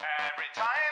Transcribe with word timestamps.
Every 0.00 0.50
time 0.54 0.89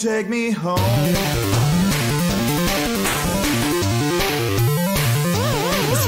take 0.00 0.28
me 0.30 0.50
home? 0.50 0.78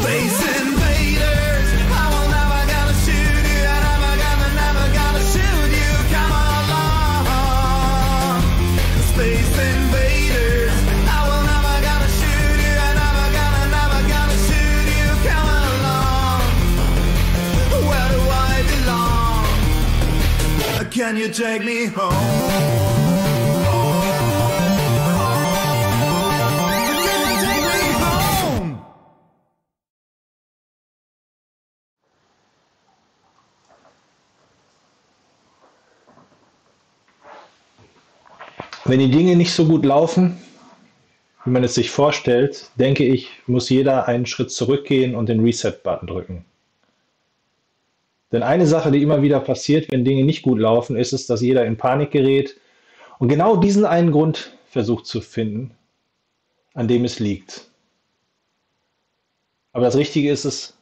Space 0.00 0.40
invaders, 0.62 1.68
I 1.92 2.04
will 2.08 2.28
never 2.32 2.60
gonna 2.72 2.96
shoot 3.04 3.44
you. 3.52 3.60
I 3.68 3.76
never 3.84 4.12
gonna, 4.22 4.48
never 4.64 4.86
gonna 4.96 5.20
shoot 5.32 5.70
you. 5.76 5.92
Come 6.08 6.32
along. 6.56 7.20
Space 9.12 9.52
invaders, 9.60 10.72
I 11.04 11.20
will 11.28 11.44
never 11.52 11.76
gonna 11.84 12.08
shoot 12.16 12.58
you. 12.64 12.72
I 12.72 12.90
never 12.96 13.26
gonna, 13.36 13.76
never 13.76 14.00
gonna 14.08 14.38
shoot 14.48 14.86
you. 14.96 15.08
Come 15.28 15.52
along. 15.68 16.40
Where 17.88 18.08
do 18.08 18.20
I 18.24 18.56
belong? 18.72 19.44
Can 20.90 21.12
you 21.18 21.28
take 21.28 21.62
me 21.62 21.84
home? 21.86 22.91
Wenn 38.92 39.00
die 39.00 39.10
Dinge 39.10 39.36
nicht 39.36 39.54
so 39.54 39.64
gut 39.64 39.86
laufen, 39.86 40.36
wie 41.46 41.50
man 41.50 41.64
es 41.64 41.76
sich 41.76 41.90
vorstellt, 41.90 42.68
denke 42.74 43.06
ich, 43.06 43.30
muss 43.46 43.70
jeder 43.70 44.06
einen 44.06 44.26
Schritt 44.26 44.50
zurückgehen 44.50 45.14
und 45.14 45.30
den 45.30 45.42
Reset-Button 45.42 46.06
drücken. 46.06 46.44
Denn 48.32 48.42
eine 48.42 48.66
Sache, 48.66 48.90
die 48.90 49.02
immer 49.02 49.22
wieder 49.22 49.40
passiert, 49.40 49.90
wenn 49.90 50.04
Dinge 50.04 50.24
nicht 50.24 50.42
gut 50.42 50.58
laufen, 50.58 50.96
ist 50.96 51.14
es, 51.14 51.26
dass 51.26 51.40
jeder 51.40 51.64
in 51.64 51.78
Panik 51.78 52.10
gerät 52.10 52.60
und 53.18 53.28
genau 53.28 53.56
diesen 53.56 53.86
einen 53.86 54.12
Grund 54.12 54.58
versucht 54.66 55.06
zu 55.06 55.22
finden, 55.22 55.70
an 56.74 56.86
dem 56.86 57.06
es 57.06 57.18
liegt. 57.18 57.70
Aber 59.72 59.86
das 59.86 59.96
Richtige 59.96 60.30
ist 60.30 60.44
es, 60.44 60.76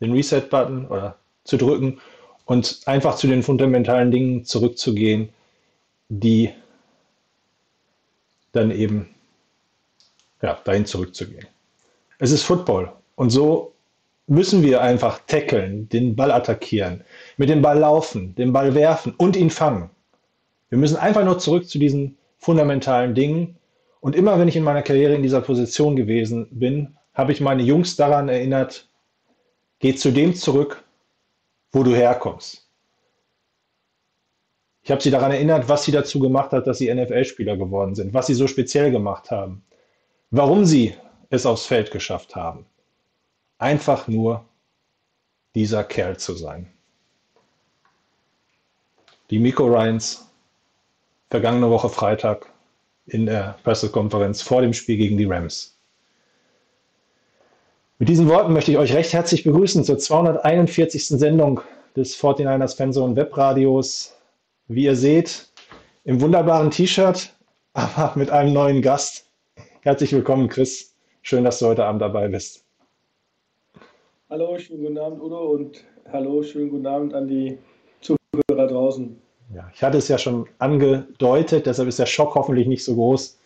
den 0.00 0.12
Reset-Button 0.12 0.86
oder 0.86 1.18
zu 1.44 1.58
drücken 1.58 2.00
und 2.46 2.80
einfach 2.86 3.16
zu 3.16 3.26
den 3.26 3.42
fundamentalen 3.42 4.10
Dingen 4.10 4.46
zurückzugehen, 4.46 5.28
die 6.08 6.48
dann 8.54 8.70
eben 8.70 9.14
ja, 10.42 10.58
dahin 10.64 10.86
zurückzugehen. 10.86 11.46
Es 12.18 12.30
ist 12.30 12.42
Football 12.42 12.92
und 13.16 13.30
so 13.30 13.74
müssen 14.26 14.62
wir 14.62 14.80
einfach 14.80 15.20
tackeln, 15.26 15.88
den 15.88 16.16
Ball 16.16 16.30
attackieren, 16.30 17.04
mit 17.36 17.48
dem 17.48 17.62
Ball 17.62 17.78
laufen, 17.78 18.34
den 18.36 18.52
Ball 18.52 18.74
werfen 18.74 19.14
und 19.16 19.36
ihn 19.36 19.50
fangen. 19.50 19.90
Wir 20.70 20.78
müssen 20.78 20.96
einfach 20.96 21.24
nur 21.24 21.38
zurück 21.38 21.68
zu 21.68 21.78
diesen 21.78 22.16
fundamentalen 22.38 23.14
Dingen. 23.14 23.56
Und 24.00 24.16
immer 24.16 24.38
wenn 24.38 24.48
ich 24.48 24.56
in 24.56 24.64
meiner 24.64 24.82
Karriere 24.82 25.14
in 25.14 25.22
dieser 25.22 25.40
Position 25.40 25.96
gewesen 25.96 26.48
bin, 26.50 26.96
habe 27.12 27.32
ich 27.32 27.40
meine 27.40 27.62
Jungs 27.62 27.96
daran 27.96 28.28
erinnert, 28.28 28.88
geh 29.78 29.94
zu 29.94 30.10
dem 30.10 30.34
zurück, 30.34 30.82
wo 31.72 31.82
du 31.82 31.94
herkommst. 31.94 32.63
Ich 34.84 34.90
habe 34.90 35.02
sie 35.02 35.10
daran 35.10 35.32
erinnert, 35.32 35.68
was 35.68 35.84
sie 35.84 35.92
dazu 35.92 36.20
gemacht 36.20 36.52
hat, 36.52 36.66
dass 36.66 36.78
sie 36.78 36.94
NFL-Spieler 36.94 37.56
geworden 37.56 37.94
sind, 37.94 38.12
was 38.12 38.26
sie 38.26 38.34
so 38.34 38.46
speziell 38.46 38.90
gemacht 38.90 39.30
haben, 39.30 39.64
warum 40.30 40.66
sie 40.66 40.94
es 41.30 41.46
aufs 41.46 41.64
Feld 41.64 41.90
geschafft 41.90 42.36
haben. 42.36 42.66
Einfach 43.58 44.08
nur 44.08 44.44
dieser 45.54 45.84
Kerl 45.84 46.18
zu 46.18 46.34
sein. 46.34 46.70
Die 49.30 49.38
Miko 49.38 49.64
Ryans 49.64 50.30
vergangene 51.30 51.70
Woche 51.70 51.88
Freitag 51.88 52.46
in 53.06 53.24
der 53.24 53.56
Pressekonferenz 53.64 54.42
vor 54.42 54.60
dem 54.60 54.74
Spiel 54.74 54.98
gegen 54.98 55.16
die 55.16 55.24
Rams. 55.24 55.78
Mit 57.98 58.10
diesen 58.10 58.28
Worten 58.28 58.52
möchte 58.52 58.70
ich 58.70 58.76
euch 58.76 58.92
recht 58.92 59.14
herzlich 59.14 59.44
begrüßen 59.44 59.82
zur 59.82 59.98
241. 59.98 61.08
Sendung 61.08 61.62
des 61.96 62.16
49ers 62.18 62.76
Fanzone 62.76 63.16
Webradios. 63.16 64.13
Wie 64.66 64.84
ihr 64.84 64.96
seht, 64.96 65.46
im 66.04 66.22
wunderbaren 66.22 66.70
T-Shirt, 66.70 67.34
aber 67.74 68.18
mit 68.18 68.30
einem 68.30 68.54
neuen 68.54 68.80
Gast. 68.80 69.26
Herzlich 69.82 70.10
willkommen, 70.14 70.48
Chris. 70.48 70.94
Schön, 71.20 71.44
dass 71.44 71.58
du 71.58 71.66
heute 71.66 71.84
Abend 71.84 72.00
dabei 72.00 72.28
bist. 72.28 72.64
Hallo, 74.30 74.58
schönen 74.58 74.80
guten 74.84 74.96
Abend, 74.96 75.20
Udo, 75.20 75.50
und 75.50 75.84
hallo, 76.10 76.42
schönen 76.42 76.70
guten 76.70 76.86
Abend 76.86 77.12
an 77.12 77.28
die 77.28 77.58
Zuhörer 78.00 78.66
draußen. 78.66 79.20
Ja, 79.54 79.70
ich 79.74 79.82
hatte 79.82 79.98
es 79.98 80.08
ja 80.08 80.16
schon 80.16 80.46
angedeutet, 80.58 81.66
deshalb 81.66 81.88
ist 81.88 81.98
der 81.98 82.06
Schock 82.06 82.34
hoffentlich 82.34 82.66
nicht 82.66 82.84
so 82.84 82.94
groß, 82.94 83.38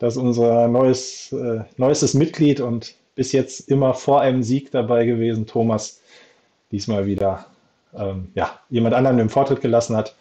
dass 0.00 0.16
unser 0.16 0.66
neues, 0.66 1.30
äh, 1.30 1.60
neuestes 1.76 2.14
Mitglied 2.14 2.60
und 2.60 2.96
bis 3.14 3.30
jetzt 3.30 3.68
immer 3.70 3.94
vor 3.94 4.22
einem 4.22 4.42
Sieg 4.42 4.72
dabei 4.72 5.06
gewesen, 5.06 5.46
Thomas, 5.46 6.02
diesmal 6.72 7.06
wieder 7.06 7.46
ähm, 7.96 8.32
ja, 8.34 8.58
jemand 8.70 8.96
anderen 8.96 9.20
im 9.20 9.30
Vortritt 9.30 9.60
gelassen 9.60 9.96
hat. 9.96 10.16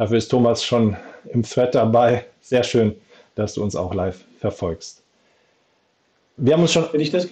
Dafür 0.00 0.16
ist 0.16 0.28
Thomas 0.28 0.64
schon 0.64 0.96
im 1.28 1.42
Thread 1.42 1.74
dabei. 1.74 2.24
Sehr 2.40 2.62
schön, 2.62 2.94
dass 3.34 3.52
du 3.52 3.62
uns 3.62 3.76
auch 3.76 3.92
live 3.92 4.24
verfolgst. 4.38 5.02
Wir 6.38 6.54
haben 6.54 6.62
uns 6.62 6.72
schon. 6.72 6.86
Wenn 6.90 7.02
ich 7.02 7.10
das, 7.10 7.28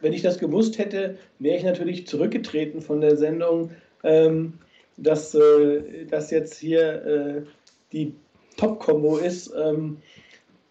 wenn 0.00 0.12
ich 0.12 0.22
das 0.22 0.38
gewusst 0.38 0.78
hätte, 0.78 1.18
wäre 1.40 1.56
ich 1.56 1.64
natürlich 1.64 2.06
zurückgetreten 2.06 2.82
von 2.82 3.00
der 3.00 3.16
Sendung, 3.16 3.72
ähm, 4.04 4.52
dass 4.96 5.34
äh, 5.34 6.04
das 6.08 6.30
jetzt 6.30 6.56
hier 6.56 7.04
äh, 7.04 7.42
die 7.90 8.14
Top-Kombo 8.58 9.16
ist. 9.16 9.52
Ähm, 9.60 9.96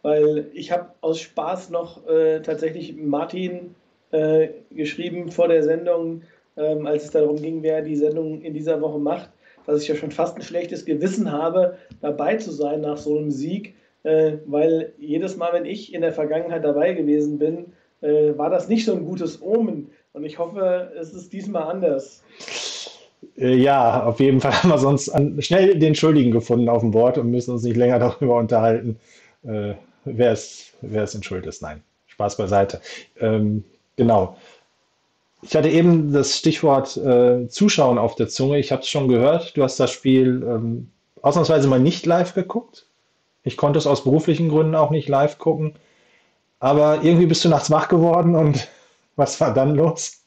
weil 0.02 0.48
ich 0.54 0.72
habe 0.72 0.94
aus 1.02 1.20
Spaß 1.20 1.72
noch 1.72 2.08
äh, 2.08 2.40
tatsächlich 2.40 2.96
Martin 2.96 3.76
äh, 4.12 4.48
geschrieben 4.72 5.30
vor 5.30 5.50
der 5.50 5.64
Sendung, 5.64 6.22
ähm, 6.56 6.88
als 6.88 7.04
es 7.04 7.12
darum 7.12 7.42
ging, 7.42 7.64
wer 7.64 7.82
die 7.82 7.98
Sendung 7.98 8.42
in 8.44 8.54
dieser 8.54 8.80
Woche 8.80 9.00
macht, 9.00 9.28
dass 9.66 9.82
ich 9.82 9.88
ja 9.88 9.96
schon 9.96 10.12
fast 10.12 10.36
ein 10.36 10.42
schlechtes 10.42 10.86
Gewissen 10.86 11.32
habe, 11.32 11.78
dabei 12.02 12.38
zu 12.38 12.52
sein 12.52 12.82
nach 12.82 12.98
so 12.98 13.18
einem 13.18 13.32
Sieg, 13.32 13.76
äh, 14.04 14.34
weil 14.46 14.94
jedes 14.98 15.38
Mal, 15.38 15.54
wenn 15.54 15.66
ich 15.66 15.94
in 15.94 16.02
der 16.02 16.14
Vergangenheit 16.14 16.64
dabei 16.64 16.94
gewesen 16.94 17.38
bin, 17.38 17.74
äh, 18.02 18.38
war 18.38 18.50
das 18.50 18.68
nicht 18.68 18.86
so 18.86 18.94
ein 18.94 19.06
gutes 19.06 19.42
Omen. 19.42 19.90
Und 20.14 20.26
ich 20.26 20.38
hoffe, 20.38 20.92
es 21.00 21.14
ist 21.14 21.34
diesmal 21.34 21.64
anders. 21.64 22.24
Äh, 23.38 23.56
ja, 23.56 24.04
auf 24.04 24.20
jeden 24.20 24.42
Fall 24.42 24.54
haben 24.54 24.70
wir 24.70 24.78
sonst 24.78 25.10
an, 25.10 25.42
schnell 25.42 25.80
den 25.80 25.96
Schuldigen 25.96 26.32
gefunden 26.32 26.70
auf 26.70 26.82
dem 26.82 26.92
Board 26.92 27.18
und 27.18 27.32
müssen 27.32 27.52
uns 27.52 27.64
nicht 27.64 27.78
länger 27.78 28.00
darüber 28.00 28.38
unterhalten, 28.38 29.00
äh, 29.44 29.74
wer 30.06 30.32
es, 30.32 30.74
wer 30.82 31.08
in 31.14 31.24
Schuld 31.24 31.46
ist. 31.46 31.62
Nein, 31.62 31.82
Spaß 32.08 32.38
beiseite. 32.38 32.82
Ähm, 33.20 33.64
genau. 33.96 34.38
Ich 35.44 35.56
hatte 35.56 35.70
eben 35.70 36.14
das 36.14 36.38
Stichwort 36.38 36.96
äh, 36.98 37.48
Zuschauen 37.50 37.98
auf 37.98 38.16
der 38.16 38.30
Zunge. 38.30 38.60
Ich 38.60 38.72
habe 38.72 38.82
es 38.82 38.90
schon 38.90 39.10
gehört. 39.10 39.56
Du 39.58 39.64
hast 39.64 39.80
das 39.80 39.92
Spiel 39.92 40.42
ähm, 40.48 40.90
ausnahmsweise 41.22 41.68
mal 41.68 41.80
nicht 41.80 42.06
live 42.06 42.34
geguckt. 42.34 42.88
Ich 43.44 43.58
konnte 43.58 43.78
es 43.78 43.86
aus 43.86 44.06
beruflichen 44.06 44.50
Gründen 44.50 44.76
auch 44.76 44.90
nicht 44.90 45.10
live 45.10 45.38
gucken. 45.38 45.76
Aber 46.60 47.04
irgendwie 47.04 47.26
bist 47.26 47.44
du 47.44 47.50
nachts 47.50 47.70
wach 47.72 47.90
geworden 47.90 48.36
und 48.36 48.70
was 49.18 49.40
war 49.42 49.54
dann 49.54 49.76
los? 49.76 50.24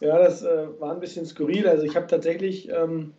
Ja, 0.00 0.18
das 0.18 0.42
äh, 0.42 0.66
war 0.78 0.94
ein 0.94 1.00
bisschen 1.00 1.26
skurril. 1.26 1.68
Also 1.68 1.84
ich 1.84 1.94
habe 1.94 2.06
tatsächlich 2.06 2.70
ähm, 2.70 3.12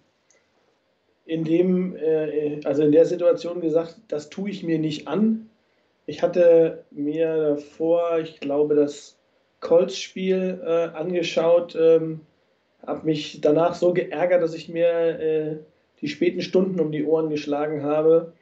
in 1.26 1.44
dem, 1.44 1.96
äh, 1.96 2.62
also 2.66 2.82
in 2.82 2.92
der 2.92 3.06
Situation 3.06 3.62
gesagt, 3.62 3.98
das 4.08 4.30
tue 4.30 4.50
ich 4.50 4.64
mir 4.64 4.80
nicht 4.80 5.08
an. 5.08 5.50
Ich 6.08 6.24
hatte 6.24 6.84
mir 6.90 7.56
davor, 7.56 8.18
ich 8.18 8.40
glaube, 8.40 8.74
das 8.74 9.18
Colts-Spiel 9.62 10.62
äh, 10.66 10.98
angeschaut, 10.98 11.78
ähm, 11.80 12.22
habe 12.86 13.06
mich 13.06 13.40
danach 13.42 13.76
so 13.76 13.94
geärgert, 13.94 14.42
dass 14.42 14.56
ich 14.56 14.68
mir 14.68 15.20
äh, 15.20 15.58
die 16.02 16.08
späten 16.08 16.42
Stunden 16.42 16.80
um 16.80 16.92
die 16.92 17.06
Ohren 17.06 17.30
geschlagen 17.30 17.84
habe. 17.84 18.34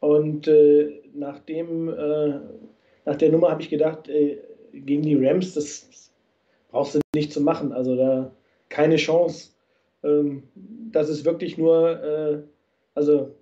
Und 0.00 0.48
äh, 0.48 1.00
nach, 1.14 1.40
dem, 1.40 1.88
äh, 1.88 2.40
nach 3.04 3.16
der 3.16 3.30
Nummer 3.30 3.50
habe 3.50 3.62
ich 3.62 3.70
gedacht, 3.70 4.08
äh, 4.08 4.38
gegen 4.72 5.02
die 5.02 5.16
Rams, 5.16 5.54
das 5.54 6.10
brauchst 6.70 6.94
du 6.94 7.00
nicht 7.14 7.32
zu 7.32 7.40
machen. 7.40 7.72
Also 7.72 7.96
da 7.96 8.30
keine 8.68 8.96
Chance. 8.96 9.50
Ähm, 10.02 10.44
das 10.54 11.08
ist 11.08 11.24
wirklich 11.24 11.58
nur, 11.58 12.02
äh, 12.02 12.38
also 12.94 13.34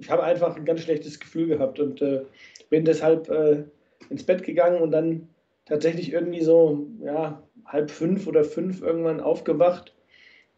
ich 0.00 0.10
habe 0.10 0.24
einfach 0.24 0.56
ein 0.56 0.64
ganz 0.64 0.80
schlechtes 0.80 1.20
Gefühl 1.20 1.48
gehabt 1.48 1.78
und 1.78 2.02
bin 2.70 2.84
deshalb 2.86 3.30
ins 4.08 4.24
Bett 4.24 4.42
gegangen 4.42 4.80
und 4.80 4.90
dann 4.90 5.28
tatsächlich 5.64 6.12
irgendwie 6.12 6.42
so, 6.42 6.86
ja, 7.02 7.42
halb 7.64 7.90
fünf 7.90 8.26
oder 8.26 8.44
fünf 8.44 8.82
irgendwann 8.82 9.20
aufgewacht 9.20 9.94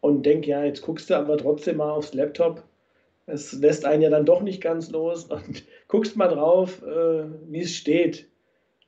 und 0.01 0.25
denke, 0.25 0.49
ja, 0.49 0.63
jetzt 0.63 0.81
guckst 0.81 1.09
du 1.09 1.15
aber 1.15 1.37
trotzdem 1.37 1.77
mal 1.77 1.91
aufs 1.91 2.13
Laptop. 2.13 2.63
Es 3.27 3.53
lässt 3.53 3.85
einen 3.85 4.03
ja 4.03 4.09
dann 4.09 4.25
doch 4.25 4.41
nicht 4.41 4.61
ganz 4.61 4.91
los 4.91 5.25
und 5.31 5.65
guckst 5.87 6.15
mal 6.15 6.27
drauf, 6.27 6.81
äh, 6.83 7.25
wie 7.47 7.61
es 7.61 7.75
steht. 7.75 8.29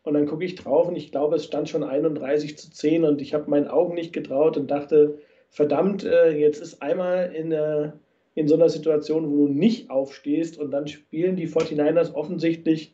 Und 0.03 0.13
dann 0.13 0.25
gucke 0.25 0.45
ich 0.45 0.55
drauf 0.55 0.87
und 0.87 0.95
ich 0.95 1.11
glaube, 1.11 1.35
es 1.35 1.45
stand 1.45 1.67
schon 1.67 1.83
31 1.83 2.57
zu 2.57 2.71
10 2.71 3.03
und 3.03 3.21
ich 3.21 3.33
habe 3.33 3.49
meinen 3.49 3.67
Augen 3.67 3.93
nicht 3.93 4.13
getraut 4.13 4.55
und 4.55 4.71
dachte, 4.71 5.19
verdammt, 5.49 6.03
äh, 6.05 6.31
jetzt 6.31 6.61
ist 6.61 6.81
einmal 6.81 7.33
in, 7.35 7.51
äh, 7.51 7.91
in 8.35 8.47
so 8.47 8.55
einer 8.55 8.69
Situation, 8.69 9.29
wo 9.29 9.47
du 9.47 9.53
nicht 9.53 9.89
aufstehst 9.89 10.57
und 10.57 10.71
dann 10.71 10.87
spielen 10.87 11.35
die 11.35 11.47
49ers 11.47 12.13
offensichtlich 12.13 12.93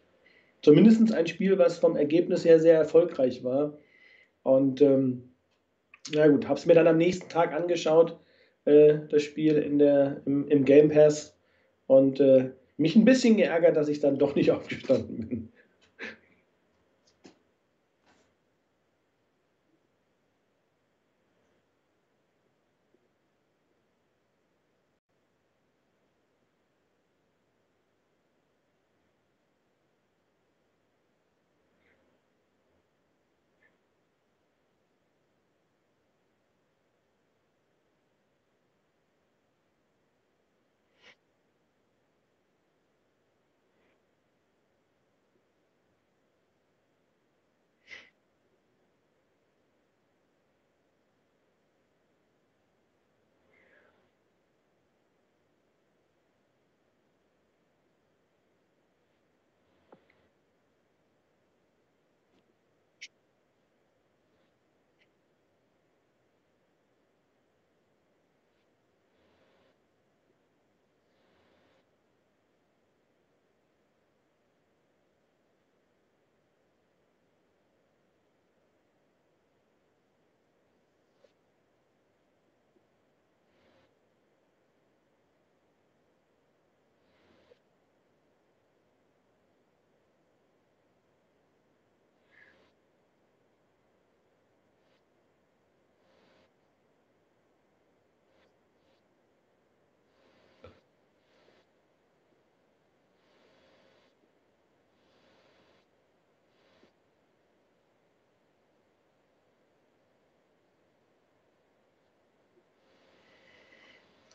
zumindest 0.63 1.13
ein 1.13 1.27
Spiel, 1.27 1.57
was 1.59 1.77
vom 1.77 1.95
Ergebnis 1.95 2.43
her 2.43 2.59
sehr 2.59 2.77
erfolgreich 2.77 3.43
war. 3.43 3.77
Und 4.41 4.81
ähm, 4.81 5.35
ja 6.11 6.27
gut, 6.27 6.47
habe 6.47 6.57
es 6.57 6.65
mir 6.65 6.73
dann 6.73 6.87
am 6.87 6.97
nächsten 6.97 7.29
Tag 7.29 7.53
angeschaut, 7.53 8.17
äh, 8.65 8.99
das 9.09 9.23
Spiel 9.23 9.57
in 9.57 9.77
der, 9.77 10.21
im, 10.25 10.47
im 10.47 10.65
Game 10.65 10.89
Pass 10.89 11.37
und 11.85 12.19
äh, 12.19 12.51
mich 12.77 12.95
ein 12.95 13.05
bisschen 13.05 13.37
geärgert, 13.37 13.77
dass 13.77 13.89
ich 13.89 13.99
dann 13.99 14.17
doch 14.17 14.35
nicht 14.35 14.51
aufgestanden 14.51 15.27
bin. 15.27 15.53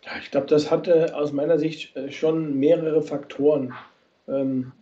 Ja, 0.09 0.19
ich 0.23 0.31
glaube, 0.31 0.47
das 0.47 0.71
hatte 0.71 1.15
aus 1.15 1.33
meiner 1.33 1.59
Sicht 1.59 1.95
äh, 1.95 2.11
schon 2.11 2.59
mehrere 2.59 3.03
Faktoren. 3.03 3.75
Ähm, 4.27 4.73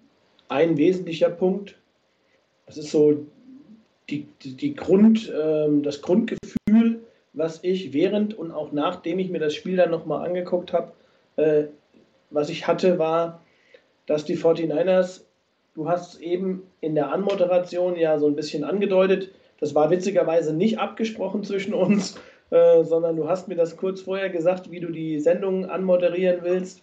ein 0.48 0.76
wesentlicher 0.76 1.30
Punkt, 1.30 1.76
das 2.66 2.76
ist 2.76 2.92
so 2.92 3.26
die, 4.08 4.28
die 4.44 4.76
Grund, 4.76 5.32
ähm, 5.36 5.82
das 5.82 6.00
Grundgefühl, 6.00 7.00
was 7.32 7.58
ich 7.64 7.92
während 7.92 8.38
und 8.38 8.52
auch 8.52 8.70
nachdem 8.70 9.18
ich 9.18 9.28
mir 9.28 9.40
das 9.40 9.54
Spiel 9.54 9.76
dann 9.76 9.90
nochmal 9.90 10.24
angeguckt 10.24 10.72
habe, 10.72 10.92
äh, 11.34 11.64
was 12.30 12.48
ich 12.48 12.68
hatte, 12.68 13.00
war, 13.00 13.42
dass 14.06 14.24
die 14.24 14.36
49ers, 14.36 15.22
du 15.74 15.88
hast 15.88 16.14
es 16.14 16.20
eben 16.20 16.62
in 16.80 16.94
der 16.94 17.10
Anmoderation 17.12 17.96
ja 17.96 18.20
so 18.20 18.28
ein 18.28 18.36
bisschen 18.36 18.62
angedeutet, 18.62 19.32
das 19.58 19.74
war 19.74 19.90
witzigerweise 19.90 20.54
nicht 20.54 20.78
abgesprochen 20.78 21.42
zwischen 21.42 21.74
uns, 21.74 22.14
äh, 22.50 22.84
sondern 22.84 23.16
du 23.16 23.28
hast 23.28 23.48
mir 23.48 23.56
das 23.56 23.76
kurz 23.76 24.02
vorher 24.02 24.30
gesagt, 24.30 24.70
wie 24.70 24.80
du 24.80 24.88
die 24.88 25.20
Sendung 25.20 25.66
anmoderieren 25.66 26.40
willst. 26.42 26.82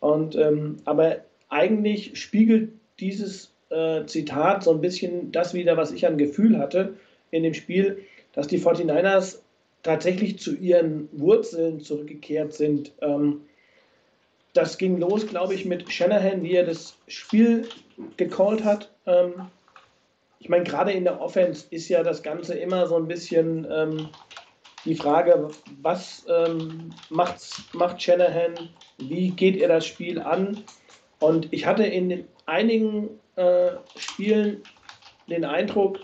Und, 0.00 0.36
ähm, 0.36 0.78
aber 0.84 1.18
eigentlich 1.48 2.20
spiegelt 2.20 2.72
dieses 3.00 3.52
äh, 3.70 4.04
Zitat 4.06 4.64
so 4.64 4.72
ein 4.72 4.80
bisschen 4.80 5.32
das 5.32 5.54
wieder, 5.54 5.76
was 5.76 5.92
ich 5.92 6.06
an 6.06 6.18
Gefühl 6.18 6.58
hatte 6.58 6.94
in 7.30 7.42
dem 7.42 7.54
Spiel, 7.54 8.02
dass 8.32 8.46
die 8.46 8.58
49ers 8.58 9.38
tatsächlich 9.82 10.38
zu 10.38 10.54
ihren 10.56 11.08
Wurzeln 11.12 11.80
zurückgekehrt 11.80 12.52
sind. 12.52 12.92
Ähm, 13.00 13.42
das 14.52 14.78
ging 14.78 14.98
los, 14.98 15.26
glaube 15.26 15.54
ich, 15.54 15.64
mit 15.64 15.92
Shanahan, 15.92 16.42
wie 16.42 16.54
er 16.54 16.64
das 16.64 16.96
Spiel 17.06 17.68
gecallt 18.16 18.64
hat. 18.64 18.90
Ähm, 19.06 19.50
ich 20.38 20.48
meine, 20.48 20.64
gerade 20.64 20.92
in 20.92 21.04
der 21.04 21.20
Offense 21.20 21.66
ist 21.70 21.88
ja 21.88 22.02
das 22.02 22.22
Ganze 22.22 22.54
immer 22.54 22.86
so 22.86 22.96
ein 22.96 23.08
bisschen 23.08 23.66
ähm, 23.70 24.08
die 24.84 24.94
Frage, 24.94 25.48
was 25.80 26.26
ähm, 26.28 26.90
macht's, 27.10 27.62
macht 27.72 28.02
Shanahan, 28.02 28.70
wie 28.98 29.30
geht 29.30 29.56
er 29.56 29.68
das 29.68 29.86
Spiel 29.86 30.20
an? 30.20 30.62
Und 31.20 31.48
ich 31.52 31.66
hatte 31.66 31.84
in 31.84 32.26
einigen 32.46 33.08
äh, 33.36 33.72
Spielen 33.96 34.62
den 35.28 35.44
Eindruck, 35.44 36.00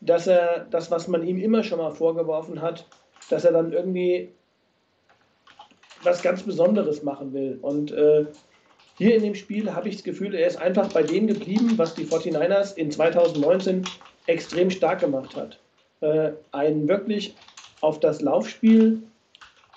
dass 0.00 0.26
er 0.26 0.66
das, 0.70 0.90
was 0.90 1.08
man 1.08 1.26
ihm 1.26 1.38
immer 1.38 1.62
schon 1.62 1.78
mal 1.78 1.90
vorgeworfen 1.90 2.62
hat, 2.62 2.86
dass 3.28 3.44
er 3.44 3.52
dann 3.52 3.72
irgendwie 3.72 4.32
was 6.02 6.22
ganz 6.22 6.42
Besonderes 6.42 7.02
machen 7.02 7.32
will. 7.32 7.58
Und 7.60 7.90
äh, 7.92 8.26
hier 8.96 9.16
in 9.16 9.22
dem 9.22 9.34
Spiel 9.34 9.74
habe 9.74 9.88
ich 9.88 9.96
das 9.96 10.04
Gefühl, 10.04 10.34
er 10.34 10.46
ist 10.46 10.56
einfach 10.56 10.90
bei 10.92 11.02
dem 11.02 11.26
geblieben, 11.26 11.72
was 11.76 11.94
die 11.94 12.06
49ers 12.06 12.76
in 12.76 12.90
2019 12.90 13.84
extrem 14.26 14.70
stark 14.70 15.00
gemacht 15.00 15.36
hat. 15.36 15.58
Äh, 16.00 16.32
ein 16.52 16.88
wirklich 16.88 17.34
auf 17.80 18.00
das 18.00 18.20
Laufspiel 18.20 19.02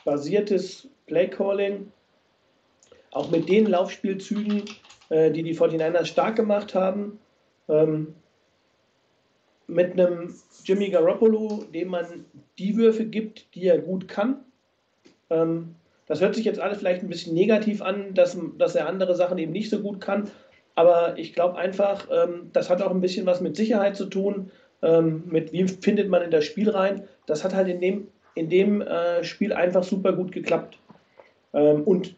basiertes 0.06 0.88
Playcalling, 1.08 1.92
auch 3.12 3.30
mit 3.32 3.50
den 3.50 3.66
Laufspielzügen, 3.66 4.64
äh, 5.10 5.32
die 5.32 5.44
die 5.44 5.56
49ers 5.58 6.06
stark 6.06 6.36
gemacht 6.36 6.76
haben. 6.76 7.20
Ähm, 7.68 8.16
mit 9.68 9.94
einem 9.94 10.34
Jimmy 10.64 10.90
Garoppolo, 10.90 11.66
dem 11.74 11.90
man 11.90 12.26
die 12.58 12.76
Würfe 12.76 13.06
gibt, 13.06 13.54
die 13.54 13.66
er 13.66 13.80
gut 13.80 14.08
kann. 14.08 14.44
Ähm, 15.30 15.76
das 16.08 16.22
hört 16.22 16.34
sich 16.34 16.46
jetzt 16.46 16.60
alles 16.60 16.80
vielleicht 16.80 17.04
ein 17.04 17.10
bisschen 17.10 17.36
negativ 17.36 17.84
an, 17.84 18.16
dass, 18.16 18.38
dass 18.58 18.74
er 18.74 18.88
andere 18.88 19.16
Sachen 19.16 19.38
eben 19.38 19.52
nicht 19.52 19.70
so 19.70 19.80
gut 19.80 20.02
kann. 20.02 20.32
Aber 20.74 21.18
ich 21.18 21.34
glaube 21.34 21.58
einfach, 21.58 22.08
ähm, 22.12 22.50
das 22.52 22.70
hat 22.70 22.82
auch 22.82 22.90
ein 22.90 23.02
bisschen 23.02 23.28
was 23.28 23.42
mit 23.42 23.56
Sicherheit 23.56 23.96
zu 23.96 24.06
tun, 24.08 24.52
ähm, 24.82 25.24
mit 25.26 25.52
wie 25.52 25.68
findet 25.68 26.10
man 26.10 26.22
in 26.22 26.32
das 26.32 26.46
Spiel 26.46 26.70
rein. 26.70 27.08
Das 27.26 27.44
hat 27.44 27.54
halt 27.54 27.68
in 27.68 27.82
dem, 27.82 28.08
in 28.36 28.50
dem 28.50 28.82
äh, 28.82 29.24
Spiel 29.24 29.54
einfach 29.54 29.84
super 29.84 30.14
gut 30.14 30.32
geklappt. 30.32 30.80
Ähm, 31.54 31.84
und 31.84 32.16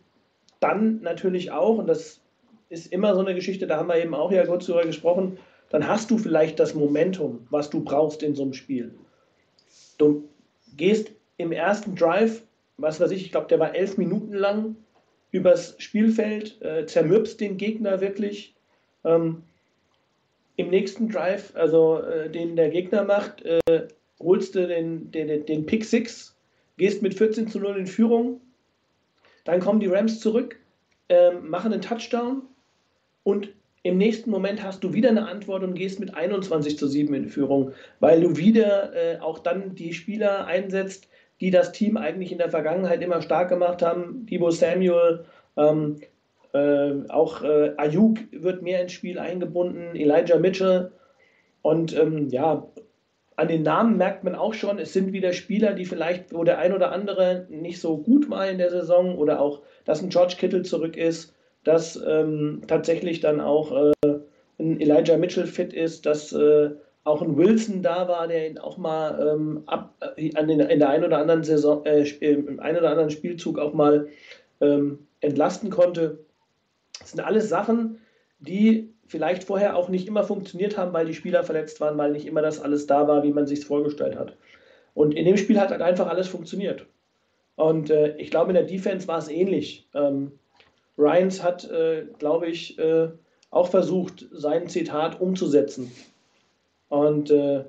dann 0.60 1.02
natürlich 1.02 1.52
auch, 1.52 1.78
und 1.78 1.88
das 1.88 2.22
ist 2.70 2.92
immer 2.92 3.16
so 3.16 3.22
eine 3.22 3.36
Geschichte, 3.36 3.68
da 3.68 3.78
haben 3.78 3.88
wir 3.88 3.98
eben 3.98 4.14
auch 4.14 4.32
ja 4.32 4.46
kurz 4.46 4.66
drüber 4.66 4.84
gesprochen, 4.84 5.38
dann 5.70 5.88
hast 5.88 6.12
du 6.12 6.18
vielleicht 6.18 6.60
das 6.60 6.74
Momentum, 6.74 7.48
was 7.50 7.70
du 7.70 7.84
brauchst 7.84 8.24
in 8.24 8.36
so 8.36 8.44
einem 8.44 8.54
Spiel. 8.54 8.94
Du 9.98 10.30
gehst 10.76 11.12
im 11.38 11.52
ersten 11.52 11.96
Drive, 11.96 12.44
was 12.78 13.00
weiß 13.00 13.12
ich, 13.12 13.26
ich 13.26 13.32
glaube, 13.32 13.48
der 13.48 13.60
war 13.60 13.76
elf 13.76 13.98
Minuten 13.98 14.34
lang 14.34 14.76
übers 15.32 15.76
Spielfeld, 15.80 16.62
äh, 16.62 16.86
zermürbst 16.86 17.40
den 17.40 17.58
Gegner 17.58 18.02
wirklich. 18.02 18.54
Ähm, 19.04 19.44
Im 20.62 20.70
nächsten 20.70 21.10
Drive, 21.10 21.56
also 21.56 22.04
äh, 22.04 22.30
den 22.30 22.56
der 22.56 22.70
Gegner 22.70 23.04
macht, 23.04 23.44
äh, 23.44 23.88
holst 24.20 24.54
du 24.54 24.68
den, 24.68 25.10
den, 25.10 25.44
den 25.48 25.66
Pick 25.66 25.84
6, 25.84 26.38
gehst 26.78 27.02
mit 27.02 27.16
14 27.16 27.48
zu 27.48 27.60
0 27.60 27.78
in 27.78 27.88
Führung, 27.88 28.42
dann 29.44 29.60
kommen 29.60 29.80
die 29.80 29.88
Rams 29.88 30.20
zurück, 30.20 30.60
ähm, 31.10 31.50
machen 31.50 31.74
einen 31.74 31.82
Touchdown 31.82 32.44
und 33.24 33.50
im 33.82 33.98
nächsten 33.98 34.30
Moment 34.30 34.62
hast 34.62 34.84
du 34.84 34.94
wieder 34.94 35.10
eine 35.10 35.28
Antwort 35.28 35.64
und 35.64 35.74
gehst 35.74 36.00
mit 36.00 36.14
21 36.14 36.78
zu 36.78 36.88
7 36.88 37.12
in 37.16 37.28
Führung, 37.28 37.72
weil 38.00 38.22
du 38.22 38.38
wieder 38.38 38.94
äh, 38.94 39.20
auch 39.20 39.40
dann 39.40 39.74
die 39.74 39.94
Spieler 39.94 40.46
einsetzt, 40.46 41.08
die 41.40 41.50
das 41.50 41.72
Team 41.72 41.98
eigentlich 41.98 42.32
in 42.32 42.38
der 42.38 42.52
Vergangenheit 42.52 43.02
immer 43.02 43.24
stark 43.24 43.50
gemacht 43.50 43.82
haben. 43.82 44.28
Debo 44.28 44.52
Samuel, 44.52 45.26
ähm, 45.58 46.02
äh, 46.54 47.10
auch 47.10 47.44
äh, 47.44 47.74
Ayuk 47.78 48.20
wird 48.32 48.62
mehr 48.62 48.82
ins 48.82 48.92
Spiel 48.92 49.20
eingebunden, 49.20 49.96
Elijah 49.96 50.38
Mitchell. 50.38 50.92
Und 51.62 51.98
ähm, 51.98 52.30
ja, 52.30 52.68
an 53.36 53.48
den 53.48 53.64
Namen 53.64 53.98
merkt 53.98 54.24
man 54.24 54.36
auch 54.36 54.54
schon, 54.54 54.80
es 54.80 54.94
sind 54.94 55.14
wieder 55.14 55.34
Spieler, 55.34 55.74
die 55.74 55.86
vielleicht, 55.86 56.34
wo 56.34 56.44
der 56.44 56.58
ein 56.58 56.74
oder 56.74 56.92
andere 56.92 57.48
nicht 57.50 57.80
so 57.80 57.98
gut 57.98 58.30
war 58.30 58.50
in 58.50 58.58
der 58.58 58.70
Saison 58.70 59.18
oder 59.18 59.40
auch, 59.40 59.62
dass 59.86 60.02
ein 60.02 60.10
George 60.10 60.36
Kittle 60.38 60.64
zurück 60.64 60.98
ist 60.98 61.34
dass 61.64 62.02
ähm, 62.08 62.62
tatsächlich 62.68 63.20
dann 63.20 63.40
auch 63.40 63.72
äh, 63.72 63.92
ein 64.60 64.80
Elijah 64.80 65.18
Mitchell 65.18 65.46
fit 65.46 65.74
ist, 65.74 66.06
dass 66.06 66.34
äh, 66.34 66.72
auch 67.04 67.22
ein 67.22 67.38
Wilson 67.38 67.82
da 67.82 68.08
war, 68.08 68.28
der 68.28 68.50
ihn 68.50 68.58
auch 68.58 68.78
mal 68.78 69.34
ähm, 69.34 69.64
ab, 69.66 69.96
äh, 70.18 70.34
an 70.36 70.48
den, 70.48 70.60
in 70.60 70.80
der 70.80 70.90
einen 70.90 71.04
oder 71.04 71.18
anderen 71.18 71.44
Saison, 71.44 71.86
äh, 71.86 72.04
im 72.20 72.60
einen 72.60 72.78
oder 72.78 72.90
anderen 72.90 73.10
Spielzug 73.10 73.60
auch 73.60 73.74
mal 73.74 74.08
ähm, 74.60 75.08
entlasten 75.20 75.70
konnte. 75.70 76.20
Das 77.02 77.12
sind 77.12 77.20
alles 77.20 77.50
Sachen, 77.50 78.00
die 78.40 78.94
vielleicht 79.08 79.44
vorher 79.44 79.76
auch 79.76 79.90
nicht 79.90 80.08
immer 80.08 80.24
funktioniert 80.24 80.78
haben, 80.78 80.94
weil 80.94 81.06
die 81.06 81.14
Spieler 81.14 81.44
verletzt 81.44 81.82
waren, 81.82 81.98
weil 81.98 82.12
nicht 82.12 82.26
immer 82.26 82.42
das 82.42 82.62
alles 82.62 82.88
da 82.88 83.08
war, 83.08 83.24
wie 83.24 83.34
man 83.34 83.46
sich 83.46 83.66
vorgestellt 83.66 84.18
hat. 84.18 84.38
Und 84.94 85.14
in 85.14 85.26
dem 85.26 85.38
Spiel 85.38 85.60
hat 85.60 85.72
halt 85.72 85.82
einfach 85.82 86.08
alles 86.08 86.28
funktioniert. 86.28 86.86
Und 87.56 87.90
äh, 87.90 88.16
ich 88.18 88.32
glaube, 88.32 88.52
in 88.52 88.56
der 88.56 88.64
Defense 88.64 89.08
war 89.08 89.20
es 89.20 89.28
ähnlich. 89.28 89.88
Ähm, 89.94 90.32
Ryans 90.98 91.44
hat, 91.44 91.70
äh, 91.70 92.06
glaube 92.20 92.48
ich, 92.48 92.80
äh, 92.80 93.10
auch 93.50 93.68
versucht, 93.68 94.28
sein 94.32 94.68
Zitat 94.70 95.20
umzusetzen. 95.20 95.92
Und 96.90 97.32
äh, 97.32 97.66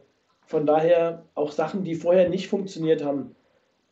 von 0.47 0.67
daher 0.67 1.25
auch 1.35 1.53
Sachen, 1.53 1.85
die 1.85 1.95
vorher 1.95 2.29
nicht 2.29 2.49
funktioniert 2.49 3.05
haben. 3.05 3.35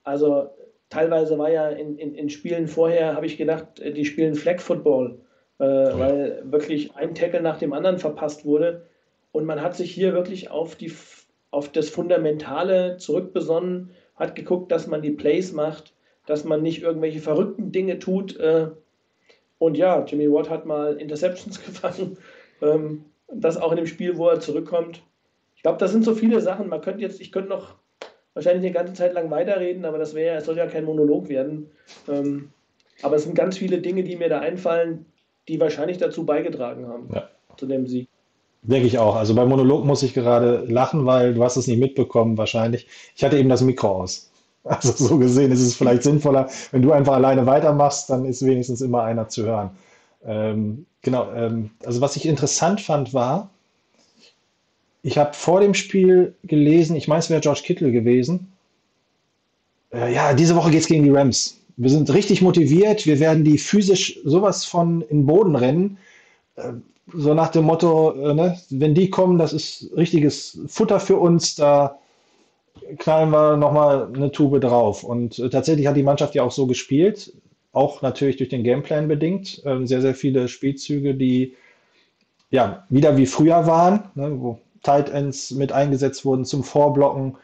Also 0.05 0.51
teilweise 0.89 1.39
war 1.39 1.51
ja 1.51 1.69
in, 1.69 1.99
in, 1.99 2.15
in 2.15 2.31
Spielen 2.31 2.69
vorher, 2.69 3.15
habe 3.15 3.27
ich 3.27 3.37
gedacht, 3.37 3.81
äh, 3.81 3.93
die 3.93 4.05
spielen 4.05 4.35
Flag 4.35 4.61
Football, 4.61 5.19
äh, 5.61 5.65
oh. 5.65 5.99
weil 5.99 6.43
wirklich 6.45 6.97
ein 6.97 7.15
Tackle 7.15 7.43
nach 7.43 7.59
dem 7.59 7.73
anderen 7.73 7.99
verpasst 7.99 8.45
wurde. 8.45 8.87
Und 9.33 9.45
man 9.45 9.63
hat 9.63 9.77
sich 9.77 9.93
hier 9.93 10.13
wirklich 10.13 10.51
auf, 10.51 10.75
die, 10.75 10.93
auf 11.53 11.71
das 11.71 11.89
Fundamentale 11.89 12.97
zurückbesonnen, 12.97 13.91
hat 14.17 14.35
geguckt, 14.35 14.73
dass 14.73 14.89
man 14.89 15.03
die 15.03 15.13
Plays 15.13 15.53
macht, 15.53 15.95
dass 16.27 16.45
man 16.45 16.63
nicht 16.63 16.83
irgendwelche 16.83 17.21
verrückten 17.21 17.71
Dinge 17.71 18.01
tut, 18.01 18.37
äh, 18.39 18.69
und 19.61 19.77
ja, 19.77 20.03
Jimmy 20.07 20.33
Watt 20.33 20.49
hat 20.49 20.65
mal 20.65 20.97
Interceptions 20.97 21.63
gefangen. 21.65 22.17
Ähm, 22.63 23.05
das 23.29 23.59
auch 23.59 23.71
in 23.71 23.77
dem 23.77 23.87
Spiel, 23.87 24.17
wo 24.17 24.27
er 24.27 24.41
zurückkommt. 24.41 25.03
Ich 25.55 25.63
glaube, 25.63 25.79
das 25.79 25.93
sind 25.93 26.03
so 26.03 26.15
viele 26.15 26.41
Sachen. 26.41 26.69
Man 26.69 26.81
könnte 26.81 27.03
jetzt, 27.03 27.21
ich 27.21 27.31
könnte 27.31 27.51
noch 27.51 27.77
wahrscheinlich 28.33 28.65
eine 28.65 28.73
ganze 28.73 28.95
Zeit 28.95 29.13
lang 29.13 29.31
weiterreden, 29.31 29.85
aber 29.85 29.99
das 29.99 30.15
wäre, 30.15 30.39
es 30.39 30.47
soll 30.47 30.57
ja 30.57 30.67
kein 30.67 30.87
Monolog 30.87 31.29
werden. 31.29 31.71
Ähm, 32.09 32.51
aber 33.03 33.17
es 33.17 33.25
sind 33.25 33.35
ganz 33.35 33.59
viele 33.59 33.83
Dinge, 33.83 34.03
die 34.03 34.17
mir 34.17 34.31
da 34.31 34.41
einfallen, 34.41 35.05
die 35.49 35.61
wahrscheinlich 35.61 35.99
dazu 35.99 36.25
beigetragen 36.25 36.87
haben, 36.87 37.09
ja. 37.13 37.29
zu 37.57 37.67
dem 37.67 37.87
Sieg. 37.87 38.09
Denke 38.63 38.87
ich 38.87 38.99
auch. 38.99 39.17
Also 39.17 39.35
beim 39.35 39.49
Monolog 39.49 39.85
muss 39.85 40.03
ich 40.03 40.13
gerade 40.13 40.65
lachen, 40.69 41.07
weil 41.07 41.35
du 41.35 41.43
hast 41.43 41.57
es 41.57 41.67
nicht 41.67 41.79
mitbekommen 41.79 42.37
wahrscheinlich. 42.37 42.87
Ich 43.17 43.25
hatte 43.25 43.39
eben 43.39 43.49
das 43.49 43.63
Mikro 43.63 44.03
aus. 44.03 44.27
Also 44.63 44.93
so 44.93 45.17
gesehen 45.17 45.51
ist 45.53 45.63
es 45.63 45.75
vielleicht 45.75 46.03
sinnvoller, 46.03 46.51
wenn 46.71 46.83
du 46.83 46.93
einfach 46.93 47.15
alleine 47.15 47.47
weitermachst, 47.47 48.11
dann 48.11 48.27
ist 48.27 48.45
wenigstens 48.45 48.83
immer 48.83 49.03
einer 49.05 49.27
zu 49.27 49.45
hören. 49.45 49.71
Ähm, 50.23 50.85
genau, 51.01 51.33
ähm, 51.33 51.71
also 51.83 52.03
was 52.03 52.17
ich 52.17 52.27
interessant 52.27 52.83
fand 52.83 53.15
war, 53.15 53.49
ich 55.03 55.17
habe 55.17 55.33
vor 55.33 55.61
dem 55.61 55.73
Spiel 55.73 56.35
gelesen, 56.45 56.95
ich 56.95 57.09
meine, 57.09 57.21
es 57.21 57.31
wäre 57.31 57.41
George 57.41 57.63
Kittle 57.65 57.91
gewesen. 57.91 58.53
Äh, 59.93 60.13
ja, 60.13 60.35
diese 60.35 60.57
Woche 60.57 60.71
geht 60.71 60.83
es 60.83 60.89
gegen 60.89 61.05
die 61.05 61.11
Rams. 61.11 61.60
Wir 61.81 61.89
sind 61.89 62.13
richtig 62.13 62.43
motiviert, 62.43 63.07
wir 63.07 63.21
werden 63.21 63.43
die 63.43 63.57
physisch 63.57 64.21
sowas 64.23 64.67
von 64.67 65.01
in 65.01 65.21
den 65.21 65.27
Boden 65.27 65.57
rennen. 65.57 65.97
Äh, 66.57 66.75
so 67.11 67.33
nach 67.33 67.49
dem 67.49 67.65
Motto, 67.65 68.13
äh, 68.13 68.35
ne, 68.35 68.61
wenn 68.69 68.95
die 68.95 69.09
kommen, 69.09 69.39
das 69.39 69.55
ist 69.55 69.91
richtiges 69.97 70.61
Futter 70.67 71.01
für 71.01 71.17
uns, 71.17 71.55
da 71.55 71.99
knallen 72.99 73.31
wir 73.31 73.57
nochmal 73.57 74.11
eine 74.15 74.31
Tube 74.31 74.61
drauf. 74.61 75.05
Und 75.05 75.39
äh, 75.39 75.49
tatsächlich 75.49 75.87
hat 75.87 75.97
die 75.97 76.03
Mannschaft 76.03 76.35
ja 76.35 76.43
auch 76.43 76.51
so 76.51 76.67
gespielt, 76.67 77.33
auch 77.73 78.03
natürlich 78.03 78.37
durch 78.37 78.51
den 78.51 78.63
Gameplan 78.63 79.09
bedingt. 79.09 79.65
Äh, 79.65 79.87
sehr, 79.87 80.03
sehr 80.03 80.15
viele 80.15 80.49
Spielzüge, 80.49 81.15
die 81.15 81.55
ja 82.51 82.85
wieder 82.91 83.17
wie 83.17 83.25
früher 83.27 83.67
waren, 83.67 84.11
ne, 84.17 84.31
wo 84.39 84.59
Tight 84.83 85.09
Ends 85.09 85.51
mit 85.51 85.73
eingesetzt 85.73 86.27
wurden 86.27 86.45
zum 86.45 86.63
Vorblocken, 86.63 87.39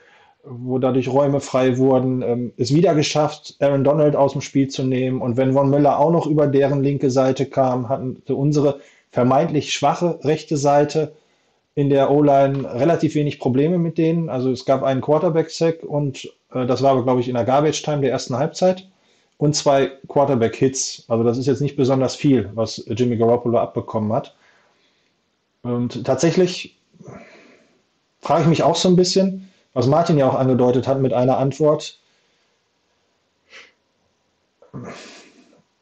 wo 0.49 0.79
dadurch 0.79 1.09
Räume 1.09 1.41
frei 1.41 1.79
wurden, 1.79 2.23
ähm, 2.23 2.53
es 2.57 2.75
wieder 2.75 2.95
geschafft, 2.95 3.57
Aaron 3.61 3.85
Donald 3.85 4.17
aus 4.17 4.33
dem 4.33 4.41
Spiel 4.41 4.69
zu 4.69 4.85
nehmen. 4.85 5.21
Und 5.21 5.37
wenn 5.37 5.53
Von 5.53 5.71
Müller 5.71 5.99
auch 5.99 6.11
noch 6.11 6.27
über 6.27 6.47
deren 6.47 6.83
linke 6.83 7.11
Seite 7.11 7.47
kam, 7.47 7.89
hatten 7.89 8.23
unsere 8.29 8.81
vermeintlich 9.11 9.73
schwache 9.73 10.21
rechte 10.25 10.57
Seite 10.57 11.13
in 11.75 11.91
der 11.91 12.11
O-Line 12.11 12.73
relativ 12.75 13.15
wenig 13.15 13.39
Probleme 13.39 13.79
mit 13.79 13.99
denen. 13.99 14.29
Also 14.29 14.51
es 14.51 14.65
gab 14.65 14.83
einen 14.83 15.01
Quarterback-Sack 15.01 15.83
und 15.83 16.33
äh, 16.53 16.67
das 16.67 16.83
war 16.83 16.93
aber, 16.93 17.03
glaube 17.03 17.21
ich, 17.21 17.29
in 17.29 17.35
der 17.35 17.45
Garbage-Time 17.45 18.01
der 18.01 18.11
ersten 18.11 18.37
Halbzeit 18.37 18.89
und 19.39 19.55
zwei 19.55 19.91
Quarterback-Hits. 20.09 21.05
Also 21.09 21.25
das 21.25 21.39
ist 21.39 21.47
jetzt 21.47 21.61
nicht 21.61 21.77
besonders 21.77 22.17
viel, 22.17 22.51
was 22.55 22.85
Jimmy 22.89 23.17
Garoppolo 23.17 23.59
abbekommen 23.59 24.13
hat. 24.13 24.35
Und 25.63 26.05
tatsächlich 26.05 26.77
frage 28.21 28.43
ich 28.43 28.49
mich 28.49 28.63
auch 28.63 28.77
so 28.77 28.89
ein 28.89 28.97
bisschen, 28.97 29.49
was 29.77 29.87
Martin 29.87 30.17
ja 30.17 30.27
auch 30.27 30.35
angedeutet 30.35 30.89
hat 30.89 31.01
mit 31.03 31.13
einer 31.13 31.37
Antwort. 31.37 32.01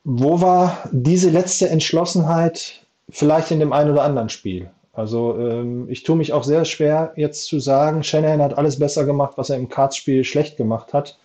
Wo 0.03 0.41
war 0.41 0.79
diese 0.91 1.31
letzte 1.31 1.69
Entschlossenheit 1.69 2.85
vielleicht 3.09 3.53
in 3.53 3.61
dem 3.61 3.73
einen 3.73 3.93
oder 3.93 4.03
anderen 4.03 4.31
Spiel? 4.31 4.69
Also 4.95 5.39
ähm, 5.39 5.89
ich 5.89 6.03
tue 6.03 6.17
mich 6.17 6.33
auch 6.33 6.43
sehr 6.43 6.65
schwer 6.65 7.13
jetzt 7.15 7.47
zu 7.47 7.61
sagen, 7.61 8.03
Shanahan 8.03 8.43
hat 8.43 8.59
alles 8.59 8.81
besser 8.81 9.05
gemacht, 9.05 9.35
was 9.37 9.51
er 9.51 9.59
im 9.59 9.69
Kartspiel 9.69 10.25
schlecht 10.25 10.57
gemacht 10.57 10.93
hat. 10.93 11.17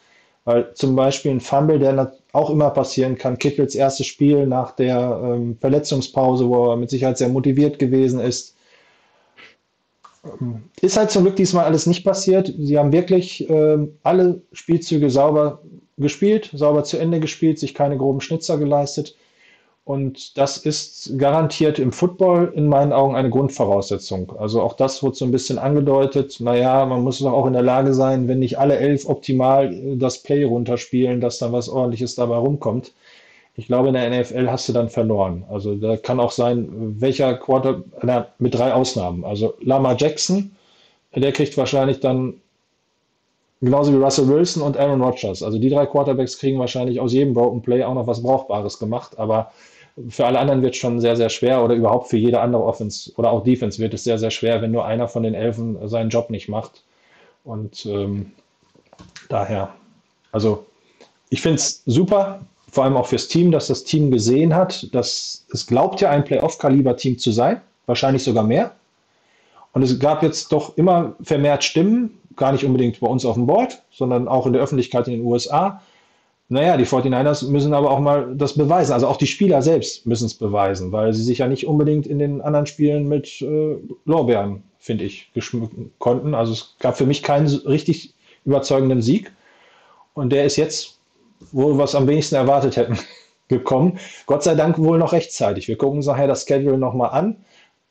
Weil 0.45 0.71
zum 0.75 0.95
Beispiel 0.95 1.31
ein 1.31 1.41
Fumble, 1.41 1.79
der 1.79 2.13
auch 2.33 2.51
immer 2.51 2.69
passieren 2.69 3.17
kann, 3.17 3.39
Kittels 3.39 3.73
erstes 3.73 4.05
Spiel 4.05 4.45
nach 4.45 4.75
der 4.75 5.19
ähm, 5.23 5.57
Verletzungspause, 5.59 6.47
wo 6.47 6.69
er 6.71 6.77
mit 6.77 6.91
Sicherheit 6.91 7.17
sehr 7.17 7.29
motiviert 7.29 7.79
gewesen 7.79 8.19
ist, 8.19 8.55
ist 10.81 10.97
halt 10.97 11.11
zum 11.11 11.23
Glück 11.23 11.35
diesmal 11.35 11.65
alles 11.65 11.85
nicht 11.85 12.03
passiert. 12.03 12.53
Sie 12.57 12.77
haben 12.77 12.91
wirklich 12.91 13.49
äh, 13.49 13.77
alle 14.03 14.41
Spielzüge 14.51 15.09
sauber 15.09 15.61
gespielt, 15.97 16.49
sauber 16.53 16.83
zu 16.83 16.97
Ende 16.97 17.19
gespielt, 17.19 17.59
sich 17.59 17.73
keine 17.73 17.97
groben 17.97 18.21
Schnitzer 18.21 18.57
geleistet. 18.57 19.15
Und 19.89 20.37
das 20.37 20.57
ist 20.57 21.17
garantiert 21.17 21.79
im 21.79 21.91
Football 21.91 22.53
in 22.55 22.67
meinen 22.67 22.93
Augen 22.93 23.15
eine 23.15 23.31
Grundvoraussetzung. 23.31 24.33
Also 24.37 24.61
auch 24.61 24.73
das 24.73 25.01
wurde 25.01 25.15
so 25.15 25.25
ein 25.25 25.31
bisschen 25.31 25.57
angedeutet. 25.57 26.39
Naja, 26.39 26.85
man 26.85 27.01
muss 27.01 27.17
doch 27.17 27.33
auch 27.33 27.47
in 27.47 27.53
der 27.53 27.63
Lage 27.63 27.95
sein, 27.95 28.27
wenn 28.27 28.37
nicht 28.37 28.59
alle 28.59 28.77
elf 28.77 29.09
optimal 29.09 29.97
das 29.97 30.21
Play 30.21 30.43
runterspielen, 30.43 31.21
dass 31.21 31.39
dann 31.39 31.53
was 31.53 31.69
ordentliches 31.69 32.13
dabei 32.13 32.35
rumkommt. 32.37 32.93
Ich 33.59 33.67
glaube, 33.67 33.89
in 33.89 33.93
der 33.93 34.09
NFL 34.09 34.49
hast 34.49 34.69
du 34.69 34.73
dann 34.73 34.87
verloren. 34.87 35.43
Also 35.49 35.75
da 35.75 35.97
kann 35.97 36.21
auch 36.21 36.31
sein, 36.31 36.95
welcher 37.01 37.33
Quarter, 37.33 37.83
na, 38.01 38.27
mit 38.39 38.55
drei 38.55 38.73
Ausnahmen. 38.73 39.25
Also 39.25 39.55
Lama 39.59 39.95
Jackson, 39.97 40.55
der 41.13 41.33
kriegt 41.33 41.57
wahrscheinlich 41.57 41.99
dann 41.99 42.35
genauso 43.59 43.91
wie 43.91 44.01
Russell 44.01 44.29
Wilson 44.29 44.63
und 44.63 44.77
Aaron 44.77 45.01
Rodgers. 45.01 45.43
Also 45.43 45.59
die 45.59 45.69
drei 45.69 45.85
Quarterbacks 45.85 46.39
kriegen 46.39 46.57
wahrscheinlich 46.57 47.01
aus 47.01 47.11
jedem 47.11 47.33
Broken 47.33 47.61
Play 47.61 47.83
auch 47.83 47.93
noch 47.95 48.07
was 48.07 48.23
Brauchbares 48.23 48.79
gemacht. 48.79 49.19
Aber 49.19 49.51
für 50.07 50.25
alle 50.25 50.39
anderen 50.39 50.61
wird 50.61 50.75
es 50.75 50.79
schon 50.79 51.01
sehr, 51.01 51.17
sehr 51.17 51.29
schwer 51.29 51.61
oder 51.61 51.75
überhaupt 51.75 52.07
für 52.07 52.15
jede 52.15 52.39
andere 52.39 52.63
Offense 52.63 53.11
oder 53.17 53.29
auch 53.29 53.43
Defense 53.43 53.77
wird 53.79 53.93
es 53.93 54.05
sehr, 54.05 54.17
sehr 54.17 54.31
schwer, 54.31 54.61
wenn 54.61 54.71
nur 54.71 54.85
einer 54.85 55.09
von 55.09 55.23
den 55.23 55.33
Elfen 55.33 55.85
seinen 55.89 56.11
Job 56.11 56.29
nicht 56.29 56.47
macht. 56.47 56.85
Und 57.43 57.85
ähm, 57.85 58.31
daher, 59.27 59.73
also 60.31 60.65
ich 61.29 61.41
finde 61.41 61.55
es 61.55 61.83
super, 61.85 62.39
vor 62.71 62.83
allem 62.83 62.97
auch 62.97 63.07
fürs 63.07 63.27
Team, 63.27 63.51
dass 63.51 63.67
das 63.67 63.83
Team 63.83 64.11
gesehen 64.11 64.55
hat, 64.55 64.93
dass 64.93 65.45
es 65.51 65.65
glaubt 65.67 66.01
ja 66.01 66.09
ein 66.09 66.23
Playoff-Kaliber-Team 66.23 67.17
zu 67.17 67.31
sein, 67.31 67.61
wahrscheinlich 67.85 68.23
sogar 68.23 68.43
mehr. 68.43 68.71
Und 69.73 69.83
es 69.83 69.99
gab 69.99 70.23
jetzt 70.23 70.51
doch 70.51 70.77
immer 70.77 71.15
vermehrt 71.21 71.63
Stimmen, 71.63 72.19
gar 72.35 72.51
nicht 72.51 72.65
unbedingt 72.65 72.99
bei 72.99 73.07
uns 73.07 73.25
auf 73.25 73.35
dem 73.35 73.45
Board, 73.45 73.83
sondern 73.91 74.27
auch 74.27 74.45
in 74.47 74.53
der 74.53 74.61
Öffentlichkeit 74.61 75.07
in 75.07 75.13
den 75.13 75.25
USA. 75.25 75.81
Naja, 76.47 76.77
die 76.77 76.85
49ers 76.85 77.47
müssen 77.47 77.73
aber 77.73 77.91
auch 77.91 77.99
mal 77.99 78.35
das 78.35 78.55
beweisen. 78.55 78.93
Also 78.93 79.07
auch 79.07 79.17
die 79.17 79.27
Spieler 79.27 79.61
selbst 79.61 80.07
müssen 80.07 80.25
es 80.25 80.33
beweisen, 80.33 80.91
weil 80.91 81.13
sie 81.13 81.23
sich 81.23 81.39
ja 81.39 81.47
nicht 81.47 81.67
unbedingt 81.67 82.07
in 82.07 82.17
den 82.17 82.41
anderen 82.41 82.65
Spielen 82.65 83.07
mit 83.07 83.41
äh, 83.41 83.75
Lorbeeren, 84.05 84.63
finde 84.79 85.03
ich, 85.03 85.31
geschmücken 85.33 85.91
konnten. 85.99 86.33
Also 86.33 86.53
es 86.53 86.75
gab 86.79 86.97
für 86.97 87.05
mich 87.05 87.21
keinen 87.21 87.47
richtig 87.47 88.15
überzeugenden 88.45 89.01
Sieg. 89.03 89.31
Und 90.15 90.31
der 90.31 90.45
ist 90.45 90.55
jetzt 90.55 90.98
wo 91.51 91.77
wir 91.77 91.83
es 91.83 91.95
am 91.95 92.07
wenigsten 92.07 92.35
erwartet 92.35 92.77
hätten, 92.77 92.97
gekommen. 93.47 93.99
Gott 94.25 94.43
sei 94.43 94.55
Dank 94.55 94.77
wohl 94.77 94.97
noch 94.97 95.13
rechtzeitig. 95.13 95.67
Wir 95.67 95.77
gucken 95.77 95.97
uns 95.97 96.05
nachher 96.05 96.27
das 96.27 96.45
Schedule 96.47 96.77
nochmal 96.77 97.11
an. 97.11 97.37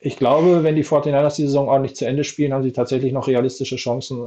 Ich 0.00 0.16
glaube, 0.16 0.62
wenn 0.62 0.76
die 0.76 0.84
49ers 0.84 1.36
die 1.36 1.46
Saison 1.46 1.68
ordentlich 1.68 1.96
zu 1.96 2.06
Ende 2.06 2.22
spielen, 2.22 2.52
haben 2.52 2.62
sie 2.62 2.72
tatsächlich 2.72 3.12
noch 3.12 3.26
realistische 3.26 3.76
Chancen, 3.76 4.24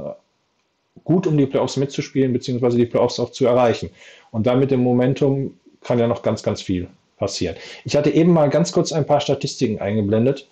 gut 1.04 1.28
um 1.28 1.38
die 1.38 1.46
Playoffs 1.46 1.78
mitzuspielen, 1.78 2.34
beziehungsweise 2.34 2.78
die 2.78 2.86
Playoffs 2.86 3.20
auch 3.20 3.32
zu 3.32 3.46
erreichen. 3.46 3.90
Und 4.32 4.48
dann 4.48 4.60
mit 4.60 4.72
dem 4.72 4.84
Momentum 4.84 5.58
kann 5.82 6.00
ja 6.00 6.08
noch 6.08 6.22
ganz, 6.22 6.44
ganz 6.44 6.62
viel 6.62 6.90
passieren. 7.18 7.56
Ich 7.86 7.96
hatte 7.96 8.10
eben 8.10 8.34
mal 8.34 8.50
ganz 8.50 8.72
kurz 8.72 8.92
ein 8.92 9.06
paar 9.06 9.22
Statistiken 9.22 9.80
eingeblendet. 9.80 10.48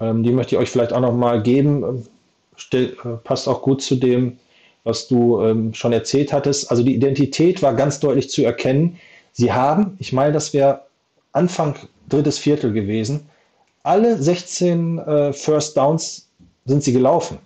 Ähm, 0.00 0.22
die 0.22 0.32
möchte 0.32 0.54
ich 0.54 0.60
euch 0.60 0.70
vielleicht 0.70 0.92
auch 0.92 1.00
noch 1.00 1.14
mal 1.14 1.42
geben. 1.42 2.06
Stell, 2.56 2.96
äh, 3.04 3.16
passt 3.24 3.48
auch 3.48 3.62
gut 3.62 3.82
zu 3.82 3.96
dem, 3.96 4.38
was 4.84 5.08
du 5.08 5.40
ähm, 5.42 5.74
schon 5.74 5.92
erzählt 5.92 6.32
hattest. 6.32 6.70
Also 6.70 6.82
die 6.82 6.94
Identität 6.94 7.62
war 7.62 7.74
ganz 7.74 8.00
deutlich 8.00 8.30
zu 8.30 8.44
erkennen. 8.44 8.98
Sie 9.32 9.52
haben, 9.52 9.96
ich 9.98 10.12
meine, 10.12 10.32
das 10.32 10.52
wäre 10.52 10.82
Anfang 11.32 11.76
drittes 12.08 12.38
Viertel 12.38 12.72
gewesen, 12.72 13.28
alle 13.82 14.20
16 14.20 14.98
äh, 14.98 15.32
First 15.32 15.76
Downs 15.76 16.28
sind 16.64 16.82
sie 16.84 16.92
gelaufen. 16.92 17.38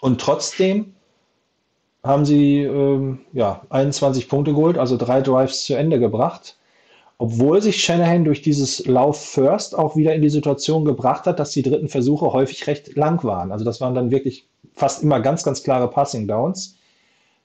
Und 0.00 0.20
trotzdem 0.20 0.94
haben 2.02 2.24
sie 2.24 2.62
ähm, 2.62 3.20
ja, 3.32 3.62
21 3.70 4.28
Punkte 4.28 4.52
geholt, 4.52 4.78
also 4.78 4.96
drei 4.96 5.20
Drives 5.20 5.64
zu 5.64 5.74
Ende 5.74 6.00
gebracht. 6.00 6.56
Obwohl 7.18 7.62
sich 7.62 7.82
Shanahan 7.82 8.24
durch 8.24 8.42
dieses 8.42 8.84
Lauf 8.86 9.24
First 9.24 9.78
auch 9.78 9.96
wieder 9.96 10.14
in 10.14 10.22
die 10.22 10.30
Situation 10.30 10.84
gebracht 10.84 11.26
hat, 11.26 11.38
dass 11.38 11.50
die 11.50 11.62
dritten 11.62 11.88
Versuche 11.88 12.32
häufig 12.32 12.66
recht 12.66 12.96
lang 12.96 13.22
waren. 13.22 13.52
Also 13.52 13.64
das 13.64 13.80
waren 13.80 13.94
dann 13.94 14.10
wirklich 14.10 14.46
fast 14.74 15.02
immer 15.02 15.20
ganz, 15.20 15.44
ganz 15.44 15.62
klare 15.62 15.88
Passing 15.88 16.26
Downs. 16.26 16.76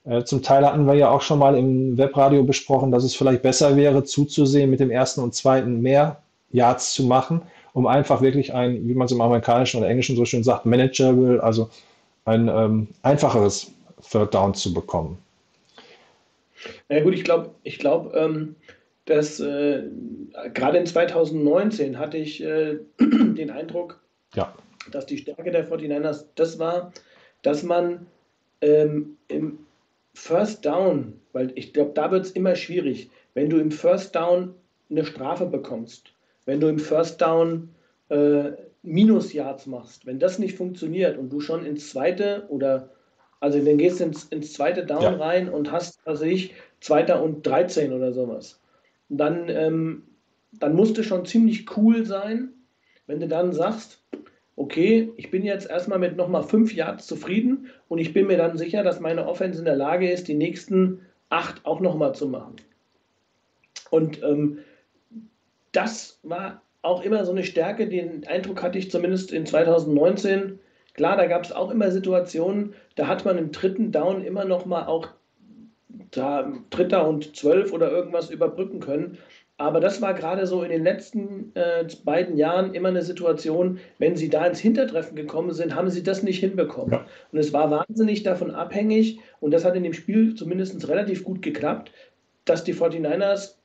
Äh, 0.04 0.24
zum 0.24 0.42
Teil 0.42 0.66
hatten 0.66 0.86
wir 0.86 0.94
ja 0.94 1.10
auch 1.10 1.20
schon 1.20 1.38
mal 1.38 1.56
im 1.56 1.96
Webradio 1.98 2.42
besprochen, 2.42 2.90
dass 2.90 3.04
es 3.04 3.14
vielleicht 3.14 3.42
besser 3.42 3.76
wäre, 3.76 4.04
zuzusehen, 4.04 4.70
mit 4.70 4.80
dem 4.80 4.90
ersten 4.90 5.20
und 5.20 5.34
zweiten 5.34 5.80
mehr 5.80 6.22
Yards 6.50 6.94
zu 6.94 7.04
machen, 7.04 7.42
um 7.72 7.86
einfach 7.86 8.22
wirklich 8.22 8.54
ein, 8.54 8.88
wie 8.88 8.94
man 8.94 9.04
es 9.04 9.12
im 9.12 9.20
Amerikanischen 9.20 9.78
oder 9.78 9.88
Englischen 9.88 10.16
so 10.16 10.24
schön 10.24 10.42
sagt, 10.42 10.66
manageable, 10.66 11.42
also 11.42 11.68
ein 12.24 12.48
ähm, 12.48 12.88
einfacheres 13.02 13.70
Third 14.10 14.34
Down 14.34 14.54
zu 14.54 14.72
bekommen. 14.72 15.18
Na 16.88 16.96
ja, 16.96 17.04
gut, 17.04 17.14
ich 17.14 17.24
glaube, 17.24 17.50
ich 17.62 17.78
glaube, 17.78 18.16
ähm, 18.16 18.56
dass 19.08 19.40
äh, 19.40 19.84
gerade 20.52 20.78
in 20.78 20.86
2019 20.86 21.98
hatte 21.98 22.18
ich 22.18 22.42
äh, 22.42 22.78
den 23.00 23.50
Eindruck, 23.50 24.00
ja. 24.34 24.54
dass 24.92 25.06
die 25.06 25.16
Stärke 25.16 25.50
der 25.50 25.66
49ers 25.66 26.26
das 26.34 26.58
war, 26.58 26.92
dass 27.42 27.62
man 27.62 28.06
ähm, 28.60 29.16
im 29.28 29.60
First 30.12 30.66
Down, 30.66 31.20
weil 31.32 31.52
ich 31.54 31.72
glaube, 31.72 31.92
da 31.94 32.10
wird 32.10 32.26
es 32.26 32.32
immer 32.32 32.54
schwierig, 32.54 33.10
wenn 33.32 33.48
du 33.48 33.58
im 33.58 33.70
First 33.70 34.14
Down 34.14 34.54
eine 34.90 35.06
Strafe 35.06 35.46
bekommst, 35.46 36.12
wenn 36.44 36.60
du 36.60 36.68
im 36.68 36.78
First 36.78 37.22
Down 37.22 37.70
äh, 38.10 38.50
Minus-Yards 38.82 39.66
machst, 39.66 40.04
wenn 40.06 40.18
das 40.18 40.38
nicht 40.38 40.56
funktioniert 40.56 41.16
und 41.16 41.30
du 41.30 41.40
schon 41.40 41.64
ins 41.64 41.90
zweite 41.90 42.44
oder 42.48 42.90
also 43.40 43.58
dann 43.58 43.78
gehst 43.78 44.00
du 44.00 44.04
ins, 44.04 44.24
ins 44.24 44.52
zweite 44.52 44.84
Down 44.84 45.02
ja. 45.02 45.16
rein 45.16 45.48
und 45.48 45.70
hast, 45.72 46.00
also 46.04 46.24
ich, 46.24 46.54
zweiter 46.80 47.22
und 47.22 47.46
13 47.46 47.92
oder 47.92 48.12
sowas. 48.12 48.60
Dann, 49.08 49.48
ähm, 49.48 50.02
dann 50.52 50.74
musst 50.74 50.98
du 50.98 51.02
schon 51.02 51.24
ziemlich 51.24 51.76
cool 51.76 52.04
sein, 52.04 52.50
wenn 53.06 53.20
du 53.20 53.28
dann 53.28 53.52
sagst, 53.52 54.02
okay, 54.56 55.12
ich 55.16 55.30
bin 55.30 55.44
jetzt 55.44 55.70
erstmal 55.70 55.98
mit 55.98 56.16
nochmal 56.16 56.42
fünf 56.42 56.74
Yards 56.74 57.06
zufrieden 57.06 57.68
und 57.88 57.98
ich 57.98 58.12
bin 58.12 58.26
mir 58.26 58.36
dann 58.36 58.58
sicher, 58.58 58.82
dass 58.82 59.00
meine 59.00 59.26
Offense 59.26 59.60
in 59.60 59.64
der 59.64 59.76
Lage 59.76 60.10
ist, 60.10 60.28
die 60.28 60.34
nächsten 60.34 61.00
acht 61.30 61.64
auch 61.64 61.80
nochmal 61.80 62.14
zu 62.14 62.28
machen. 62.28 62.56
Und 63.90 64.22
ähm, 64.22 64.58
das 65.72 66.18
war 66.22 66.62
auch 66.82 67.02
immer 67.02 67.24
so 67.24 67.32
eine 67.32 67.44
Stärke, 67.44 67.88
den 67.88 68.26
Eindruck 68.26 68.62
hatte 68.62 68.78
ich 68.78 68.90
zumindest 68.90 69.32
in 69.32 69.46
2019. 69.46 70.58
Klar, 70.94 71.16
da 71.16 71.26
gab 71.26 71.44
es 71.44 71.52
auch 71.52 71.70
immer 71.70 71.90
Situationen, 71.90 72.74
da 72.96 73.06
hat 73.06 73.24
man 73.24 73.38
im 73.38 73.52
dritten 73.52 73.92
Down 73.92 74.24
immer 74.24 74.44
noch 74.44 74.66
mal 74.66 74.86
auch 74.86 75.08
da, 76.10 76.52
Dritter 76.70 77.06
und 77.06 77.36
Zwölf 77.36 77.72
oder 77.72 77.90
irgendwas 77.90 78.30
überbrücken 78.30 78.80
können. 78.80 79.18
Aber 79.60 79.80
das 79.80 80.00
war 80.00 80.14
gerade 80.14 80.46
so 80.46 80.62
in 80.62 80.70
den 80.70 80.84
letzten 80.84 81.50
äh, 81.54 81.84
beiden 82.04 82.36
Jahren 82.36 82.74
immer 82.74 82.90
eine 82.90 83.02
Situation, 83.02 83.80
wenn 83.98 84.14
sie 84.16 84.28
da 84.28 84.46
ins 84.46 84.60
Hintertreffen 84.60 85.16
gekommen 85.16 85.52
sind, 85.52 85.74
haben 85.74 85.90
sie 85.90 86.04
das 86.04 86.22
nicht 86.22 86.38
hinbekommen. 86.38 86.92
Ja. 86.92 87.06
Und 87.32 87.38
es 87.38 87.52
war 87.52 87.68
wahnsinnig 87.70 88.22
davon 88.22 88.52
abhängig, 88.52 89.18
und 89.40 89.50
das 89.50 89.64
hat 89.64 89.74
in 89.74 89.82
dem 89.82 89.94
Spiel 89.94 90.36
zumindest 90.36 90.88
relativ 90.88 91.24
gut 91.24 91.42
geklappt, 91.42 91.90
dass 92.44 92.62
die 92.62 92.74
49ers 92.74 93.56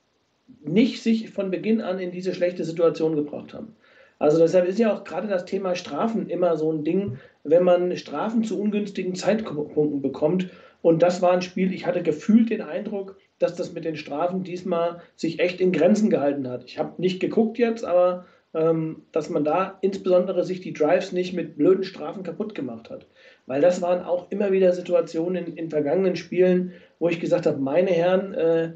nicht 0.64 1.04
sich 1.04 1.30
von 1.30 1.52
Beginn 1.52 1.82
an 1.82 2.00
in 2.00 2.12
diese 2.12 2.34
schlechte 2.34 2.64
Situation 2.64 3.16
gebracht 3.16 3.54
haben. 3.54 3.76
Also 4.20 4.40
deshalb 4.40 4.68
ist 4.68 4.80
ja 4.80 4.94
auch 4.94 5.04
gerade 5.04 5.28
das 5.28 5.46
Thema 5.46 5.76
Strafen 5.76 6.30
immer 6.30 6.56
so 6.58 6.72
ein 6.72 6.84
Ding, 6.84 7.18
wenn 7.44 7.64
man 7.64 7.96
Strafen 7.98 8.44
zu 8.44 8.60
ungünstigen 8.60 9.16
Zeitpunkten 9.16 10.02
bekommt. 10.02 10.50
Und 10.84 11.02
das 11.02 11.22
war 11.22 11.32
ein 11.32 11.42
Spiel, 11.42 11.74
ich 11.74 11.86
hatte 11.88 12.04
gefühlt 12.04 12.50
den 12.50 12.62
Eindruck, 12.62 13.18
dass 13.40 13.56
das 13.56 13.72
mit 13.72 13.86
den 13.86 13.96
Strafen 13.96 14.44
diesmal 14.44 15.02
sich 15.16 15.40
echt 15.40 15.62
in 15.62 15.72
Grenzen 15.72 16.10
gehalten 16.10 16.48
hat. 16.50 16.66
Ich 16.66 16.78
habe 16.78 17.02
nicht 17.02 17.22
geguckt 17.22 17.58
jetzt, 17.58 17.86
aber 17.86 18.26
ähm, 18.54 19.04
dass 19.14 19.30
man 19.30 19.46
da 19.46 19.78
insbesondere 19.80 20.44
sich 20.44 20.60
die 20.60 20.74
Drives 20.74 21.14
nicht 21.14 21.34
mit 21.34 21.56
blöden 21.58 21.86
Strafen 21.86 22.24
kaputt 22.24 22.54
gemacht 22.54 22.90
hat. 22.90 23.08
Weil 23.46 23.62
das 23.62 23.82
waren 23.82 24.04
auch 24.04 24.30
immer 24.30 24.52
wieder 24.52 24.74
Situationen 24.74 25.46
in, 25.46 25.56
in 25.56 25.70
vergangenen 25.70 26.18
Spielen, 26.18 26.74
wo 27.00 27.08
ich 27.08 27.22
gesagt 27.22 27.46
habe, 27.46 27.60
meine 27.60 27.92
Herren, 27.92 28.34
äh, 28.34 28.74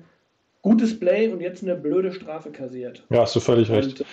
gutes 0.61 0.97
Play 0.97 1.27
und 1.27 1.41
jetzt 1.41 1.61
eine 1.61 1.75
blöde 1.75 2.13
Strafe 2.13 2.51
kassiert. 2.51 3.05
Ja, 3.09 3.23
hast 3.23 3.35
du 3.35 3.41
völlig 3.41 3.69
recht. 3.69 3.99
Und, 3.99 4.07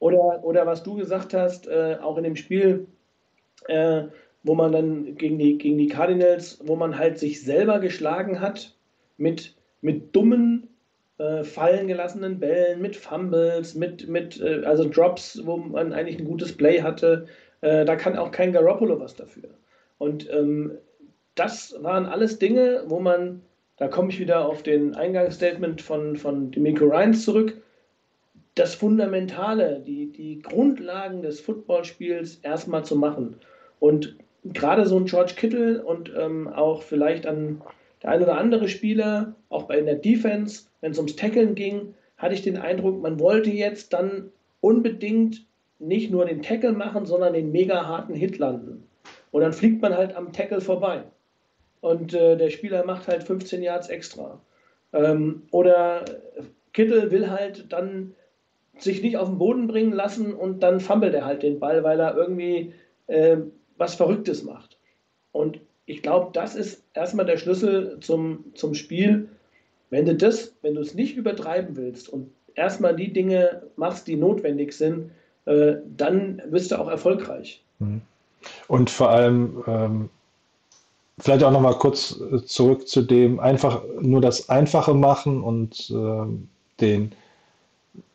oder, 0.00 0.42
oder 0.42 0.66
was 0.66 0.82
du 0.82 0.96
gesagt 0.96 1.34
hast, 1.34 1.68
äh, 1.68 1.98
auch 2.02 2.18
in 2.18 2.24
dem 2.24 2.34
Spiel, 2.34 2.88
äh, 3.68 4.06
wo 4.42 4.54
man 4.54 4.72
dann 4.72 5.14
gegen 5.16 5.38
die, 5.38 5.58
gegen 5.58 5.78
die 5.78 5.88
Cardinals, 5.88 6.60
wo 6.64 6.76
man 6.76 6.98
halt 6.98 7.18
sich 7.18 7.42
selber 7.42 7.78
geschlagen 7.78 8.40
hat 8.40 8.74
mit, 9.16 9.54
mit 9.80 10.14
dummen, 10.14 10.68
äh, 11.18 11.44
fallen 11.44 11.86
gelassenen 11.86 12.40
Bällen, 12.40 12.80
mit 12.80 12.96
Fumbles, 12.96 13.74
mit, 13.74 14.08
mit 14.08 14.40
äh, 14.40 14.64
also 14.64 14.88
Drops, 14.88 15.40
wo 15.44 15.56
man 15.56 15.92
eigentlich 15.92 16.18
ein 16.18 16.24
gutes 16.24 16.56
Play 16.56 16.82
hatte. 16.82 17.26
Äh, 17.60 17.84
da 17.84 17.96
kann 17.96 18.16
auch 18.16 18.30
kein 18.30 18.52
Garoppolo 18.52 18.98
was 18.98 19.14
dafür. 19.14 19.50
Und 19.98 20.28
ähm, 20.32 20.72
das 21.34 21.76
waren 21.80 22.06
alles 22.06 22.38
Dinge, 22.38 22.82
wo 22.86 22.98
man, 22.98 23.42
da 23.76 23.88
komme 23.88 24.10
ich 24.10 24.18
wieder 24.18 24.44
auf 24.44 24.62
den 24.62 24.94
Eingangsstatement 24.94 25.80
von, 25.80 26.16
von 26.16 26.50
Demico 26.50 26.84
Ryans 26.84 27.24
zurück, 27.24 27.62
das 28.54 28.74
Fundamentale, 28.74 29.80
die, 29.80 30.12
die 30.12 30.40
Grundlagen 30.40 31.22
des 31.22 31.40
Footballspiels 31.40 32.36
erstmal 32.42 32.84
zu 32.84 32.96
machen. 32.96 33.36
Und 33.78 34.16
gerade 34.44 34.86
so 34.86 34.96
ein 34.96 35.06
George 35.06 35.34
Kittle 35.36 35.82
und 35.84 36.12
ähm, 36.16 36.48
auch 36.48 36.82
vielleicht 36.82 37.26
an 37.26 37.62
der 38.02 38.10
ein 38.10 38.22
oder 38.22 38.36
andere 38.36 38.68
Spieler, 38.68 39.34
auch 39.48 39.64
bei 39.64 39.80
der 39.80 39.94
Defense, 39.94 40.64
wenn 40.80 40.92
es 40.92 40.98
ums 40.98 41.16
Tackeln 41.16 41.54
ging, 41.54 41.94
hatte 42.16 42.34
ich 42.34 42.42
den 42.42 42.56
Eindruck, 42.56 43.00
man 43.00 43.20
wollte 43.20 43.50
jetzt 43.50 43.92
dann 43.92 44.30
unbedingt 44.60 45.44
nicht 45.78 46.10
nur 46.10 46.24
den 46.24 46.42
Tackle 46.42 46.72
machen, 46.72 47.06
sondern 47.06 47.34
den 47.34 47.52
mega 47.52 47.86
harten 47.86 48.14
Hit 48.14 48.38
landen. 48.38 48.86
Und 49.30 49.42
dann 49.42 49.52
fliegt 49.52 49.82
man 49.82 49.96
halt 49.96 50.14
am 50.14 50.32
Tackle 50.32 50.60
vorbei. 50.60 51.02
Und 51.80 52.14
äh, 52.14 52.36
der 52.36 52.50
Spieler 52.50 52.84
macht 52.84 53.08
halt 53.08 53.24
15 53.24 53.62
Yards 53.62 53.88
extra. 53.88 54.40
Ähm, 54.92 55.42
oder 55.50 56.04
Kittel 56.72 57.10
will 57.10 57.30
halt 57.30 57.72
dann 57.72 58.14
sich 58.78 59.02
nicht 59.02 59.16
auf 59.16 59.28
den 59.28 59.38
Boden 59.38 59.66
bringen 59.66 59.92
lassen 59.92 60.32
und 60.32 60.62
dann 60.62 60.80
fummelt 60.80 61.14
er 61.14 61.24
halt 61.24 61.42
den 61.42 61.60
Ball, 61.60 61.82
weil 61.82 62.00
er 62.00 62.16
irgendwie 62.16 62.72
äh, 63.06 63.38
was 63.82 63.96
Verrücktes 63.96 64.44
macht. 64.44 64.78
Und 65.32 65.60
ich 65.86 66.02
glaube, 66.02 66.30
das 66.32 66.54
ist 66.54 66.84
erstmal 66.94 67.26
der 67.26 67.36
Schlüssel 67.36 67.98
zum, 68.00 68.44
zum 68.54 68.74
Spiel. 68.74 69.28
Wenn 69.90 70.06
du 70.06 70.14
das, 70.14 70.54
wenn 70.62 70.74
du 70.74 70.80
es 70.80 70.94
nicht 70.94 71.16
übertreiben 71.16 71.76
willst 71.76 72.08
und 72.08 72.30
erstmal 72.54 72.94
die 72.94 73.12
Dinge 73.12 73.64
machst, 73.74 74.06
die 74.06 74.14
notwendig 74.14 74.72
sind, 74.72 75.10
äh, 75.46 75.74
dann 75.96 76.40
wirst 76.46 76.70
du 76.70 76.78
auch 76.78 76.88
erfolgreich. 76.88 77.64
Mhm. 77.80 78.02
Und 78.68 78.88
vor 78.88 79.10
allem, 79.10 79.64
ähm, 79.66 80.10
vielleicht 81.18 81.42
auch 81.42 81.50
nochmal 81.50 81.78
kurz 81.78 82.20
äh, 82.20 82.44
zurück 82.44 82.86
zu 82.86 83.02
dem, 83.02 83.40
einfach 83.40 83.82
nur 84.00 84.20
das 84.20 84.48
Einfache 84.48 84.94
machen 84.94 85.42
und 85.42 85.90
äh, 85.90 86.26
den, 86.80 87.12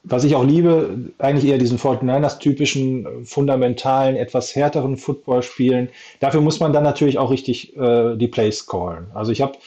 was 0.09 0.23
ich 0.23 0.35
auch 0.35 0.43
liebe, 0.43 1.11
eigentlich 1.17 1.49
eher 1.49 1.57
diesen 1.57 1.77
49ers-typischen, 1.77 3.05
äh, 3.05 3.25
fundamentalen, 3.25 4.15
etwas 4.15 4.55
härteren 4.55 4.97
Football 4.97 5.43
spielen. 5.43 5.89
Dafür 6.19 6.41
muss 6.41 6.59
man 6.59 6.73
dann 6.73 6.83
natürlich 6.83 7.17
auch 7.17 7.31
richtig 7.31 7.75
äh, 7.77 8.15
die 8.15 8.27
Plays 8.27 8.65
callen. 8.65 9.07
Also 9.13 9.31
ich 9.31 9.41
habe 9.41 9.57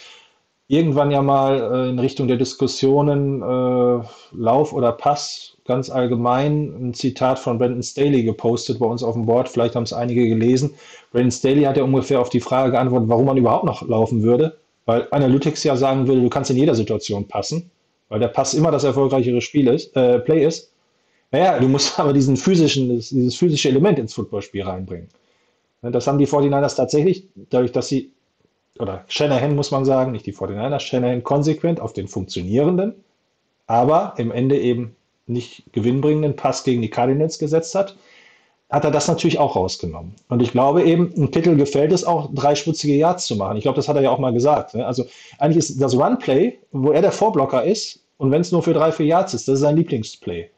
irgendwann 0.68 1.11
ja 1.11 1.20
mal 1.20 1.61
äh, 1.61 1.90
in 1.90 1.98
Richtung 1.98 2.29
der 2.29 2.37
Diskussionen 2.37 3.42
äh, 3.42 4.05
Lauf 4.33 4.72
oder 4.72 4.92
Pass 4.92 5.57
ganz 5.66 5.90
allgemein 5.90 6.88
ein 6.88 6.94
Zitat 6.94 7.38
von 7.38 7.59
Brandon 7.59 7.83
Staley 7.83 8.22
gepostet 8.22 8.79
bei 8.79 8.87
uns 8.87 9.03
auf 9.03 9.14
dem 9.14 9.26
Board. 9.26 9.48
Vielleicht 9.48 9.76
haben 9.76 9.83
es 9.83 9.92
einige 9.92 10.29
gelesen. 10.29 10.74
Brandon 11.12 11.31
Staley 11.31 11.62
hat 11.62 11.76
ja 11.76 11.85
ungefähr 11.85 12.20
auf 12.20 12.31
die 12.31 12.40
Frage 12.40 12.72
geantwortet, 12.72 13.09
warum 13.09 13.26
man 13.26 13.37
überhaupt 13.37 13.64
noch 13.64 13.87
laufen 13.87 14.22
würde. 14.22 14.59
Weil 14.87 15.07
Analytics 15.11 15.64
ja 15.64 15.76
sagen 15.76 16.09
würde, 16.09 16.22
du 16.22 16.29
kannst 16.29 16.50
in 16.50 16.57
jeder 16.57 16.74
Situation 16.74 17.29
passen, 17.29 17.70
weil 18.11 18.20
der 18.20 18.29
Pass 18.29 18.53
immer 18.53 18.70
das 18.70 18.85
erfolgreichere 18.85 19.40
Spiel 19.40 19.68
ist, 19.68 19.96
äh, 19.96 20.18
Play 20.18 20.44
ist. 20.44 20.70
Naja, 21.31 21.59
du 21.59 21.68
musst 21.68 21.99
aber 21.99 22.12
diesen 22.12 22.37
physischen, 22.37 22.90
dieses 22.90 23.37
physische 23.37 23.70
Element 23.70 23.99
ins 23.99 24.12
Footballspiel 24.12 24.62
reinbringen. 24.62 25.09
Das 25.81 26.07
haben 26.07 26.18
die 26.18 26.27
49ers 26.27 26.77
tatsächlich, 26.77 27.27
dadurch, 27.49 27.73
dass 27.73 27.88
sie, 27.88 28.12
oder 28.79 29.05
Shanahan 29.09 29.57
muss 29.57 29.70
man 29.70 29.87
sagen, 29.87 30.12
nicht 30.12 30.27
die 30.27 30.35
49ers, 30.35 30.81
Shanahan 30.81 31.23
konsequent 31.25 31.81
auf 31.81 31.94
den 31.94 32.07
funktionierenden, 32.07 32.94
aber 33.66 34.12
im 34.18 34.31
Ende 34.31 34.59
eben 34.59 34.94
nicht 35.27 35.73
gewinnbringenden 35.73 36.37
Pass 36.37 36.64
gegen 36.64 36.83
die 36.83 36.90
Cardinals 36.90 37.38
gesetzt 37.38 37.75
hat, 37.75 37.96
hat 38.68 38.85
er 38.85 38.90
das 38.90 39.09
natürlich 39.09 39.38
auch 39.38 39.57
rausgenommen. 39.57 40.14
Und 40.29 40.42
ich 40.42 40.53
glaube 40.53 40.85
eben, 40.85 41.12
ein 41.16 41.31
Kittel 41.31 41.57
gefällt 41.57 41.92
es 41.92 42.05
auch, 42.05 42.31
drei 42.33 42.55
schmutzige 42.55 42.94
Yards 42.94 43.27
zu 43.27 43.37
machen. 43.37 43.57
Ich 43.57 43.62
glaube, 43.62 43.77
das 43.77 43.88
hat 43.88 43.96
er 43.96 44.03
ja 44.03 44.11
auch 44.11 44.18
mal 44.18 44.33
gesagt. 44.33 44.75
Ne? 44.75 44.87
Also 44.87 45.07
eigentlich 45.38 45.59
ist 45.59 45.81
das 45.81 45.96
Run-Play, 45.96 46.59
wo 46.70 46.92
er 46.92 47.03
der 47.03 47.12
Vorblocker 47.12 47.64
ist, 47.64 48.00
und 48.20 48.30
wenn 48.30 48.42
es 48.42 48.52
nur 48.52 48.62
für 48.62 48.74
drei, 48.74 48.92
vier 48.92 49.06
Yards 49.06 49.33
ist, 49.33 49.48
das 49.48 49.54
ist 49.54 49.61
sein 49.61 49.76
Lieblingsplay. 49.76 50.50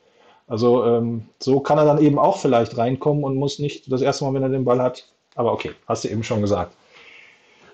Also 0.49 0.85
ähm, 0.85 1.27
so 1.39 1.61
kann 1.61 1.79
er 1.79 1.85
dann 1.85 2.03
eben 2.03 2.19
auch 2.19 2.39
vielleicht 2.39 2.77
reinkommen 2.77 3.23
und 3.23 3.37
muss 3.37 3.61
nicht 3.61 3.91
das 3.93 4.03
erste 4.03 4.25
Mal, 4.25 4.35
wenn 4.35 4.43
er 4.43 4.49
den 4.49 4.65
Ball 4.65 4.83
hat. 4.83 5.07
Aber 5.37 5.53
okay, 5.53 5.71
hast 5.87 6.03
du 6.03 6.09
eben 6.09 6.25
schon 6.25 6.41
gesagt. 6.41 6.75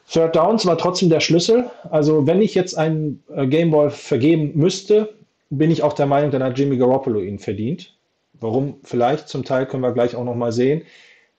Third 0.07 0.37
Downs 0.37 0.67
war 0.67 0.77
trotzdem 0.77 1.09
der 1.09 1.21
Schlüssel. 1.21 1.71
Also 1.89 2.27
wenn 2.27 2.43
ich 2.43 2.55
jetzt 2.55 2.77
einen 2.77 3.25
äh, 3.35 3.47
Gameball 3.47 3.89
vergeben 3.89 4.53
müsste, 4.57 5.15
bin 5.49 5.71
ich 5.71 5.83
auch 5.83 5.95
der 5.95 6.05
Meinung, 6.05 6.33
dann 6.33 6.43
hat 6.43 6.59
Jimmy 6.59 6.77
Garoppolo 6.77 7.21
ihn 7.21 7.39
verdient. 7.39 7.95
Warum? 8.35 8.81
Vielleicht 8.85 9.31
zum 9.31 9.43
Teil 9.43 9.65
können 9.65 9.83
wir 9.83 9.93
gleich 9.93 10.15
auch 10.15 10.25
nochmal 10.25 10.53
sehen. 10.53 10.83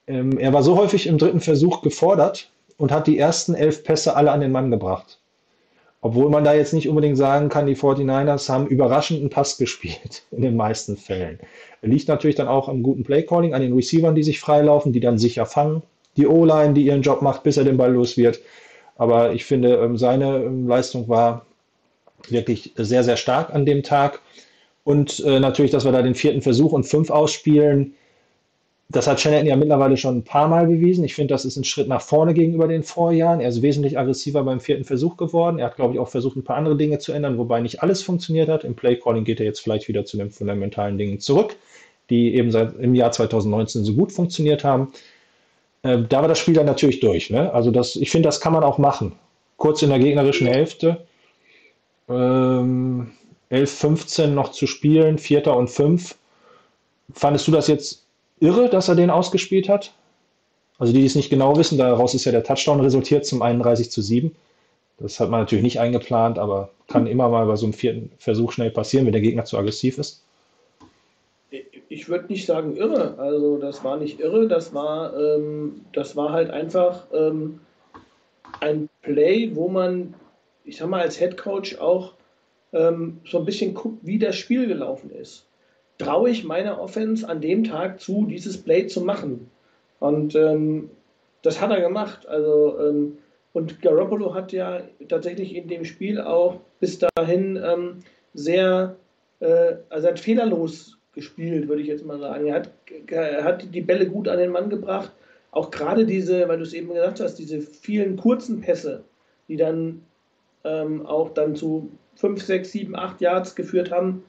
Ähm, 0.07 0.39
er 0.39 0.53
war 0.53 0.63
so 0.63 0.75
häufig 0.75 1.05
im 1.05 1.19
dritten 1.19 1.39
Versuch 1.39 1.83
gefordert 1.83 2.49
und 2.77 2.91
hat 2.91 3.05
die 3.05 3.19
ersten 3.19 3.53
elf 3.53 3.83
Pässe 3.83 4.15
alle 4.15 4.31
an 4.31 4.41
den 4.41 4.51
Mann 4.51 4.71
gebracht. 4.71 5.18
Obwohl 6.01 6.29
man 6.29 6.45
da 6.45 6.53
jetzt 6.53 6.73
nicht 6.73 6.87
unbedingt 6.87 7.17
sagen 7.17 7.49
kann, 7.49 7.67
die 7.67 7.75
49ers 7.75 8.49
haben 8.49 8.67
überraschenden 8.67 9.29
Pass 9.29 9.57
gespielt 9.59 10.23
in 10.31 10.41
den 10.41 10.55
meisten 10.55 10.97
Fällen. 10.97 11.39
Liegt 11.81 12.07
natürlich 12.07 12.35
dann 12.35 12.47
auch 12.47 12.67
am 12.69 12.83
guten 12.83 13.03
Playcalling, 13.03 13.53
an 13.53 13.61
den 13.61 13.73
Receivern, 13.73 14.15
die 14.15 14.23
sich 14.23 14.39
freilaufen, 14.39 14.93
die 14.93 14.99
dann 14.99 15.17
sicher 15.17 15.45
fangen. 15.45 15.81
Die 16.17 16.27
O-Line, 16.27 16.73
die 16.73 16.85
ihren 16.85 17.01
Job 17.01 17.21
macht, 17.21 17.43
bis 17.43 17.57
er 17.57 17.63
den 17.63 17.77
Ball 17.77 17.93
los 17.93 18.17
wird. 18.17 18.39
Aber 18.97 19.31
ich 19.31 19.45
finde, 19.45 19.75
ähm, 19.75 19.97
seine 19.97 20.43
ähm, 20.43 20.67
Leistung 20.67 21.07
war 21.07 21.45
wirklich 22.27 22.73
sehr, 22.75 23.03
sehr 23.03 23.15
stark 23.15 23.53
an 23.53 23.65
dem 23.65 23.83
Tag. 23.83 24.21
Und 24.83 25.21
äh, 25.21 25.39
natürlich, 25.39 25.71
dass 25.71 25.85
wir 25.85 25.91
da 25.91 26.01
den 26.01 26.15
vierten 26.15 26.41
Versuch 26.41 26.73
und 26.73 26.83
fünf 26.83 27.09
ausspielen, 27.09 27.93
das 28.91 29.05
hat 29.05 29.19
Shanahan 29.21 29.45
ja 29.45 29.55
mittlerweile 29.55 29.97
schon 29.97 30.17
ein 30.17 30.23
paar 30.23 30.47
Mal 30.47 30.65
bewiesen. 30.65 31.03
Ich 31.03 31.13
finde, 31.13 31.33
das 31.33 31.45
ist 31.45 31.55
ein 31.57 31.63
Schritt 31.63 31.87
nach 31.87 32.01
vorne 32.01 32.33
gegenüber 32.33 32.67
den 32.67 32.81
Vorjahren. 32.81 33.39
Er 33.39 33.49
ist 33.49 33.61
wesentlich 33.61 33.99
aggressiver 33.99 34.43
beim 34.43 34.59
vierten 34.59 34.83
Versuch 34.83 35.15
geworden. 35.15 35.59
Er 35.59 35.67
hat, 35.67 35.75
glaube 35.75 35.93
ich, 35.93 35.99
auch 35.99 36.09
versucht, 36.09 36.35
ein 36.35 36.43
paar 36.43 36.57
andere 36.57 36.75
Dinge 36.75 36.97
zu 36.97 37.11
ändern, 37.11 37.37
wobei 37.37 37.61
nicht 37.61 37.83
alles 37.83 38.01
funktioniert 38.01 38.49
hat. 38.49 38.63
Im 38.63 38.75
Playcalling 38.75 39.25
geht 39.25 39.39
er 39.39 39.45
jetzt 39.45 39.59
vielleicht 39.59 39.87
wieder 39.87 40.05
zu 40.05 40.17
den 40.17 40.31
fundamentalen 40.31 40.97
Dingen 40.97 41.19
zurück, 41.19 41.55
die 42.09 42.33
eben 42.33 42.51
seit 42.51 42.79
im 42.79 42.95
Jahr 42.95 43.11
2019 43.11 43.83
so 43.83 43.93
gut 43.93 44.11
funktioniert 44.11 44.63
haben. 44.63 44.91
Äh, 45.83 45.99
da 46.09 46.21
war 46.21 46.27
das 46.27 46.39
Spiel 46.39 46.55
dann 46.55 46.65
natürlich 46.65 46.99
durch. 46.99 47.29
Ne? 47.29 47.53
Also 47.53 47.69
das, 47.69 47.95
ich 47.95 48.09
finde, 48.09 48.27
das 48.27 48.41
kann 48.41 48.53
man 48.53 48.63
auch 48.63 48.79
machen. 48.79 49.11
Kurz 49.57 49.83
in 49.83 49.89
der 49.89 49.99
gegnerischen 49.99 50.47
Hälfte 50.47 51.05
ähm, 52.09 53.11
11, 53.49 53.71
15 53.71 54.33
noch 54.33 54.49
zu 54.49 54.65
spielen, 54.65 55.19
Vierter 55.19 55.55
und 55.55 55.69
Fünf. 55.69 56.15
Fandest 57.13 57.47
du 57.47 57.51
das 57.51 57.67
jetzt 57.67 57.98
irre, 58.39 58.69
dass 58.69 58.87
er 58.87 58.95
den 58.95 59.09
ausgespielt 59.09 59.69
hat? 59.69 59.93
Also 60.77 60.93
die, 60.93 60.99
die 60.99 61.05
es 61.05 61.15
nicht 61.15 61.29
genau 61.29 61.57
wissen, 61.57 61.77
daraus 61.77 62.13
ist 62.13 62.25
ja 62.25 62.31
der 62.31 62.43
Touchdown 62.43 62.79
resultiert 62.79 63.25
zum 63.25 63.41
31 63.41 63.91
zu 63.91 64.01
7. 64.01 64.35
Das 64.97 65.19
hat 65.19 65.29
man 65.29 65.41
natürlich 65.41 65.63
nicht 65.63 65.79
eingeplant, 65.79 66.39
aber 66.39 66.69
kann 66.87 67.07
immer 67.07 67.29
mal 67.29 67.45
bei 67.45 67.55
so 67.55 67.65
einem 67.65 67.73
vierten 67.73 68.11
Versuch 68.17 68.51
schnell 68.51 68.71
passieren, 68.71 69.05
wenn 69.05 69.13
der 69.13 69.21
Gegner 69.21 69.45
zu 69.45 69.57
aggressiv 69.57 69.97
ist. 69.97 70.23
Ich 71.89 72.07
würde 72.07 72.27
nicht 72.27 72.45
sagen 72.45 72.75
irre. 72.75 73.15
Also 73.17 73.57
das 73.57 73.83
war 73.83 73.97
nicht 73.97 74.19
irre, 74.19 74.47
das 74.47 74.73
war, 74.73 75.17
ähm, 75.17 75.81
das 75.93 76.15
war 76.15 76.31
halt 76.31 76.49
einfach 76.51 77.05
ähm, 77.13 77.59
ein 78.59 78.89
Play, 79.01 79.51
wo 79.53 79.67
man 79.67 80.13
ich 80.69 80.77
sag 80.77 80.87
mal, 80.87 81.01
als 81.01 81.17
Head 81.17 81.35
Coach 81.35 81.77
auch 81.79 82.13
ähm, 82.73 83.19
so 83.25 83.39
ein 83.39 83.45
bisschen 83.45 83.73
guckt, 83.73 84.05
wie 84.05 84.19
das 84.19 84.35
Spiel 84.35 84.67
gelaufen 84.67 85.09
ist. 85.11 85.45
Traue 85.99 86.31
ich 86.31 86.43
meiner 86.43 86.81
Offense 86.81 87.27
an 87.27 87.41
dem 87.41 87.63
Tag 87.63 87.99
zu, 87.99 88.25
dieses 88.25 88.57
Play 88.57 88.87
zu 88.87 89.01
machen? 89.01 89.51
Und 89.99 90.33
ähm, 90.33 90.89
das 91.41 91.61
hat 91.61 91.71
er 91.71 91.81
gemacht. 91.81 92.27
Also, 92.27 92.79
ähm, 92.79 93.17
und 93.53 93.81
Garoppolo 93.81 94.33
hat 94.33 94.51
ja 94.51 94.81
tatsächlich 95.07 95.55
in 95.55 95.67
dem 95.67 95.85
Spiel 95.85 96.21
auch 96.21 96.59
bis 96.79 96.99
dahin 96.99 97.61
ähm, 97.63 97.99
sehr, 98.33 98.95
äh, 99.39 99.75
also 99.89 100.07
hat 100.07 100.19
fehlerlos 100.19 100.97
gespielt, 101.13 101.67
würde 101.67 101.81
ich 101.81 101.87
jetzt 101.87 102.05
mal 102.05 102.19
sagen. 102.19 102.47
Er 102.47 102.55
hat, 102.55 102.71
er 103.07 103.43
hat 103.43 103.73
die 103.73 103.81
Bälle 103.81 104.07
gut 104.07 104.27
an 104.27 104.37
den 104.37 104.51
Mann 104.51 104.69
gebracht. 104.69 105.11
Auch 105.51 105.71
gerade 105.71 106.05
diese, 106.05 106.47
weil 106.47 106.57
du 106.57 106.63
es 106.63 106.73
eben 106.73 106.93
gesagt 106.93 107.19
hast, 107.19 107.35
diese 107.35 107.59
vielen 107.59 108.17
kurzen 108.17 108.61
Pässe, 108.61 109.03
die 109.47 109.57
dann 109.57 110.03
ähm, 110.63 111.05
auch 111.05 111.33
dann 111.33 111.55
zu 111.55 111.91
5, 112.15 112.41
6, 112.41 112.71
7, 112.71 112.95
8 112.95 113.21
Yards 113.21 113.55
geführt 113.55 113.91
haben. 113.91 114.23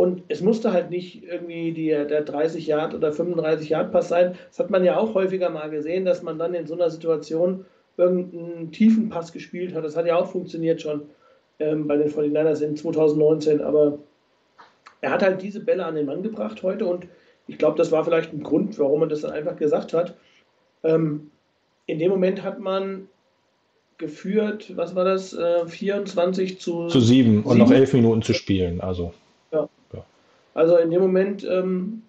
Und 0.00 0.22
es 0.28 0.40
musste 0.40 0.72
halt 0.72 0.88
nicht 0.88 1.24
irgendwie 1.24 1.72
die, 1.72 1.88
der 1.88 2.22
30 2.22 2.66
Yard 2.66 2.94
oder 2.94 3.12
35 3.12 3.68
Yard 3.68 3.92
Pass 3.92 4.08
sein. 4.08 4.34
Das 4.48 4.58
hat 4.58 4.70
man 4.70 4.82
ja 4.82 4.96
auch 4.96 5.12
häufiger 5.12 5.50
mal 5.50 5.68
gesehen, 5.68 6.06
dass 6.06 6.22
man 6.22 6.38
dann 6.38 6.54
in 6.54 6.66
so 6.66 6.72
einer 6.72 6.88
Situation 6.88 7.66
irgendeinen 7.98 8.72
tiefen 8.72 9.10
Pass 9.10 9.30
gespielt 9.30 9.74
hat. 9.74 9.84
Das 9.84 9.98
hat 9.98 10.06
ja 10.06 10.16
auch 10.16 10.32
funktioniert 10.32 10.80
schon 10.80 11.02
ähm, 11.58 11.86
bei 11.86 11.98
den 11.98 12.08
49ers 12.08 12.62
in 12.62 12.78
2019. 12.78 13.60
Aber 13.60 13.98
er 15.02 15.10
hat 15.10 15.22
halt 15.22 15.42
diese 15.42 15.60
Bälle 15.60 15.84
an 15.84 15.96
den 15.96 16.06
Mann 16.06 16.22
gebracht 16.22 16.62
heute 16.62 16.86
und 16.86 17.06
ich 17.46 17.58
glaube, 17.58 17.76
das 17.76 17.92
war 17.92 18.02
vielleicht 18.02 18.32
ein 18.32 18.42
Grund, 18.42 18.78
warum 18.78 19.00
man 19.00 19.10
das 19.10 19.20
dann 19.20 19.32
einfach 19.32 19.56
gesagt 19.56 19.92
hat. 19.92 20.16
Ähm, 20.82 21.30
in 21.84 21.98
dem 21.98 22.10
Moment 22.10 22.42
hat 22.42 22.58
man 22.58 23.06
geführt, 23.98 24.72
was 24.76 24.94
war 24.94 25.04
das, 25.04 25.34
äh, 25.34 25.66
24 25.66 26.58
zu, 26.58 26.86
zu 26.86 27.00
7 27.00 27.42
und 27.42 27.58
noch 27.58 27.70
11 27.70 27.92
Minuten 27.92 28.22
zu 28.22 28.32
spielen. 28.32 28.80
Also. 28.80 29.12
Also 30.54 30.76
in 30.76 30.90
dem 30.90 31.00
Moment, 31.00 31.44
ähm, 31.44 32.02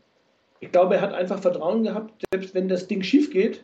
ich 0.60 0.72
glaube, 0.72 0.96
er 0.96 1.02
hat 1.02 1.14
einfach 1.14 1.40
Vertrauen 1.40 1.84
gehabt, 1.84 2.24
selbst 2.32 2.54
wenn 2.54 2.70
das 2.70 2.88
Ding 2.88 3.04
schief 3.04 3.32
geht, 3.32 3.64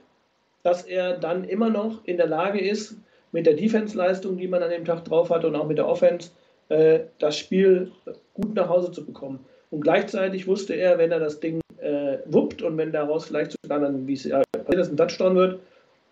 dass 0.63 0.84
er 0.84 1.18
dann 1.18 1.44
immer 1.44 1.70
noch 1.70 2.04
in 2.06 2.18
der 2.18 2.28
Lage 2.28 2.60
ist, 2.60 2.98
mit 3.32 3.46
der 3.46 3.54
Defense-Leistung, 3.54 4.38
die 4.38 4.48
man 4.48 4.63
an 4.63 4.70
dem 4.70 4.86
Tag 4.86 5.06
drauf 5.06 5.30
hatte 5.30 5.48
und 5.48 5.56
auch 5.56 5.68
mit 5.68 5.78
der 5.78 5.88
Offense, 5.88 6.32
äh, 6.70 7.02
das 7.20 7.38
Spiel 7.38 7.92
gut 8.34 8.56
nach 8.56 8.70
Hause 8.70 8.92
zu 8.92 9.06
bekommen. 9.06 9.40
Und 9.70 9.82
gleichzeitig 9.82 10.48
wusste 10.48 10.74
er, 10.74 10.98
wenn 10.98 11.12
er 11.12 11.20
das 11.20 11.40
Ding 11.40 11.60
äh, 11.78 12.18
wuppt 12.26 12.62
und 12.62 12.78
wenn 12.78 12.92
daraus 12.92 13.26
vielleicht 13.26 13.56
sogar 13.62 13.80
dann, 13.80 14.08
wie 14.08 14.13
es 14.13 14.26
äh, 14.26 14.42
das 14.68 14.90
ein 14.90 14.98
Touchdown 14.98 15.36
wird, 15.36 15.60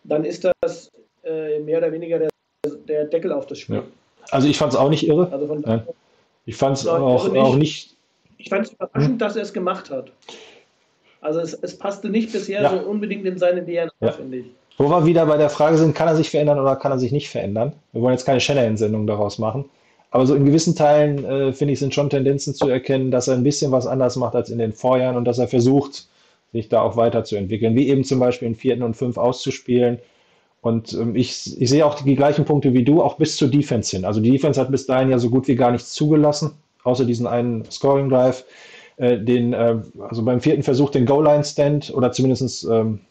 dann 0.03 0.23
ist 0.23 0.47
das 0.61 0.91
äh, 1.23 1.59
mehr 1.59 1.79
oder 1.79 1.91
weniger 1.91 2.19
der, 2.19 2.29
der, 2.87 3.05
Deckel 3.05 3.31
auf 3.31 3.47
das 3.47 3.59
Spiel. 3.59 3.77
Ja. 3.77 3.83
Also 4.31 4.47
ich 4.47 4.57
fand 4.57 4.73
es 4.73 4.77
auch 4.77 4.89
nicht 4.89 5.07
irre. 5.07 5.31
Also 5.31 5.47
von 5.47 5.61
ja. 5.63 5.83
Ich 6.45 6.55
fand 6.55 6.77
es 6.77 6.87
auch, 6.87 7.27
nicht, 7.27 7.41
auch 7.41 7.55
nicht. 7.55 7.94
Ich 8.37 8.49
fand 8.49 8.67
es 8.67 8.73
überraschend, 8.73 9.21
dass 9.21 9.35
er 9.35 9.43
es 9.43 9.53
gemacht 9.53 9.89
hat. 9.89 10.11
Also 11.21 11.39
es, 11.39 11.53
es 11.53 11.77
passte 11.77 12.09
nicht 12.09 12.31
bisher 12.31 12.61
ja. 12.61 12.69
so 12.69 12.77
unbedingt 12.77 13.25
in 13.25 13.37
seine 13.37 13.65
DNA, 13.65 14.11
finde 14.11 14.37
ich. 14.37 14.45
Wo 14.77 14.89
wir 14.89 15.05
wieder 15.05 15.25
bei 15.25 15.37
der 15.37 15.49
Frage 15.49 15.77
sind, 15.77 15.95
kann 15.95 16.07
er 16.07 16.15
sich 16.15 16.29
verändern 16.29 16.59
oder 16.59 16.75
kann 16.75 16.91
er 16.91 16.99
sich 16.99 17.11
nicht 17.11 17.29
verändern? 17.29 17.73
Wir 17.93 18.01
wollen 18.01 18.13
jetzt 18.13 18.25
keine 18.25 18.41
Shanahan-Sendung 18.41 19.07
daraus 19.07 19.39
machen. 19.39 19.65
Aber 20.11 20.25
so 20.25 20.35
in 20.35 20.45
gewissen 20.45 20.75
Teilen, 20.75 21.25
äh, 21.25 21.53
finde 21.53 21.73
ich, 21.73 21.79
sind 21.79 21.93
schon 21.93 22.09
Tendenzen 22.09 22.53
zu 22.53 22.69
erkennen, 22.69 23.11
dass 23.11 23.27
er 23.27 23.35
ein 23.35 23.43
bisschen 23.43 23.71
was 23.71 23.87
anders 23.87 24.15
macht 24.17 24.35
als 24.35 24.49
in 24.49 24.59
den 24.59 24.73
Vorjahren 24.73 25.17
und 25.17 25.25
dass 25.25 25.39
er 25.39 25.47
versucht, 25.47 26.07
sich 26.53 26.69
da 26.69 26.81
auch 26.81 26.95
weiterzuentwickeln. 26.95 27.75
Wie 27.75 27.89
eben 27.89 28.03
zum 28.03 28.19
Beispiel 28.19 28.47
in 28.47 28.55
vierten 28.55 28.83
und 28.83 28.95
fünf 28.95 29.17
auszuspielen. 29.17 29.99
Und 30.61 30.93
ähm, 30.93 31.15
ich, 31.15 31.59
ich 31.61 31.69
sehe 31.69 31.85
auch 31.85 32.01
die 32.01 32.15
gleichen 32.15 32.45
Punkte 32.45 32.73
wie 32.73 32.83
du, 32.83 33.01
auch 33.01 33.15
bis 33.17 33.37
zur 33.37 33.49
Defense 33.49 33.95
hin. 33.95 34.05
Also 34.05 34.19
die 34.21 34.31
Defense 34.31 34.59
hat 34.59 34.71
bis 34.71 34.85
dahin 34.85 35.09
ja 35.09 35.19
so 35.19 35.29
gut 35.29 35.47
wie 35.47 35.55
gar 35.55 35.71
nichts 35.71 35.93
zugelassen, 35.93 36.51
außer 36.85 37.05
diesen 37.05 37.27
einen 37.27 37.69
Scoring 37.69 38.09
Drive. 38.09 38.45
Äh, 38.97 39.19
den, 39.19 39.53
äh, 39.53 39.77
also 40.07 40.23
beim 40.23 40.39
vierten 40.39 40.63
Versuch 40.63 40.89
den 40.89 41.05
Goal-Line-Stand 41.05 41.93
oder 41.93 42.11
zumindest 42.13 42.65
ähm, 42.65 43.01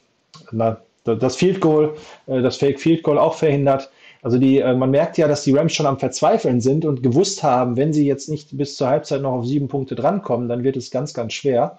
na, 0.50 0.78
das 1.04 1.36
Field 1.36 1.60
Goal, 1.60 1.94
äh, 2.26 2.40
das 2.40 2.56
Fake 2.56 2.80
Field 2.80 3.02
Goal 3.02 3.18
auch 3.18 3.34
verhindert. 3.34 3.90
Also 4.22 4.38
die, 4.38 4.58
äh, 4.58 4.74
man 4.74 4.90
merkt 4.90 5.18
ja, 5.18 5.28
dass 5.28 5.44
die 5.44 5.54
Rams 5.54 5.74
schon 5.74 5.84
am 5.84 5.98
Verzweifeln 5.98 6.62
sind 6.62 6.86
und 6.86 7.02
gewusst 7.02 7.42
haben, 7.42 7.76
wenn 7.76 7.92
sie 7.92 8.06
jetzt 8.06 8.30
nicht 8.30 8.56
bis 8.56 8.76
zur 8.76 8.88
Halbzeit 8.88 9.20
noch 9.20 9.32
auf 9.32 9.46
sieben 9.46 9.68
Punkte 9.68 9.94
drankommen, 9.94 10.48
dann 10.48 10.64
wird 10.64 10.76
es 10.76 10.90
ganz, 10.90 11.12
ganz 11.12 11.34
schwer. 11.34 11.78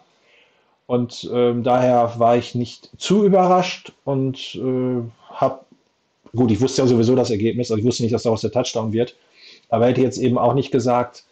Und 0.86 1.28
ähm, 1.34 1.64
daher 1.64 2.14
war 2.20 2.38
ich 2.38 2.54
nicht 2.54 2.92
zu 3.00 3.26
überrascht 3.26 3.94
und 4.04 4.54
äh, 4.56 5.02
habe, 5.32 5.62
gut, 6.36 6.52
ich 6.52 6.62
wusste 6.62 6.84
ja 6.84 6.88
sowieso 6.88 7.16
das 7.16 7.32
Ergebnis, 7.32 7.72
also 7.72 7.80
ich 7.80 7.86
wusste 7.86 8.04
nicht, 8.04 8.14
dass 8.14 8.22
daraus 8.22 8.42
der 8.42 8.52
Touchdown 8.52 8.94
wird, 8.94 9.16
aber 9.70 9.88
hätte 9.88 10.02
jetzt 10.02 10.20
eben 10.20 10.38
auch 10.38 10.54
nicht 10.54 10.70
gesagt, 10.70 11.24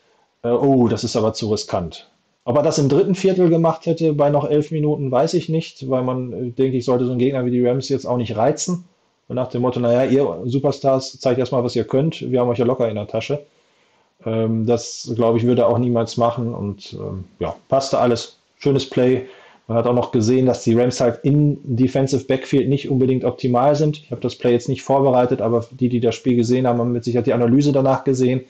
äh, 0.43 0.49
oh, 0.49 0.87
das 0.87 1.03
ist 1.03 1.15
aber 1.15 1.33
zu 1.33 1.51
riskant. 1.51 2.09
Ob 2.45 2.57
er 2.57 2.63
das 2.63 2.77
im 2.77 2.89
dritten 2.89 3.15
Viertel 3.15 3.49
gemacht 3.49 3.85
hätte 3.85 4.13
bei 4.13 4.29
noch 4.29 4.49
elf 4.49 4.71
Minuten, 4.71 5.11
weiß 5.11 5.33
ich 5.35 5.47
nicht, 5.49 5.89
weil 5.89 6.03
man, 6.03 6.33
äh, 6.33 6.51
denke 6.51 6.77
ich, 6.77 6.85
sollte 6.85 7.05
so 7.05 7.11
einen 7.11 7.19
Gegner 7.19 7.45
wie 7.45 7.51
die 7.51 7.65
Rams 7.65 7.89
jetzt 7.89 8.05
auch 8.05 8.17
nicht 8.17 8.35
reizen. 8.35 8.85
Und 9.29 9.37
nach 9.37 9.47
dem 9.47 9.61
Motto, 9.61 9.79
naja, 9.79 10.03
ihr 10.03 10.41
Superstars, 10.45 11.19
zeigt 11.19 11.39
erstmal, 11.39 11.63
was 11.63 11.75
ihr 11.75 11.85
könnt, 11.85 12.29
wir 12.29 12.41
haben 12.41 12.49
euch 12.49 12.59
ja 12.59 12.65
locker 12.65 12.89
in 12.89 12.95
der 12.95 13.07
Tasche. 13.07 13.45
Ähm, 14.25 14.65
das, 14.65 15.11
glaube 15.15 15.37
ich, 15.37 15.45
würde 15.45 15.63
er 15.63 15.69
auch 15.69 15.77
niemals 15.77 16.17
machen 16.17 16.53
und 16.53 16.93
ähm, 16.93 17.25
ja, 17.39 17.55
passte 17.69 17.99
alles. 17.99 18.37
Schönes 18.57 18.89
Play. 18.89 19.25
Man 19.67 19.77
hat 19.77 19.87
auch 19.87 19.93
noch 19.93 20.11
gesehen, 20.11 20.45
dass 20.45 20.63
die 20.63 20.73
Rams 20.73 20.99
halt 20.99 21.21
in 21.23 21.57
Defensive 21.63 22.25
Backfield 22.25 22.67
nicht 22.67 22.89
unbedingt 22.89 23.23
optimal 23.23 23.75
sind. 23.75 23.99
Ich 23.99 24.11
habe 24.11 24.19
das 24.19 24.35
Play 24.35 24.51
jetzt 24.51 24.67
nicht 24.67 24.81
vorbereitet, 24.81 25.41
aber 25.41 25.65
die, 25.71 25.87
die 25.87 26.01
das 26.01 26.15
Spiel 26.15 26.35
gesehen 26.35 26.67
haben, 26.67 26.79
haben 26.79 26.91
mit 26.91 27.05
Sicherheit 27.05 27.27
die 27.27 27.33
Analyse 27.33 27.71
danach 27.71 28.03
gesehen. 28.03 28.41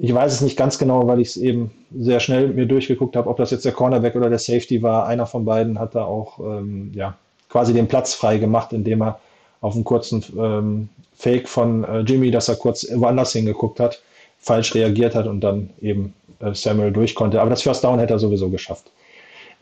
Ich 0.00 0.14
weiß 0.14 0.32
es 0.32 0.40
nicht 0.40 0.56
ganz 0.56 0.78
genau, 0.78 1.08
weil 1.08 1.20
ich 1.20 1.30
es 1.30 1.36
eben 1.36 1.72
sehr 1.92 2.20
schnell 2.20 2.48
mir 2.48 2.66
durchgeguckt 2.66 3.16
habe, 3.16 3.28
ob 3.28 3.36
das 3.36 3.50
jetzt 3.50 3.64
der 3.64 3.72
Cornerback 3.72 4.14
oder 4.14 4.30
der 4.30 4.38
Safety 4.38 4.80
war. 4.80 5.06
Einer 5.06 5.26
von 5.26 5.44
beiden 5.44 5.78
hat 5.80 5.96
da 5.96 6.04
auch 6.04 6.38
ähm, 6.38 6.92
ja, 6.94 7.16
quasi 7.48 7.72
den 7.72 7.88
Platz 7.88 8.14
frei 8.14 8.38
gemacht, 8.38 8.72
indem 8.72 9.02
er 9.02 9.18
auf 9.60 9.74
einen 9.74 9.82
kurzen 9.82 10.24
ähm, 10.38 10.88
Fake 11.16 11.48
von 11.48 11.82
äh, 11.82 12.00
Jimmy, 12.00 12.30
dass 12.30 12.48
er 12.48 12.54
kurz 12.54 12.86
woanders 12.94 13.32
hingeguckt 13.32 13.80
hat, 13.80 14.00
falsch 14.38 14.72
reagiert 14.76 15.16
hat 15.16 15.26
und 15.26 15.40
dann 15.40 15.70
eben 15.80 16.14
äh, 16.38 16.54
Samuel 16.54 16.92
durch 16.92 17.16
konnte. 17.16 17.40
Aber 17.40 17.50
das 17.50 17.62
First 17.62 17.82
Down 17.82 17.98
hätte 17.98 18.14
er 18.14 18.20
sowieso 18.20 18.50
geschafft. 18.50 18.92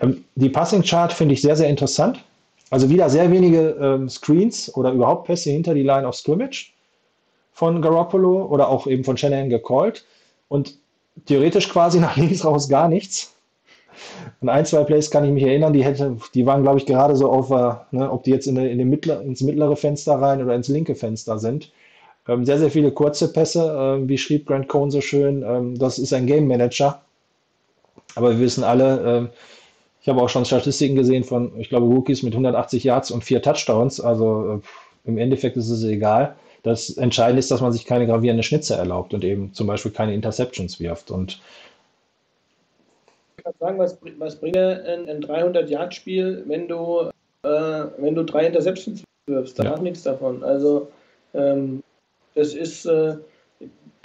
Ähm, 0.00 0.22
die 0.34 0.50
Passing 0.50 0.82
Chart 0.82 1.14
finde 1.14 1.32
ich 1.32 1.40
sehr, 1.40 1.56
sehr 1.56 1.70
interessant. 1.70 2.22
Also 2.68 2.90
wieder 2.90 3.08
sehr 3.08 3.30
wenige 3.30 3.70
ähm, 3.80 4.10
Screens 4.10 4.74
oder 4.76 4.92
überhaupt 4.92 5.28
Pässe 5.28 5.50
hinter 5.50 5.72
die 5.72 5.82
Line 5.82 6.06
of 6.06 6.14
Scrimmage 6.14 6.72
von 7.54 7.80
Garoppolo 7.80 8.44
oder 8.44 8.68
auch 8.68 8.86
eben 8.86 9.02
von 9.02 9.16
Shanahan 9.16 9.48
gecallt 9.48 10.04
und 10.48 10.78
theoretisch 11.26 11.68
quasi 11.68 11.98
nach 12.00 12.16
links 12.16 12.44
raus 12.44 12.68
gar 12.68 12.88
nichts. 12.88 13.34
Und 14.40 14.48
ein, 14.48 14.66
zwei 14.66 14.84
Plays 14.84 15.10
kann 15.10 15.24
ich 15.24 15.30
mich 15.30 15.44
erinnern, 15.44 15.72
die, 15.72 15.84
hätte, 15.84 16.16
die 16.34 16.44
waren, 16.44 16.62
glaube 16.62 16.78
ich, 16.78 16.86
gerade 16.86 17.16
so 17.16 17.30
auf, 17.30 17.50
äh, 17.50 17.74
ne, 17.96 18.10
ob 18.10 18.24
die 18.24 18.30
jetzt 18.30 18.46
in, 18.46 18.56
in 18.56 18.78
den 18.78 18.90
mittler, 18.90 19.22
ins 19.22 19.40
mittlere 19.40 19.76
Fenster 19.76 20.20
rein 20.20 20.42
oder 20.42 20.54
ins 20.54 20.68
linke 20.68 20.94
Fenster 20.94 21.38
sind. 21.38 21.72
Ähm, 22.28 22.44
sehr, 22.44 22.58
sehr 22.58 22.70
viele 22.70 22.92
kurze 22.92 23.32
Pässe, 23.32 23.98
äh, 24.02 24.08
wie 24.08 24.18
schrieb 24.18 24.46
Grant 24.46 24.68
Cohn 24.68 24.90
so 24.90 25.00
schön, 25.00 25.42
ähm, 25.42 25.78
das 25.78 25.98
ist 25.98 26.12
ein 26.12 26.26
Game 26.26 26.46
Manager. 26.46 27.00
Aber 28.14 28.32
wir 28.32 28.40
wissen 28.40 28.64
alle, 28.64 29.30
äh, 29.30 29.36
ich 30.02 30.08
habe 30.08 30.20
auch 30.20 30.28
schon 30.28 30.44
Statistiken 30.44 30.96
gesehen 30.96 31.24
von, 31.24 31.58
ich 31.58 31.68
glaube, 31.68 31.86
Rookies 31.86 32.22
mit 32.22 32.32
180 32.32 32.84
Yards 32.84 33.10
und 33.10 33.24
vier 33.24 33.42
Touchdowns. 33.42 34.00
Also 34.00 34.60
äh, 35.04 35.08
im 35.08 35.18
Endeffekt 35.18 35.56
ist 35.56 35.70
es 35.70 35.82
egal. 35.84 36.36
Das 36.66 36.90
Entscheidende 36.96 37.38
ist, 37.38 37.50
dass 37.50 37.60
man 37.60 37.72
sich 37.72 37.84
keine 37.84 38.06
gravierende 38.06 38.42
Schnitze 38.42 38.74
erlaubt 38.74 39.14
und 39.14 39.24
eben 39.24 39.52
zum 39.54 39.66
Beispiel 39.66 39.92
keine 39.92 40.14
Interceptions 40.14 40.80
wirft. 40.80 41.10
Und 41.10 41.40
ich 43.38 43.44
kann 43.44 43.54
sagen, 43.60 43.78
was, 43.78 43.98
was 44.18 44.36
bringt 44.36 44.56
ein, 44.56 45.08
ein 45.08 45.22
300-Yard-Spiel, 45.22 46.44
wenn 46.46 46.68
du, 46.68 47.10
äh, 47.42 47.84
wenn 47.98 48.14
du 48.14 48.24
drei 48.24 48.46
Interceptions 48.46 49.04
wirfst? 49.26 49.58
Da 49.58 49.64
ja. 49.64 49.70
macht 49.70 49.82
nichts 49.82 50.02
davon. 50.02 50.42
Also, 50.42 50.88
ähm, 51.34 51.82
das 52.34 52.54
ist 52.54 52.84
äh, 52.86 53.16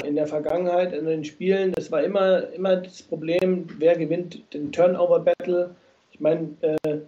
in 0.05 0.15
der 0.15 0.27
Vergangenheit, 0.27 0.93
in 0.93 1.05
den 1.05 1.25
Spielen, 1.25 1.73
das 1.73 1.91
war 1.91 2.03
immer, 2.03 2.47
immer 2.53 2.77
das 2.77 3.01
Problem, 3.01 3.67
wer 3.77 3.97
gewinnt 3.97 4.41
den 4.53 4.71
Turnover-Battle 4.71 5.75
ich 6.11 6.19
meine, 6.19 6.49
äh, 6.61 6.99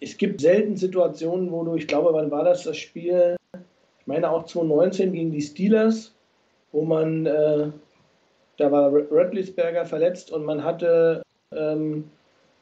es 0.00 0.16
gibt 0.16 0.40
selten 0.40 0.76
Situationen, 0.76 1.52
wo 1.52 1.64
du, 1.64 1.76
ich 1.76 1.86
glaube, 1.86 2.12
wann 2.12 2.30
war 2.30 2.44
das 2.44 2.64
das 2.64 2.76
Spiel? 2.76 3.36
Ich 4.02 4.06
meine 4.06 4.30
auch 4.30 4.44
2019 4.44 5.12
gegen 5.12 5.30
die 5.30 5.40
Steelers, 5.40 6.12
wo 6.72 6.82
man, 6.82 7.26
äh, 7.26 7.68
da 8.58 8.72
war 8.72 8.92
Redlisberger 8.92 9.84
verletzt 9.84 10.30
und 10.30 10.44
man 10.44 10.62
hatte, 10.62 11.22
ähm, 11.52 12.10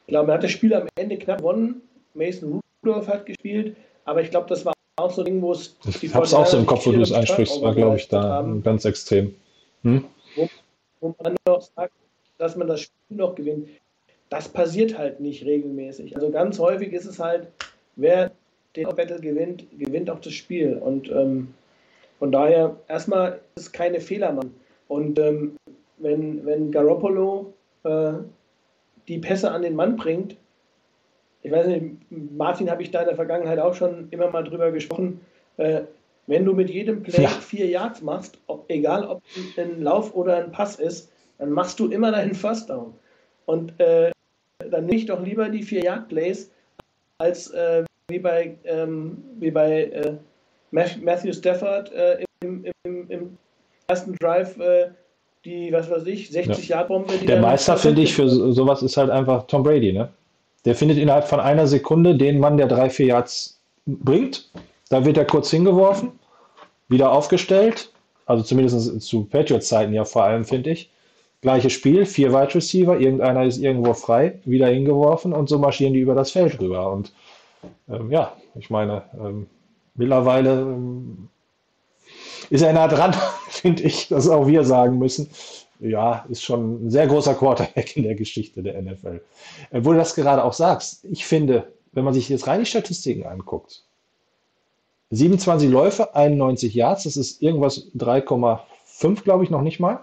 ich 0.05 0.11
glaube, 0.11 0.27
man 0.27 0.35
hat 0.35 0.43
das 0.43 0.51
Spiel 0.51 0.73
am 0.73 0.87
Ende 0.95 1.17
knapp 1.17 1.39
gewonnen. 1.39 1.81
Mason 2.13 2.61
Rudolph 2.83 3.07
hat 3.07 3.25
gespielt, 3.25 3.75
aber 4.05 4.21
ich 4.21 4.29
glaube, 4.29 4.47
das 4.49 4.65
war 4.65 4.73
auch 4.97 5.11
so 5.11 5.21
ein 5.21 5.25
Ding, 5.25 5.41
wo 5.41 5.51
es. 5.51 5.77
Ich 6.01 6.13
habe 6.13 6.25
es 6.25 6.33
auch 6.33 6.45
so 6.45 6.57
im 6.57 6.65
Kopf, 6.65 6.85
wo 6.85 6.91
du 6.91 7.01
es 7.01 7.11
ansprichst, 7.11 7.61
war, 7.61 7.73
glaube 7.73 7.97
ich, 7.97 8.07
da 8.07 8.21
haben, 8.21 8.61
ganz 8.61 8.85
extrem. 8.85 9.33
Hm? 9.83 10.05
Wo, 10.35 10.49
wo 10.99 11.15
man 11.23 11.35
noch 11.47 11.61
sagt, 11.61 11.93
dass 12.37 12.55
man 12.55 12.67
das 12.67 12.81
Spiel 12.81 13.17
noch 13.17 13.35
gewinnt 13.35 13.67
das 14.31 14.47
passiert 14.47 14.97
halt 14.97 15.19
nicht 15.19 15.45
regelmäßig. 15.45 16.15
Also 16.15 16.31
ganz 16.31 16.57
häufig 16.57 16.93
ist 16.93 17.05
es 17.05 17.19
halt, 17.19 17.47
wer 17.97 18.31
den 18.75 18.87
Battle 18.95 19.19
gewinnt, 19.19 19.65
gewinnt 19.77 20.09
auch 20.09 20.19
das 20.19 20.33
Spiel. 20.33 20.77
Und 20.77 21.09
ähm, 21.11 21.53
von 22.19 22.31
daher, 22.31 22.77
erstmal 22.87 23.41
ist 23.55 23.67
es 23.67 23.71
keine 23.71 23.99
Fehlermann. 23.99 24.53
Und 24.87 25.19
ähm, 25.19 25.55
wenn, 25.97 26.45
wenn 26.45 26.71
Garoppolo 26.71 27.53
äh, 27.83 28.13
die 29.07 29.19
Pässe 29.19 29.51
an 29.51 29.61
den 29.61 29.75
Mann 29.75 29.95
bringt, 29.95 30.37
ich 31.43 31.51
weiß 31.51 31.67
nicht, 31.67 31.95
Martin 32.09 32.69
habe 32.69 32.83
ich 32.83 32.91
da 32.91 33.01
in 33.01 33.07
der 33.07 33.15
Vergangenheit 33.15 33.59
auch 33.59 33.73
schon 33.73 34.07
immer 34.11 34.29
mal 34.29 34.43
drüber 34.43 34.71
gesprochen, 34.71 35.21
äh, 35.57 35.81
wenn 36.27 36.45
du 36.45 36.53
mit 36.53 36.69
jedem 36.69 37.01
Play 37.01 37.23
ja. 37.23 37.29
vier 37.29 37.65
Yards 37.65 38.01
machst, 38.01 38.37
ob, 38.47 38.69
egal 38.69 39.05
ob 39.05 39.21
ein 39.57 39.81
Lauf 39.81 40.15
oder 40.15 40.37
ein 40.37 40.51
Pass 40.51 40.75
ist, 40.75 41.11
dann 41.39 41.49
machst 41.49 41.79
du 41.79 41.89
immer 41.89 42.11
deinen 42.11 42.35
First 42.35 42.69
Down. 42.69 42.93
Und 43.45 43.77
äh, 43.79 44.11
dann 44.59 44.85
nehme 44.85 44.97
ich 44.97 45.07
doch 45.07 45.21
lieber 45.23 45.49
die 45.49 45.63
vier 45.63 45.83
Yard 45.83 46.07
Plays 46.07 46.51
als 47.17 47.49
äh, 47.49 47.83
wie 48.11 48.19
bei, 48.19 48.55
ähm, 48.65 49.23
wie 49.39 49.51
bei 49.51 49.83
äh, 49.83 50.13
Matthew 50.71 51.33
Stafford 51.33 51.91
äh, 51.91 52.23
im, 52.41 52.65
im, 52.83 53.09
im, 53.09 53.37
ersten 53.87 54.15
Drive 54.15 54.57
äh, 54.57 54.89
die, 55.43 55.71
was 55.71 55.89
weiß 55.89 56.05
ich, 56.05 56.29
60 56.29 56.69
Yard 56.69 56.87
Bombe. 56.87 57.13
Der 57.25 57.41
Meister 57.41 57.75
finde 57.75 58.01
ich 58.03 58.13
für 58.13 58.29
sowas 58.29 58.83
ist 58.83 58.95
halt 58.95 59.09
einfach 59.09 59.47
Tom 59.47 59.63
Brady, 59.63 59.91
ne? 59.91 60.09
Der 60.65 60.75
findet 60.75 60.97
innerhalb 60.99 61.27
von 61.27 61.39
einer 61.39 61.65
Sekunde 61.65 62.15
den 62.15 62.39
Mann, 62.39 62.57
der 62.57 62.67
drei, 62.67 62.89
vier 62.89 63.07
Yards 63.07 63.59
bringt. 63.85 64.49
Da 64.89 65.03
wird 65.03 65.17
er 65.17 65.25
kurz 65.25 65.49
hingeworfen, 65.49 66.11
wieder 66.87 67.11
aufgestellt. 67.11 67.91
Also 68.27 68.43
zumindest 68.43 69.01
zu 69.01 69.25
Patriots-Zeiten 69.25 69.93
ja 69.93 70.05
vor 70.05 70.23
allem, 70.23 70.45
finde 70.45 70.71
ich. 70.71 70.91
Gleiches 71.41 71.73
Spiel, 71.73 72.05
vier 72.05 72.31
Wide 72.31 72.53
Receiver, 72.53 72.99
irgendeiner 72.99 73.45
ist 73.45 73.57
irgendwo 73.57 73.95
frei, 73.95 74.39
wieder 74.45 74.67
hingeworfen 74.67 75.33
und 75.33 75.49
so 75.49 75.57
marschieren 75.57 75.93
die 75.93 75.99
über 75.99 76.13
das 76.13 76.31
Feld 76.31 76.61
rüber. 76.61 76.91
Und 76.91 77.11
ähm, 77.89 78.11
ja, 78.11 78.35
ich 78.55 78.69
meine, 78.69 79.03
ähm, 79.13 79.47
mittlerweile 79.95 80.61
ähm, 80.61 81.29
ist 82.49 82.61
er 82.61 82.73
nah 82.73 82.87
dran, 82.87 83.15
finde 83.49 83.83
ich, 83.83 84.07
dass 84.07 84.27
auch 84.27 84.47
wir 84.47 84.63
sagen 84.63 84.97
müssen. 84.97 85.29
Ja, 85.79 86.25
ist 86.29 86.43
schon 86.43 86.85
ein 86.85 86.91
sehr 86.91 87.07
großer 87.07 87.33
Quarterback 87.33 87.97
in 87.97 88.03
der 88.03 88.15
Geschichte 88.15 88.61
der 88.61 88.79
NFL. 88.81 89.21
Äh, 89.71 89.83
wo 89.83 89.91
du 89.91 89.97
das 89.97 90.15
gerade 90.15 90.43
auch 90.43 90.53
sagst, 90.53 91.05
ich 91.05 91.25
finde, 91.25 91.71
wenn 91.91 92.03
man 92.03 92.13
sich 92.13 92.29
jetzt 92.29 92.47
rein 92.47 92.59
die 92.59 92.65
Statistiken 92.65 93.25
anguckt, 93.25 93.83
27 95.11 95.69
Läufe, 95.69 96.15
91 96.15 96.73
Yards, 96.73 97.03
das 97.03 97.17
ist 97.17 97.41
irgendwas 97.41 97.87
3,5, 97.95 99.23
glaube 99.23 99.43
ich, 99.43 99.49
noch 99.49 99.61
nicht 99.61 99.79
mal. 99.79 99.99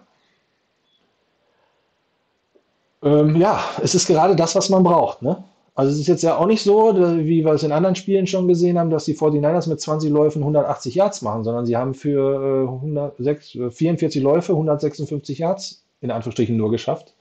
Ähm, 3.03 3.37
ja, 3.37 3.63
es 3.83 3.95
ist 3.95 4.07
gerade 4.07 4.37
das, 4.37 4.55
was 4.55 4.69
man 4.69 4.83
braucht. 4.83 5.23
Ne? 5.23 5.43
Also 5.79 5.93
es 5.93 6.01
ist 6.01 6.09
jetzt 6.09 6.25
ja 6.25 6.37
auch 6.37 6.47
nicht 6.47 6.65
so, 6.65 6.93
wie 6.97 7.45
wir 7.45 7.53
es 7.53 7.63
in 7.63 7.71
anderen 7.71 7.95
Spielen 7.95 8.27
schon 8.27 8.49
gesehen 8.49 8.81
haben, 8.81 8.91
dass 8.91 9.05
die 9.05 9.15
49ers 9.15 9.69
mit 9.69 9.81
20 9.81 10.11
Läufen 10.11 10.43
180 10.43 10.97
Yards 10.97 11.23
machen, 11.23 11.45
sondern 11.45 11.67
sie 11.67 11.77
haben 11.77 11.95
für 11.95 12.65
106, 12.69 13.55
äh, 13.55 13.71
44 13.71 14.21
äh, 14.21 14.25
Läufe 14.25 14.53
156 14.55 15.39
Yards 15.39 15.85
in 16.01 16.11
Anführungsstrichen 16.11 16.57
nur 16.57 16.73
geschafft. 16.73 17.15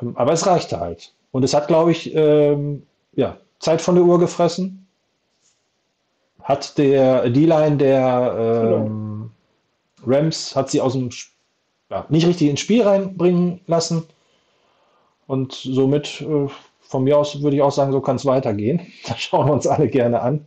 Ähm, 0.00 0.12
aber 0.16 0.32
es 0.32 0.46
reichte 0.46 0.78
halt. 0.78 1.12
Und 1.32 1.42
es 1.42 1.54
hat, 1.54 1.66
glaube 1.66 1.90
ich, 1.90 2.14
ähm, 2.14 2.84
ja, 3.16 3.36
Zeit 3.58 3.82
von 3.82 3.96
der 3.96 4.04
Uhr 4.04 4.20
gefressen. 4.20 4.86
Hat 6.44 6.78
der 6.78 7.28
D-Line 7.30 7.78
der 7.78 8.84
ähm, 8.86 9.30
Rams, 10.06 10.54
hat 10.54 10.70
sie 10.70 10.80
aus 10.80 10.92
dem, 10.92 11.10
ja, 11.90 12.06
nicht 12.10 12.28
richtig 12.28 12.48
ins 12.48 12.60
Spiel 12.60 12.82
reinbringen 12.82 13.60
lassen. 13.66 14.04
Und 15.26 15.52
somit 15.52 16.20
äh, 16.20 16.46
von 16.88 17.04
mir 17.04 17.18
aus 17.18 17.42
würde 17.42 17.56
ich 17.56 17.62
auch 17.62 17.72
sagen, 17.72 17.92
so 17.92 18.00
kann 18.00 18.16
es 18.16 18.26
weitergehen. 18.26 18.80
Da 19.06 19.16
schauen 19.16 19.46
wir 19.46 19.52
uns 19.52 19.66
alle 19.66 19.88
gerne 19.88 20.20
an. 20.20 20.44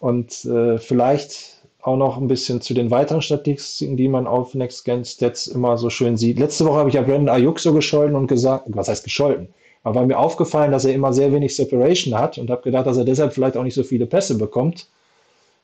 Und 0.00 0.44
äh, 0.44 0.78
vielleicht 0.78 1.58
auch 1.82 1.96
noch 1.96 2.18
ein 2.18 2.28
bisschen 2.28 2.60
zu 2.60 2.74
den 2.74 2.90
weiteren 2.90 3.22
Statistiken, 3.22 3.96
die 3.96 4.08
man 4.08 4.26
auf 4.26 4.54
Next 4.54 4.84
Gen 4.84 5.04
Stats 5.04 5.46
immer 5.46 5.78
so 5.78 5.90
schön 5.90 6.16
sieht. 6.16 6.38
Letzte 6.38 6.64
Woche 6.66 6.78
habe 6.78 6.88
ich 6.88 6.94
ja 6.96 7.02
Brandon 7.02 7.28
Ayuk 7.28 7.60
so 7.60 7.72
gescholten 7.72 8.16
und 8.16 8.26
gesagt, 8.26 8.64
was 8.68 8.88
heißt 8.88 9.04
gescholten? 9.04 9.48
Aber 9.82 9.96
war 10.00 10.06
mir 10.06 10.18
aufgefallen, 10.18 10.72
dass 10.72 10.84
er 10.84 10.94
immer 10.94 11.12
sehr 11.12 11.32
wenig 11.32 11.54
Separation 11.54 12.18
hat 12.18 12.36
und 12.38 12.50
habe 12.50 12.62
gedacht, 12.62 12.86
dass 12.86 12.96
er 12.96 13.04
deshalb 13.04 13.32
vielleicht 13.32 13.56
auch 13.56 13.62
nicht 13.62 13.74
so 13.74 13.84
viele 13.84 14.06
Pässe 14.06 14.36
bekommt. 14.36 14.88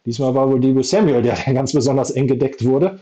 Diesmal 0.07 0.35
war 0.35 0.49
wohl 0.51 0.61
Debo 0.61 0.83
Samuel, 0.83 1.23
der 1.23 1.35
ganz 1.53 1.73
besonders 1.73 2.11
eng 2.11 2.27
gedeckt 2.27 2.65
wurde. 2.65 3.01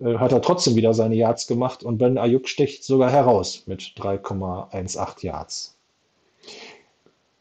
Äh, 0.00 0.16
hat 0.16 0.32
er 0.32 0.40
trotzdem 0.40 0.74
wieder 0.76 0.94
seine 0.94 1.16
Yards 1.16 1.46
gemacht 1.46 1.82
und 1.82 1.98
Ben 1.98 2.18
Ayuk 2.18 2.48
sticht 2.48 2.84
sogar 2.84 3.10
heraus 3.10 3.64
mit 3.66 3.82
3,18 3.96 5.24
Yards. 5.24 5.73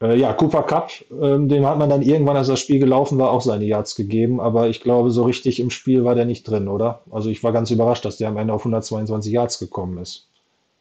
Äh, 0.01 0.17
ja, 0.17 0.33
Cooper 0.33 0.63
Cup, 0.63 0.91
ähm, 1.21 1.47
dem 1.47 1.65
hat 1.65 1.77
man 1.77 1.89
dann 1.89 2.01
irgendwann, 2.01 2.35
als 2.35 2.47
das 2.47 2.59
Spiel 2.59 2.79
gelaufen 2.79 3.17
war, 3.17 3.31
auch 3.31 3.41
seine 3.41 3.65
Yards 3.65 3.95
gegeben, 3.95 4.41
aber 4.41 4.67
ich 4.67 4.81
glaube, 4.81 5.11
so 5.11 5.23
richtig 5.23 5.59
im 5.59 5.69
Spiel 5.69 6.03
war 6.03 6.13
der 6.13 6.25
nicht 6.25 6.43
drin, 6.43 6.67
oder? 6.67 7.01
Also 7.09 7.29
ich 7.29 7.43
war 7.43 7.53
ganz 7.53 7.71
überrascht, 7.71 8.03
dass 8.03 8.17
der 8.17 8.27
am 8.27 8.37
Ende 8.37 8.53
auf 8.53 8.61
122 8.61 9.31
Yards 9.31 9.59
gekommen 9.59 9.97
ist. 9.99 10.27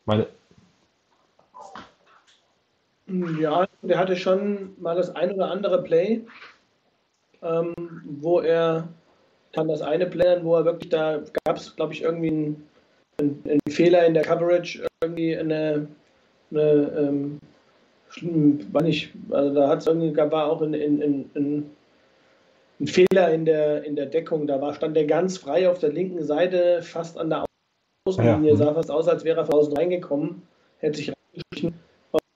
Meine, 0.06 0.26
ja, 3.38 3.66
der 3.82 3.98
hatte 3.98 4.16
schon 4.16 4.70
mal 4.80 4.96
das 4.96 5.14
ein 5.14 5.32
oder 5.32 5.50
andere 5.50 5.82
Play, 5.82 6.22
ähm, 7.42 7.74
wo 8.04 8.40
er 8.40 8.88
kann 9.52 9.68
das 9.68 9.82
eine 9.82 10.06
Play, 10.06 10.42
wo 10.42 10.56
er 10.56 10.64
wirklich, 10.64 10.88
da 10.90 11.20
gab 11.44 11.58
es, 11.58 11.76
glaube 11.76 11.92
ich, 11.92 12.02
irgendwie 12.02 12.56
einen, 13.18 13.42
einen, 13.44 13.60
Fehler 13.68 14.06
in 14.06 14.14
der 14.14 14.22
Coverage, 14.22 14.84
irgendwie 15.02 15.36
eine, 15.36 15.86
eine 16.50 16.62
ähm, 16.62 17.38
war 18.20 18.82
nicht, 18.82 19.12
also 19.30 19.54
da 19.54 19.68
hat 19.68 19.80
es 19.80 19.86
irgendwie, 19.86 20.16
war 20.16 20.50
auch 20.50 20.62
in, 20.62 20.74
in, 20.74 21.00
in, 21.00 21.30
in, 21.34 21.70
ein 22.80 22.86
Fehler 22.86 23.32
in 23.32 23.44
der, 23.44 23.84
in 23.84 23.96
der 23.96 24.06
Deckung. 24.06 24.46
Da 24.46 24.60
war, 24.60 24.74
stand 24.74 24.96
der 24.96 25.06
ganz 25.06 25.38
frei 25.38 25.68
auf 25.68 25.78
der 25.78 25.92
linken 25.92 26.22
Seite, 26.22 26.82
fast 26.82 27.16
an 27.18 27.30
der 27.30 27.44
Außenlinie, 28.06 28.50
ja. 28.50 28.56
sah 28.56 28.74
fast 28.74 28.90
aus, 28.90 29.08
als 29.08 29.24
wäre 29.24 29.40
er 29.40 29.46
von 29.46 29.54
außen 29.54 29.76
reingekommen, 29.76 30.42
hätte 30.78 30.98
sich 30.98 31.12
reingeschlichen. 31.12 31.80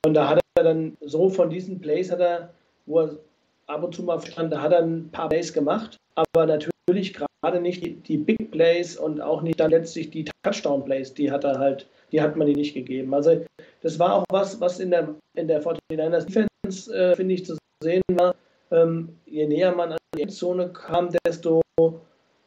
Und 0.07 0.15
da 0.15 0.29
hat 0.29 0.41
er 0.55 0.65
dann 0.65 0.97
so 1.01 1.29
von 1.29 1.51
diesen 1.51 1.81
Plays 1.81 2.11
hat 2.11 2.21
er, 2.21 2.51
wo 2.87 3.01
er 3.01 3.19
ab 3.67 3.83
und 3.83 3.95
zu 3.95 4.03
mal 4.05 4.21
stand, 4.21 4.53
da 4.53 4.63
hat 4.63 4.73
er 4.73 4.83
ein 4.83 5.11
paar 5.11 5.29
Plays 5.29 5.53
gemacht, 5.53 5.97
aber 6.15 6.47
natürlich 6.47 7.13
gerade 7.13 7.27
nicht 7.55 7.85
die, 7.85 7.95
die 7.95 8.19
Big 8.19 8.51
Plays 8.51 8.97
und 8.97 9.21
auch 9.21 9.43
nicht 9.43 9.61
dann 9.61 9.71
letztlich 9.71 10.11
die 10.11 10.25
Touchdown 10.43 10.85
Plays, 10.85 11.15
die 11.15 11.31
hat 11.31 11.45
er 11.45 11.59
halt 11.59 11.87
die 12.13 12.21
hat 12.21 12.37
man 12.37 12.47
die 12.47 12.55
nicht 12.55 12.75
gegeben. 12.75 13.13
Also 13.15 13.45
das 13.83 13.99
war 13.99 14.15
auch 14.15 14.25
was, 14.31 14.61
was 14.61 14.81
in 14.81 14.91
der, 14.91 15.15
in 15.35 15.49
der 15.49 15.63
49ers 15.63 16.25
Defense, 16.25 16.95
äh, 16.95 17.17
finde 17.17 17.35
ich, 17.35 17.45
zu 17.45 17.57
sehen 17.83 18.03
war. 18.13 18.35
Ähm, 18.71 19.17
je 19.27 19.47
näher 19.47 19.75
man 19.75 19.93
an 19.93 19.99
die 20.15 20.23
Endzone 20.23 20.73
kam, 20.73 21.11
desto 21.25 21.63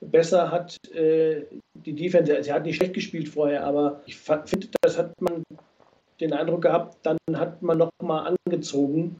besser 0.01 0.51
hat 0.51 0.77
äh, 0.93 1.45
die 1.73 1.93
Defense, 1.93 2.43
sie 2.43 2.51
hat 2.51 2.63
nicht 2.63 2.77
schlecht 2.77 2.93
gespielt 2.93 3.29
vorher, 3.29 3.65
aber 3.65 4.01
ich 4.05 4.17
finde, 4.17 4.67
das 4.81 4.97
hat 4.97 5.13
man 5.21 5.43
den 6.19 6.33
Eindruck 6.33 6.63
gehabt, 6.63 6.97
dann 7.03 7.17
hat 7.33 7.61
man 7.61 7.77
noch 7.77 7.91
mal 8.01 8.35
angezogen 8.45 9.17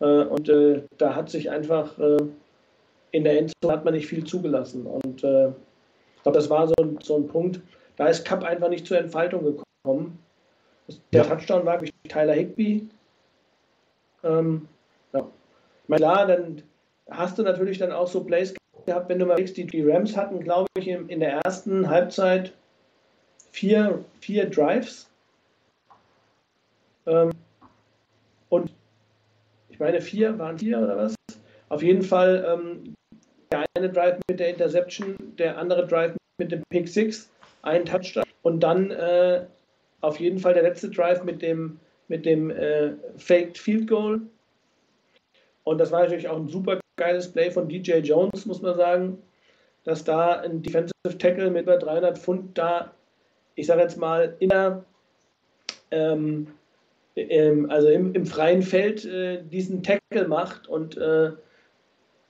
äh, 0.00 0.24
und 0.24 0.48
äh, 0.48 0.82
da 0.98 1.14
hat 1.14 1.30
sich 1.30 1.50
einfach 1.50 1.98
äh, 1.98 2.16
in 3.12 3.24
der 3.24 3.38
Endzone 3.38 3.72
hat 3.72 3.84
man 3.84 3.94
nicht 3.94 4.06
viel 4.06 4.24
zugelassen 4.24 4.86
und 4.86 5.24
äh, 5.24 5.48
ich 5.48 6.22
glaube, 6.22 6.38
das 6.38 6.50
war 6.50 6.68
so, 6.68 6.74
so 7.02 7.16
ein 7.16 7.28
Punkt, 7.28 7.60
da 7.96 8.06
ist 8.06 8.26
Cup 8.26 8.44
einfach 8.44 8.68
nicht 8.68 8.86
zur 8.86 8.98
Entfaltung 8.98 9.44
gekommen 9.44 9.64
kommen. 9.82 10.18
Der 11.12 11.22
ja. 11.22 11.28
Touchdown 11.28 11.64
war 11.64 11.78
durch 11.78 11.92
Tyler 12.08 12.34
Higby. 12.34 12.88
Ähm, 14.22 14.68
ja. 15.12 15.30
Klar, 15.88 16.26
dann 16.26 16.62
hast 17.10 17.38
du 17.38 17.42
natürlich 17.42 17.78
dann 17.78 17.92
auch 17.92 18.06
so 18.06 18.24
Plays 18.24 18.54
gehabt, 18.86 19.08
wenn 19.08 19.18
du 19.18 19.26
mal 19.26 19.36
die, 19.36 19.66
die 19.66 19.82
Rams 19.82 20.16
hatten, 20.16 20.40
glaube 20.40 20.68
ich, 20.76 20.88
in, 20.88 21.08
in, 21.08 21.20
der 21.20 21.40
ersten 21.44 21.88
Halbzeit 21.88 22.52
vier, 23.52 24.04
vier 24.20 24.48
Drives. 24.48 25.08
Ähm, 27.06 27.30
und 28.48 28.72
ich 29.68 29.78
meine, 29.78 30.00
vier, 30.00 30.38
waren 30.38 30.58
vier 30.58 30.78
oder 30.80 30.96
was? 30.96 31.14
Auf 31.68 31.82
jeden 31.82 32.02
Fall 32.02 32.44
ähm, 32.46 32.94
der 33.52 33.64
eine 33.74 33.90
Drive 33.90 34.18
mit 34.28 34.40
der 34.40 34.50
Interception, 34.50 35.16
der 35.38 35.58
andere 35.58 35.86
Drive 35.86 36.14
mit 36.38 36.52
dem 36.52 36.62
Pick 36.70 36.88
Six, 36.88 37.30
ein 37.62 37.84
Touchdown 37.84 38.24
und 38.42 38.60
dann 38.60 38.90
äh, 38.90 39.44
auf 40.00 40.18
jeden 40.20 40.38
Fall 40.38 40.54
der 40.54 40.62
letzte 40.62 40.88
Drive 40.88 41.24
mit 41.24 41.42
dem, 41.42 41.78
mit 42.08 42.24
dem 42.24 42.50
äh, 42.50 42.92
Faked 43.18 43.58
Field 43.58 43.88
Goal. 43.88 44.20
Und 45.64 45.78
das 45.78 45.90
war 45.90 46.02
natürlich 46.02 46.28
auch 46.28 46.36
ein 46.36 46.48
super 46.48 46.80
geiles 46.96 47.30
Play 47.30 47.50
von 47.50 47.68
DJ 47.68 47.98
Jones, 47.98 48.46
muss 48.46 48.62
man 48.62 48.76
sagen, 48.76 49.18
dass 49.84 50.04
da 50.04 50.40
ein 50.40 50.62
Defensive 50.62 51.18
Tackle 51.18 51.50
mit 51.50 51.62
über 51.62 51.78
300 51.78 52.18
Pfund 52.18 52.56
da, 52.56 52.92
ich 53.54 53.66
sage 53.66 53.82
jetzt 53.82 53.96
mal, 53.96 54.36
in 54.38 54.50
der, 54.50 54.84
ähm, 55.90 56.48
ähm, 57.16 57.70
also 57.70 57.88
im, 57.88 58.14
im, 58.14 58.26
freien 58.26 58.62
Feld 58.62 59.04
äh, 59.04 59.42
diesen 59.42 59.82
Tackle 59.82 60.28
macht 60.28 60.68
und 60.68 60.96
äh, 60.96 61.32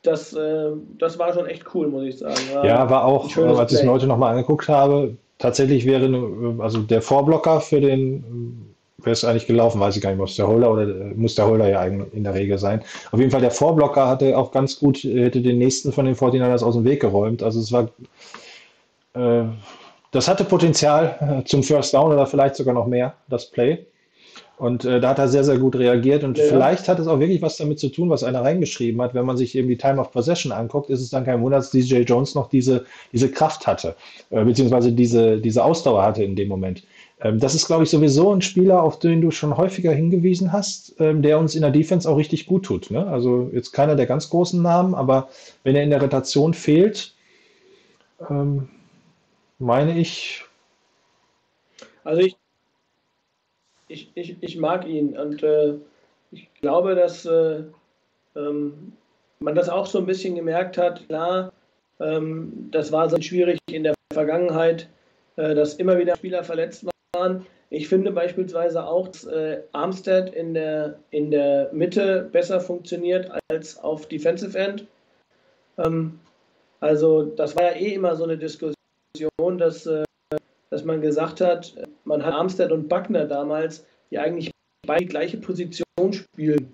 das, 0.03 0.33
äh, 0.33 0.71
das 0.99 1.19
war 1.19 1.33
schon 1.33 1.47
echt 1.47 1.65
cool, 1.75 1.89
muss 1.89 2.05
ich 2.05 2.19
sagen. 2.19 2.37
War 2.53 2.65
ja, 2.65 2.91
war 2.91 3.05
auch, 3.05 3.25
als 3.37 3.73
ich 3.73 3.79
es 3.79 3.85
mir 3.85 3.93
heute 3.93 4.07
nochmal 4.07 4.33
angeguckt 4.33 4.69
habe, 4.69 5.17
tatsächlich 5.39 5.87
wäre, 5.87 6.57
also 6.59 6.79
der 6.79 7.03
Vorblocker 7.03 7.61
für 7.61 7.81
den, 7.81 8.75
wäre 8.99 9.13
es 9.13 9.25
eigentlich 9.25 9.47
gelaufen, 9.47 9.81
weiß 9.81 9.97
ich 9.97 10.03
gar 10.03 10.11
nicht, 10.11 10.19
muss 10.19 10.37
der 10.37 10.49
Holder 10.49 10.73
oder 10.73 10.87
muss 11.17 11.35
der 11.35 11.47
Holder 11.47 11.69
ja 11.69 11.85
in 11.85 12.25
der 12.25 12.35
Regel 12.35 12.59
sein. 12.59 12.83
Auf 13.13 13.19
jeden 13.19 13.31
Fall 13.31 13.41
der 13.41 13.51
Vorblocker 13.51 14.09
hatte 14.09 14.37
auch 14.37 14.53
ganz 14.53 14.79
gut, 14.79 14.99
hätte 14.99 15.43
den 15.43 15.59
nächsten 15.59 15.93
von 15.93 16.07
den 16.07 16.15
49ers 16.15 16.65
aus 16.65 16.75
dem 16.75 16.85
Weg 16.85 17.01
geräumt. 17.01 17.43
Also 17.43 17.61
es 17.61 17.73
war, 17.73 17.89
äh, 19.15 19.45
das 20.13 20.29
hatte 20.29 20.45
Potenzial 20.45 21.43
zum 21.47 21.63
First 21.63 21.95
Down 21.95 22.13
oder 22.13 22.27
vielleicht 22.27 22.57
sogar 22.57 22.75
noch 22.75 22.87
mehr, 22.87 23.15
das 23.29 23.51
Play. 23.51 23.87
Und 24.61 24.85
äh, 24.85 25.01
da 25.01 25.09
hat 25.09 25.19
er 25.19 25.27
sehr, 25.27 25.43
sehr 25.43 25.57
gut 25.57 25.75
reagiert. 25.75 26.23
Und 26.23 26.37
ja. 26.37 26.45
vielleicht 26.45 26.87
hat 26.87 26.99
es 26.99 27.07
auch 27.07 27.19
wirklich 27.19 27.41
was 27.41 27.57
damit 27.57 27.81
zu 27.81 27.89
tun, 27.89 28.11
was 28.11 28.23
einer 28.23 28.43
reingeschrieben 28.43 29.01
hat. 29.01 29.15
Wenn 29.15 29.25
man 29.25 29.39
sich 29.39 29.55
eben 29.55 29.69
die 29.69 29.79
Time 29.79 29.99
of 29.99 30.13
Possession 30.13 30.53
anguckt, 30.53 30.91
ist 30.91 31.01
es 31.01 31.09
dann 31.09 31.25
kein 31.25 31.41
Wunder, 31.41 31.57
dass 31.57 31.71
DJ 31.71 32.01
Jones 32.03 32.35
noch 32.35 32.51
diese, 32.51 32.85
diese 33.11 33.31
Kraft 33.31 33.67
hatte, 33.67 33.97
äh, 34.29 34.45
beziehungsweise 34.45 34.93
diese, 34.93 35.39
diese 35.39 35.65
Ausdauer 35.65 36.03
hatte 36.03 36.23
in 36.25 36.37
dem 36.37 36.49
Moment. 36.49 36.83
Ähm, 37.23 37.39
das 37.39 37.55
ist, 37.55 37.69
glaube 37.69 37.85
ich, 37.85 37.91
sowieso 37.91 38.35
ein 38.35 38.43
Spieler, 38.43 38.83
auf 38.83 38.99
den 38.99 39.23
du 39.23 39.31
schon 39.31 39.57
häufiger 39.57 39.93
hingewiesen 39.93 40.53
hast, 40.53 40.95
ähm, 40.99 41.23
der 41.23 41.39
uns 41.39 41.55
in 41.55 41.63
der 41.63 41.71
Defense 41.71 42.07
auch 42.07 42.19
richtig 42.19 42.45
gut 42.45 42.67
tut. 42.67 42.91
Ne? 42.91 43.07
Also 43.07 43.49
jetzt 43.55 43.73
keiner 43.73 43.97
der 43.97 44.05
ganz 44.05 44.29
großen 44.29 44.61
Namen, 44.61 44.95
aber 44.95 45.31
wenn 45.65 45.75
er 45.75 45.85
in 45.85 45.91
der 45.91 46.03
Rotation 46.03 46.53
fehlt, 46.53 47.15
ähm, 48.29 48.69
meine 49.59 49.99
ich. 49.99 50.45
Also 52.05 52.21
ich, 52.21 52.37
ich, 53.91 54.11
ich, 54.15 54.37
ich 54.41 54.57
mag 54.57 54.87
ihn 54.87 55.19
und 55.19 55.43
äh, 55.43 55.75
ich 56.31 56.49
glaube, 56.61 56.95
dass 56.95 57.25
äh, 57.27 57.65
ähm, 58.37 58.93
man 59.41 59.55
das 59.55 59.69
auch 59.69 59.87
so 59.87 59.99
ein 59.99 60.07
bisschen 60.07 60.37
gemerkt 60.37 60.79
hat. 60.79 61.07
Klar, 61.09 61.53
ähm, 61.99 62.69
das 62.71 62.93
war 62.93 63.11
so 63.11 63.21
schwierig 63.21 63.59
in 63.71 63.83
der 63.83 63.95
Vergangenheit, 64.13 64.89
äh, 65.37 65.55
dass 65.55 65.75
immer 65.75 65.99
wieder 65.99 66.17
Spieler 66.17 66.45
verletzt 66.45 66.87
waren. 67.15 67.47
Ich 67.71 67.89
finde 67.89 68.11
beispielsweise 68.13 68.85
auch, 68.85 69.09
dass 69.09 69.25
äh, 69.25 69.63
Armstead 69.73 70.35
in 70.35 70.55
der, 70.55 70.99
in 71.11 71.31
der 71.31 71.71
Mitte 71.73 72.29
besser 72.33 72.61
funktioniert 72.61 73.31
als 73.49 73.79
auf 73.79 74.07
Defensive 74.07 74.59
End. 74.59 74.87
Ähm, 75.79 76.21
also 76.81 77.23
das 77.23 77.57
war 77.57 77.65
ja 77.65 77.77
eh 77.77 77.95
immer 77.95 78.17
so 78.17 78.25
eine 78.25 78.39
Diskussion, 78.39 78.77
dass, 79.59 79.87
äh, 79.87 80.05
dass 80.71 80.85
man 80.85 81.01
gesagt 81.01 81.41
hat, 81.41 81.75
man 82.05 82.25
hat 82.25 82.33
Armstead 82.33 82.73
und 82.73 82.89
Buckner 82.89 83.27
damals, 83.27 83.85
die 84.11 84.19
eigentlich 84.19 84.51
beide 84.87 85.05
die 85.05 85.11
gleiche 85.11 85.37
Position 85.37 86.13
spielen. 86.13 86.73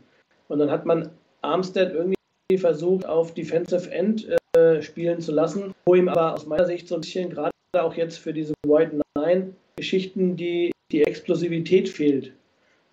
Und 0.49 0.59
dann 0.59 0.71
hat 0.71 0.87
man 0.87 1.11
Armstead 1.43 1.93
irgendwie 1.93 2.17
versucht, 2.59 3.07
auf 3.07 3.35
Defensive 3.35 3.91
End 3.91 4.29
äh, 4.57 4.81
spielen 4.83 5.21
zu 5.21 5.33
lassen, 5.33 5.75
wo 5.85 5.95
ihm 5.95 6.09
aber 6.09 6.35
aus 6.35 6.47
meiner 6.47 6.67
Sicht 6.67 6.89
so 6.89 6.95
ein 6.95 7.01
bisschen 7.01 7.31
gerade 7.31 7.51
auch 7.73 7.95
jetzt 7.95 8.19
für 8.19 8.33
diese 8.33 8.55
White 8.67 9.01
Nine 9.19 9.53
Geschichten 9.77 10.37
die, 10.37 10.71
die 10.91 11.03
Explosivität 11.03 11.89
fehlt. 11.89 12.33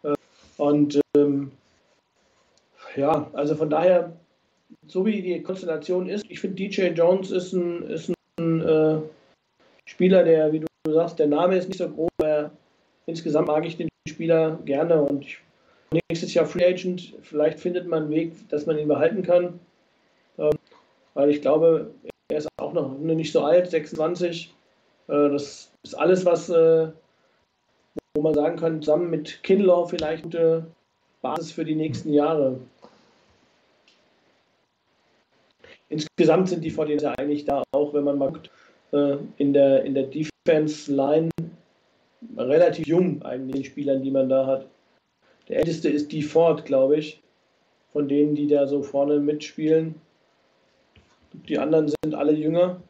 Äh, 0.04 0.14
und 0.58 1.00
ähm, 1.16 1.52
ja, 2.96 3.30
also 3.34 3.56
von 3.56 3.70
daher, 3.70 4.14
so 4.88 5.06
wie 5.06 5.22
die 5.22 5.42
Konstellation 5.42 6.10
ist, 6.10 6.26
ich 6.28 6.40
finde 6.40 6.56
DJ 6.56 6.88
Jones 6.88 7.32
ist 7.32 7.54
ein, 7.54 7.84
ist 7.84 8.12
ein 8.40 8.62
äh, 8.62 8.98
Spieler, 9.86 10.24
der, 10.24 10.52
wie 10.52 10.60
du 10.60 10.68
sagst, 10.92 11.20
der 11.20 11.28
Name 11.28 11.58
ist 11.58 11.70
nicht 11.70 11.78
so 11.78 11.90
groß, 11.90 12.10
aber 12.18 12.52
insgesamt 13.06 13.48
mag 13.48 13.66
ich 13.66 13.78
den 13.78 13.88
Spieler 14.08 14.60
gerne 14.66 15.02
und 15.02 15.24
ich, 15.24 15.40
nächstes 16.10 16.34
Jahr 16.34 16.46
Free 16.46 16.66
Agent, 16.66 17.14
vielleicht 17.22 17.60
findet 17.60 17.88
man 17.88 18.04
einen 18.04 18.12
Weg, 18.12 18.50
dass 18.50 18.66
man 18.66 18.78
ihn 18.78 18.88
behalten 18.88 19.24
kann. 19.24 19.60
Ähm, 20.38 20.52
weil 21.14 21.30
ich 21.30 21.42
glaube, 21.42 21.92
er 22.30 22.38
ist 22.38 22.50
auch 22.58 22.74
noch 22.74 22.98
nicht 22.98 23.32
so 23.32 23.44
alt, 23.44 23.70
26. 23.70 24.54
Äh, 25.08 25.30
das 25.30 25.72
ist 25.84 25.94
alles, 25.94 26.26
was, 26.26 26.50
äh, 26.50 26.90
wo 28.16 28.22
man 28.22 28.34
sagen 28.34 28.58
kann, 28.58 28.82
zusammen 28.82 29.10
mit 29.10 29.42
Kinlaw 29.44 29.88
vielleicht 29.88 30.26
eine 30.26 30.66
Basis 31.22 31.52
für 31.52 31.64
die 31.64 31.76
nächsten 31.76 32.12
Jahre. 32.12 32.60
Insgesamt 35.90 36.50
sind 36.50 36.64
die 36.64 36.72
49 36.72 37.02
ja 37.02 37.14
eigentlich 37.14 37.46
da, 37.46 37.64
auch 37.72 37.94
wenn 37.94 38.04
man 38.04 38.18
mal 38.18 38.32
guckt, 38.32 38.50
äh, 38.92 39.18
in 39.38 39.54
der, 39.54 39.86
in 39.86 39.94
der 39.94 40.04
Defense 40.04 40.33
Line 40.46 41.30
relativ 42.38 42.88
jung 42.88 43.22
eigentlich 43.24 43.56
den 43.56 43.64
Spielern, 43.64 44.04
die 44.04 44.12
man 44.12 44.28
da 44.30 44.46
hat. 44.46 44.68
Der 45.48 45.60
älteste 45.60 45.90
ist 45.90 46.12
die 46.12 46.22
Ford, 46.22 46.66
glaube 46.66 46.98
ich, 46.98 47.22
von 47.94 48.08
denen, 48.08 48.36
die 48.36 48.48
da 48.48 48.68
so 48.68 48.82
vorne 48.82 49.20
mitspielen. 49.20 49.96
Die 51.48 51.58
anderen 51.58 51.88
sind 51.88 52.14
alle 52.14 52.34
jünger. 52.34 52.82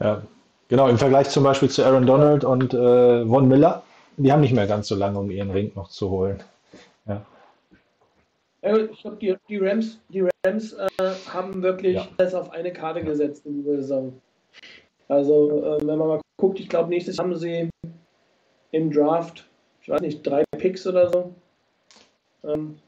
Ja, 0.00 0.22
genau. 0.68 0.88
Im 0.88 0.98
Vergleich 0.98 1.28
zum 1.30 1.44
Beispiel 1.44 1.68
zu 1.70 1.84
Aaron 1.84 2.06
Donald 2.06 2.44
und 2.44 2.72
äh, 2.72 3.26
Von 3.26 3.48
Miller, 3.48 3.82
die 4.16 4.30
haben 4.30 4.42
nicht 4.42 4.54
mehr 4.54 4.66
ganz 4.66 4.88
so 4.88 4.94
lange, 4.94 5.18
um 5.18 5.30
ihren 5.30 5.50
Ring 5.50 5.72
noch 5.74 5.88
zu 5.88 6.10
holen. 6.10 6.42
Ja. 7.06 7.24
Ich 8.90 9.00
glaube, 9.00 9.16
die, 9.16 9.34
die 9.48 9.56
Rams, 9.56 9.98
die 10.10 10.28
Rams 10.44 10.74
äh, 10.74 10.88
haben 11.32 11.62
wirklich 11.62 11.96
Ja. 11.96 12.08
alles 12.18 12.34
auf 12.34 12.50
eine 12.50 12.72
Karte 12.72 13.02
gesetzt 13.02 13.46
in 13.46 13.62
dieser 13.62 13.76
Saison. 13.76 14.12
Also, 15.08 15.64
äh, 15.64 15.86
wenn 15.86 15.98
man 15.98 16.08
mal 16.08 16.20
guckt, 16.36 16.60
ich 16.60 16.68
glaube, 16.68 16.90
nächstes 16.90 17.16
Jahr 17.16 17.26
haben 17.26 17.36
sie 17.36 17.70
im 18.72 18.90
Draft, 18.90 19.46
ich 19.80 19.88
weiß 19.88 20.02
nicht, 20.02 20.22
drei 20.22 20.44
Picks 20.56 20.86
oder 20.86 21.10
so. 21.10 21.34
Ähm, 22.44 22.78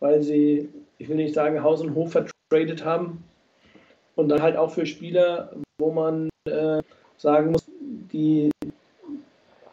weil 0.00 0.22
sie, 0.22 0.68
ich 0.98 1.08
will 1.08 1.16
nicht 1.16 1.34
sagen, 1.34 1.62
Haus 1.62 1.80
und 1.80 1.94
Hof 1.94 2.12
vertradet 2.12 2.84
haben. 2.84 3.24
Und 4.14 4.28
dann 4.28 4.42
halt 4.42 4.56
auch 4.56 4.70
für 4.70 4.84
Spieler, 4.84 5.56
wo 5.78 5.90
man 5.90 6.28
äh, 6.44 6.82
sagen 7.16 7.52
muss, 7.52 7.64
die 8.12 8.50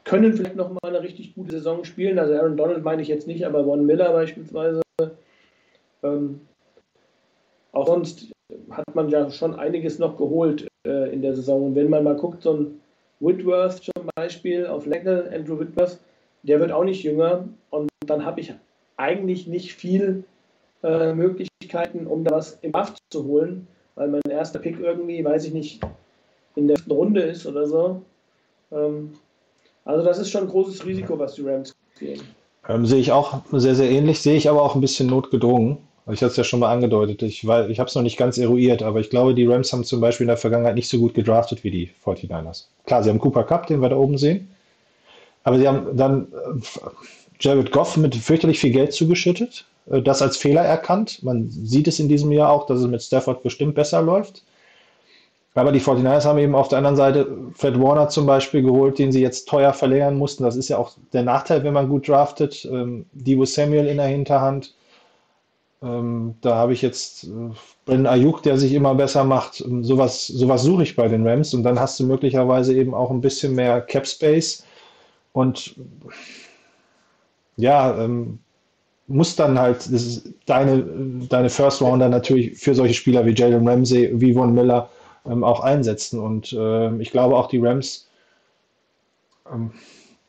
können 0.06 0.34
vielleicht 0.34 0.56
noch 0.56 0.70
mal 0.70 0.80
eine 0.84 1.04
richtig 1.04 1.36
gute 1.36 1.52
Saison 1.52 1.84
spielen. 1.84 2.18
Also 2.18 2.34
Aaron 2.34 2.56
Donald 2.56 2.84
meine 2.84 3.02
ich 3.02 3.10
jetzt 3.10 3.28
nicht, 3.28 3.46
aber 3.46 3.66
Von 3.66 3.86
Miller 3.86 4.14
beispielsweise. 4.14 4.82
Ähm, 6.04 6.42
auch 7.74 7.88
sonst 7.88 8.32
hat 8.72 8.96
man 8.96 9.10
ja 9.10 9.30
schon 9.30 9.60
einiges 9.60 10.00
noch 10.00 10.18
geholt 10.18 10.69
äh, 10.86 11.14
in 11.14 11.22
der 11.22 11.36
Saison. 11.36 11.68
Und 11.68 11.76
wenn 11.76 11.90
man 11.90 12.04
mal 12.04 12.16
guckt, 12.16 12.44
so 12.44 12.54
ein 12.54 12.82
Whitworth 13.20 13.84
zum 13.84 14.08
Beispiel 14.16 14.68
auf 14.68 14.86
Leckle, 14.86 15.30
Andrew 15.34 15.60
Whitworth, 15.60 16.00
der 16.44 16.60
wird 16.60 16.72
auch 16.72 16.84
nicht 16.84 17.04
jünger. 17.04 17.48
Und 17.70 17.90
dann 18.06 18.26
habe 18.26 18.42
ich 18.42 18.54
eigentlich 18.98 19.48
nicht 19.48 19.74
viel 19.74 20.24
äh, 20.84 21.14
Möglichkeiten, 21.14 22.08
um 22.08 22.24
da 22.24 22.32
was 22.32 22.58
im 22.62 22.72
Draft 22.72 22.98
zu 23.10 23.26
holen, 23.26 23.68
weil 23.96 24.08
mein 24.08 24.22
erster 24.30 24.60
Pick 24.60 24.80
irgendwie, 24.80 25.24
weiß 25.24 25.46
ich 25.46 25.54
nicht, 25.54 25.82
in 26.56 26.68
der 26.68 26.78
Runde 26.90 27.22
ist 27.22 27.46
oder 27.46 27.68
so. 27.68 28.02
Ähm, 28.72 29.14
also 29.86 30.06
das 30.06 30.20
ist 30.20 30.30
schon 30.30 30.44
ein 30.44 30.50
großes 30.50 30.86
Risiko, 30.86 31.18
was 31.18 31.34
die 31.36 31.42
Rams 31.42 31.76
gehen. 32.00 32.22
Ähm, 32.68 32.86
sehe 32.86 33.00
ich 33.00 33.12
auch 33.12 33.42
sehr, 33.52 33.76
sehr 33.76 33.90
ähnlich, 33.90 34.22
sehe 34.22 34.36
ich 34.36 34.50
aber 34.50 34.62
auch 34.62 34.76
ein 34.76 34.82
bisschen 34.82 35.08
notgedrungen. 35.08 35.78
Ich 36.12 36.22
hatte 36.22 36.32
es 36.32 36.38
ja 36.38 36.44
schon 36.44 36.60
mal 36.60 36.72
angedeutet. 36.72 37.22
Ich, 37.22 37.44
ich 37.44 37.80
habe 37.80 37.88
es 37.88 37.96
noch 37.96 38.02
nicht 38.02 38.18
ganz 38.18 38.38
eruiert, 38.38 38.82
aber 38.82 39.00
ich 39.00 39.10
glaube, 39.10 39.36
die 39.36 39.46
Rams 39.46 39.72
haben 39.72 39.84
zum 39.84 40.02
Beispiel 40.02 40.26
in 40.26 40.30
der 40.30 40.38
Vergangenheit 40.38 40.76
nicht 40.76 40.90
so 40.90 40.98
gut 40.98 41.14
gedraftet 41.14 41.64
wie 41.64 41.72
die 41.72 41.90
49ers. 42.04 42.66
Klar, 42.86 43.04
sie 43.04 43.10
haben 43.10 43.20
Cooper 43.20 43.44
Cup, 43.44 43.68
den 43.68 43.82
wir 43.82 43.90
da 43.90 43.96
oben 43.96 44.18
sehen. 44.18 44.50
Aber 45.44 45.58
sie 45.58 45.68
haben 45.68 45.96
dann 45.96 46.28
äh, 46.32 46.90
Jared 47.40 47.72
Goff 47.72 47.98
mit 47.98 48.16
fürchterlich 48.16 48.60
viel 48.60 48.72
Geld 48.72 48.94
zugeschüttet, 48.94 49.66
äh, 49.90 50.02
das 50.02 50.22
als 50.22 50.38
Fehler 50.38 50.62
erkannt. 50.62 51.24
Man 51.24 51.50
sieht 51.50 51.88
es 51.88 52.00
in 52.00 52.10
diesem 52.10 52.32
Jahr 52.32 52.52
auch, 52.52 52.66
dass 52.66 52.80
es 52.80 52.88
mit 52.88 53.02
Stafford 53.02 53.44
bestimmt 53.44 53.76
besser 53.76 54.02
läuft. 54.02 54.44
Aber 55.56 55.72
die 55.72 55.82
49ers 55.82 56.26
haben 56.26 56.40
eben 56.40 56.56
auf 56.56 56.70
der 56.70 56.78
anderen 56.78 56.96
Seite 56.96 57.28
Fred 57.56 57.80
Warner 57.80 58.08
zum 58.08 58.26
Beispiel 58.26 58.62
geholt, 58.62 58.98
den 58.98 59.12
sie 59.12 59.22
jetzt 59.22 59.48
teuer 59.50 59.74
verlängern 59.74 60.18
mussten. 60.18 60.44
Das 60.44 60.56
ist 60.56 60.70
ja 60.70 60.78
auch 60.78 60.92
der 61.12 61.24
Nachteil, 61.24 61.64
wenn 61.64 61.74
man 61.74 61.90
gut 61.90 62.08
draftet. 62.08 62.66
Ähm, 62.72 63.06
Debo 63.12 63.46
Samuel 63.46 63.88
in 63.88 63.98
der 63.98 64.08
Hinterhand. 64.08 64.74
Ähm, 65.82 66.36
da 66.42 66.56
habe 66.56 66.74
ich 66.74 66.82
jetzt 66.82 67.24
äh, 67.24 67.28
Brandon 67.86 68.08
Ayuk, 68.08 68.44
der 68.44 68.58
sich 68.58 68.74
immer 68.74 68.96
besser 68.96 69.24
macht. 69.24 69.62
Ähm, 69.62 69.84
sowas, 69.84 70.28
sowas 70.28 70.64
suche 70.64 70.84
ich 70.84 70.96
bei 70.96 71.08
den 71.08 71.26
Rams. 71.26 71.54
Und 71.54 71.64
dann 71.64 71.80
hast 71.80 72.00
du 72.00 72.06
möglicherweise 72.06 72.76
eben 72.76 72.94
auch 72.94 73.12
ein 73.12 73.22
bisschen 73.22 73.56
mehr 73.56 73.82
Cap 73.82 74.06
Space. 74.06 74.66
Und 75.32 75.76
ja, 77.56 77.98
ähm, 78.04 78.40
muss 79.08 79.36
dann 79.36 79.58
halt 79.58 79.90
deine, 80.46 80.84
deine 81.30 81.50
First 81.50 81.82
Rounder 81.82 82.10
natürlich 82.10 82.58
für 82.58 82.76
solche 82.76 82.94
Spieler 82.94 83.26
wie 83.26 83.34
Jalen 83.34 83.68
Ramsey, 83.68 84.12
wie 84.20 84.34
Von 84.34 84.54
Miller 84.54 84.90
ähm, 85.26 85.44
auch 85.44 85.62
einsetzen. 85.62 86.20
Und 86.20 86.56
ähm, 86.58 87.00
ich 87.02 87.12
glaube 87.12 87.36
auch 87.36 87.48
die 87.48 87.58
Rams 87.58 88.08
ähm, 89.52 89.72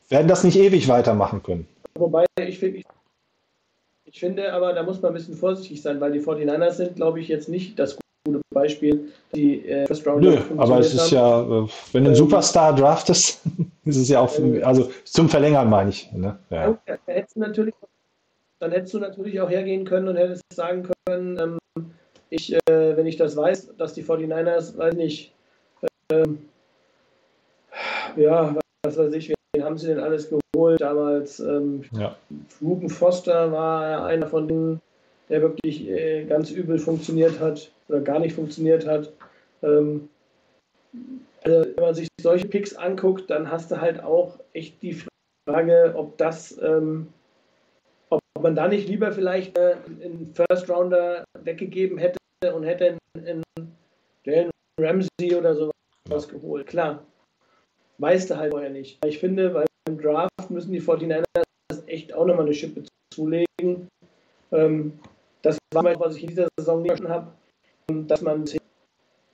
werden 0.09 0.27
das 0.27 0.43
nicht 0.43 0.57
ewig 0.57 0.87
weitermachen 0.87 1.43
können. 1.43 1.67
Wobei 1.95 2.25
ich, 2.39 2.57
find- 2.57 2.85
ich, 4.11 4.19
finde, 4.19 4.53
aber 4.53 4.73
da 4.73 4.83
muss 4.83 5.01
man 5.01 5.11
ein 5.11 5.15
bisschen 5.15 5.35
vorsichtig 5.35 5.81
sein, 5.81 5.99
weil 5.99 6.11
die 6.11 6.19
49ers 6.19 6.71
sind, 6.71 6.95
glaube 6.95 7.19
ich, 7.19 7.27
jetzt 7.27 7.49
nicht 7.49 7.79
das 7.79 7.97
gute 8.25 8.41
Beispiel, 8.51 9.11
die 9.33 9.65
äh, 9.67 9.87
First 9.87 10.05
Round 10.05 10.21
Nö, 10.21 10.37
aber 10.57 10.79
es 10.79 10.93
ist 10.93 11.11
ja, 11.11 11.41
äh, 11.41 11.45
wenn 11.45 11.67
du 11.93 11.97
einen 11.97 12.07
Ähm, 12.07 12.15
Superstar 12.15 12.75
draftest, 12.75 13.41
ist 13.85 13.97
es 13.97 14.09
ja 14.09 14.19
auch, 14.19 14.37
ähm, 14.37 14.61
also 14.63 14.91
zum 15.05 15.29
Verlängern 15.29 15.69
meine 15.69 15.89
ich. 15.89 16.11
Ne? 16.11 16.37
Ja. 16.49 16.77
Dann 16.85 16.97
hättest 17.07 17.35
du 17.35 17.39
natürlich, 17.39 17.73
dann 18.59 18.71
hättest 18.71 18.93
du 18.93 18.99
natürlich 18.99 19.39
auch 19.41 19.49
hergehen 19.49 19.85
können 19.85 20.07
und 20.07 20.17
hättest 20.17 20.43
sagen 20.53 20.87
können, 21.07 21.39
ähm, 21.39 21.57
ich, 22.29 22.53
äh, 22.53 22.95
wenn 22.95 23.07
ich 23.07 23.17
das 23.17 23.35
weiß, 23.35 23.75
dass 23.77 23.93
die 23.93 24.03
49ers, 24.03 24.77
weiß 24.77 24.95
nicht, 24.95 25.33
ähm, 26.11 26.39
ja, 28.15 28.55
was 28.83 28.97
weiß 28.97 29.13
ich, 29.13 29.33
wen 29.53 29.63
haben 29.63 29.77
sie 29.77 29.87
denn 29.87 29.99
alles 29.99 30.29
geholt 30.29 30.81
damals? 30.81 31.39
Ähm, 31.39 31.83
Ja. 31.91 32.15
Ruben 32.61 32.89
Foster 32.89 33.51
war 33.51 33.89
ja 33.89 34.05
einer 34.05 34.27
von 34.27 34.47
denen, 34.47 34.81
der 35.29 35.41
wirklich 35.41 35.87
äh, 35.87 36.25
ganz 36.25 36.51
übel 36.51 36.79
funktioniert 36.79 37.39
hat 37.39 37.71
oder 37.87 38.01
gar 38.01 38.19
nicht 38.19 38.35
funktioniert 38.35 38.85
hat. 38.85 39.11
Ähm, 39.61 40.09
also, 41.43 41.65
wenn 41.75 41.83
man 41.83 41.95
sich 41.95 42.07
solche 42.21 42.47
Picks 42.47 42.75
anguckt, 42.75 43.29
dann 43.29 43.49
hast 43.51 43.71
du 43.71 43.81
halt 43.81 44.03
auch 44.03 44.39
echt 44.53 44.81
die 44.81 45.01
Frage, 45.47 45.93
ob 45.95 46.17
das, 46.17 46.57
ähm, 46.61 47.07
ob 48.09 48.21
man 48.39 48.55
da 48.55 48.67
nicht 48.67 48.87
lieber 48.87 49.11
vielleicht 49.11 49.57
äh, 49.57 49.77
einen 50.03 50.33
First 50.33 50.69
Rounder 50.69 51.23
weggegeben 51.43 51.97
hätte 51.97 52.17
und 52.53 52.63
hätte 52.63 52.97
einen, 53.15 53.43
einen 53.55 53.75
Jalen 54.25 54.51
Ramsey 54.79 55.35
oder 55.35 55.55
sowas 55.55 56.27
geholt. 56.27 56.67
Klar. 56.67 57.03
Weißt 58.01 58.31
du 58.31 58.37
halt 58.37 58.51
vorher 58.51 58.71
nicht. 58.71 59.03
Ich 59.05 59.19
finde, 59.19 59.49
beim 59.85 59.97
Draft 59.97 60.49
müssen 60.49 60.73
die 60.73 60.81
49ers 60.81 61.85
echt 61.85 62.13
auch 62.13 62.25
nochmal 62.25 62.45
eine 62.45 62.53
Schippe 62.53 62.83
zulegen. 63.13 63.87
Ähm, 64.51 64.99
das 65.41 65.57
war 65.73 65.83
mal, 65.83 65.99
was 65.99 66.15
ich 66.15 66.23
in 66.23 66.29
dieser 66.29 66.47
Saison 66.57 66.81
nicht 66.81 67.03
habe, 67.03 67.31
dass 67.87 68.21
man 68.21 68.45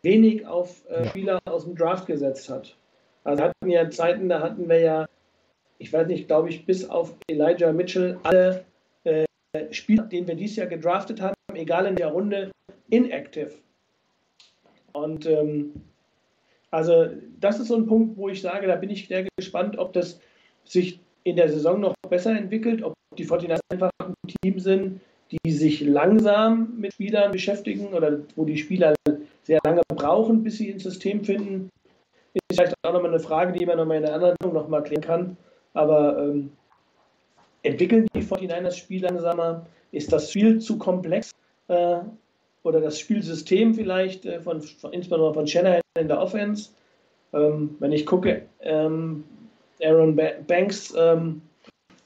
wenig 0.04 0.46
auf 0.46 0.88
äh, 0.90 1.06
Spieler 1.08 1.40
aus 1.46 1.64
dem 1.64 1.76
Draft 1.76 2.06
gesetzt 2.08 2.50
hat. 2.50 2.76
Also 3.24 3.44
hatten 3.44 3.70
ja 3.70 3.90
Zeiten, 3.90 4.30
da 4.30 4.42
hatten 4.42 4.70
wir 4.70 4.80
ja, 4.80 5.08
ich 5.80 5.92
weiß 5.92 6.08
nicht, 6.08 6.28
glaube 6.28 6.50
ich, 6.50 6.66
bis 6.66 6.90
auf 6.90 7.14
Elijah 7.28 7.72
Mitchell 7.74 8.20
alle 8.24 8.66
äh, 9.04 9.26
Spieler, 9.72 10.04
den 10.04 10.28
wir 10.28 10.36
dieses 10.36 10.58
Jahr 10.58 10.68
gedraftet 10.68 11.22
haben, 11.22 11.36
egal 11.54 11.86
in 11.88 11.96
der 11.96 12.08
Runde, 12.08 12.52
inactive. 12.90 13.54
Und 14.94 15.26
ähm, 15.26 15.74
also 16.72 17.08
das 17.40 17.60
ist 17.60 17.68
so 17.68 17.76
ein 17.76 17.88
Punkt, 17.88 18.18
wo 18.18 18.30
ich 18.30 18.42
sage, 18.42 18.68
da 18.68 18.76
bin 18.76 18.90
ich 18.90 19.08
sehr 19.08 19.26
gespannt, 19.38 19.78
ob 19.78 19.94
das 19.94 20.20
sich 20.64 21.00
in 21.24 21.36
der 21.36 21.50
Saison 21.50 21.80
noch 21.80 21.94
besser 22.10 22.32
entwickelt, 22.32 22.84
ob 22.84 22.94
die 23.18 23.26
49 23.26 23.60
einfach 23.72 23.90
ein 24.00 24.14
Team 24.42 24.60
sind, 24.60 25.02
die 25.32 25.52
sich 25.52 25.82
langsam 25.82 26.74
mit 26.78 26.94
Spielern 26.94 27.32
beschäftigen 27.32 27.94
oder 27.94 28.20
wo 28.36 28.46
die 28.46 28.58
Spieler 28.58 28.96
sehr 29.44 29.60
lange 29.66 29.82
brauchen, 29.90 30.44
bis 30.44 30.58
sie 30.58 30.70
ins 30.70 30.84
System 30.84 31.24
finden. 31.24 31.70
Ist 32.34 32.42
vielleicht 32.54 32.76
auch 32.84 32.94
nochmal 32.94 33.12
eine 33.12 33.20
Frage, 33.20 33.58
die 33.58 33.66
man 33.66 33.78
nochmal 33.78 33.98
in 33.98 34.04
der 34.04 34.14
anderen 34.14 34.36
noch 34.42 34.84
klären 34.84 35.02
kann. 35.02 35.38
Aber 35.74 36.18
ähm, 36.22 36.52
entwickeln 37.64 38.08
die 38.14 38.22
49ers 38.22 38.78
Spiel 38.78 39.04
langsamer? 39.04 39.66
Ist 39.92 40.12
das 40.12 40.32
viel 40.32 40.60
zu 40.60 40.78
komplex? 40.78 41.32
Äh, 41.68 42.00
oder 42.68 42.82
das 42.82 43.00
Spielsystem 43.00 43.74
vielleicht, 43.74 44.26
äh, 44.26 44.42
von, 44.42 44.62
von, 44.62 44.94
insbesondere 44.94 45.34
von 45.34 45.48
Shanahan 45.48 45.82
in 45.98 46.08
der 46.08 46.22
Offense? 46.22 46.70
Ähm, 47.34 47.76
wenn 47.80 47.92
ich 47.92 48.06
gucke, 48.06 48.44
ähm, 48.62 49.24
Aaron 49.82 50.16
Banks 50.48 50.94
ähm, 50.98 51.42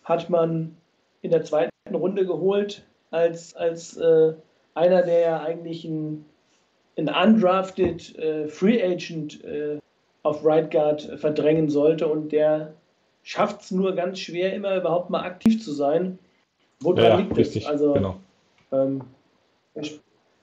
hat 0.04 0.30
man 0.30 0.76
in 1.22 1.32
der 1.32 1.44
zweiten 1.44 1.72
Runde 1.94 2.26
geholt 2.26 2.84
als, 3.12 3.56
als 3.56 3.98
äh, 3.98 4.34
einer, 4.74 5.04
der 5.04 5.20
ja 5.20 5.40
eigentlich 5.42 5.84
ein, 5.86 6.26
ein 6.98 7.10
undrafted 7.10 8.18
äh, 8.18 8.48
Free 8.48 8.82
Agent 8.82 9.44
äh, 9.44 9.80
auf 10.24 10.46
Right 10.46 10.70
Guard 10.72 11.02
verdrängen 11.18 11.70
sollte 11.70 12.08
und 12.08 12.32
der 12.32 12.74
schafft 13.24 13.62
es 13.62 13.72
nur 13.72 13.94
ganz 13.94 14.20
schwer, 14.20 14.54
immer 14.54 14.76
überhaupt 14.76 15.10
mal 15.10 15.24
aktiv 15.24 15.64
zu 15.64 15.72
sein. 15.72 16.20
Woran 16.80 17.04
ja, 17.04 17.16
liegt 17.18 17.38
richtig, 17.38 17.64
das? 17.64 17.72
Also, 17.72 17.94
genau. 17.94 18.16
ähm, 18.72 19.02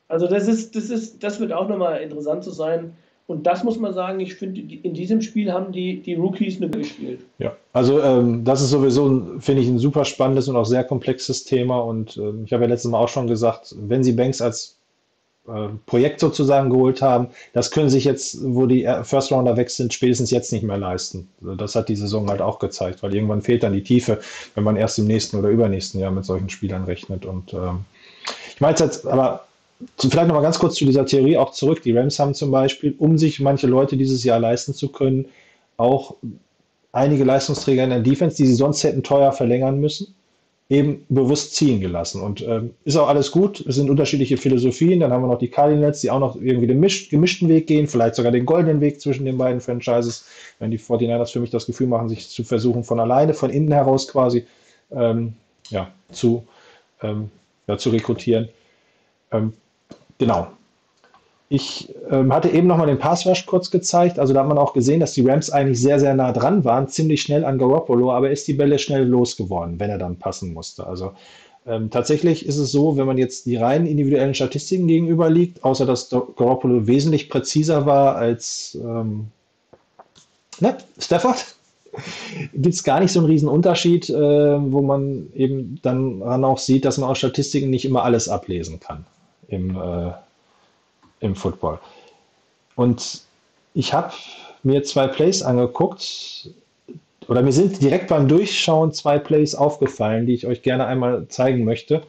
also 0.09 0.27
das 0.27 0.49
ist, 0.49 0.75
das 0.75 0.91
ist, 0.91 1.23
das 1.23 1.39
wird 1.41 1.53
auch 1.53 1.69
nochmal 1.69 2.01
interessant 2.01 2.43
zu 2.45 2.51
sein, 2.51 2.95
und 3.29 3.47
das 3.47 3.63
muss 3.63 3.79
man 3.79 3.93
sagen, 3.93 4.21
ich 4.21 4.37
finde, 4.37 4.59
in 4.59 4.95
diesem 4.95 5.21
Spiel 5.21 5.53
haben 5.53 5.71
die, 5.71 6.01
die 6.01 6.15
Rookies 6.15 6.57
eine 6.57 6.71
gespielt. 6.71 7.21
Ja, 7.39 7.55
also 7.75 8.01
ähm, 8.01 8.43
das 8.43 8.63
ist 8.63 8.71
sowieso, 8.71 9.39
finde 9.39 9.61
ich, 9.61 9.69
ein 9.69 9.79
super 9.79 10.07
spannendes 10.07 10.49
und 10.49 10.57
auch 10.57 10.65
sehr 10.65 10.83
komplexes 10.83 11.45
Thema. 11.45 11.79
Und 11.79 12.17
ähm, 12.17 12.45
ich 12.47 12.55
habe 12.55 12.65
ja 12.65 12.71
letztes 12.71 12.91
Mal 12.91 12.99
auch 12.99 13.09
schon 13.11 13.27
gesagt, 13.27 13.75
wenn 13.81 14.03
sie 14.03 14.13
Banks 14.13 14.41
als 14.41 14.79
äh, 15.47 15.69
Projekt 15.85 16.21
sozusagen 16.21 16.71
geholt 16.71 17.03
haben, 17.03 17.27
das 17.53 17.71
können 17.71 17.91
sich 17.91 18.07
jetzt, 18.07 18.39
wo 18.43 18.65
die 18.65 18.89
First 19.03 19.31
Rounder 19.31 19.59
weg 19.59 19.69
sind, 19.69 19.93
spätestens 19.93 20.31
jetzt 20.31 20.51
nicht 20.51 20.63
mehr 20.63 20.79
leisten. 20.79 21.29
Also 21.43 21.55
das 21.55 21.75
hat 21.75 21.91
die 21.91 21.97
Saison 21.97 22.31
halt 22.31 22.41
auch 22.41 22.59
gezeigt, 22.59 23.03
weil 23.03 23.15
irgendwann 23.15 23.43
fehlt 23.43 23.63
dann 23.63 23.75
die 23.75 23.83
Tiefe, 23.83 24.21
wenn 24.55 24.65
man 24.65 24.77
erst 24.77 24.99
im 24.99 25.05
nächsten 25.05 25.37
oder 25.37 25.51
übernächsten 25.51 26.01
Jahr 26.01 26.13
mit 26.13 26.25
solchen 26.25 26.49
Spielern 26.49 26.85
rechnet. 26.85 27.27
Und 27.27 27.53
ähm, 27.53 27.85
ich 28.55 28.61
meine 28.63 28.75
jetzt, 28.79 29.07
aber 29.07 29.48
Vielleicht 29.97 30.29
noch 30.29 30.35
mal 30.35 30.43
ganz 30.43 30.59
kurz 30.59 30.75
zu 30.75 30.85
dieser 30.85 31.07
Theorie 31.07 31.37
auch 31.37 31.53
zurück. 31.53 31.83
Die 31.83 31.97
Rams 31.97 32.19
haben 32.19 32.35
zum 32.35 32.51
Beispiel, 32.51 32.95
um 32.99 33.17
sich 33.17 33.39
manche 33.39 33.69
Leute 33.69 33.97
dieses 33.97 34.25
Jahr 34.25 34.41
leisten 34.41 34.75
zu 34.75 34.91
können, 34.91 35.27
auch 35.77 36.17
einige 36.93 37.25
Leistungsträger 37.25 37.85
in 37.85 37.91
der 37.91 38.01
Defense, 38.01 38.37
die 38.37 38.47
sie 38.47 38.55
sonst 38.55 38.83
hätten 38.83 39.05
teuer 39.05 39.31
verlängern 39.31 39.79
müssen, 39.79 40.15
eben 40.69 41.07
bewusst 41.09 41.55
ziehen 41.55 41.81
gelassen. 41.81 42.21
Und 42.23 42.43
ähm, 42.43 42.75
ist 42.85 42.97
auch 42.97 43.09
alles 43.09 43.31
gut. 43.31 43.65
Es 43.67 43.77
sind 43.77 43.89
unterschiedliche 43.89 44.37
Philosophien. 44.37 45.01
Dann 45.01 45.13
haben 45.13 45.23
wir 45.23 45.29
noch 45.29 45.39
die 45.39 45.49
Cardinals, 45.49 46.01
die 46.01 46.11
auch 46.11 46.19
noch 46.19 46.35
irgendwie 46.35 46.67
den 46.67 46.81
misch, 46.81 47.09
gemischten 47.09 47.49
Weg 47.49 47.69
gehen, 47.69 47.87
vielleicht 47.87 48.17
sogar 48.17 48.33
den 48.33 48.47
goldenen 48.47 48.81
Weg 48.81 49.01
zwischen 49.01 49.25
den 49.25 49.39
beiden 49.39 49.61
Franchises. 49.61 50.27
Wenn 50.59 50.73
die 50.73 50.79
49ers 50.79 51.33
für 51.33 51.41
mich 51.41 51.51
das 51.51 51.67
Gefühl 51.67 51.87
machen, 51.87 52.09
sich 52.09 52.29
zu 52.29 52.43
versuchen, 52.43 52.83
von 52.83 52.99
alleine, 52.99 53.33
von 53.33 53.51
innen 53.51 53.73
heraus 53.73 54.09
quasi 54.09 54.45
ähm, 54.91 55.35
ja, 55.71 55.91
zu, 56.11 56.45
ähm, 57.03 57.31
ja, 57.69 57.79
zu 57.79 57.91
rekrutieren. 57.91 58.49
Genau. 60.19 60.49
Ich 61.51 61.95
ähm, 62.11 62.33
hatte 62.33 62.51
eben 62.51 62.67
nochmal 62.67 62.89
den 62.89 62.99
Passwash 62.99 63.47
kurz 63.47 63.71
gezeigt. 63.71 64.19
Also 64.19 64.35
da 64.35 64.41
hat 64.41 64.49
man 64.49 64.59
auch 64.59 64.75
gesehen, 64.75 65.01
dass 65.01 65.15
die 65.15 65.27
Rams 65.27 65.51
eigentlich 65.51 65.81
sehr, 65.81 65.99
sehr 65.99 66.15
nah 66.15 66.33
dran 66.33 66.65
waren, 66.65 66.89
ziemlich 66.89 67.23
schnell 67.23 67.45
an 67.45 67.57
Garoppolo, 67.57 68.13
aber 68.13 68.31
ist 68.31 68.47
die 68.49 68.53
Bälle 68.53 68.79
schnell 68.79 69.05
losgeworden, 69.05 69.81
wenn 69.81 69.89
er 69.89 69.97
dann 69.97 70.17
passen 70.17 70.53
musste. 70.53 70.87
Also 70.87 71.13
ähm, 71.67 71.89
tatsächlich 71.89 72.45
ist 72.45 72.59
es 72.59 72.71
so, 72.71 72.99
wenn 72.99 73.07
man 73.07 73.17
jetzt 73.17 73.47
die 73.47 73.57
reinen 73.57 73.87
individuellen 73.87 74.35
Statistiken 74.35 74.89
gegenüber 74.89 75.31
liegt, 75.31 75.65
außer 75.65 75.87
dass 75.87 76.11
Garoppolo 76.11 76.87
wesentlich 76.87 77.31
präziser 77.31 77.87
war 77.87 78.17
als 78.17 78.77
ähm, 78.83 79.29
ne, 80.61 80.77
Stafford, 80.99 81.47
gibt 82.53 82.75
es 82.75 82.85
gar 82.85 83.01
nicht 83.01 83.13
so 83.13 83.21
einen 83.21 83.29
riesen 83.29 83.49
Unterschied, 83.49 84.11
äh, 84.11 84.15
wo 84.15 84.83
man 84.83 85.29
eben 85.35 85.79
dann 85.83 86.23
auch 86.23 86.59
sieht, 86.59 86.85
dass 86.85 86.99
man 86.99 87.09
aus 87.09 87.17
Statistiken 87.17 87.71
nicht 87.71 87.87
immer 87.87 88.05
alles 88.05 88.29
ablesen 88.29 88.81
kann 88.81 89.07
im, 89.49 89.77
äh, 89.77 90.13
im 91.21 91.35
Football. 91.35 91.81
Und 92.77 93.23
ich 93.75 93.93
habe 93.93 94.13
mir 94.63 94.85
zwei 94.85 95.09
Plays 95.09 95.43
angeguckt, 95.43 96.51
oder 97.27 97.43
mir 97.43 97.53
sind 97.53 97.83
direkt 97.83 98.09
beim 98.09 98.27
Durchschauen 98.27 98.93
zwei 98.93 99.19
Plays 99.19 99.55
aufgefallen, 99.55 100.27
die 100.27 100.35
ich 100.35 100.47
euch 100.47 100.63
gerne 100.63 100.87
einmal 100.87 101.29
zeigen 101.29 101.65
möchte, 101.65 102.03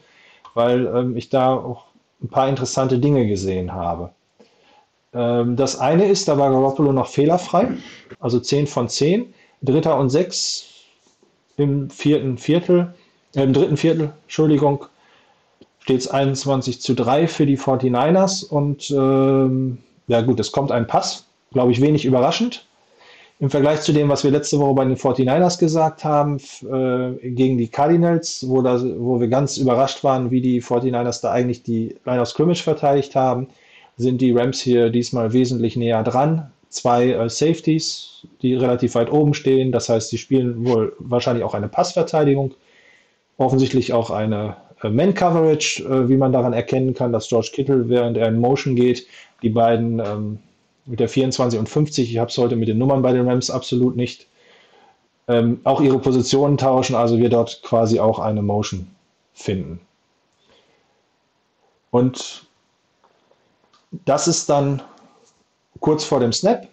weil 0.54 0.86
ähm, 0.86 1.16
ich 1.16 1.28
da 1.28 1.54
auch 1.54 1.84
ein 2.22 2.28
paar 2.28 2.48
interessante 2.48 2.98
Dinge 2.98 3.26
gesehen 3.26 3.72
habe. 3.72 4.10
Ähm, 5.12 5.56
das 5.56 5.78
eine 5.78 6.06
ist, 6.06 6.28
da 6.28 6.38
war 6.38 6.50
Garoppolo 6.50 6.92
noch 6.92 7.08
fehlerfrei, 7.08 7.68
also 8.18 8.40
10 8.40 8.66
von 8.66 8.88
10. 8.88 9.34
Dritter 9.62 9.98
und 9.98 10.08
6 10.08 10.66
im 11.56 11.90
vierten 11.90 12.38
Viertel, 12.38 12.94
äh, 13.34 13.42
im 13.42 13.52
dritten 13.52 13.76
Viertel, 13.76 14.12
Entschuldigung, 14.22 14.86
steht 15.80 16.00
es 16.00 16.08
21 16.08 16.80
zu 16.80 16.94
3 16.94 17.26
für 17.26 17.46
die 17.46 17.58
49ers 17.58 18.46
und 18.46 18.90
ähm, 18.90 19.78
ja 20.06 20.20
gut, 20.22 20.40
es 20.40 20.52
kommt 20.52 20.72
ein 20.72 20.86
Pass, 20.86 21.26
glaube 21.52 21.72
ich, 21.72 21.80
wenig 21.80 22.04
überraschend. 22.04 22.66
Im 23.40 23.48
Vergleich 23.48 23.80
zu 23.80 23.92
dem, 23.92 24.10
was 24.10 24.22
wir 24.22 24.30
letzte 24.30 24.58
Woche 24.58 24.74
bei 24.74 24.84
den 24.84 24.96
49ers 24.96 25.58
gesagt 25.58 26.04
haben, 26.04 26.36
äh, 26.36 27.30
gegen 27.30 27.56
die 27.56 27.68
Cardinals, 27.68 28.44
wo, 28.46 28.60
das, 28.60 28.84
wo 28.84 29.18
wir 29.18 29.28
ganz 29.28 29.56
überrascht 29.56 30.04
waren, 30.04 30.30
wie 30.30 30.42
die 30.42 30.60
49ers 30.60 31.22
da 31.22 31.30
eigentlich 31.30 31.62
die 31.62 31.96
Line 32.04 32.20
of 32.20 32.28
Scrimmage 32.28 32.62
verteidigt 32.62 33.16
haben, 33.16 33.48
sind 33.96 34.20
die 34.20 34.32
Rams 34.32 34.60
hier 34.60 34.90
diesmal 34.90 35.32
wesentlich 35.32 35.74
näher 35.76 36.02
dran. 36.02 36.50
Zwei 36.68 37.12
äh, 37.12 37.30
Safeties, 37.30 38.26
die 38.42 38.54
relativ 38.54 38.94
weit 38.94 39.10
oben 39.10 39.32
stehen. 39.32 39.72
Das 39.72 39.88
heißt, 39.88 40.10
sie 40.10 40.18
spielen 40.18 40.66
wohl 40.66 40.94
wahrscheinlich 40.98 41.44
auch 41.44 41.54
eine 41.54 41.68
Passverteidigung, 41.68 42.52
offensichtlich 43.38 43.94
auch 43.94 44.10
eine 44.10 44.56
Man-Coverage, 44.88 45.84
äh, 45.84 46.08
wie 46.08 46.16
man 46.16 46.32
daran 46.32 46.52
erkennen 46.52 46.94
kann, 46.94 47.12
dass 47.12 47.28
George 47.28 47.50
Kittle, 47.52 47.88
während 47.88 48.16
er 48.16 48.28
in 48.28 48.38
Motion 48.38 48.76
geht, 48.76 49.06
die 49.42 49.50
beiden 49.50 50.00
ähm, 50.00 50.38
mit 50.86 51.00
der 51.00 51.08
24 51.08 51.58
und 51.58 51.68
50, 51.68 52.10
ich 52.10 52.18
habe 52.18 52.30
es 52.30 52.38
heute 52.38 52.56
mit 52.56 52.68
den 52.68 52.78
Nummern 52.78 53.02
bei 53.02 53.12
den 53.12 53.28
Rams 53.28 53.50
absolut 53.50 53.96
nicht, 53.96 54.26
ähm, 55.28 55.60
auch 55.64 55.80
ihre 55.80 55.98
Positionen 55.98 56.56
tauschen, 56.56 56.96
also 56.96 57.18
wir 57.18 57.28
dort 57.28 57.62
quasi 57.62 58.00
auch 58.00 58.18
eine 58.18 58.42
Motion 58.42 58.88
finden. 59.34 59.80
Und 61.90 62.46
das 64.04 64.28
ist 64.28 64.48
dann 64.48 64.82
kurz 65.80 66.04
vor 66.04 66.20
dem 66.20 66.32
Snap. 66.32 66.68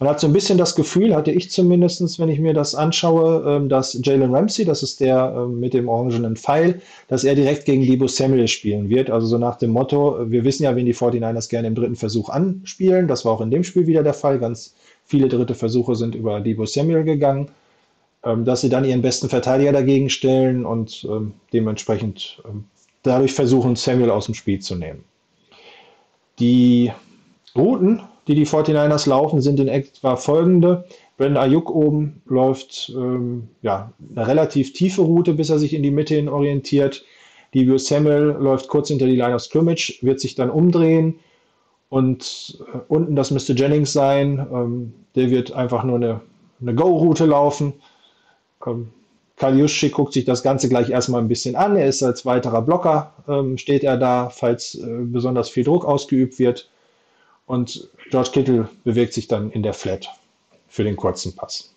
Man 0.00 0.08
hat 0.08 0.18
so 0.18 0.26
ein 0.26 0.32
bisschen 0.32 0.56
das 0.56 0.74
Gefühl, 0.74 1.14
hatte 1.14 1.30
ich 1.30 1.50
zumindest, 1.50 2.18
wenn 2.18 2.30
ich 2.30 2.40
mir 2.40 2.54
das 2.54 2.74
anschaue, 2.74 3.44
ähm, 3.46 3.68
dass 3.68 3.98
Jalen 4.02 4.34
Ramsey, 4.34 4.64
das 4.64 4.82
ist 4.82 5.00
der 5.00 5.34
ähm, 5.36 5.60
mit 5.60 5.74
dem 5.74 5.88
orangenen 5.88 6.36
Pfeil, 6.36 6.80
dass 7.08 7.22
er 7.22 7.34
direkt 7.34 7.66
gegen 7.66 7.84
Debo 7.84 8.08
Samuel 8.08 8.48
spielen 8.48 8.88
wird. 8.88 9.10
Also 9.10 9.26
so 9.26 9.36
nach 9.36 9.56
dem 9.56 9.72
Motto, 9.72 10.30
wir 10.30 10.44
wissen 10.44 10.62
ja, 10.62 10.74
wen 10.74 10.86
die 10.86 10.94
49ers 10.94 11.50
gerne 11.50 11.68
im 11.68 11.74
dritten 11.74 11.96
Versuch 11.96 12.30
anspielen. 12.30 13.08
Das 13.08 13.26
war 13.26 13.32
auch 13.32 13.42
in 13.42 13.50
dem 13.50 13.62
Spiel 13.62 13.86
wieder 13.86 14.02
der 14.02 14.14
Fall. 14.14 14.38
Ganz 14.38 14.74
viele 15.04 15.28
dritte 15.28 15.54
Versuche 15.54 15.94
sind 15.94 16.14
über 16.14 16.40
Debo 16.40 16.64
Samuel 16.64 17.04
gegangen. 17.04 17.50
Ähm, 18.24 18.46
dass 18.46 18.62
sie 18.62 18.70
dann 18.70 18.86
ihren 18.86 19.02
besten 19.02 19.28
Verteidiger 19.28 19.72
dagegen 19.72 20.08
stellen 20.08 20.64
und 20.64 21.06
dementsprechend 21.52 22.42
dadurch 23.02 23.32
versuchen, 23.32 23.76
Samuel 23.76 24.10
aus 24.10 24.26
dem 24.26 24.34
Spiel 24.34 24.60
zu 24.60 24.76
nehmen. 24.76 25.04
Die 26.38 26.90
Routen 27.56 28.02
die 28.30 28.36
die 28.36 28.46
49ers 28.46 29.08
laufen, 29.08 29.40
sind 29.40 29.60
in 29.60 29.68
etwa 29.68 30.16
folgende. 30.16 30.84
Brandon 31.16 31.42
Ayuk 31.42 31.70
oben 31.70 32.22
läuft 32.26 32.92
ähm, 32.94 33.48
ja, 33.62 33.92
eine 34.14 34.26
relativ 34.26 34.72
tiefe 34.72 35.02
Route, 35.02 35.34
bis 35.34 35.50
er 35.50 35.58
sich 35.58 35.74
in 35.74 35.82
die 35.82 35.90
Mitte 35.90 36.14
hin 36.14 36.28
orientiert. 36.28 37.04
Debo 37.54 37.76
Samuel 37.76 38.36
läuft 38.38 38.68
kurz 38.68 38.88
hinter 38.88 39.06
die 39.06 39.16
Line 39.16 39.34
of 39.34 39.42
Scrimmage, 39.42 39.98
wird 40.02 40.20
sich 40.20 40.34
dann 40.34 40.50
umdrehen 40.50 41.18
und 41.88 42.62
äh, 42.72 42.78
unten, 42.88 43.16
das 43.16 43.30
müsste 43.30 43.52
Jennings 43.52 43.92
sein, 43.92 44.46
ähm, 44.52 44.94
der 45.16 45.30
wird 45.30 45.52
einfach 45.52 45.84
nur 45.84 45.96
eine 45.96 46.20
eine 46.60 46.74
Go-Route 46.74 47.26
laufen. 47.26 47.74
Ähm, 48.66 48.90
Kaljuschik 49.36 49.94
guckt 49.94 50.12
sich 50.12 50.24
das 50.24 50.42
Ganze 50.42 50.68
gleich 50.68 50.90
erstmal 50.90 51.22
ein 51.22 51.28
bisschen 51.28 51.56
an. 51.56 51.76
Er 51.76 51.86
ist 51.86 52.02
als 52.02 52.26
weiterer 52.26 52.62
Blocker, 52.62 53.14
ähm, 53.26 53.56
steht 53.56 53.84
er 53.84 53.96
da, 53.96 54.28
falls 54.28 54.74
äh, 54.74 54.98
besonders 55.04 55.48
viel 55.48 55.64
Druck 55.64 55.84
ausgeübt 55.84 56.38
wird. 56.38 56.70
Und 57.50 57.90
George 58.10 58.30
Kittle 58.32 58.68
bewegt 58.84 59.12
sich 59.12 59.26
dann 59.26 59.50
in 59.50 59.64
der 59.64 59.74
Flat 59.74 60.08
für 60.68 60.84
den 60.84 60.94
kurzen 60.94 61.34
Pass. 61.34 61.74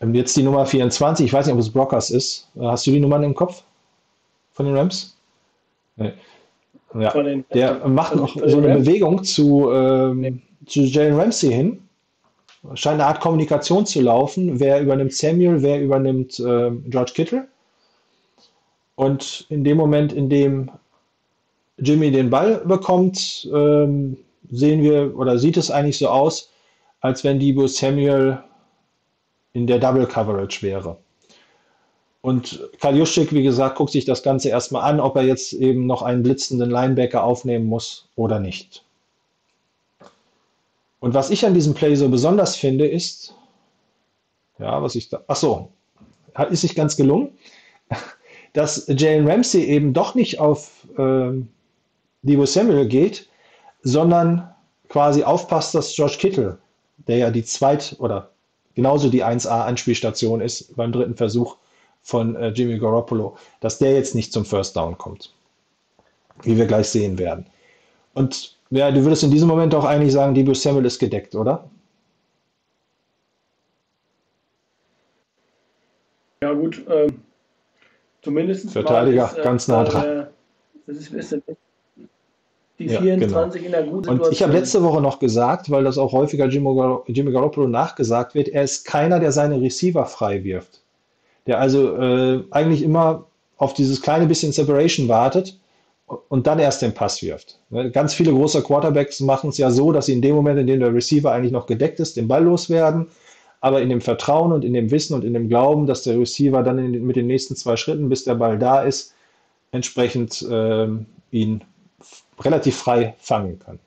Ähm, 0.00 0.14
jetzt 0.16 0.36
die 0.36 0.42
Nummer 0.42 0.66
24, 0.66 1.26
ich 1.26 1.32
weiß 1.32 1.46
nicht, 1.46 1.54
ob 1.54 1.60
es 1.60 1.70
Brockers 1.70 2.10
ist. 2.10 2.48
Äh, 2.56 2.62
hast 2.64 2.84
du 2.88 2.90
die 2.90 2.98
Nummern 2.98 3.22
im 3.22 3.34
Kopf 3.34 3.62
von 4.50 4.66
den 4.66 4.76
Rams? 4.76 5.16
Nee. 5.94 6.12
Ja. 6.98 7.10
den- 7.22 7.44
Der 7.54 7.86
macht 7.86 8.16
noch 8.16 8.34
so 8.34 8.58
eine 8.58 8.68
Rams? 8.70 8.84
Bewegung 8.84 9.22
zu, 9.22 9.70
ähm, 9.70 10.42
zu 10.66 10.80
Jalen 10.80 11.14
Ramsey 11.14 11.52
hin. 11.52 11.88
Scheint 12.74 12.94
eine 12.94 13.06
Art 13.06 13.20
Kommunikation 13.20 13.86
zu 13.86 14.00
laufen. 14.00 14.58
Wer 14.58 14.80
übernimmt 14.80 15.14
Samuel, 15.14 15.62
wer 15.62 15.80
übernimmt 15.80 16.40
ähm, 16.40 16.84
George 16.88 17.12
Kittle. 17.14 17.46
Und 18.96 19.46
in 19.50 19.62
dem 19.62 19.76
Moment, 19.76 20.12
in 20.12 20.28
dem 20.28 20.68
Jimmy 21.80 22.10
den 22.10 22.30
Ball 22.30 22.58
bekommt, 22.64 23.48
ähm, 23.52 24.16
sehen 24.50 24.82
wir 24.82 25.16
oder 25.16 25.38
sieht 25.38 25.56
es 25.56 25.70
eigentlich 25.70 25.98
so 25.98 26.08
aus, 26.08 26.50
als 27.00 27.24
wenn 27.24 27.38
Debo 27.38 27.66
Samuel 27.66 28.42
in 29.52 29.66
der 29.66 29.78
Double 29.78 30.06
Coverage 30.06 30.62
wäre. 30.62 30.96
Und 32.22 32.68
Kaljuschik, 32.80 33.32
wie 33.32 33.42
gesagt, 33.42 33.76
guckt 33.76 33.92
sich 33.92 34.04
das 34.04 34.22
Ganze 34.22 34.50
erstmal 34.50 34.82
an, 34.82 35.00
ob 35.00 35.16
er 35.16 35.22
jetzt 35.22 35.54
eben 35.54 35.86
noch 35.86 36.02
einen 36.02 36.22
blitzenden 36.22 36.70
Linebacker 36.70 37.24
aufnehmen 37.24 37.64
muss 37.64 38.08
oder 38.14 38.38
nicht. 38.40 38.84
Und 41.00 41.14
was 41.14 41.30
ich 41.30 41.46
an 41.46 41.54
diesem 41.54 41.72
Play 41.72 41.94
so 41.94 42.10
besonders 42.10 42.56
finde, 42.56 42.86
ist, 42.86 43.34
ja, 44.58 44.82
was 44.82 44.94
ich 44.96 45.08
da, 45.08 45.24
ach 45.28 45.36
so, 45.36 45.70
ist 46.50 46.62
nicht 46.62 46.76
ganz 46.76 46.96
gelungen, 46.96 47.30
dass 48.52 48.84
Jalen 48.86 49.26
Ramsey 49.26 49.64
eben 49.64 49.94
doch 49.94 50.14
nicht 50.14 50.40
auf 50.40 50.86
ähm, 50.98 51.48
Debo 52.22 52.46
Samuel 52.46 52.86
geht, 52.86 53.28
sondern 53.82 54.54
quasi 54.88 55.22
aufpasst, 55.22 55.74
dass 55.74 55.94
George 55.94 56.16
Kittle, 56.18 56.58
der 57.06 57.18
ja 57.18 57.30
die 57.30 57.44
zweit- 57.44 57.96
oder 57.98 58.30
genauso 58.74 59.08
die 59.08 59.24
1A-Anspielstation 59.24 60.40
ist 60.40 60.76
beim 60.76 60.92
dritten 60.92 61.16
Versuch 61.16 61.56
von 62.02 62.36
äh, 62.36 62.48
Jimmy 62.48 62.78
Garoppolo, 62.78 63.36
dass 63.60 63.78
der 63.78 63.94
jetzt 63.94 64.14
nicht 64.14 64.32
zum 64.32 64.44
First 64.44 64.76
Down 64.76 64.96
kommt. 64.98 65.34
Wie 66.42 66.56
wir 66.56 66.66
gleich 66.66 66.88
sehen 66.88 67.18
werden. 67.18 67.46
Und 68.14 68.56
ja, 68.70 68.90
du 68.90 69.02
würdest 69.04 69.22
in 69.22 69.30
diesem 69.30 69.48
Moment 69.48 69.74
auch 69.74 69.84
eigentlich 69.84 70.12
sagen, 70.12 70.34
Debo 70.34 70.54
Samuel 70.54 70.86
ist 70.86 70.98
gedeckt, 70.98 71.34
oder? 71.34 71.68
Ja, 76.42 76.52
gut. 76.54 76.82
Ähm, 76.88 77.20
zumindest 78.22 78.70
Verteidiger, 78.70 79.26
ist, 79.26 79.38
äh, 79.38 79.42
ganz 79.42 79.68
nah 79.68 79.84
dran. 79.84 80.04
äh, 80.04 80.26
Das 80.86 80.96
ist, 80.96 81.12
ist 81.12 81.42
die 82.80 82.86
Ja, 82.86 83.00
24 83.00 83.64
in 83.64 83.72
der 83.72 83.82
guten 83.82 84.04
Situation. 84.04 84.26
Und 84.26 84.32
ich 84.32 84.42
habe 84.42 84.52
letzte 84.52 84.82
Woche 84.82 85.00
noch 85.00 85.18
gesagt, 85.18 85.70
weil 85.70 85.84
das 85.84 85.98
auch 85.98 86.12
häufiger 86.12 86.46
Jimmy, 86.46 86.74
Gar 86.74 87.02
Jimmy 87.06 87.30
Garoppolo 87.30 87.68
nachgesagt 87.68 88.34
wird, 88.34 88.48
er 88.48 88.64
ist 88.64 88.84
keiner, 88.84 89.20
der 89.20 89.32
seine 89.32 89.60
Receiver 89.60 90.06
frei 90.06 90.42
wirft. 90.42 90.80
Der 91.46 91.60
also 91.60 91.96
äh, 91.96 92.42
eigentlich 92.50 92.82
immer 92.82 93.26
auf 93.58 93.74
dieses 93.74 94.00
kleine 94.00 94.26
bisschen 94.26 94.52
Separation 94.52 95.08
wartet 95.08 95.58
und 96.28 96.46
dann 96.46 96.58
erst 96.58 96.82
den 96.82 96.94
Pass 96.94 97.22
wirft. 97.22 97.58
Ne, 97.68 97.90
Ganz 97.90 98.14
viele 98.14 98.32
große 98.32 98.62
Quarterbacks 98.62 99.20
machen 99.20 99.50
es 99.50 99.58
ja 99.58 99.70
so, 99.70 99.92
dass 99.92 100.06
sie 100.06 100.14
in 100.14 100.22
dem 100.22 100.34
Moment, 100.34 100.58
in 100.58 100.66
dem 100.66 100.80
der 100.80 100.94
Receiver 100.94 101.30
eigentlich 101.30 101.52
noch 101.52 101.66
gedeckt 101.66 102.00
ist, 102.00 102.16
den 102.16 102.28
Ball 102.28 102.42
loswerden, 102.42 103.08
aber 103.60 103.82
in 103.82 103.90
dem 103.90 104.00
Vertrauen 104.00 104.52
und 104.52 104.64
in 104.64 104.72
dem 104.72 104.90
Wissen 104.90 105.14
und 105.14 105.22
in 105.22 105.34
dem 105.34 105.48
Glauben, 105.48 105.86
dass 105.86 106.02
der 106.02 106.18
Receiver 106.18 106.62
dann 106.62 106.78
in, 106.78 107.06
mit 107.06 107.16
den 107.16 107.26
nächsten 107.26 107.54
zwei 107.56 107.76
Schritten, 107.76 108.08
bis 108.08 108.24
der 108.24 108.36
Ball 108.36 108.58
da 108.58 108.82
ist, 108.82 109.14
entsprechend 109.70 110.44
ähm, 110.50 111.06
ihn 111.30 111.62
relativ 112.40 112.76
frei 112.76 113.14
fangen 113.18 113.58
kann. 113.58 113.78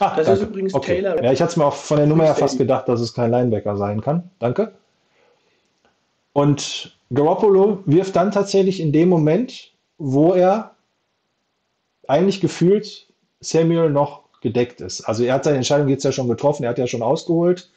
Ah, 0.00 0.16
Das 0.16 0.26
ist 0.26 0.40
danke. 0.40 0.44
übrigens 0.44 0.74
okay. 0.74 0.94
Taylor- 1.02 1.22
Ja, 1.22 1.32
ich 1.32 1.40
hatte 1.40 1.50
es 1.52 1.56
mir 1.56 1.64
auch 1.66 1.74
von 1.74 1.98
der 1.98 2.06
Nummer 2.06 2.24
her 2.24 2.34
fast 2.34 2.58
gedacht, 2.58 2.88
dass 2.88 3.00
es 3.00 3.14
kein 3.14 3.30
Linebacker 3.30 3.76
sein 3.76 4.00
kann. 4.00 4.30
Danke. 4.40 4.72
Und 6.32 6.98
Garoppolo 7.12 7.82
wirft 7.86 8.16
dann 8.16 8.32
tatsächlich 8.32 8.80
in 8.80 8.92
dem 8.92 9.08
Moment, 9.08 9.72
wo 9.98 10.32
er 10.32 10.72
eigentlich 12.08 12.40
gefühlt 12.40 13.06
Samuel 13.40 13.90
noch 13.90 14.24
gedeckt 14.40 14.80
ist. 14.80 15.02
Also 15.02 15.22
er 15.22 15.34
hat 15.34 15.44
seine 15.44 15.56
Entscheidung 15.58 15.88
jetzt 15.88 16.04
ja 16.04 16.10
schon 16.10 16.28
getroffen, 16.28 16.64
er 16.64 16.70
hat 16.70 16.78
ja 16.78 16.88
schon 16.88 17.02
ausgeholt. 17.02 17.70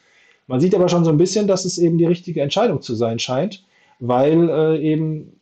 Man 0.48 0.60
sieht 0.60 0.74
aber 0.74 0.90
schon 0.90 1.06
so 1.06 1.12
ein 1.12 1.18
bisschen, 1.18 1.46
dass 1.48 1.66
es 1.66 1.78
eben 1.78 1.98
die 2.00 2.06
richtige 2.06 2.42
Entscheidung 2.42 2.82
zu 2.82 2.96
sein 2.96 3.20
scheint, 3.20 3.64
weil 4.00 4.50
äh, 4.50 4.80
eben 4.82 5.40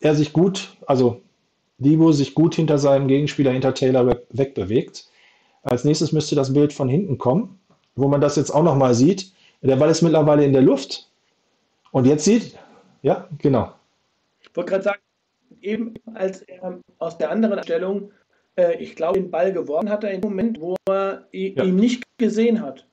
er 0.00 0.14
sich 0.14 0.32
gut, 0.32 0.76
also 0.86 1.20
Debo 1.78 2.12
sich 2.12 2.34
gut 2.34 2.54
hinter 2.54 2.78
seinem 2.78 3.08
Gegenspieler, 3.08 3.52
hinter 3.52 3.72
Taylor 3.74 4.06
we- 4.06 4.22
wegbewegt. 4.30 5.08
Als 5.62 5.84
nächstes 5.84 6.12
müsste 6.12 6.34
das 6.34 6.52
Bild 6.52 6.72
von 6.72 6.88
hinten 6.88 7.16
kommen, 7.18 7.58
wo 7.96 8.08
man 8.08 8.20
das 8.20 8.36
jetzt 8.36 8.50
auch 8.50 8.62
nochmal 8.62 8.94
sieht. 8.94 9.32
Der 9.62 9.76
Ball 9.76 9.90
ist 9.90 10.02
mittlerweile 10.02 10.44
in 10.44 10.52
der 10.52 10.62
Luft. 10.62 11.08
Und 11.92 12.06
jetzt 12.06 12.24
sieht, 12.24 12.56
ja, 13.02 13.28
genau. 13.38 13.72
Ich 14.40 14.54
wollte 14.54 14.70
gerade 14.70 14.84
sagen, 14.84 15.00
eben 15.60 15.94
als 16.14 16.42
er 16.42 16.78
aus 16.98 17.18
der 17.18 17.30
anderen 17.30 17.62
Stellung, 17.62 18.10
äh, 18.56 18.76
ich 18.82 18.96
glaube, 18.96 19.20
den 19.20 19.30
Ball 19.30 19.52
geworfen 19.52 19.90
hat, 19.90 20.04
er 20.04 20.12
im 20.12 20.20
Moment, 20.20 20.60
wo 20.60 20.76
er 20.88 21.26
Ja. 21.32 21.64
ihn 21.64 21.76
nicht 21.76 22.02
gesehen 22.18 22.60
hat. 22.62 22.86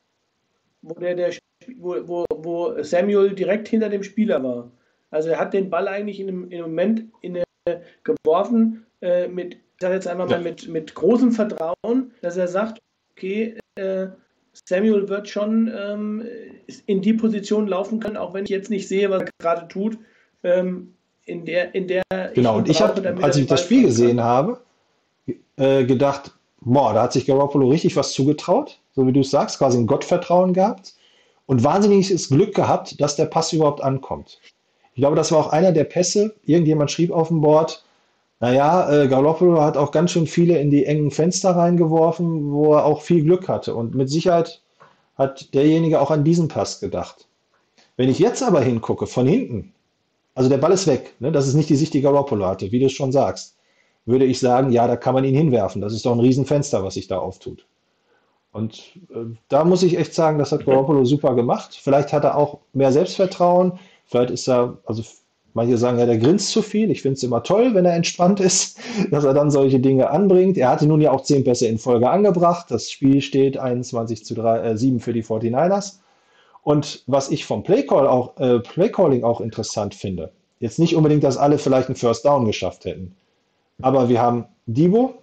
Wo, 0.82 0.94
der, 0.94 1.16
der, 1.16 1.34
wo, 1.78 1.96
wo, 2.08 2.26
wo 2.34 2.84
Samuel 2.84 3.34
direkt 3.34 3.68
hinter 3.68 3.90
dem 3.90 4.04
Spieler 4.04 4.42
war. 4.44 4.72
Also 5.10 5.30
er 5.30 5.40
hat 5.40 5.54
den 5.54 5.70
Ball 5.70 5.88
eigentlich 5.88 6.20
in 6.20 6.52
im 6.52 6.62
Moment 6.62 7.06
in 7.22 7.36
der, 7.36 7.46
geworfen 8.04 8.86
äh, 9.02 9.28
mit, 9.28 9.56
ich 9.56 9.82
sage 9.82 9.96
jetzt 9.96 10.08
einfach 10.08 10.30
mal 10.30 10.42
mit, 10.42 10.68
mit 10.68 10.96
großem 10.96 11.32
Vertrauen, 11.32 12.12
dass 12.22 12.38
er 12.38 12.48
sagt, 12.48 12.80
okay, 13.12 13.58
äh, 13.76 14.08
Samuel 14.66 15.08
wird 15.08 15.30
schon 15.30 15.72
ähm, 15.76 16.26
in 16.88 17.02
die 17.02 17.14
Position 17.14 17.68
laufen 17.68 18.00
können, 18.00 18.18
auch 18.18 18.34
wenn 18.34 18.46
ich 18.46 18.50
jetzt 18.50 18.70
nicht 18.70 18.88
sehe, 18.88 19.10
was 19.10 19.22
er 19.22 19.30
gerade 19.40 19.68
tut. 19.68 19.98
Ähm, 20.44 20.94
in 21.26 21.46
der, 21.46 21.76
in 21.76 21.88
der 21.88 22.04
Genau, 22.34 22.54
ihn 22.54 22.60
und 22.60 22.70
ich 22.70 22.82
habe, 22.82 23.18
als 23.22 23.38
ich 23.38 23.48
das 23.48 23.62
Spiel 23.62 23.84
gesehen 23.84 24.22
habe, 24.22 24.62
äh, 25.58 25.86
gedacht, 25.86 26.32
boah, 26.62 26.94
da 26.94 27.04
hat 27.04 27.14
sich 27.14 27.26
Garoppolo 27.26 27.70
richtig 27.70 27.96
was 27.96 28.14
zugetraut, 28.14 28.80
so 28.94 29.06
wie 29.06 29.12
du 29.12 29.20
es 29.20 29.32
sagst, 29.32 29.60
quasi 29.60 29.78
ein 29.78 29.88
Gottvertrauen 29.88 30.54
gehabt 30.54 30.96
und 31.46 31.64
wahnsinniges 31.64 32.30
Glück 32.30 32.56
gehabt, 32.56 33.00
dass 33.02 33.16
der 33.16 33.26
Pass 33.26 33.54
überhaupt 33.54 33.84
ankommt. 33.84 34.40
Ich 34.98 35.02
glaube, 35.02 35.16
das 35.16 35.32
war 35.32 35.38
auch 35.38 35.50
einer 35.50 35.72
der 35.74 35.84
Pässe. 35.84 36.34
Irgendjemand 36.44 36.90
schrieb 36.90 37.12
auf 37.12 37.28
dem 37.28 37.40
Board, 37.40 37.84
naja, 38.40 38.92
äh, 38.92 39.08
Garoppolo 39.08 39.62
hat 39.62 39.78
auch 39.78 39.92
ganz 39.92 40.10
schön 40.10 40.26
viele 40.26 40.58
in 40.58 40.72
die 40.72 40.86
engen 40.86 41.12
Fenster 41.12 41.52
reingeworfen, 41.52 42.52
wo 42.52 42.74
er 42.74 42.84
auch 42.84 43.04
viel 43.04 43.24
Glück 43.24 43.48
hatte. 43.48 43.76
Und 43.76 43.94
mit 43.94 44.10
Sicherheit 44.10 44.64
hat 45.16 45.54
derjenige 45.54 46.02
auch 46.02 46.10
an 46.10 46.24
diesen 46.24 46.48
Pass 46.48 46.80
gedacht. 46.80 47.28
Wenn 47.96 48.10
ich 48.10 48.18
jetzt 48.18 48.42
aber 48.42 48.60
hingucke, 48.62 49.06
von 49.06 49.28
hinten, 49.28 49.72
also 50.34 50.50
der 50.50 50.58
Ball 50.58 50.72
ist 50.72 50.88
weg, 50.88 51.14
ne? 51.20 51.32
das 51.32 51.48
ist 51.48 51.54
nicht 51.54 51.70
die 51.70 51.76
Sicht, 51.76 51.94
die 51.94 52.02
Garoppolo 52.02 52.48
hatte, 52.48 52.72
wie 52.72 52.80
du 52.80 52.88
es 52.88 52.94
schon 52.94 53.12
sagst, 53.12 53.56
würde 54.08 54.26
ich 54.26 54.40
sagen, 54.40 54.72
ja, 54.72 54.88
da 54.88 54.96
kann 54.96 55.14
man 55.14 55.26
ihn 55.26 55.36
hinwerfen. 55.36 55.80
Das 55.80 55.94
ist 55.94 56.08
doch 56.08 56.14
ein 56.14 56.20
Riesenfenster, 56.20 56.84
was 56.84 56.96
sich 56.96 57.08
da 57.08 57.20
auftut. 57.20 57.68
Und 58.52 58.98
äh, 59.14 59.36
da 59.48 59.64
muss 59.64 59.84
ich 59.84 59.96
echt 59.96 60.16
sagen, 60.16 60.40
das 60.40 60.52
hat 60.52 60.66
Garoppolo 60.66 61.06
super 61.06 61.36
gemacht. 61.36 61.78
Vielleicht 61.80 62.14
hat 62.14 62.24
er 62.24 62.36
auch 62.36 62.62
mehr 62.74 62.92
Selbstvertrauen. 62.92 63.78
Vielleicht 64.08 64.32
ist 64.32 64.48
er, 64.48 64.78
also 64.86 65.04
manche 65.54 65.78
sagen 65.78 66.00
ja, 66.00 66.06
der 66.06 66.18
grinst 66.18 66.52
zu 66.52 66.62
viel. 66.62 66.90
Ich 66.92 67.02
finde 67.02 67.16
es 67.16 67.24
immer 67.24 67.44
toll, 67.44 67.74
wenn 67.74 67.86
er 67.86 67.96
entspannt 67.96 68.40
ist, 68.40 68.80
dass 69.12 69.24
er 69.24 69.34
dann 69.34 69.52
solche 69.52 69.80
Dinge 69.80 70.10
anbringt. 70.10 70.58
Er 70.58 70.70
hatte 70.70 70.88
nun 70.88 71.02
ja 71.02 71.12
auch 71.12 71.22
zehn 71.22 71.44
Pässe 71.44 71.68
in 71.68 71.78
Folge 71.78 72.10
angebracht. 72.10 72.68
Das 72.70 72.90
Spiel 72.90 73.22
steht 73.22 73.58
21 73.58 74.26
zu 74.26 74.34
3, 74.34 74.60
äh, 74.60 74.78
7 74.78 75.00
für 75.00 75.14
die 75.14 75.24
49ers. 75.24 76.00
Und 76.64 77.04
was 77.08 77.32
ich 77.32 77.46
vom 77.46 77.64
Playcall 77.64 78.08
auch, 78.08 78.38
äh, 78.40 78.60
Playcalling 78.60 79.24
auch 79.24 79.40
interessant 79.40 79.96
finde, 79.96 80.32
jetzt 80.60 80.80
nicht 80.80 80.96
unbedingt, 80.96 81.24
dass 81.24 81.38
alle 81.38 81.60
vielleicht 81.60 81.88
einen 81.88 81.96
First 81.96 82.26
Down 82.26 82.46
geschafft 82.46 82.84
hätten, 82.84 83.16
aber 83.82 84.10
wir 84.10 84.22
haben 84.22 84.46
Debo, 84.66 85.14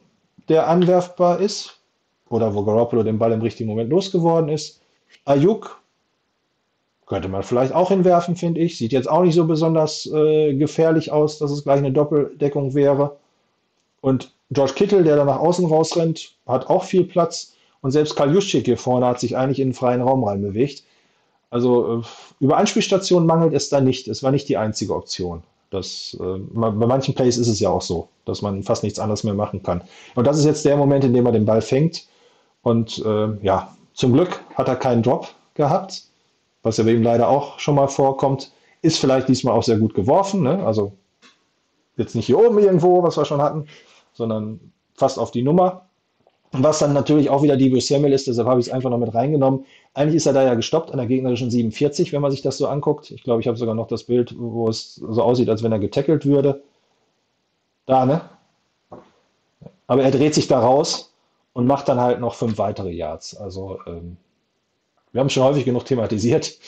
der 0.49 0.69
anwerfbar 0.69 1.41
ist, 1.41 1.81
oder 2.31 2.55
wo 2.55 2.65
Garoppolo 2.65 3.03
den 3.03 3.19
Ball 3.19 3.33
im 3.33 3.43
richtigen 3.43 3.69
Moment 3.69 3.91
losgeworden 3.91 4.49
ist. 4.49 4.81
Ayuk 5.25 5.81
könnte 7.07 7.29
man 7.29 7.43
vielleicht 7.43 7.75
auch 7.75 7.89
hinwerfen, 7.91 8.37
finde 8.37 8.61
ich. 8.61 8.79
Sieht 8.79 8.93
jetzt 8.93 9.11
auch 9.11 9.23
nicht 9.23 9.35
so 9.35 9.47
besonders 9.47 10.07
äh, 10.07 10.55
gefährlich 10.55 11.13
aus, 11.13 11.39
dass 11.39 11.51
es 11.51 11.65
gleich 11.65 11.79
eine 11.79 11.93
Doppeldeckung 11.93 12.75
wäre. 12.75 13.17
Und 14.01 14.33
George 14.51 14.75
Kittle, 14.75 15.05
der 15.05 15.17
da 15.17 15.25
nach 15.25 15.39
außen 15.39 15.67
rausrennt, 15.67 16.33
hat 16.47 16.69
auch 16.69 16.85
viel 16.85 17.05
Platz. 17.05 17.55
Und 17.81 17.91
selbst 17.91 18.17
Karl 18.17 18.33
Juszczyk 18.33 18.65
hier 18.65 18.79
vorne 18.79 19.07
hat 19.07 19.21
sich 19.21 19.37
eigentlich 19.37 19.61
in 19.61 19.69
den 19.69 19.75
freien 19.75 20.01
Raum 20.01 20.25
reinbewegt. 20.25 20.85
Also 21.51 22.01
äh, 22.01 22.03
über 22.41 22.57
Anspielstationen 22.57 23.27
mangelt 23.27 23.55
es 23.55 23.69
da 23.69 23.81
nicht. 23.81 24.09
Es 24.09 24.23
war 24.23 24.31
nicht 24.31 24.49
die 24.49 24.57
einzige 24.57 24.95
Option. 24.95 25.43
Das, 25.71 26.17
äh, 26.21 26.39
bei 26.53 26.71
manchen 26.71 27.15
Plays 27.15 27.37
ist 27.37 27.49
es 27.49 27.61
ja 27.61 27.69
auch 27.69 27.83
so, 27.83 28.09
dass 28.25 28.43
man 28.43 28.63
fast 28.63 28.83
nichts 28.83 28.99
anderes 28.99 29.25
mehr 29.25 29.35
machen 29.35 29.63
kann. 29.63 29.83
Und 30.15 30.27
das 30.27 30.39
ist 30.39 30.45
jetzt 30.45 30.65
der 30.65 30.77
Moment, 30.77 31.05
in 31.05 31.13
dem 31.13 31.27
er 31.27 31.33
den 31.33 31.45
Ball 31.45 31.63
fängt 31.63 32.07
Und 32.63 33.05
äh, 33.05 33.29
ja, 33.43 33.75
zum 33.93 34.13
Glück 34.13 34.41
hat 34.55 34.69
er 34.69 34.77
keinen 34.77 35.03
Drop 35.03 35.29
gehabt, 35.55 36.05
was 36.65 36.79
ja 36.79 36.85
bei 36.85 36.93
ihm 36.93 37.03
leider 37.03 37.29
auch 37.29 37.61
schon 37.61 37.77
mal 37.77 37.87
vorkommt. 37.87 38.51
Ist 38.83 38.99
vielleicht 38.99 39.29
diesmal 39.29 39.57
auch 39.57 39.63
sehr 39.63 39.79
gut 39.79 39.95
geworfen, 39.95 40.43
ne? 40.43 40.67
also 40.67 40.93
jetzt 41.97 42.17
nicht 42.17 42.27
hier 42.27 42.39
oben 42.39 42.59
irgendwo, 42.59 43.03
was 43.05 43.17
wir 43.17 43.25
schon 43.25 43.41
hatten, 43.41 43.67
sondern 44.13 44.73
fast 44.95 45.19
auf 45.19 45.31
die 45.31 45.43
Nummer. 45.43 45.87
Was 46.53 46.79
dann 46.79 46.93
natürlich 46.93 47.31
auch 47.31 47.43
wieder 47.43 47.57
Debo 47.57 47.81
Samuel 47.81 48.13
ist, 48.13 48.29
deshalb 48.29 48.47
habe 48.47 48.61
ich 48.61 48.69
es 48.69 48.73
einfach 48.73 48.91
noch 48.91 48.99
mit 48.99 49.13
reingenommen. 49.13 49.65
Eigentlich 49.93 50.17
ist 50.17 50.27
er 50.27 50.33
da 50.33 50.45
ja 50.45 50.55
gestoppt 50.55 50.93
an 50.93 50.99
der 50.99 51.07
gegnerischen 51.07 51.51
47, 51.51 52.13
wenn 52.13 52.23
man 52.23 52.31
sich 52.31 52.43
das 52.43 52.59
so 52.59 52.69
anguckt. 52.69 53.11
Ich 53.11 53.25
glaube, 53.25 53.41
ich 53.41 53.49
habe 53.49 53.57
sogar 53.57 53.75
noch 53.75 53.89
das 53.89 54.05
Bild, 54.05 54.35
wo 54.39 54.69
es 54.69 54.95
so 54.95 55.23
aussieht, 55.23 55.49
als 55.49 55.65
wenn 55.65 55.73
er 55.73 55.81
getackelt 55.81 56.27
würde. 56.27 56.63
Da, 57.87 58.07
ne? 58.07 58.21
Aber 59.89 60.03
er 60.03 60.13
dreht 60.13 60.35
sich 60.35 60.47
da 60.47 60.61
raus 60.61 61.13
und 61.55 61.67
macht 61.67 61.89
dann 61.89 62.01
halt 62.01 62.21
noch 62.21 62.35
fünf 62.35 62.57
weitere 62.57 62.93
Yards. 62.93 63.37
Also, 63.37 63.81
ähm, 63.87 64.17
wir 65.15 65.21
haben 65.21 65.31
schon 65.31 65.45
häufig 65.45 65.65
genug 65.65 65.85
thematisiert. 65.85 66.59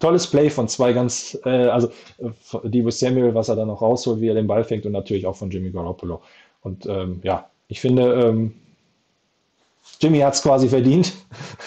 Tolles 0.00 0.26
Play 0.26 0.50
von 0.50 0.66
zwei 0.66 0.92
ganz, 0.92 1.38
äh, 1.44 1.68
also 1.68 1.88
äh, 2.18 2.68
Debo 2.68 2.90
Samuel, 2.90 3.32
was 3.34 3.48
er 3.48 3.54
dann 3.54 3.68
noch 3.68 3.80
rausholt, 3.80 4.20
wie 4.20 4.26
er 4.26 4.34
den 4.34 4.48
Ball 4.48 4.64
fängt 4.64 4.84
und 4.86 4.92
natürlich 4.92 5.24
auch 5.24 5.36
von 5.36 5.48
Jimmy 5.48 5.70
Garoppolo. 5.70 6.20
Und 6.62 6.84
ähm, 6.86 7.20
ja, 7.22 7.48
ich 7.68 7.80
finde, 7.80 8.12
ähm, 8.14 8.54
Jimmy 10.00 10.18
hat 10.18 10.34
es 10.34 10.42
quasi 10.42 10.68
verdient. 10.68 11.12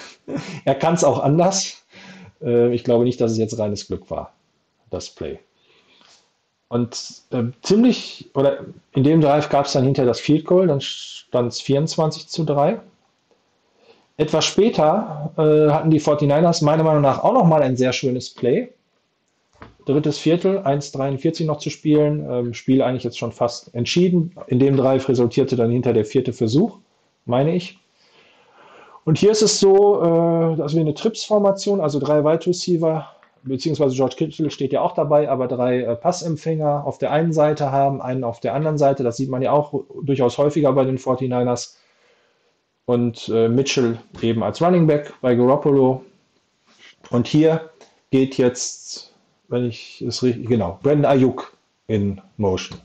er 0.66 0.76
kann 0.76 0.96
es 0.96 1.06
auch 1.06 1.20
anders. 1.20 1.86
Äh, 2.42 2.76
ich 2.76 2.84
glaube 2.84 3.06
nicht, 3.06 3.22
dass 3.22 3.32
es 3.32 3.38
jetzt 3.38 3.58
reines 3.58 3.88
Glück 3.88 4.10
war, 4.10 4.34
das 4.90 5.10
Play. 5.10 5.40
Und 6.68 7.22
äh, 7.32 7.44
ziemlich, 7.62 8.30
oder 8.34 8.66
in 8.92 9.06
dem 9.06 9.22
Drive 9.22 9.48
gab 9.48 9.68
es 9.68 9.72
dann 9.72 9.86
hinter 9.86 10.04
das 10.04 10.20
Field 10.20 10.44
Goal, 10.44 10.68
dann 10.68 10.82
stand 10.82 11.54
es 11.54 11.62
24 11.62 12.28
zu 12.28 12.44
3. 12.44 12.82
Etwas 14.18 14.46
später 14.46 15.32
äh, 15.38 15.72
hatten 15.72 15.92
die 15.92 16.00
49ers 16.00 16.64
meiner 16.64 16.84
Meinung 16.84 17.02
nach 17.02 17.24
auch 17.24 17.34
nochmal 17.34 17.62
ein 17.62 17.76
sehr 17.76 17.92
schönes 17.92 18.34
Play. 18.34 18.70
Drittes 19.86 20.18
Viertel, 20.18 20.60
1,43 20.60 21.46
noch 21.46 21.60
zu 21.60 21.70
spielen. 21.70 22.26
Ähm, 22.30 22.54
Spiel 22.54 22.82
eigentlich 22.82 23.04
jetzt 23.04 23.20
schon 23.20 23.34
fast 23.34 23.76
entschieden. 23.76 24.34
In 24.48 24.60
dem 24.60 24.78
Drive 24.78 25.10
resultierte 25.10 25.56
dann 25.56 25.70
hinter 25.70 25.94
der 25.94 26.06
vierte 26.06 26.34
Versuch, 26.34 26.80
meine 27.26 27.56
ich. 27.56 27.78
Und 29.04 29.20
hier 29.20 29.32
ist 29.32 29.44
es 29.44 29.60
so, 29.60 30.02
äh, 30.02 30.56
dass 30.58 30.74
wir 30.74 30.82
eine 30.82 30.94
Trips-Formation, 30.94 31.82
also 31.82 32.00
drei 32.00 32.24
Wide 32.24 32.48
Receiver, 32.48 33.06
beziehungsweise 33.44 33.96
George 33.96 34.16
Kittle 34.18 34.50
steht 34.50 34.74
ja 34.74 34.82
auch 34.82 34.94
dabei, 34.94 35.30
aber 35.30 35.48
drei 35.48 35.82
äh, 35.82 35.96
Passempfänger 35.96 36.86
auf 36.86 36.98
der 36.98 37.12
einen 37.12 37.34
Seite 37.34 37.72
haben, 37.72 38.02
einen 38.02 38.24
auf 38.24 38.40
der 38.40 38.54
anderen 38.54 38.78
Seite. 38.78 39.04
Das 39.04 39.18
sieht 39.18 39.30
man 39.30 39.42
ja 39.42 39.52
auch 39.52 39.84
durchaus 40.02 40.38
häufiger 40.38 40.72
bei 40.72 40.86
den 40.86 40.98
49ers. 40.98 41.76
Und 42.86 43.30
äh, 43.30 43.50
Mitchell 43.50 43.98
eben 44.22 44.44
als 44.44 44.62
Running 44.62 44.86
Back 44.86 45.14
bei 45.22 45.36
Garoppolo. 45.36 46.04
Und 47.10 47.28
hier 47.28 47.70
geht 48.12 48.38
jetzt, 48.38 49.14
wenn 49.48 49.66
ich 49.66 50.02
es 50.02 50.22
richtig, 50.24 50.48
genau, 50.48 50.80
Brandon 50.84 51.06
Ayuk 51.06 51.56
in 51.88 52.22
Motion. 52.38 52.80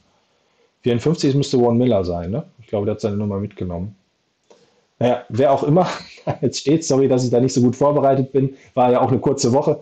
54 0.82 1.34
müsste 1.34 1.61
Warren 1.61 1.76
Miller 1.76 2.05
sein, 2.05 2.30
ne? 2.30 2.44
Ich 2.59 2.68
glaube, 2.68 2.86
der 2.86 2.94
hat 2.94 3.01
seine 3.01 3.16
Nummer 3.16 3.38
mitgenommen. 3.38 3.94
Naja, 4.98 5.24
wer 5.28 5.53
auch 5.53 5.62
immer 5.62 5.88
jetzt 6.40 6.61
steht, 6.61 6.84
sorry, 6.84 7.09
dass 7.09 7.24
ich 7.24 7.30
da 7.30 7.40
nicht 7.40 7.53
so 7.53 7.61
gut 7.61 7.76
vorbereitet 7.76 8.32
bin, 8.32 8.57
war 8.74 8.92
ja 8.92 9.01
auch 9.01 9.11
eine 9.11 9.20
kurze 9.20 9.53
Woche, 9.53 9.80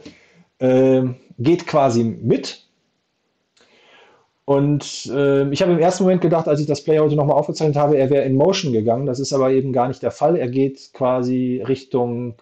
äh, 0.59 1.03
geht 1.39 1.67
quasi 1.67 2.05
mit. 2.05 2.68
Und 4.49 5.05
äh, 5.13 5.47
ich 5.51 5.61
habe 5.61 5.73
im 5.73 5.79
ersten 5.79 6.05
Moment 6.05 6.23
gedacht, 6.23 6.49
als 6.49 6.59
ich 6.59 6.67
das 6.67 6.83
Play 6.83 6.99
heute 6.99 7.17
nochmal 7.17 7.37
aufgezeichnet 7.37 7.77
habe, 7.77 7.99
er 7.99 8.09
wäre 8.09 8.25
in 8.25 8.35
Motion 8.35 8.73
gegangen. 8.73 9.05
Das 9.05 9.21
ist 9.21 9.35
aber 9.35 9.51
eben 9.51 9.75
gar 9.75 9.89
nicht 9.89 10.03
der 10.03 10.11
Fall. 10.11 10.37
Er 10.37 10.49
geht 10.49 10.95
quasi 10.95 11.63
Richtung 11.69 12.37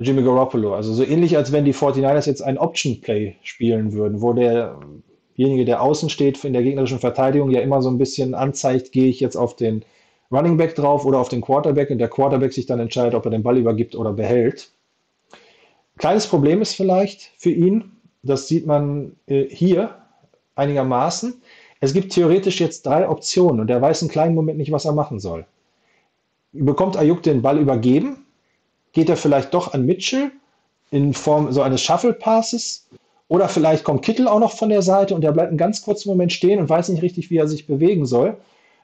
Jimmy 0.00 0.24
Garoppolo. 0.24 0.74
Also 0.74 0.92
so 0.94 1.04
ähnlich, 1.04 1.36
als 1.36 1.52
wenn 1.52 1.64
die 1.64 1.74
49ers 1.74 2.26
jetzt 2.26 2.42
ein 2.42 2.58
Option-Play 2.58 3.36
spielen 3.44 3.92
würden, 3.92 4.20
wo 4.20 4.32
derjenige, 4.32 5.64
der 5.64 5.80
außen 5.80 6.10
steht 6.10 6.44
in 6.44 6.54
der 6.54 6.64
gegnerischen 6.64 6.98
Verteidigung, 6.98 7.52
ja 7.52 7.60
immer 7.60 7.80
so 7.80 7.88
ein 7.88 7.98
bisschen 7.98 8.34
anzeigt, 8.34 8.90
gehe 8.90 9.06
ich 9.06 9.20
jetzt 9.20 9.36
auf 9.36 9.54
den 9.54 9.84
Running 10.32 10.56
Back 10.56 10.74
drauf 10.74 11.06
oder 11.06 11.20
auf 11.20 11.28
den 11.28 11.40
Quarterback 11.40 11.90
und 11.90 11.98
der 11.98 12.08
Quarterback 12.08 12.52
sich 12.52 12.66
dann 12.66 12.80
entscheidet, 12.80 13.14
ob 13.14 13.24
er 13.24 13.30
den 13.30 13.44
Ball 13.44 13.58
übergibt 13.58 13.94
oder 13.94 14.12
behält. 14.12 14.72
Kleines 15.98 16.26
Problem 16.26 16.60
ist 16.60 16.74
vielleicht 16.74 17.30
für 17.36 17.50
ihn, 17.50 17.92
das 18.24 18.48
sieht 18.48 18.66
man 18.66 19.12
äh, 19.28 19.44
hier 19.44 19.94
einigermaßen. 20.58 21.40
Es 21.80 21.92
gibt 21.92 22.12
theoretisch 22.12 22.60
jetzt 22.60 22.84
drei 22.86 23.08
Optionen 23.08 23.60
und 23.60 23.70
er 23.70 23.80
weiß 23.80 24.02
einen 24.02 24.10
kleinen 24.10 24.34
Moment 24.34 24.58
nicht, 24.58 24.72
was 24.72 24.84
er 24.84 24.92
machen 24.92 25.20
soll. 25.20 25.46
Bekommt 26.52 26.96
Ayuk 26.96 27.22
den 27.22 27.42
Ball 27.42 27.58
übergeben? 27.58 28.26
Geht 28.92 29.08
er 29.08 29.16
vielleicht 29.16 29.54
doch 29.54 29.74
an 29.74 29.86
Mitchell 29.86 30.32
in 30.90 31.14
Form 31.14 31.52
so 31.52 31.62
eines 31.62 31.82
Shuffle 31.82 32.12
Passes? 32.12 32.88
Oder 33.28 33.48
vielleicht 33.48 33.84
kommt 33.84 34.04
Kittel 34.04 34.26
auch 34.26 34.40
noch 34.40 34.52
von 34.52 34.70
der 34.70 34.82
Seite 34.82 35.14
und 35.14 35.22
er 35.22 35.32
bleibt 35.32 35.48
einen 35.48 35.58
ganz 35.58 35.82
kurzen 35.82 36.08
Moment 36.08 36.32
stehen 36.32 36.58
und 36.58 36.68
weiß 36.68 36.88
nicht 36.88 37.02
richtig, 37.02 37.30
wie 37.30 37.36
er 37.36 37.46
sich 37.46 37.66
bewegen 37.66 38.06
soll. 38.06 38.38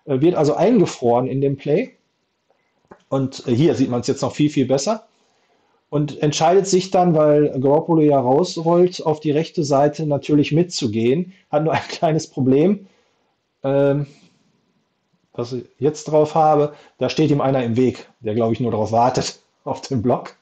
Äh, 0.04 0.20
wird 0.20 0.34
also 0.34 0.54
eingefroren 0.54 1.26
in 1.26 1.40
dem 1.40 1.56
Play. 1.56 1.92
Und 3.08 3.46
äh, 3.48 3.54
hier 3.54 3.74
sieht 3.74 3.90
man 3.90 4.00
es 4.00 4.06
jetzt 4.06 4.20
noch 4.22 4.34
viel, 4.34 4.50
viel 4.50 4.66
besser. 4.66 5.06
Und 5.94 6.20
entscheidet 6.24 6.66
sich 6.66 6.90
dann, 6.90 7.14
weil 7.14 7.50
Garoppolo 7.60 8.00
ja 8.00 8.18
rausrollt, 8.18 9.06
auf 9.06 9.20
die 9.20 9.30
rechte 9.30 9.62
Seite 9.62 10.06
natürlich 10.06 10.50
mitzugehen. 10.50 11.32
Hat 11.52 11.62
nur 11.62 11.72
ein 11.72 11.82
kleines 11.88 12.26
Problem, 12.26 12.88
ähm, 13.62 14.06
was 15.34 15.52
ich 15.52 15.66
jetzt 15.78 16.06
drauf 16.06 16.34
habe. 16.34 16.72
Da 16.98 17.08
steht 17.08 17.30
ihm 17.30 17.40
einer 17.40 17.62
im 17.62 17.76
Weg, 17.76 18.08
der 18.18 18.34
glaube 18.34 18.54
ich 18.54 18.58
nur 18.58 18.72
darauf 18.72 18.90
wartet, 18.90 19.38
auf 19.64 19.82
den 19.82 20.02
Block. 20.02 20.34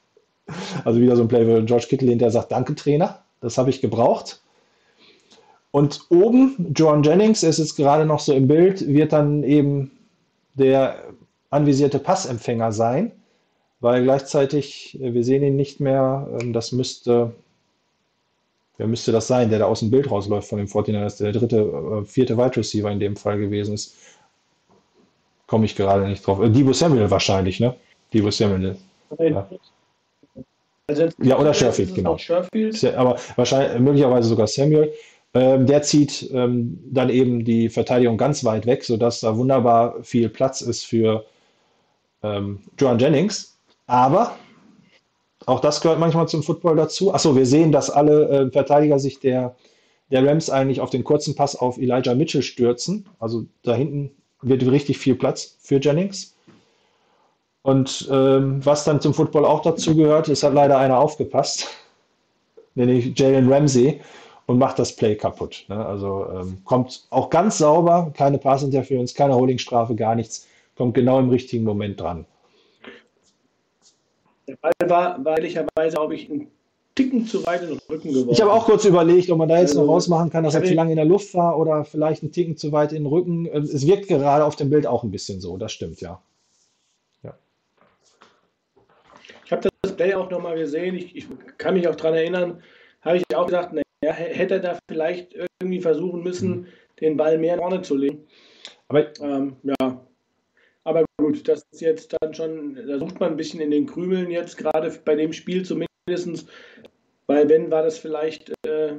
Also 0.86 1.02
wieder 1.02 1.16
so 1.16 1.22
ein 1.22 1.28
Play, 1.28 1.46
wo 1.46 1.62
George 1.66 1.84
Kittle 1.86 2.08
hinterher 2.08 2.32
sagt, 2.32 2.50
danke 2.50 2.74
Trainer, 2.74 3.18
das 3.42 3.58
habe 3.58 3.68
ich 3.68 3.82
gebraucht. 3.82 4.40
Und 5.70 6.06
oben, 6.08 6.72
John 6.74 7.02
Jennings, 7.02 7.42
ist 7.42 7.58
jetzt 7.58 7.76
gerade 7.76 8.06
noch 8.06 8.20
so 8.20 8.32
im 8.32 8.48
Bild, 8.48 8.88
wird 8.88 9.12
dann 9.12 9.42
eben 9.42 9.90
der 10.54 10.96
anvisierte 11.50 11.98
Passempfänger 11.98 12.72
sein, 12.72 13.12
weil 13.82 14.04
gleichzeitig, 14.04 14.98
äh, 15.02 15.12
wir 15.12 15.24
sehen 15.24 15.42
ihn 15.42 15.56
nicht 15.56 15.80
mehr, 15.80 16.28
ähm, 16.40 16.52
das 16.54 16.72
müsste, 16.72 17.34
wer 18.78 18.86
müsste 18.86 19.12
das 19.12 19.26
sein, 19.26 19.50
der 19.50 19.58
da 19.58 19.66
aus 19.66 19.80
dem 19.80 19.90
Bild 19.90 20.10
rausläuft 20.10 20.48
von 20.48 20.58
dem 20.58 20.68
49ers, 20.68 21.18
der 21.18 21.32
dritte, 21.32 21.58
äh, 21.58 22.04
vierte 22.04 22.38
Wide 22.38 22.56
Receiver 22.56 22.90
in 22.90 23.00
dem 23.00 23.16
Fall 23.16 23.38
gewesen 23.38 23.74
ist. 23.74 23.96
Komme 25.46 25.66
ich 25.66 25.76
gerade 25.76 26.06
nicht 26.08 26.26
drauf. 26.26 26.40
Äh, 26.40 26.48
Debo 26.48 26.72
Samuel 26.72 27.10
wahrscheinlich, 27.10 27.60
ne? 27.60 27.74
Debo 28.14 28.30
Samuel. 28.30 28.76
Ja. 29.18 29.48
Also 30.86 31.08
Ja, 31.22 31.38
oder 31.38 31.52
Sherfield, 31.52 31.94
genau. 31.94 32.16
Sherfield. 32.18 32.84
Aber 32.94 33.18
wahrscheinlich, 33.36 33.80
möglicherweise 33.80 34.28
sogar 34.28 34.46
Samuel. 34.46 34.92
Ähm, 35.34 35.66
der 35.66 35.82
zieht 35.82 36.30
ähm, 36.32 36.78
dann 36.90 37.08
eben 37.08 37.44
die 37.44 37.68
Verteidigung 37.68 38.18
ganz 38.18 38.44
weit 38.44 38.66
weg, 38.66 38.84
sodass 38.84 39.20
da 39.20 39.36
wunderbar 39.36 40.02
viel 40.04 40.28
Platz 40.28 40.60
ist 40.60 40.84
für 40.84 41.24
ähm, 42.22 42.60
Joan 42.78 42.98
Jennings. 42.98 43.51
Aber 43.86 44.36
auch 45.46 45.60
das 45.60 45.80
gehört 45.80 45.98
manchmal 45.98 46.28
zum 46.28 46.42
Football 46.42 46.76
dazu. 46.76 47.12
Achso, 47.12 47.36
wir 47.36 47.46
sehen, 47.46 47.72
dass 47.72 47.90
alle 47.90 48.28
äh, 48.28 48.50
Verteidiger 48.50 48.98
sich 48.98 49.20
der, 49.20 49.56
der 50.10 50.26
Rams 50.26 50.50
eigentlich 50.50 50.80
auf 50.80 50.90
den 50.90 51.04
kurzen 51.04 51.34
Pass 51.34 51.56
auf 51.56 51.78
Elijah 51.78 52.14
Mitchell 52.14 52.42
stürzen. 52.42 53.06
Also 53.18 53.46
da 53.62 53.74
hinten 53.74 54.10
wird 54.40 54.64
richtig 54.66 54.98
viel 54.98 55.14
Platz 55.14 55.56
für 55.60 55.80
Jennings. 55.80 56.34
Und 57.62 58.08
ähm, 58.10 58.64
was 58.64 58.84
dann 58.84 59.00
zum 59.00 59.14
Football 59.14 59.44
auch 59.44 59.62
dazu 59.62 59.94
gehört, 59.94 60.28
es 60.28 60.42
hat 60.42 60.52
leider 60.52 60.78
einer 60.78 60.98
aufgepasst, 60.98 61.68
nämlich 62.74 63.16
Jalen 63.18 63.52
Ramsey 63.52 64.00
und 64.46 64.58
macht 64.58 64.78
das 64.78 64.96
Play 64.96 65.14
kaputt. 65.14 65.64
Ne? 65.68 65.84
Also 65.86 66.26
ähm, 66.34 66.58
kommt 66.64 67.06
auch 67.10 67.30
ganz 67.30 67.58
sauber, 67.58 68.10
keine 68.14 68.38
Pass-Interference, 68.38 69.14
keine 69.14 69.34
Holdingstrafe, 69.34 69.94
gar 69.94 70.16
nichts, 70.16 70.48
kommt 70.76 70.94
genau 70.94 71.20
im 71.20 71.30
richtigen 71.30 71.64
Moment 71.64 72.00
dran. 72.00 72.26
Der 74.48 74.56
Ball 74.56 74.72
war, 74.86 75.24
war 75.24 75.36
ehrlicherweise, 75.36 75.96
glaube 75.96 76.14
ich, 76.14 76.30
einen 76.30 76.50
Ticken 76.94 77.26
zu 77.26 77.44
weit 77.46 77.62
in 77.62 77.68
den 77.70 77.78
Rücken 77.88 78.08
geworfen. 78.12 78.30
Ich 78.30 78.40
habe 78.40 78.52
auch 78.52 78.66
kurz 78.66 78.84
überlegt, 78.84 79.30
ob 79.30 79.38
man 79.38 79.48
da 79.48 79.58
jetzt 79.60 79.74
noch 79.74 79.82
Also, 79.82 79.92
rausmachen 79.92 80.30
kann, 80.30 80.44
dass 80.44 80.54
er 80.54 80.62
ich 80.62 80.68
zu 80.70 80.74
lange 80.74 80.90
in 80.90 80.96
der 80.96 81.04
Luft 81.06 81.32
war 81.34 81.58
oder 81.58 81.84
vielleicht 81.84 82.22
einen 82.22 82.32
Ticken 82.32 82.56
zu 82.56 82.70
weit 82.72 82.92
in 82.92 83.04
den 83.04 83.06
Rücken. 83.06 83.46
Ähm, 83.46 83.62
Es 83.62 83.86
wirkt 83.86 84.08
gerade 84.08 84.44
auf 84.44 84.56
dem 84.56 84.68
Bild 84.68 84.86
auch 84.86 85.02
ein 85.02 85.10
bisschen 85.10 85.40
so, 85.40 85.56
das 85.56 85.72
stimmt, 85.72 86.00
ja. 86.00 86.20
Ich 89.44 89.52
habe 89.52 89.68
das 89.82 89.96
Play 89.96 90.14
auch 90.14 90.30
nochmal 90.30 90.56
gesehen. 90.56 90.94
Ich, 90.96 91.14
ich 91.14 91.26
kann 91.58 91.74
mich 91.74 91.86
auch 91.86 91.94
daran 91.94 92.14
erinnern, 92.14 92.62
habe 93.02 93.18
ich 93.18 93.24
auch 93.36 93.44
gesagt, 93.44 93.74
naja, 93.74 94.14
hätte 94.14 94.54
er 94.54 94.60
da 94.60 94.78
vielleicht 94.88 95.34
irgendwie 95.60 95.80
versuchen 95.80 96.22
müssen, 96.22 96.68
den 97.00 97.18
Ball 97.18 97.36
mehr 97.36 97.56
nach 97.56 97.62
vorne 97.62 97.82
zu 97.82 97.96
legen. 97.96 98.24
Aber 98.88 99.08
Ähm, 99.20 99.56
ja. 99.62 99.74
Aber 100.84 101.04
gut, 101.20 101.46
das 101.48 101.64
ist 101.70 101.80
jetzt 101.80 102.16
dann 102.20 102.34
schon, 102.34 102.74
da 102.74 102.98
sucht 102.98 103.20
man 103.20 103.30
ein 103.30 103.36
bisschen 103.36 103.60
in 103.60 103.70
den 103.70 103.86
Krümeln 103.86 104.30
jetzt, 104.30 104.56
gerade 104.56 104.90
bei 105.04 105.14
dem 105.14 105.32
Spiel 105.32 105.64
zumindest, 105.64 106.48
weil 107.26 107.48
wenn 107.48 107.70
war 107.70 107.82
das 107.82 107.98
vielleicht 107.98 108.52
äh, 108.66 108.94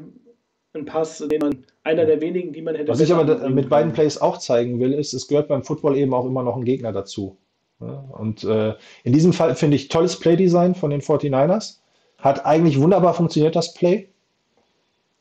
ein 0.74 0.86
Pass, 0.86 1.18
den 1.18 1.40
man, 1.40 1.66
einer 1.84 2.06
der 2.06 2.22
wenigen, 2.22 2.54
die 2.54 2.62
man 2.62 2.76
hätte. 2.76 2.92
was 2.92 3.00
ich 3.00 3.14
aber 3.14 3.50
mit 3.50 3.70
beiden. 3.70 3.92
Plays 3.92 4.18
auch 4.18 4.38
zeigen 4.38 4.80
will, 4.80 4.94
ist, 4.94 5.14
es 5.14 5.28
gehört 5.28 5.50
beim 5.50 5.64
Football 5.64 5.98
eben 5.98 6.14
auch 6.14 6.26
immer 6.26 6.44
noch 6.44 6.56
ein 6.56 6.66
Gegner 6.66 6.92
dazu. 6.92 7.38
Und 7.80 8.44
äh, 8.44 8.76
in 9.04 9.14
diesem 9.14 9.34
Fall 9.34 9.56
finde 9.56 9.76
ich 9.76 9.90
tolles 9.90 10.18
Playdesign 10.18 10.76
von 10.76 10.90
den 10.90 11.02
49ers. 11.02 11.80
Hat 12.18 12.46
eigentlich 12.46 12.80
wunderbar 12.80 13.14
funktioniert, 13.14 13.56
das 13.56 13.74
Play. 13.74 14.10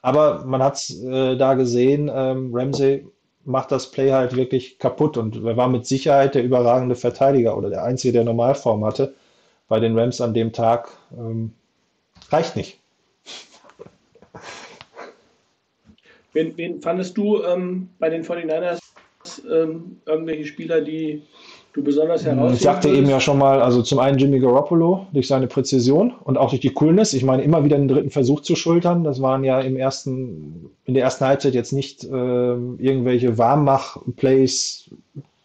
Aber 0.00 0.44
man 0.44 0.62
hat 0.62 0.76
es 0.76 1.02
äh, 1.02 1.36
da 1.36 1.54
gesehen, 1.54 2.10
ähm, 2.12 2.50
Ramsey 2.52 3.06
macht 3.44 3.72
das 3.72 3.90
Play 3.90 4.12
halt 4.12 4.36
wirklich 4.36 4.78
kaputt 4.78 5.16
und 5.16 5.44
er 5.44 5.56
war 5.56 5.68
mit 5.68 5.86
Sicherheit 5.86 6.34
der 6.34 6.44
überragende 6.44 6.94
Verteidiger 6.94 7.56
oder 7.56 7.70
der 7.70 7.84
Einzige, 7.84 8.12
der 8.12 8.24
Normalform 8.24 8.84
hatte 8.84 9.14
bei 9.68 9.80
den 9.80 9.98
Rams 9.98 10.20
an 10.20 10.34
dem 10.34 10.52
Tag. 10.52 10.90
Ähm, 11.16 11.52
reicht 12.28 12.56
nicht. 12.56 12.78
Wen, 16.32 16.56
wen 16.56 16.80
fandest 16.80 17.16
du 17.16 17.42
ähm, 17.42 17.90
bei 17.98 18.08
den 18.08 18.24
49ers 18.24 18.80
ähm, 19.50 20.00
irgendwelche 20.06 20.46
Spieler, 20.46 20.80
die 20.80 21.22
du 21.74 21.82
besonders 21.82 22.24
herausheben 22.24 22.54
Ich 22.54 22.60
sagte 22.60 22.88
eben 22.88 23.08
ja 23.08 23.20
schon 23.20 23.38
mal, 23.38 23.62
also 23.62 23.82
zum 23.82 23.98
einen 23.98 24.18
Jimmy 24.18 24.40
Garoppolo 24.40 25.06
durch 25.12 25.26
seine 25.26 25.46
Präzision 25.46 26.12
und 26.24 26.38
auch 26.38 26.50
durch 26.50 26.60
die 26.60 26.72
Coolness. 26.72 27.14
Ich 27.14 27.24
meine, 27.24 27.42
immer 27.42 27.64
wieder 27.64 27.78
den 27.78 27.88
dritten 27.88 28.10
Versuch 28.10 28.40
zu 28.40 28.56
schultern. 28.56 29.04
Das 29.04 29.22
waren 29.22 29.44
ja 29.44 29.60
im 29.60 29.76
ersten, 29.76 30.70
in 30.84 30.94
der 30.94 31.02
ersten 31.02 31.24
Halbzeit 31.24 31.54
jetzt 31.54 31.72
nicht 31.72 32.04
ähm, 32.04 32.76
irgendwelche 32.78 33.38
Warmmach-Plays 33.38 34.90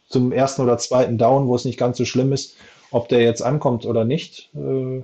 zum 0.09 0.32
ersten 0.32 0.61
oder 0.61 0.78
zweiten 0.78 1.17
Down, 1.17 1.47
wo 1.47 1.55
es 1.55 1.65
nicht 1.65 1.80
ganz 1.80 1.97
so 1.97 2.05
schlimm 2.05 2.34
ist, 2.34 2.55
ob 2.91 3.09
der 3.09 3.21
jetzt 3.21 3.41
ankommt 3.41 3.86
oder 3.86 4.05
nicht. 4.05 4.49
Äh, 4.55 5.03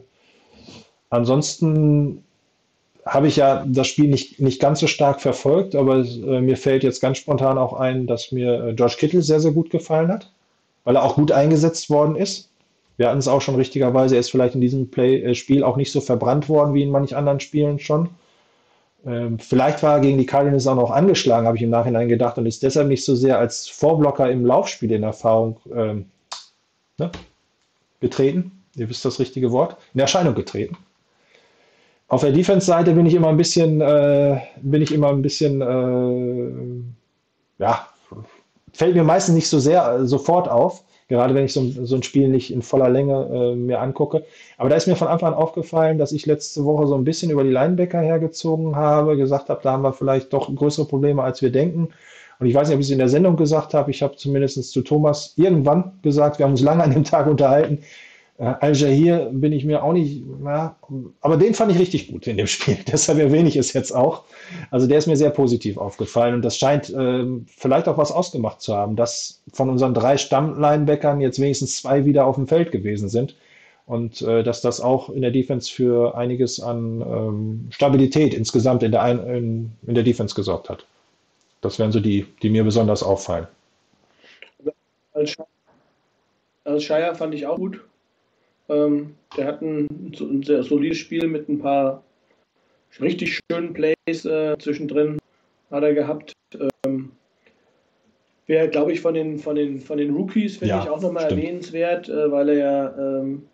ansonsten 1.09 2.24
habe 3.05 3.28
ich 3.28 3.36
ja 3.36 3.65
das 3.67 3.88
Spiel 3.88 4.07
nicht, 4.07 4.39
nicht 4.39 4.61
ganz 4.61 4.80
so 4.80 4.88
stark 4.88 5.21
verfolgt, 5.21 5.76
aber 5.76 5.97
äh, 5.99 6.41
mir 6.41 6.57
fällt 6.57 6.84
jetzt 6.84 7.01
ganz 7.01 7.17
spontan 7.17 7.57
auch 7.57 7.74
ein, 7.74 8.07
dass 8.07 8.32
mir 8.32 8.67
äh, 8.67 8.74
George 8.74 8.95
Kittle 8.97 9.21
sehr, 9.21 9.39
sehr 9.39 9.51
gut 9.51 9.69
gefallen 9.69 10.09
hat, 10.09 10.32
weil 10.84 10.95
er 10.95 11.03
auch 11.03 11.15
gut 11.15 11.31
eingesetzt 11.31 11.89
worden 11.89 12.15
ist. 12.15 12.49
Wir 12.97 13.07
hatten 13.07 13.19
es 13.19 13.27
auch 13.27 13.41
schon 13.41 13.55
richtigerweise, 13.55 14.15
er 14.15 14.19
ist 14.19 14.31
vielleicht 14.31 14.55
in 14.55 14.61
diesem 14.61 14.91
Play, 14.91 15.23
äh, 15.23 15.36
Spiel 15.36 15.63
auch 15.63 15.77
nicht 15.77 15.91
so 15.91 16.01
verbrannt 16.01 16.49
worden 16.49 16.73
wie 16.73 16.84
in 16.84 16.91
manch 16.91 17.15
anderen 17.15 17.39
Spielen 17.39 17.79
schon. 17.79 18.09
Ähm, 19.05 19.39
vielleicht 19.39 19.84
war 19.84 19.95
er 19.95 19.99
gegen 19.99 20.17
die 20.17 20.25
Cardinals 20.25 20.67
auch 20.67 20.75
noch 20.75 20.91
angeschlagen, 20.91 21.47
habe 21.47 21.57
ich 21.57 21.63
im 21.63 21.69
Nachhinein 21.69 22.07
gedacht, 22.07 22.38
und 22.38 22.45
ist 22.45 22.63
deshalb 22.63 22.88
nicht 22.88 23.03
so 23.03 23.15
sehr 23.15 23.39
als 23.39 23.67
Vorblocker 23.67 24.31
im 24.31 24.45
Laufspiel 24.45 24.91
in 24.91 25.03
Erfahrung 25.03 25.59
ähm, 25.73 26.05
ne, 26.97 27.11
getreten. 27.99 28.63
Ihr 28.75 28.89
wisst 28.89 29.05
das 29.05 29.19
richtige 29.19 29.51
Wort. 29.51 29.77
In 29.93 29.99
Erscheinung 29.99 30.36
getreten. 30.36 30.77
Auf 32.07 32.21
der 32.21 32.31
Defense-Seite 32.31 32.93
bin 32.93 33.05
ich 33.05 33.13
immer 33.13 33.29
ein 33.29 33.38
bisschen, 33.38 33.81
äh, 33.81 34.39
bin 34.61 34.81
ich 34.81 34.93
immer 34.93 35.09
ein 35.09 35.21
bisschen, 35.21 35.61
äh, 35.61 37.61
ja, 37.61 37.88
fällt 38.74 38.95
mir 38.95 39.03
meistens 39.03 39.36
nicht 39.36 39.47
so 39.49 39.59
sehr 39.59 39.88
äh, 40.01 40.05
sofort 40.07 40.49
auf, 40.49 40.84
gerade 41.07 41.34
wenn 41.36 41.45
ich 41.45 41.53
so, 41.53 41.61
ein- 41.61 41.86
so 41.86 41.95
ein 41.95 42.03
Spiel 42.03 42.28
nicht 42.30 42.51
in 42.51 42.61
voller 42.61 42.89
Länge 42.89 43.30
äh, 43.53 43.55
mir 43.55 43.80
angucke. 43.82 44.24
Aber 44.57 44.69
da 44.69 44.76
ist 44.76 44.88
mir 44.88 44.95
von 44.95 45.07
Anfang 45.07 45.34
an 45.34 45.39
aufgefallen, 45.39 45.97
dass 45.97 46.11
ich 46.11 46.26
letzte 46.26 46.65
Woche 46.65 46.88
so 46.88 46.95
ein 46.95 47.03
bisschen 47.03 47.30
über 47.32 47.43
die 47.43 47.49
Linebacker 47.51 47.99
hergezogen 48.01 48.76
habe, 48.76 49.17
gesagt 49.17 49.49
habe, 49.49 49.61
da 49.63 49.71
haben 49.74 49.84
wir 49.84 49.93
vielleicht 49.93 50.34
doch 50.34 50.53
größere 50.53 50.86
Probleme, 50.88 51.24
als 51.24 51.41
wir 51.41 51.51
denken. 51.51 51.89
Und 52.39 52.47
ich 52.47 52.55
weiß 52.55 52.67
nicht, 52.67 52.76
ob 52.76 52.82
ich 52.82 52.88
es 52.88 52.91
in 52.91 52.97
der 52.99 53.09
Sendung 53.09 53.38
gesagt 53.38 53.74
habe, 53.74 53.91
ich 53.91 54.01
habe 54.01 54.15
zumindest 54.15 54.71
zu 54.71 54.82
Thomas 54.82 55.34
irgendwann 55.38 55.93
gesagt, 56.01 56.39
wir 56.39 56.45
haben 56.45 56.51
uns 56.53 56.61
lange 56.61 56.84
an 56.84 56.91
dem 56.91 57.03
Tag 57.03 57.28
unterhalten, 57.28 57.80
Al-Jahir 58.39 59.29
bin 59.31 59.53
ich 59.53 59.63
mir 59.63 59.84
auch 59.84 59.93
nicht, 59.93 60.23
ja, 60.43 60.75
aber 61.21 61.38
den 61.38 61.53
fand 61.53 61.71
ich 61.71 61.79
richtig 61.79 62.11
gut 62.11 62.25
in 62.27 62.38
dem 62.38 62.47
Spiel. 62.47 62.77
Deshalb 62.91 63.19
erwähne 63.19 63.47
ich 63.47 63.55
es 63.57 63.73
jetzt 63.73 63.91
auch. 63.93 64.23
Also 64.71 64.88
der 64.88 64.97
ist 64.97 65.07
mir 65.07 65.15
sehr 65.17 65.29
positiv 65.29 65.77
aufgefallen 65.77 66.36
und 66.36 66.41
das 66.43 66.57
scheint 66.57 66.91
ähm, 66.97 67.45
vielleicht 67.55 67.88
auch 67.88 67.97
was 67.97 68.11
ausgemacht 68.11 68.61
zu 68.61 68.75
haben, 68.75 68.95
dass 68.95 69.41
von 69.53 69.69
unseren 69.69 69.93
drei 69.93 70.17
Stammlinebackern 70.17 71.21
jetzt 71.21 71.39
wenigstens 71.39 71.77
zwei 71.77 72.05
wieder 72.05 72.25
auf 72.25 72.36
dem 72.36 72.47
Feld 72.47 72.71
gewesen 72.71 73.07
sind 73.07 73.36
und 73.86 74.21
äh, 74.23 74.43
dass 74.43 74.61
das 74.61 74.81
auch 74.81 75.09
in 75.09 75.21
der 75.21 75.31
Defense 75.31 75.71
für 75.71 76.15
einiges 76.17 76.59
an 76.59 77.01
ähm, 77.01 77.67
Stabilität 77.69 78.34
insgesamt 78.34 78.81
in 78.84 78.91
der, 78.91 79.03
Ein 79.03 79.19
in, 79.27 79.71
in 79.88 79.93
der 79.95 80.03
Defense 80.03 80.34
gesorgt 80.36 80.69
hat. 80.69 80.86
Das 81.61 81.79
wären 81.79 81.91
so 81.91 81.99
die, 82.01 82.27
die 82.43 82.49
mir 82.49 82.63
besonders 82.63 83.03
auffallen. 83.03 83.47
Als 85.13 85.31
Sch- 85.31 85.45
als 86.65 86.84
Shire 86.84 87.15
fand 87.15 87.34
ich 87.36 87.47
auch 87.47 87.55
gut. 87.55 87.79
Ähm, 88.70 89.16
der 89.38 89.45
hat 89.47 89.61
ein, 89.61 89.88
ein 90.20 90.43
sehr 90.43 90.64
solides 90.64 90.97
Spiel 90.97 91.28
mit 91.28 91.49
ein 91.49 91.59
paar 91.59 92.03
richtig 92.99 93.39
schönen 93.51 93.74
Plays 93.74 94.26
äh, 94.26 94.57
zwischendrin 94.59 95.18
hat 95.72 95.84
er 95.84 95.93
gehabt. 95.93 96.34
Ähm, 96.86 97.11
Wäre, 98.45 98.68
glaube 98.68 98.91
ich, 98.91 99.01
von 99.01 99.14
den, 99.14 99.39
von 99.39 99.55
den, 99.55 99.80
von 99.80 99.97
den 99.97 100.14
Rookies, 100.14 100.57
finde 100.57 100.76
Ja, 100.76 100.84
ich 100.84 100.89
auch 100.89 101.01
nochmal 101.01 101.32
erwähnenswert, 101.32 102.09
äh, 102.09 102.32
weil 102.32 102.49
er 102.49 102.57
ja 102.57 103.20
ähm, 103.20 103.47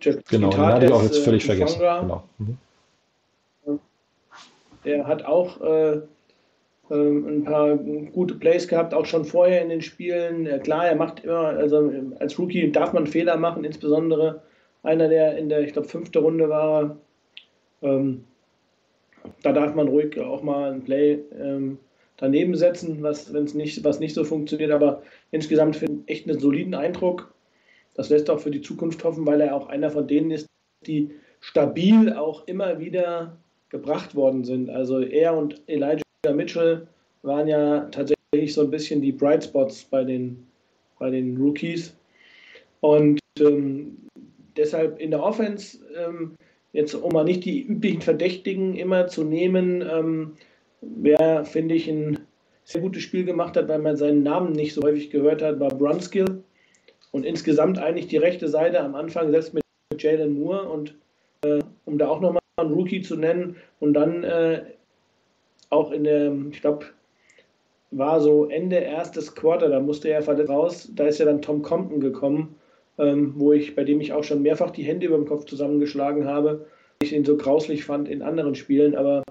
Jeff 0.00 0.22
Genau, 0.28 0.50
den 0.50 0.58
hatte 0.58 0.86
ich 0.86 0.92
auch 0.92 1.02
jetzt 1.02 1.18
äh, 1.18 1.22
völlig 1.22 1.44
vergessen. 1.44 1.78
Genau. 1.78 2.22
Mhm. 2.38 2.58
Der 4.84 5.06
hat 5.06 5.24
auch 5.24 5.60
äh, 5.62 5.92
ähm, 5.92 6.02
ein 6.88 7.44
paar 7.44 7.76
gute 7.76 8.34
Plays 8.34 8.68
gehabt, 8.68 8.94
auch 8.94 9.06
schon 9.06 9.24
vorher 9.24 9.62
in 9.62 9.68
den 9.68 9.82
Spielen. 9.82 10.46
Äh, 10.46 10.60
klar, 10.60 10.86
er 10.86 10.96
macht 10.96 11.24
immer, 11.24 11.48
also 11.48 11.90
ähm, 11.90 12.14
als 12.20 12.38
Rookie 12.38 12.70
darf 12.70 12.92
man 12.92 13.06
Fehler 13.06 13.36
machen, 13.36 13.64
insbesondere 13.64 14.42
einer, 14.82 15.08
der 15.08 15.36
in 15.36 15.48
der, 15.48 15.62
ich 15.62 15.72
glaube, 15.72 15.88
fünfte 15.88 16.20
Runde 16.20 16.48
war. 16.48 16.96
Ähm, 17.82 18.24
da 19.42 19.52
darf 19.52 19.74
man 19.74 19.88
ruhig 19.88 20.18
auch 20.20 20.42
mal 20.42 20.72
ein 20.72 20.84
Play 20.84 21.18
ähm, 21.36 21.78
daneben 22.16 22.54
setzen, 22.54 23.02
was, 23.02 23.32
wenn's 23.32 23.54
nicht, 23.54 23.82
was 23.82 23.98
nicht 23.98 24.14
so 24.14 24.22
funktioniert. 24.22 24.70
Aber 24.70 25.02
insgesamt 25.32 25.76
finde 25.76 26.02
ich 26.06 26.12
echt 26.12 26.28
einen 26.28 26.38
soliden 26.38 26.74
Eindruck. 26.74 27.34
Das 27.94 28.10
lässt 28.10 28.30
auch 28.30 28.38
für 28.38 28.52
die 28.52 28.60
Zukunft 28.60 29.02
hoffen, 29.02 29.26
weil 29.26 29.40
er 29.40 29.56
auch 29.56 29.68
einer 29.68 29.90
von 29.90 30.06
denen 30.06 30.30
ist, 30.30 30.46
die 30.86 31.10
stabil 31.40 32.12
auch 32.12 32.46
immer 32.46 32.78
wieder 32.78 33.38
gebracht 33.70 34.14
worden 34.14 34.44
sind. 34.44 34.70
Also 34.70 35.00
er 35.00 35.36
und 35.36 35.62
Elijah 35.66 36.05
Mitchell 36.34 36.86
waren 37.22 37.48
ja 37.48 37.80
tatsächlich 37.90 38.54
so 38.54 38.62
ein 38.62 38.70
bisschen 38.70 39.00
die 39.00 39.12
Bright 39.12 39.44
Spots 39.44 39.84
bei 39.84 40.04
den, 40.04 40.46
bei 40.98 41.10
den 41.10 41.36
Rookies. 41.36 41.94
Und 42.80 43.18
ähm, 43.40 43.96
deshalb 44.56 45.00
in 45.00 45.10
der 45.10 45.22
Offense, 45.22 45.78
ähm, 45.96 46.36
jetzt 46.72 46.94
um 46.94 47.12
mal 47.12 47.24
nicht 47.24 47.44
die 47.44 47.62
üblichen 47.62 48.02
Verdächtigen 48.02 48.76
immer 48.76 49.08
zu 49.08 49.24
nehmen, 49.24 49.82
ähm, 49.82 50.32
wer, 50.80 51.44
finde 51.44 51.74
ich, 51.74 51.88
ein 51.88 52.18
sehr 52.64 52.80
gutes 52.80 53.02
Spiel 53.02 53.24
gemacht 53.24 53.56
hat, 53.56 53.68
weil 53.68 53.78
man 53.78 53.96
seinen 53.96 54.22
Namen 54.22 54.52
nicht 54.52 54.74
so 54.74 54.82
häufig 54.82 55.10
gehört 55.10 55.42
hat, 55.42 55.60
war 55.60 55.68
Brunskill. 55.68 56.42
Und 57.12 57.24
insgesamt 57.24 57.78
eigentlich 57.78 58.08
die 58.08 58.18
rechte 58.18 58.48
Seite 58.48 58.80
am 58.80 58.94
Anfang, 58.94 59.30
selbst 59.30 59.54
mit 59.54 59.62
Jalen 59.98 60.38
Moore 60.38 60.68
und 60.68 60.94
äh, 61.42 61.60
um 61.84 61.96
da 61.96 62.08
auch 62.08 62.20
nochmal 62.20 62.42
einen 62.56 62.72
Rookie 62.72 63.02
zu 63.02 63.16
nennen 63.16 63.56
und 63.80 63.94
dann 63.94 64.24
äh, 64.24 64.64
auch 65.70 65.90
in 65.90 66.04
der, 66.04 66.34
ich 66.50 66.60
glaube, 66.60 66.86
war 67.90 68.20
so 68.20 68.46
Ende 68.46 68.76
erstes 68.76 69.34
Quarter, 69.34 69.68
da 69.68 69.80
musste 69.80 70.08
er 70.08 70.22
verletzt 70.22 70.50
raus, 70.50 70.90
da 70.94 71.06
ist 71.06 71.18
ja 71.18 71.24
dann 71.24 71.42
Tom 71.42 71.62
Compton 71.62 72.00
gekommen, 72.00 72.56
ähm, 72.98 73.34
wo 73.36 73.52
ich, 73.52 73.74
bei 73.74 73.84
dem 73.84 74.00
ich 74.00 74.12
auch 74.12 74.24
schon 74.24 74.42
mehrfach 74.42 74.70
die 74.70 74.82
Hände 74.82 75.06
über 75.06 75.16
dem 75.16 75.26
Kopf 75.26 75.44
zusammengeschlagen 75.44 76.26
habe, 76.26 76.66
ich 77.02 77.14
ihn 77.14 77.24
so 77.24 77.36
grauslich 77.36 77.84
fand 77.84 78.08
in 78.08 78.22
anderen 78.22 78.54
Spielen, 78.54 78.96
aber 78.96 79.22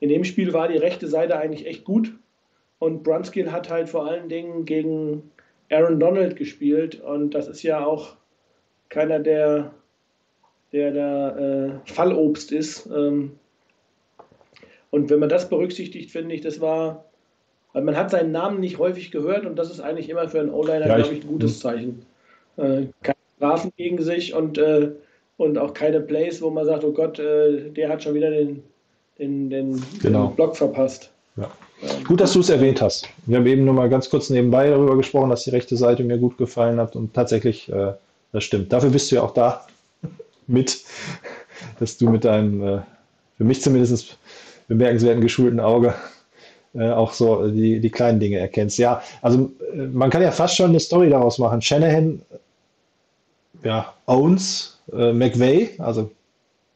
in 0.00 0.08
dem 0.08 0.24
Spiel 0.24 0.52
war 0.52 0.68
die 0.68 0.78
rechte 0.78 1.06
Seite 1.06 1.38
eigentlich 1.38 1.66
echt 1.66 1.84
gut. 1.84 2.14
Und 2.78 3.02
Brunskill 3.02 3.52
hat 3.52 3.68
halt 3.68 3.90
vor 3.90 4.06
allen 4.06 4.30
Dingen 4.30 4.64
gegen 4.64 5.30
Aaron 5.70 6.00
Donald 6.00 6.36
gespielt. 6.36 7.00
Und 7.00 7.34
das 7.34 7.46
ist 7.46 7.62
ja 7.62 7.84
auch 7.84 8.16
keiner, 8.88 9.18
der, 9.18 9.74
der 10.72 10.92
da 10.92 11.38
äh, 11.38 11.70
Fallobst 11.84 12.50
ist. 12.52 12.86
Ähm, 12.86 13.38
und 14.90 15.10
wenn 15.10 15.20
man 15.20 15.28
das 15.28 15.48
berücksichtigt, 15.48 16.10
finde 16.10 16.34
ich, 16.34 16.40
das 16.40 16.60
war, 16.60 17.04
weil 17.72 17.82
man 17.82 17.96
hat 17.96 18.10
seinen 18.10 18.32
Namen 18.32 18.60
nicht 18.60 18.78
häufig 18.78 19.10
gehört 19.10 19.46
und 19.46 19.56
das 19.56 19.70
ist 19.70 19.80
eigentlich 19.80 20.08
immer 20.08 20.28
für 20.28 20.40
einen 20.40 20.50
O-Liner, 20.50 20.86
Ja, 20.88 20.96
glaube 20.96 21.14
ich- 21.14 21.22
ein 21.22 21.28
gutes 21.28 21.60
Zeichen. 21.60 22.04
Äh, 22.56 22.86
keine 23.02 23.16
Strafen 23.36 23.72
gegen 23.76 24.02
sich 24.02 24.34
und, 24.34 24.58
äh, 24.58 24.90
und 25.36 25.56
auch 25.58 25.72
keine 25.72 26.00
Plays, 26.00 26.42
wo 26.42 26.50
man 26.50 26.66
sagt, 26.66 26.84
oh 26.84 26.92
Gott, 26.92 27.18
äh, 27.18 27.70
der 27.70 27.88
hat 27.88 28.02
schon 28.02 28.14
wieder 28.14 28.30
den, 28.30 28.62
den, 29.18 29.48
den, 29.50 29.82
Genau. 30.02 30.26
den 30.28 30.36
Block 30.36 30.56
verpasst. 30.56 31.10
Ja. 31.36 31.50
Gut, 32.06 32.20
dass 32.20 32.32
du 32.34 32.40
es 32.40 32.50
erwähnt 32.50 32.82
hast. 32.82 33.08
Wir 33.24 33.38
haben 33.38 33.46
eben 33.46 33.64
nur 33.64 33.72
mal 33.72 33.88
ganz 33.88 34.10
kurz 34.10 34.28
nebenbei 34.28 34.68
darüber 34.68 34.96
gesprochen, 34.96 35.30
dass 35.30 35.44
die 35.44 35.50
rechte 35.50 35.76
Seite 35.76 36.02
mir 36.04 36.18
gut 36.18 36.36
gefallen 36.36 36.78
hat 36.78 36.94
und 36.96 37.14
tatsächlich, 37.14 37.70
äh, 37.72 37.92
das 38.32 38.44
stimmt. 38.44 38.70
Dafür 38.72 38.90
bist 38.90 39.10
du 39.10 39.16
ja 39.16 39.22
auch 39.22 39.32
da 39.32 39.66
mit, 40.46 40.80
dass 41.78 41.96
du 41.96 42.10
mit 42.10 42.24
deinem, 42.24 42.62
äh, 42.62 42.80
für 43.38 43.44
mich 43.44 43.62
zumindest 43.62 44.18
bemerkenswerten 44.70 45.20
geschulten 45.20 45.58
Auge 45.58 45.94
äh, 46.74 46.90
auch 46.90 47.12
so 47.12 47.48
die, 47.48 47.80
die 47.80 47.90
kleinen 47.90 48.20
Dinge 48.20 48.38
erkennst. 48.38 48.78
Ja, 48.78 49.02
also 49.20 49.50
äh, 49.74 49.86
man 49.86 50.10
kann 50.10 50.22
ja 50.22 50.30
fast 50.30 50.56
schon 50.56 50.70
eine 50.70 50.80
Story 50.80 51.10
daraus 51.10 51.38
machen. 51.38 51.60
Shanahan 51.60 52.22
ja, 53.64 53.92
owns 54.06 54.78
äh, 54.92 55.12
McVay, 55.12 55.70
also 55.78 56.10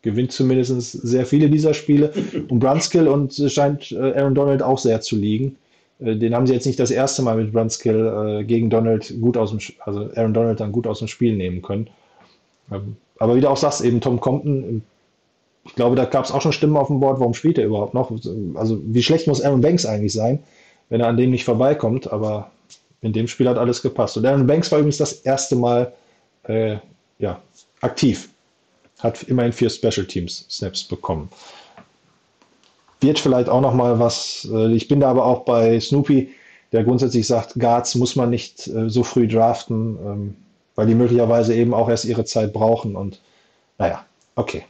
gewinnt 0.02 0.32
zumindest 0.32 0.90
sehr 0.90 1.24
viele 1.24 1.48
dieser 1.48 1.72
Spiele. 1.72 2.12
Und 2.48 2.58
Brunskill 2.58 3.06
und 3.06 3.38
es 3.38 3.52
scheint 3.52 3.92
äh, 3.92 4.18
Aaron 4.18 4.34
Donald 4.34 4.62
auch 4.62 4.78
sehr 4.78 5.00
zu 5.00 5.14
liegen. 5.14 5.56
äh, 6.00 6.16
den 6.16 6.34
haben 6.34 6.48
sie 6.48 6.52
jetzt 6.52 6.66
nicht 6.66 6.80
das 6.80 6.90
erste 6.90 7.22
Mal 7.22 7.36
mit 7.36 7.52
Brunskill 7.52 8.40
äh, 8.40 8.44
gegen 8.44 8.70
Donald 8.70 9.14
gut 9.20 9.36
aus 9.36 9.50
dem, 9.50 9.60
also 9.84 10.10
Aaron 10.16 10.34
Donald 10.34 10.58
dann 10.58 10.72
gut 10.72 10.88
aus 10.88 10.98
dem 10.98 11.08
Spiel 11.08 11.36
nehmen 11.36 11.62
können. 11.62 11.88
Ähm, 12.72 12.96
aber 13.20 13.36
wie 13.36 13.40
du 13.40 13.48
auch 13.48 13.56
sagst, 13.56 13.80
eben 13.82 14.00
Tom 14.00 14.18
Compton, 14.18 14.82
ich 15.64 15.74
glaube, 15.74 15.96
da 15.96 16.04
gab 16.04 16.24
es 16.24 16.30
auch 16.30 16.42
schon 16.42 16.52
Stimmen 16.52 16.76
auf 16.76 16.88
dem 16.88 17.00
Board, 17.00 17.20
warum 17.20 17.34
spielt 17.34 17.58
er 17.58 17.64
überhaupt 17.64 17.94
noch? 17.94 18.10
Also 18.54 18.80
wie 18.84 19.02
schlecht 19.02 19.26
muss 19.26 19.40
Aaron 19.40 19.62
Banks 19.62 19.86
eigentlich 19.86 20.12
sein, 20.12 20.42
wenn 20.90 21.00
er 21.00 21.08
an 21.08 21.16
dem 21.16 21.30
nicht 21.30 21.44
vorbeikommt, 21.44 22.12
aber 22.12 22.50
in 23.00 23.12
dem 23.12 23.28
Spiel 23.28 23.48
hat 23.48 23.58
alles 23.58 23.82
gepasst. 23.82 24.16
Und 24.16 24.26
Aaron 24.26 24.46
Banks 24.46 24.70
war 24.70 24.78
übrigens 24.78 24.98
das 24.98 25.12
erste 25.12 25.56
Mal 25.56 25.92
äh, 26.44 26.76
ja, 27.18 27.40
aktiv. 27.80 28.28
Hat 29.00 29.22
immerhin 29.24 29.52
vier 29.52 29.70
Special 29.70 30.06
Teams 30.06 30.46
Snaps 30.50 30.84
bekommen. 30.84 31.28
Wird 33.00 33.18
vielleicht 33.18 33.48
auch 33.48 33.60
noch 33.60 33.74
mal 33.74 33.98
was, 33.98 34.48
äh, 34.50 34.72
ich 34.72 34.88
bin 34.88 35.00
da 35.00 35.10
aber 35.10 35.24
auch 35.24 35.44
bei 35.44 35.80
Snoopy, 35.80 36.30
der 36.72 36.84
grundsätzlich 36.84 37.26
sagt, 37.26 37.54
Guards 37.54 37.94
muss 37.94 38.16
man 38.16 38.30
nicht 38.30 38.66
äh, 38.68 38.88
so 38.88 39.02
früh 39.02 39.28
draften, 39.28 39.98
ähm, 40.04 40.36
weil 40.74 40.86
die 40.86 40.94
möglicherweise 40.94 41.54
eben 41.54 41.72
auch 41.72 41.88
erst 41.88 42.04
ihre 42.04 42.24
Zeit 42.24 42.52
brauchen. 42.52 42.96
Und 42.96 43.20
naja, 43.78 44.04
okay. 44.36 44.64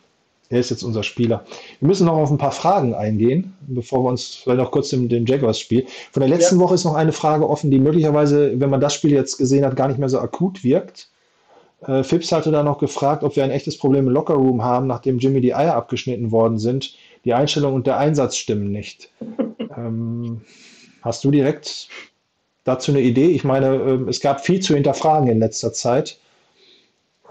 Er 0.51 0.61
ist 0.61 0.71
jetzt 0.71 0.83
unser 0.83 1.03
Spieler. 1.03 1.45
Wir 1.81 1.89
müssen 1.89 2.07
noch 2.07 2.17
auf 2.17 2.31
ein 2.31 2.39
paar 2.39 2.53
Fragen 2.53 2.95
eingehen, 2.95 3.55
bevor 3.67 4.05
wir 4.05 4.11
uns 4.11 4.35
vielleicht 4.35 4.61
noch 4.61 4.71
kurz 4.71 4.91
dem, 4.91 5.09
dem 5.09 5.25
Jaguars-Spiel. 5.27 5.87
Von 6.13 6.21
der 6.21 6.29
letzten 6.29 6.57
ja. 6.57 6.61
Woche 6.61 6.75
ist 6.75 6.85
noch 6.85 6.95
eine 6.95 7.13
Frage 7.13 7.49
offen, 7.49 7.71
die 7.71 7.79
möglicherweise, 7.79 8.61
wenn 8.61 8.71
man 8.71 8.81
das 8.81 8.95
Spiel 8.95 9.13
jetzt 9.13 9.39
gesehen 9.39 9.65
hat, 9.65 9.75
gar 9.75 9.89
nicht 9.89 9.99
mehr 9.99 10.09
so 10.09 10.19
akut 10.19 10.63
wirkt. 10.63 11.09
Äh, 11.87 12.03
Phipps 12.03 12.31
hatte 12.31 12.51
da 12.51 12.63
noch 12.63 12.79
gefragt, 12.79 13.25
ob 13.25 13.37
wir 13.37 13.45
ein 13.45 13.51
echtes 13.51 13.79
Problem 13.79 14.07
im 14.07 14.13
Lockerroom 14.13 14.63
haben, 14.63 14.87
nachdem 14.87 15.19
Jimmy 15.19 15.41
die 15.41 15.55
Eier 15.55 15.75
abgeschnitten 15.75 16.31
worden 16.31 16.59
sind. 16.59 16.95
Die 17.25 17.33
Einstellung 17.33 17.75
und 17.75 17.87
der 17.87 17.99
Einsatz 17.99 18.37
stimmen 18.37 18.71
nicht. 18.71 19.11
ähm, 19.77 20.43
hast 21.01 21.25
du 21.25 21.31
direkt 21.31 21.89
dazu 22.65 22.93
eine 22.93 23.01
Idee? 23.01 23.29
Ich 23.29 23.45
meine, 23.45 23.77
äh, 23.77 24.11
es 24.11 24.21
gab 24.21 24.45
viel 24.45 24.61
zu 24.61 24.75
hinterfragen 24.75 25.29
in 25.29 25.39
letzter 25.39 25.73
Zeit. 25.73 26.19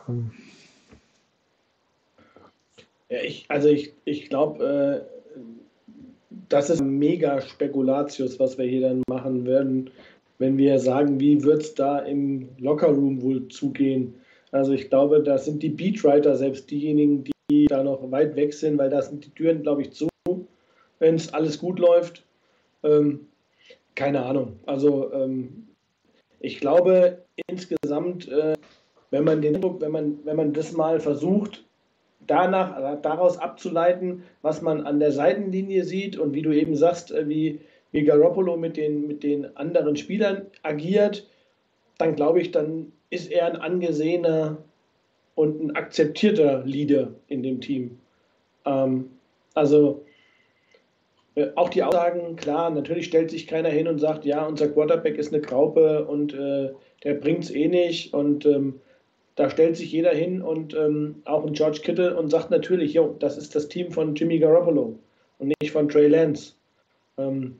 Ähm, 0.09 0.31
ja, 3.13 3.19
ich, 3.21 3.45
also 3.47 3.67
ich, 3.67 3.93
ich 4.05 4.27
glaube, 4.27 5.05
äh, 5.07 5.35
das 6.49 6.71
ist 6.71 6.81
mega 6.81 7.41
Spekulatius, 7.41 8.39
was 8.39 8.57
wir 8.57 8.65
hier 8.65 8.81
dann 8.81 9.03
machen 9.07 9.45
werden, 9.45 9.91
wenn 10.39 10.57
wir 10.57 10.79
sagen, 10.79 11.19
wie 11.19 11.43
wird 11.43 11.61
es 11.61 11.75
da 11.75 11.99
im 11.99 12.49
Lockerroom 12.57 13.21
wohl 13.21 13.47
zugehen. 13.49 14.15
Also 14.51 14.73
ich 14.73 14.89
glaube, 14.89 15.21
da 15.21 15.37
sind 15.37 15.61
die 15.61 15.69
Beatwriter 15.69 16.35
selbst 16.35 16.71
diejenigen, 16.71 17.23
die 17.51 17.67
da 17.67 17.83
noch 17.83 18.11
weit 18.11 18.35
weg 18.35 18.51
sind, 18.51 18.79
weil 18.79 18.89
da 18.89 19.03
sind 19.03 19.23
die 19.25 19.29
Türen, 19.29 19.61
glaube 19.61 19.83
ich, 19.83 19.91
zu, 19.91 20.07
wenn 20.97 21.13
es 21.13 21.31
alles 21.35 21.59
gut 21.59 21.77
läuft. 21.77 22.25
Ähm, 22.81 23.27
keine 23.93 24.25
Ahnung. 24.25 24.59
Also 24.65 25.13
ähm, 25.13 25.67
ich 26.39 26.59
glaube 26.59 27.19
insgesamt, 27.45 28.27
äh, 28.27 28.55
wenn 29.11 29.23
man 29.23 29.43
den 29.43 29.61
wenn 29.61 29.91
man, 29.91 30.17
wenn 30.25 30.35
man 30.35 30.51
das 30.51 30.71
mal 30.71 30.99
versucht, 30.99 31.63
danach, 32.27 32.77
äh, 32.77 32.97
daraus 33.01 33.37
abzuleiten, 33.37 34.23
was 34.41 34.61
man 34.61 34.85
an 34.85 34.99
der 34.99 35.11
Seitenlinie 35.11 35.83
sieht 35.83 36.17
und 36.17 36.33
wie 36.33 36.41
du 36.41 36.51
eben 36.51 36.75
sagst, 36.75 37.11
äh, 37.11 37.27
wie, 37.27 37.59
wie 37.91 38.03
Garoppolo 38.03 38.57
mit 38.57 38.77
den, 38.77 39.07
mit 39.07 39.23
den 39.23 39.55
anderen 39.57 39.95
Spielern 39.95 40.47
agiert, 40.63 41.27
dann 41.97 42.15
glaube 42.15 42.41
ich, 42.41 42.51
dann 42.51 42.91
ist 43.09 43.31
er 43.31 43.45
ein 43.45 43.55
angesehener 43.55 44.57
und 45.35 45.61
ein 45.61 45.75
akzeptierter 45.75 46.63
Leader 46.65 47.13
in 47.27 47.43
dem 47.43 47.61
Team. 47.61 47.99
Ähm, 48.65 49.09
also 49.53 50.03
äh, 51.35 51.47
auch 51.55 51.69
die 51.69 51.83
Aussagen, 51.83 52.35
klar, 52.35 52.69
natürlich 52.69 53.05
stellt 53.05 53.31
sich 53.31 53.47
keiner 53.47 53.69
hin 53.69 53.87
und 53.87 53.99
sagt, 53.99 54.25
ja, 54.25 54.45
unser 54.45 54.67
Quarterback 54.67 55.17
ist 55.17 55.33
eine 55.33 55.41
Graupe 55.41 56.05
und 56.05 56.33
äh, 56.33 56.71
der 57.03 57.15
bringt 57.15 57.45
es 57.45 57.51
eh 57.51 57.67
nicht 57.67 58.13
und 58.13 58.45
ähm, 58.45 58.79
da 59.35 59.49
stellt 59.49 59.75
sich 59.75 59.91
jeder 59.91 60.11
hin 60.11 60.41
und 60.41 60.75
ähm, 60.75 61.21
auch 61.25 61.45
ein 61.45 61.53
George 61.53 61.79
Kittle 61.83 62.15
und 62.15 62.29
sagt 62.29 62.51
natürlich, 62.51 62.93
jo, 62.93 63.15
das 63.19 63.37
ist 63.37 63.55
das 63.55 63.67
Team 63.67 63.91
von 63.91 64.15
Jimmy 64.15 64.39
Garoppolo 64.39 64.99
und 65.39 65.53
nicht 65.61 65.71
von 65.71 65.89
Trey 65.89 66.07
Lance. 66.07 66.53
Ähm, 67.17 67.57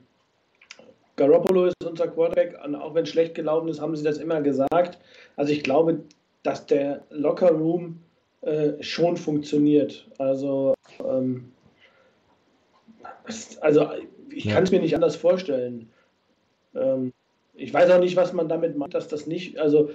Garoppolo 1.16 1.66
ist 1.66 1.84
unser 1.84 2.08
Quarterback 2.08 2.56
und 2.64 2.74
auch 2.74 2.94
wenn 2.94 3.04
es 3.04 3.10
schlecht 3.10 3.34
gelaufen 3.34 3.68
ist, 3.68 3.80
haben 3.80 3.96
sie 3.96 4.04
das 4.04 4.18
immer 4.18 4.40
gesagt. 4.40 4.98
Also 5.36 5.52
ich 5.52 5.62
glaube, 5.62 6.00
dass 6.42 6.66
der 6.66 7.04
Locker 7.10 7.50
Room 7.50 8.00
äh, 8.42 8.82
schon 8.82 9.16
funktioniert. 9.16 10.06
Also, 10.18 10.74
ähm, 11.00 11.52
also 13.60 13.88
ich 14.30 14.48
kann 14.48 14.64
es 14.64 14.70
mir 14.70 14.80
nicht 14.80 14.94
anders 14.94 15.16
vorstellen. 15.16 15.90
Ähm, 16.74 17.12
ich 17.54 17.72
weiß 17.72 17.90
auch 17.90 18.00
nicht, 18.00 18.16
was 18.16 18.32
man 18.32 18.48
damit 18.48 18.76
macht, 18.76 18.94
dass 18.94 19.08
das 19.08 19.26
nicht, 19.26 19.58
also 19.58 19.90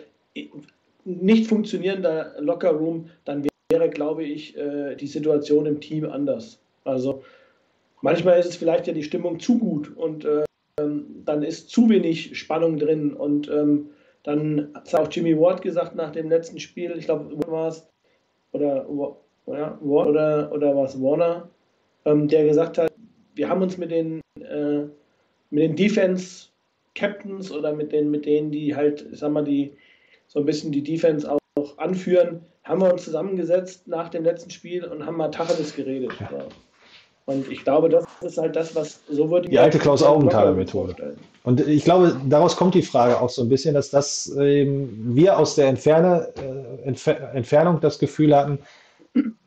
nicht 1.10 1.48
funktionierender 1.48 2.36
Lockerroom, 2.40 3.10
dann 3.26 3.48
wäre, 3.72 3.90
glaube 3.90 4.24
ich, 4.24 4.58
äh, 4.58 4.96
die 4.96 5.08
Situation 5.08 5.66
im 5.66 5.80
Team 5.80 6.06
anders. 6.06 6.60
Also 6.84 7.24
manchmal 8.02 8.40
ist 8.40 8.48
es 8.48 8.56
vielleicht 8.56 8.88
ja 8.88 8.94
die 8.94 9.04
Stimmung 9.04 9.40
zu 9.40 9.60
gut 9.60 9.96
und 9.96 10.26
äh, 10.26 10.44
dann 10.78 11.44
ist 11.44 11.70
zu 11.70 11.90
wenig 11.90 12.38
Spannung 12.38 12.78
drin 12.78 13.14
und 13.14 13.50
ähm, 13.50 13.90
dann 14.24 14.70
hat 14.74 14.94
auch 14.96 15.08
Jimmy 15.12 15.38
Ward 15.38 15.62
gesagt 15.62 15.96
nach 15.96 16.12
dem 16.12 16.30
letzten 16.30 16.60
Spiel, 16.60 16.94
ich 16.98 17.06
glaube, 17.06 17.36
war 17.48 17.70
es, 17.70 17.88
oder, 18.52 18.86
ja, 19.48 19.78
oder, 19.82 20.52
oder 20.52 20.76
war 20.76 20.86
es 20.86 21.02
Warner, 21.02 21.50
ähm, 22.06 22.28
der 22.28 22.46
gesagt 22.46 22.78
hat, 22.78 22.92
wir 23.36 23.50
haben 23.50 23.62
uns 23.62 23.78
mit 23.78 23.92
den, 23.92 24.22
äh, 24.40 24.84
mit 25.50 25.64
den 25.64 25.76
Defense 25.76 26.48
Captains 26.96 27.52
oder 27.52 27.74
mit 27.74 27.92
den, 27.92 28.12
mit 28.12 28.26
denen, 28.26 28.52
die 28.52 28.76
halt, 28.76 29.06
ich 29.12 29.20
sag 29.20 29.32
mal, 29.32 29.44
die 29.44 29.74
so 30.30 30.40
ein 30.40 30.46
bisschen 30.46 30.72
die 30.72 30.84
Defense 30.84 31.30
auch 31.30 31.78
anführen, 31.78 32.42
haben 32.64 32.82
wir 32.82 32.94
uns 32.94 33.04
zusammengesetzt 33.04 33.88
nach 33.88 34.10
dem 34.10 34.24
letzten 34.24 34.52
Spiel 34.52 34.86
und 34.86 35.06
haben 35.06 35.18
mal 35.18 35.30
Tacheles 35.30 35.76
geredet. 35.76 36.12
Ja. 36.20 36.46
Und 37.26 37.52
ich 37.52 37.64
glaube, 37.64 37.90
das 37.90 38.06
ist 38.22 38.38
halt 38.38 38.56
das, 38.56 38.76
was 38.76 39.02
so 39.10 39.30
wird. 39.30 39.52
Die 39.52 39.60
alte 39.60 39.78
Klaus-Augenthaler-Methode. 39.78 41.16
Und 41.44 41.68
ich 41.68 41.84
glaube, 41.84 42.20
daraus 42.28 42.56
kommt 42.56 42.76
die 42.76 42.82
Frage 42.82 43.20
auch 43.20 43.30
so 43.30 43.42
ein 43.42 43.50
bisschen, 43.50 43.74
dass 43.74 43.90
das 43.90 44.36
ähm, 44.40 44.90
wir 45.16 45.38
aus 45.38 45.56
der 45.56 45.68
Entferne, 45.68 46.30
äh, 46.38 46.88
Entfer 46.88 47.34
Entfernung 47.34 47.80
das 47.82 48.00
Gefühl 48.00 48.36
hatten, 48.36 48.60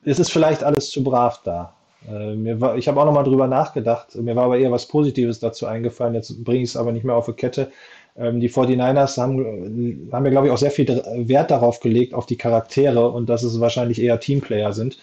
es 0.05 0.18
ist 0.18 0.30
vielleicht 0.30 0.62
alles 0.62 0.91
zu 0.91 1.03
brav 1.03 1.41
da. 1.45 1.74
Äh, 2.09 2.61
war, 2.61 2.76
ich 2.76 2.89
habe 2.89 3.01
auch 3.01 3.05
nochmal 3.05 3.24
drüber 3.24 3.47
nachgedacht, 3.47 4.14
mir 4.16 4.35
war 4.35 4.45
aber 4.45 4.59
eher 4.59 4.70
was 4.70 4.87
Positives 4.87 5.41
dazu 5.41 5.66
eingefallen, 5.66 6.14
jetzt 6.14 6.43
bringe 6.45 6.62
ich 6.62 6.70
es 6.70 6.76
aber 6.76 6.93
nicht 6.93 7.05
mehr 7.05 7.14
auf 7.14 7.26
die 7.26 7.33
Kette. 7.33 7.70
Ähm, 8.16 8.40
die 8.40 8.50
49ers 8.50 9.16
haben, 9.18 10.10
haben 10.12 10.24
ja, 10.24 10.30
glaube 10.30 10.46
ich, 10.46 10.52
auch 10.52 10.58
sehr 10.58 10.70
viel 10.70 10.86
Wert 10.86 11.50
darauf 11.50 11.80
gelegt, 11.80 12.14
auf 12.14 12.26
die 12.26 12.36
Charaktere 12.36 13.08
und 13.10 13.28
dass 13.28 13.42
es 13.42 13.60
wahrscheinlich 13.60 14.00
eher 14.02 14.20
Teamplayer 14.20 14.72
sind. 14.72 14.98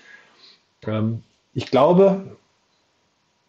Ähm, 0.86 1.24
ich 1.54 1.72
glaube, 1.72 2.22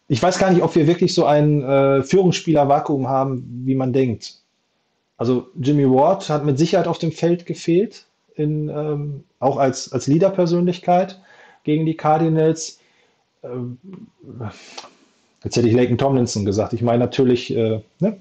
ich 0.07 0.21
weiß 0.21 0.39
gar 0.39 0.51
nicht, 0.51 0.63
ob 0.63 0.75
wir 0.75 0.87
wirklich 0.87 1.13
so 1.13 1.25
ein 1.25 1.63
äh, 1.63 2.03
Führungsspieler-Vakuum 2.03 3.07
haben, 3.07 3.63
wie 3.65 3.75
man 3.75 3.93
denkt. 3.93 4.39
Also 5.17 5.47
Jimmy 5.59 5.87
Ward 5.87 6.27
hat 6.29 6.43
mit 6.43 6.57
Sicherheit 6.57 6.87
auf 6.87 6.97
dem 6.97 7.11
Feld 7.11 7.45
gefehlt, 7.45 8.05
in, 8.35 8.69
ähm, 8.69 9.23
auch 9.39 9.57
als, 9.57 9.91
als 9.93 10.07
Leader-Persönlichkeit 10.07 11.19
gegen 11.63 11.85
die 11.85 11.95
Cardinals. 11.95 12.79
Jetzt 15.43 15.55
hätte 15.55 15.67
ich 15.67 15.73
Laken 15.73 15.97
Tomlinson 15.97 16.45
gesagt. 16.45 16.73
Ich 16.73 16.81
meine 16.81 16.99
natürlich 16.99 17.55
äh, 17.55 17.81
ne? 17.99 18.17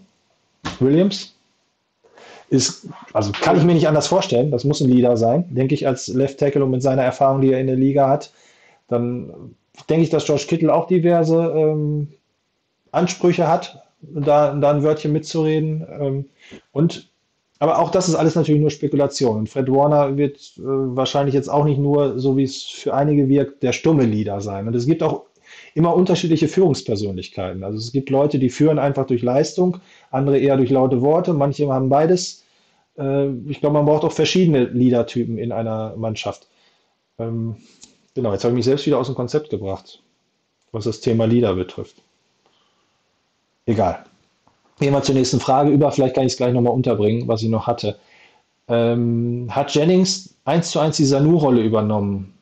Williams. 0.79 1.35
Ist, 2.49 2.89
also 3.13 3.31
kann 3.31 3.57
ich 3.57 3.63
mir 3.63 3.75
nicht 3.75 3.87
anders 3.87 4.09
vorstellen. 4.09 4.51
Das 4.51 4.65
muss 4.65 4.81
ein 4.81 4.91
Leader 4.91 5.17
sein, 5.17 5.47
denke 5.55 5.75
ich, 5.75 5.87
als 5.87 6.09
Left 6.09 6.41
Tackle 6.41 6.65
und 6.65 6.73
mit 6.73 6.83
seiner 6.83 7.03
Erfahrung, 7.03 7.41
die 7.41 7.53
er 7.53 7.61
in 7.61 7.69
der 7.69 7.77
Liga 7.77 8.09
hat. 8.09 8.33
Dann 8.89 9.55
denke 9.89 10.03
ich, 10.03 10.11
dass 10.11 10.25
George 10.25 10.47
Kittle 10.49 10.75
auch 10.75 10.89
diverse 10.89 11.37
ähm, 11.37 12.09
Ansprüche 12.91 13.47
hat, 13.47 13.85
da, 14.03 14.53
da 14.55 14.71
ein 14.73 14.83
Wörtchen 14.83 15.13
mitzureden. 15.13 15.87
Ähm, 16.01 16.25
und 16.73 17.09
aber 17.61 17.79
auch 17.79 17.91
das 17.91 18.09
ist 18.09 18.15
alles 18.15 18.35
natürlich 18.35 18.61
nur 18.61 18.71
Spekulation. 18.71 19.37
Und 19.37 19.49
Fred 19.49 19.71
Warner 19.71 20.17
wird 20.17 20.39
äh, 20.57 20.63
wahrscheinlich 20.63 21.35
jetzt 21.35 21.51
auch 21.51 21.65
nicht 21.65 21.79
nur, 21.79 22.19
so 22.19 22.37
wie 22.37 22.45
es 22.45 22.63
für 22.63 22.95
einige 22.95 23.29
wirkt, 23.29 23.63
der 23.63 23.73
stumme 23.73 24.07
Leader 24.07 24.41
sein. 24.41 24.67
Und 24.67 24.75
es 24.75 24.87
gibt 24.87 25.03
auch 25.03 25.27
immer 25.75 25.95
unterschiedliche 25.95 26.49
Führungspersönlichkeiten. 26.49 27.65
Also 27.65 27.79
es 27.79 27.93
gibt 27.93 28.11
Leute, 28.11 28.39
die 28.39 28.51
führen 28.51 28.79
einfach 28.79 29.07
durch 29.07 29.23
Leistung, 29.23 29.79
andere 30.11 30.39
eher 30.39 30.57
durch 30.57 30.71
laute 30.71 31.03
Worte, 31.03 31.33
manche 31.33 31.69
haben 31.69 31.89
beides. 31.89 32.45
Äh, 32.99 33.29
ich 33.49 33.61
glaube, 33.61 33.75
man 33.75 33.87
braucht 33.87 34.05
auch 34.05 34.13
verschiedene 34.13 34.65
Leadertypen 34.65 35.39
in 35.39 35.53
einer 35.53 35.95
Mannschaft. 35.97 36.49
Ähm, 37.19 37.57
Genau, 38.15 38.33
jetzt 38.33 38.45
habe 38.45 38.53
ich 38.53 38.57
mich 38.57 38.65
selbst 38.65 38.87
wieder 38.87 38.99
aus 38.99 39.07
dem 39.07 39.15
Konzept 39.15 39.51
gebracht, 39.51 40.03
was 40.73 40.85
das 40.85 41.01
Thema 41.01 41.27
Lieder 41.27 41.55
betrifft. 41.55 42.03
Egal. 43.67 44.05
Gehen 44.81 44.93
wir 44.93 45.03
zur 45.03 45.15
nächsten 45.15 45.41
Frage 45.41 45.71
über. 45.71 45.93
Vielleicht 45.93 46.15
kann 46.15 46.27
ich 46.27 46.33
es 46.33 46.37
gleich 46.37 46.53
nochmal 46.53 46.73
unterbringen, 46.73 47.29
was 47.29 47.43
ich 47.43 47.49
noch 47.49 47.67
hatte. 47.67 47.99
Ähm, 48.69 49.49
hat 49.51 49.75
Jennings 49.75 50.35
eins 50.45 50.71
zu 50.71 50.81
eins 50.81 50.97
die 50.97 51.05
Sanu-Rolle 51.05 51.63
übernommen? 51.63 52.35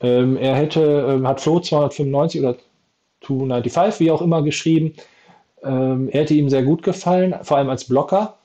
Ähm, 0.00 0.36
er 0.36 0.54
hätte, 0.56 0.80
ähm, 1.08 1.26
hat 1.26 1.40
Flo 1.40 1.60
295 1.60 2.40
oder 2.40 2.56
295, 3.22 4.00
wie 4.00 4.10
auch 4.10 4.22
immer, 4.22 4.42
geschrieben. 4.42 4.94
Ähm, 5.62 6.08
er 6.10 6.22
hätte 6.22 6.34
ihm 6.34 6.48
sehr 6.48 6.62
gut 6.62 6.82
gefallen, 6.82 7.34
vor 7.42 7.56
allem 7.56 7.70
als 7.70 7.84
Blocker. 7.84 8.38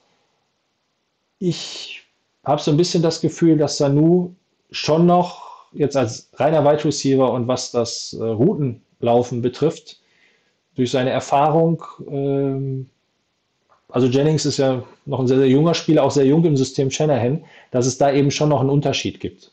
Ich 1.40 2.04
habe 2.44 2.62
so 2.62 2.72
ein 2.72 2.78
bisschen 2.78 3.04
das 3.04 3.22
Gefühl, 3.22 3.58
dass 3.58 3.78
Sanu 3.78 4.36
schon 4.72 5.06
noch 5.06 5.66
jetzt 5.74 5.98
als 5.98 6.30
reiner 6.34 6.64
Wide 6.66 6.86
Receiver 6.86 7.32
und 7.32 7.48
was 7.48 7.72
das 7.72 8.14
äh, 8.14 8.24
Routenlaufen 8.24 9.42
betrifft, 9.42 10.00
durch 10.76 10.92
seine 10.92 11.10
Erfahrung, 11.10 11.84
ähm, 12.08 12.90
also 13.92 14.08
Jennings 14.08 14.46
ist 14.46 14.58
ja 14.58 14.84
noch 15.06 15.20
ein 15.20 15.28
sehr, 15.28 15.38
sehr 15.38 15.50
junger 15.50 15.74
Spieler, 15.74 16.04
auch 16.04 16.12
sehr 16.12 16.26
jung 16.26 16.46
im 16.46 16.56
System 16.56 16.90
Shanahan, 16.90 17.44
dass 17.72 17.86
es 17.86 17.98
da 17.98 18.12
eben 18.12 18.32
schon 18.32 18.50
noch 18.50 18.62
einen 18.62 18.70
Unterschied 18.70 19.20
gibt. 19.20 19.52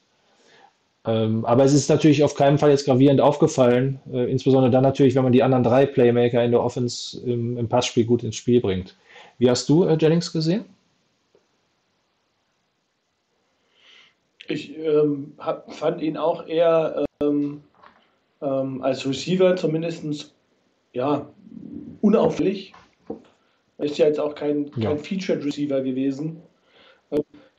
Ähm, 1.08 1.46
aber 1.46 1.64
es 1.64 1.72
ist 1.72 1.88
natürlich 1.88 2.22
auf 2.22 2.34
keinen 2.34 2.58
Fall 2.58 2.68
jetzt 2.68 2.84
gravierend 2.84 3.22
aufgefallen, 3.22 3.98
äh, 4.12 4.30
insbesondere 4.30 4.70
dann 4.70 4.82
natürlich, 4.82 5.14
wenn 5.14 5.22
man 5.22 5.32
die 5.32 5.42
anderen 5.42 5.64
drei 5.64 5.86
Playmaker 5.86 6.44
in 6.44 6.50
der 6.50 6.62
Offense 6.62 7.18
im, 7.24 7.56
im 7.56 7.66
Passspiel 7.66 8.04
gut 8.04 8.22
ins 8.22 8.36
Spiel 8.36 8.60
bringt. 8.60 8.94
Wie 9.38 9.48
hast 9.48 9.70
du 9.70 9.84
äh, 9.84 9.96
Jennings 9.98 10.30
gesehen? 10.30 10.66
Ich 14.48 14.76
ähm, 14.76 15.32
hab, 15.38 15.72
fand 15.72 16.02
ihn 16.02 16.18
auch 16.18 16.46
eher 16.46 17.06
ähm, 17.22 17.62
ähm, 18.42 18.82
als 18.82 19.06
Receiver 19.06 19.56
zumindest 19.56 20.34
ja, 20.92 21.26
unauffällig. 22.02 22.74
Er 23.78 23.86
ist 23.86 23.96
ja 23.96 24.06
jetzt 24.06 24.20
auch 24.20 24.34
kein, 24.34 24.70
Ja. 24.76 24.90
kein 24.90 24.98
Featured 24.98 25.42
Receiver 25.42 25.80
gewesen. 25.80 26.42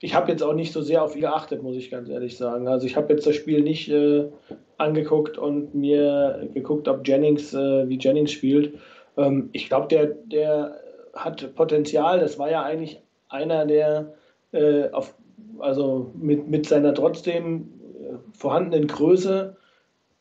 Ähm, 0.02 0.06
Ich 0.08 0.16
habe 0.16 0.32
jetzt 0.32 0.44
auch 0.44 0.54
nicht 0.54 0.74
so 0.74 0.82
sehr 0.82 1.04
auf 1.04 1.16
ihn 1.16 1.22
geachtet, 1.22 1.62
muss 1.62 1.76
ich 1.76 1.92
ganz 1.92 2.10
ehrlich 2.10 2.38
sagen. 2.38 2.68
Also 2.68 2.88
ich 2.88 2.96
habe 2.96 3.14
jetzt 3.14 3.26
das 3.28 3.36
Spiel 3.36 3.62
nicht 3.62 3.90
äh, 3.90 4.30
angeguckt 4.78 5.38
und 5.38 5.76
mir 5.76 6.48
geguckt, 6.54 6.88
ob 6.88 7.08
Jennings, 7.08 7.54
äh, 7.54 7.88
wie 7.88 7.98
Jennings 7.98 8.32
spielt. 8.32 8.78
Ähm, 9.18 9.50
ich 9.52 9.68
glaube, 9.68 9.88
der, 9.88 10.06
der 10.06 10.80
hat 11.14 11.54
Potenzial. 11.56 12.20
Das 12.20 12.40
war 12.40 12.50
ja 12.50 12.64
eigentlich 12.64 13.02
einer, 13.30 13.66
der 13.66 14.14
äh, 14.52 14.90
auf, 14.92 15.16
also 15.60 16.12
mit, 16.16 16.48
mit 16.48 16.66
seiner 16.66 16.94
trotzdem 16.94 17.70
äh, 18.02 18.38
vorhandenen 18.38 18.88
Größe, 18.88 19.58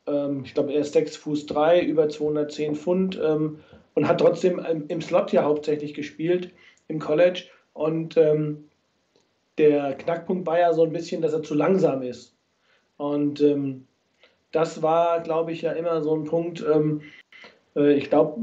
ähm, 0.08 0.42
ich 0.44 0.54
glaube, 0.54 0.72
er 0.72 0.80
ist 0.80 0.92
6 0.92 1.16
Fuß 1.16 1.46
3, 1.46 1.82
über 1.82 2.08
210 2.08 2.74
Pfund 2.74 3.20
ähm, 3.22 3.60
und 3.94 4.08
hat 4.08 4.20
trotzdem 4.20 4.58
im, 4.58 4.86
im 4.88 5.00
Slot 5.00 5.32
ja 5.32 5.44
hauptsächlich 5.44 5.94
gespielt 5.94 6.50
im 6.88 6.98
College. 6.98 7.44
Und 7.74 8.16
ähm, 8.16 8.67
der 9.58 9.94
Knackpunkt 9.94 10.46
war 10.46 10.58
ja 10.58 10.72
so 10.72 10.84
ein 10.84 10.92
bisschen, 10.92 11.22
dass 11.22 11.32
er 11.32 11.42
zu 11.42 11.54
langsam 11.54 12.02
ist. 12.02 12.36
Und 12.96 13.40
ähm, 13.40 13.86
das 14.52 14.82
war, 14.82 15.20
glaube 15.20 15.52
ich, 15.52 15.62
ja 15.62 15.72
immer 15.72 16.00
so 16.02 16.14
ein 16.14 16.24
Punkt. 16.24 16.64
Ähm, 16.64 17.02
äh, 17.76 17.92
ich 17.94 18.08
glaube, 18.08 18.40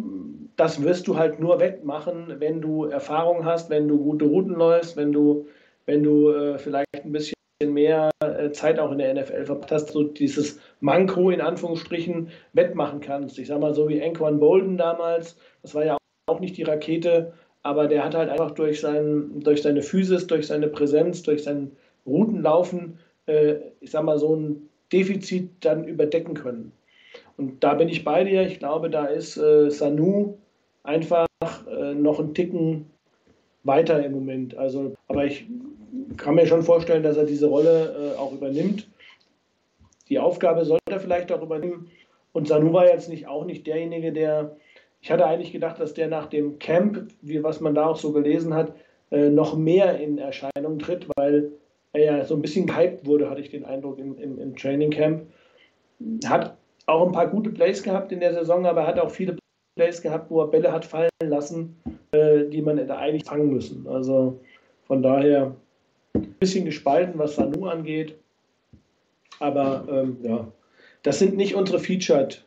das 0.56 0.82
wirst 0.84 1.08
du 1.08 1.18
halt 1.18 1.40
nur 1.40 1.60
wettmachen, 1.60 2.36
wenn 2.40 2.62
du 2.62 2.86
Erfahrung 2.86 3.46
hast, 3.46 3.70
wenn 3.70 3.88
du 3.88 3.98
gute 3.98 4.26
Routen 4.26 4.56
läufst, 4.56 4.98
wenn 4.98 5.12
du, 5.12 5.48
wenn 5.86 6.04
du 6.04 6.32
äh, 6.32 6.58
vielleicht 6.58 6.88
ein 7.04 7.12
bisschen 7.12 7.36
mehr 7.66 8.10
äh, 8.22 8.52
Zeit 8.52 8.80
auch 8.80 8.92
in 8.92 9.00
der 9.00 9.14
NFL 9.14 9.46
verbracht 9.46 9.72
hast, 9.72 9.90
so 9.90 10.04
dieses 10.04 10.60
Manko 10.80 11.30
in 11.30 11.42
Anführungsstrichen 11.42 12.30
wettmachen 12.54 13.00
kannst. 13.02 13.40
Ich 13.40 13.48
sag 13.48 13.60
mal, 13.60 13.74
so 13.74 13.90
wie 13.90 14.02
Anquan 14.02 14.40
Bolden 14.40 14.78
damals, 14.78 15.38
das 15.62 15.74
war 15.74 15.86
ja 15.86 15.98
auch 16.28 16.40
nicht 16.40 16.58
die 16.58 16.64
Rakete, 16.64 17.34
aber 17.66 17.88
der 17.88 18.06
hat 18.06 18.14
halt 18.14 18.30
einfach 18.30 18.52
durch, 18.52 18.80
sein, 18.80 19.40
durch 19.40 19.64
seine 19.64 19.82
Physis, 19.82 20.28
durch 20.28 20.46
seine 20.46 20.68
Präsenz, 20.68 21.24
durch 21.24 21.44
sein 21.44 21.72
Routenlaufen, 22.06 23.00
äh, 23.26 23.56
ich 23.80 23.90
sag 23.90 24.04
mal, 24.04 24.20
so 24.20 24.36
ein 24.36 24.70
Defizit 24.94 25.50
dann 25.62 25.88
überdecken 25.88 26.36
können. 26.36 26.72
Und 27.38 27.64
da 27.64 27.74
bin 27.74 27.90
ich 27.90 28.04
bei 28.04 28.24
dir. 28.24 28.44
Ich 28.44 28.60
glaube, 28.60 28.92
da 28.92 29.06
ist 29.06 29.38
äh, 29.38 29.72
Sanu 29.72 30.38
einfach 30.84 31.26
äh, 31.68 31.96
noch 31.96 32.20
einen 32.20 32.36
Ticken 32.36 32.86
weiter 33.64 34.06
im 34.06 34.12
Moment. 34.12 34.56
Also, 34.56 34.94
aber 35.08 35.26
ich 35.26 35.48
kann 36.18 36.36
mir 36.36 36.46
schon 36.46 36.62
vorstellen, 36.62 37.02
dass 37.02 37.18
er 37.18 37.26
diese 37.26 37.48
Rolle 37.48 38.14
äh, 38.14 38.20
auch 38.20 38.32
übernimmt. 38.32 38.88
Die 40.08 40.20
Aufgabe 40.20 40.66
sollte 40.66 40.92
er 40.92 41.00
vielleicht 41.00 41.32
auch 41.32 41.42
übernehmen. 41.42 41.90
Und 42.32 42.48
Sanu 42.48 42.74
war 42.74 42.86
jetzt 42.86 43.10
nicht 43.10 43.26
auch 43.28 43.44
nicht 43.44 43.66
derjenige, 43.66 44.14
der. 44.14 44.56
Ich 45.06 45.12
hatte 45.12 45.28
eigentlich 45.28 45.52
gedacht, 45.52 45.80
dass 45.80 45.94
der 45.94 46.08
nach 46.08 46.26
dem 46.26 46.58
Camp, 46.58 47.10
wie 47.22 47.44
was 47.44 47.62
man 47.62 47.76
da 47.76 47.86
auch 47.86 47.96
so 47.96 48.12
gelesen 48.12 48.56
hat, 48.56 48.74
äh, 49.12 49.30
noch 49.30 49.56
mehr 49.56 50.00
in 50.00 50.18
Erscheinung 50.18 50.80
tritt, 50.80 51.08
weil 51.16 51.52
er 51.94 52.04
ja 52.04 52.26
so 52.26 52.34
ein 52.34 52.42
bisschen 52.42 52.66
gehypt 52.66 53.06
wurde, 53.06 53.30
hatte 53.30 53.40
ich 53.40 53.52
den 53.52 53.66
Eindruck 53.66 54.00
im, 54.00 54.18
im, 54.18 54.40
im 54.40 54.56
Training 54.56 54.90
Camp. 54.90 55.28
Hat 56.26 56.58
auch 56.88 57.06
ein 57.06 57.12
paar 57.12 57.28
gute 57.28 57.52
Plays 57.52 57.84
gehabt 57.84 58.12
in 58.12 58.20
der 58.20 58.34
Saison, 58.34 58.66
aber 58.66 58.82
er 58.82 58.88
hat 58.88 59.00
auch 59.00 59.12
viele 59.12 59.38
Plays 59.76 60.02
gehabt, 60.02 60.32
wo 60.32 60.42
er 60.42 60.48
Bälle 60.48 60.72
hat 60.72 60.86
fallen 60.86 61.12
lassen, 61.24 61.76
äh, 62.12 62.46
die 62.46 62.64
man 62.64 62.80
hätte 62.80 62.98
eigentlich 62.98 63.26
fangen 63.26 63.54
müssen. 63.54 63.88
Also 63.88 64.40
von 64.88 65.04
daher 65.04 65.56
ein 66.16 66.34
bisschen 66.40 66.66
gespalten, 66.66 67.20
was 67.20 67.36
Sanu 67.36 67.68
angeht. 67.68 68.16
Aber 69.40 69.86
ähm, 69.88 70.18
ja, 70.24 70.48
das 71.04 71.20
sind 71.20 71.38
nicht 71.38 71.54
unsere 71.54 71.78
Featured 71.78 72.44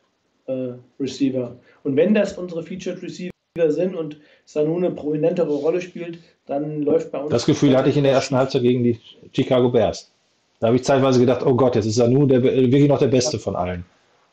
äh, 0.49 0.73
Receiver. 0.99 1.55
Und 1.83 1.95
wenn 1.95 2.13
das 2.13 2.37
unsere 2.37 2.63
Featured 2.63 3.01
Receiver 3.01 3.31
sind 3.67 3.95
und 3.95 4.17
Sanu 4.45 4.77
eine 4.77 4.91
prominentere 4.91 5.53
Rolle 5.53 5.81
spielt, 5.81 6.19
dann 6.45 6.81
läuft 6.81 7.11
bei 7.11 7.19
uns. 7.19 7.29
Das 7.29 7.45
Gefühl 7.45 7.77
hatte 7.77 7.89
ich 7.89 7.97
in 7.97 8.03
der 8.03 8.13
ersten 8.13 8.35
Halbzeit 8.35 8.63
gegen 8.63 8.83
die 8.83 8.99
Chicago 9.31 9.69
Bears. 9.69 10.11
Da 10.59 10.67
habe 10.67 10.75
ich 10.75 10.83
zeitweise 10.83 11.19
gedacht, 11.19 11.45
oh 11.45 11.55
Gott, 11.55 11.75
jetzt 11.75 11.85
ist 11.85 11.95
Sanu 11.95 12.25
der, 12.25 12.43
wirklich 12.43 12.89
noch 12.89 12.99
der 12.99 13.07
Beste 13.07 13.39
von 13.39 13.55
allen. 13.55 13.85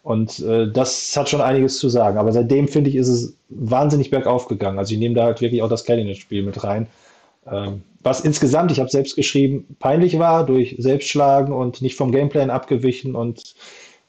Und 0.03 0.41
äh, 0.41 0.71
das 0.71 1.17
hat 1.17 1.29
schon 1.29 1.41
einiges 1.41 1.79
zu 1.79 1.89
sagen. 1.89 2.19
Aber 2.19 2.33
seitdem, 2.33 2.69
finde 2.69 2.91
ich, 2.91 2.97
ist 2.97 3.09
es 3.09 3.37
wahnsinnig 3.49 4.11
bergauf 4.11 4.49
gegangen. 4.49 4.79
Also 4.79 4.95
ich 4.95 5.01
nehme 5.01 5.15
da 5.15 5.25
halt 5.25 5.41
wirklich 5.41 5.63
auch 5.63 5.69
das 5.69 5.85
Kelly 5.85 6.09
ins 6.09 6.19
Spiel 6.19 6.43
mit 6.43 6.63
rein. 6.63 6.87
Ähm, 7.51 7.83
was 8.03 8.21
insgesamt, 8.21 8.71
ich 8.71 8.79
habe 8.79 8.89
selbst 8.89 9.17
geschrieben, 9.17 9.77
peinlich 9.81 10.19
war 10.19 10.47
durch 10.47 10.77
Selbstschlagen 10.79 11.53
und 11.53 11.83
nicht 11.83 11.97
vom 11.97 12.13
Gameplan 12.13 12.51
abgewichen 12.51 13.17
und 13.17 13.55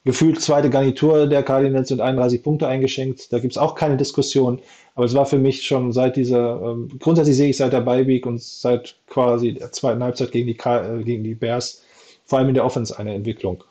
gefühlt 0.04 0.40
zweite 0.40 0.70
Garnitur 0.70 1.26
der 1.26 1.42
Cardinals 1.42 1.90
und 1.90 2.00
31 2.00 2.42
Punkte 2.42 2.66
eingeschenkt. 2.66 3.32
Da 3.32 3.38
gibt 3.38 3.52
es 3.52 3.58
auch 3.58 3.74
keine 3.74 3.96
Diskussion. 3.96 4.60
Aber 4.94 5.04
es 5.04 5.14
war 5.14 5.26
für 5.26 5.38
mich 5.38 5.64
schon 5.66 5.92
seit 5.92 6.16
dieser, 6.16 6.60
ähm, 6.62 6.88
grundsätzlich 6.98 7.36
sehe 7.36 7.50
ich 7.50 7.56
seit 7.56 7.72
der 7.72 7.82
Bye-Week 7.82 8.26
und 8.26 8.42
seit 8.42 8.96
quasi 9.06 9.54
der 9.54 9.70
zweiten 9.72 10.02
Halbzeit 10.02 10.32
gegen 10.32 10.46
die, 10.46 10.58
äh, 10.58 11.02
gegen 11.04 11.24
die 11.24 11.34
Bears, 11.34 11.82
vor 12.24 12.38
allem 12.38 12.48
in 12.48 12.54
der 12.54 12.64
Offense, 12.64 12.98
eine 12.98 13.14
Entwicklung. 13.14 13.62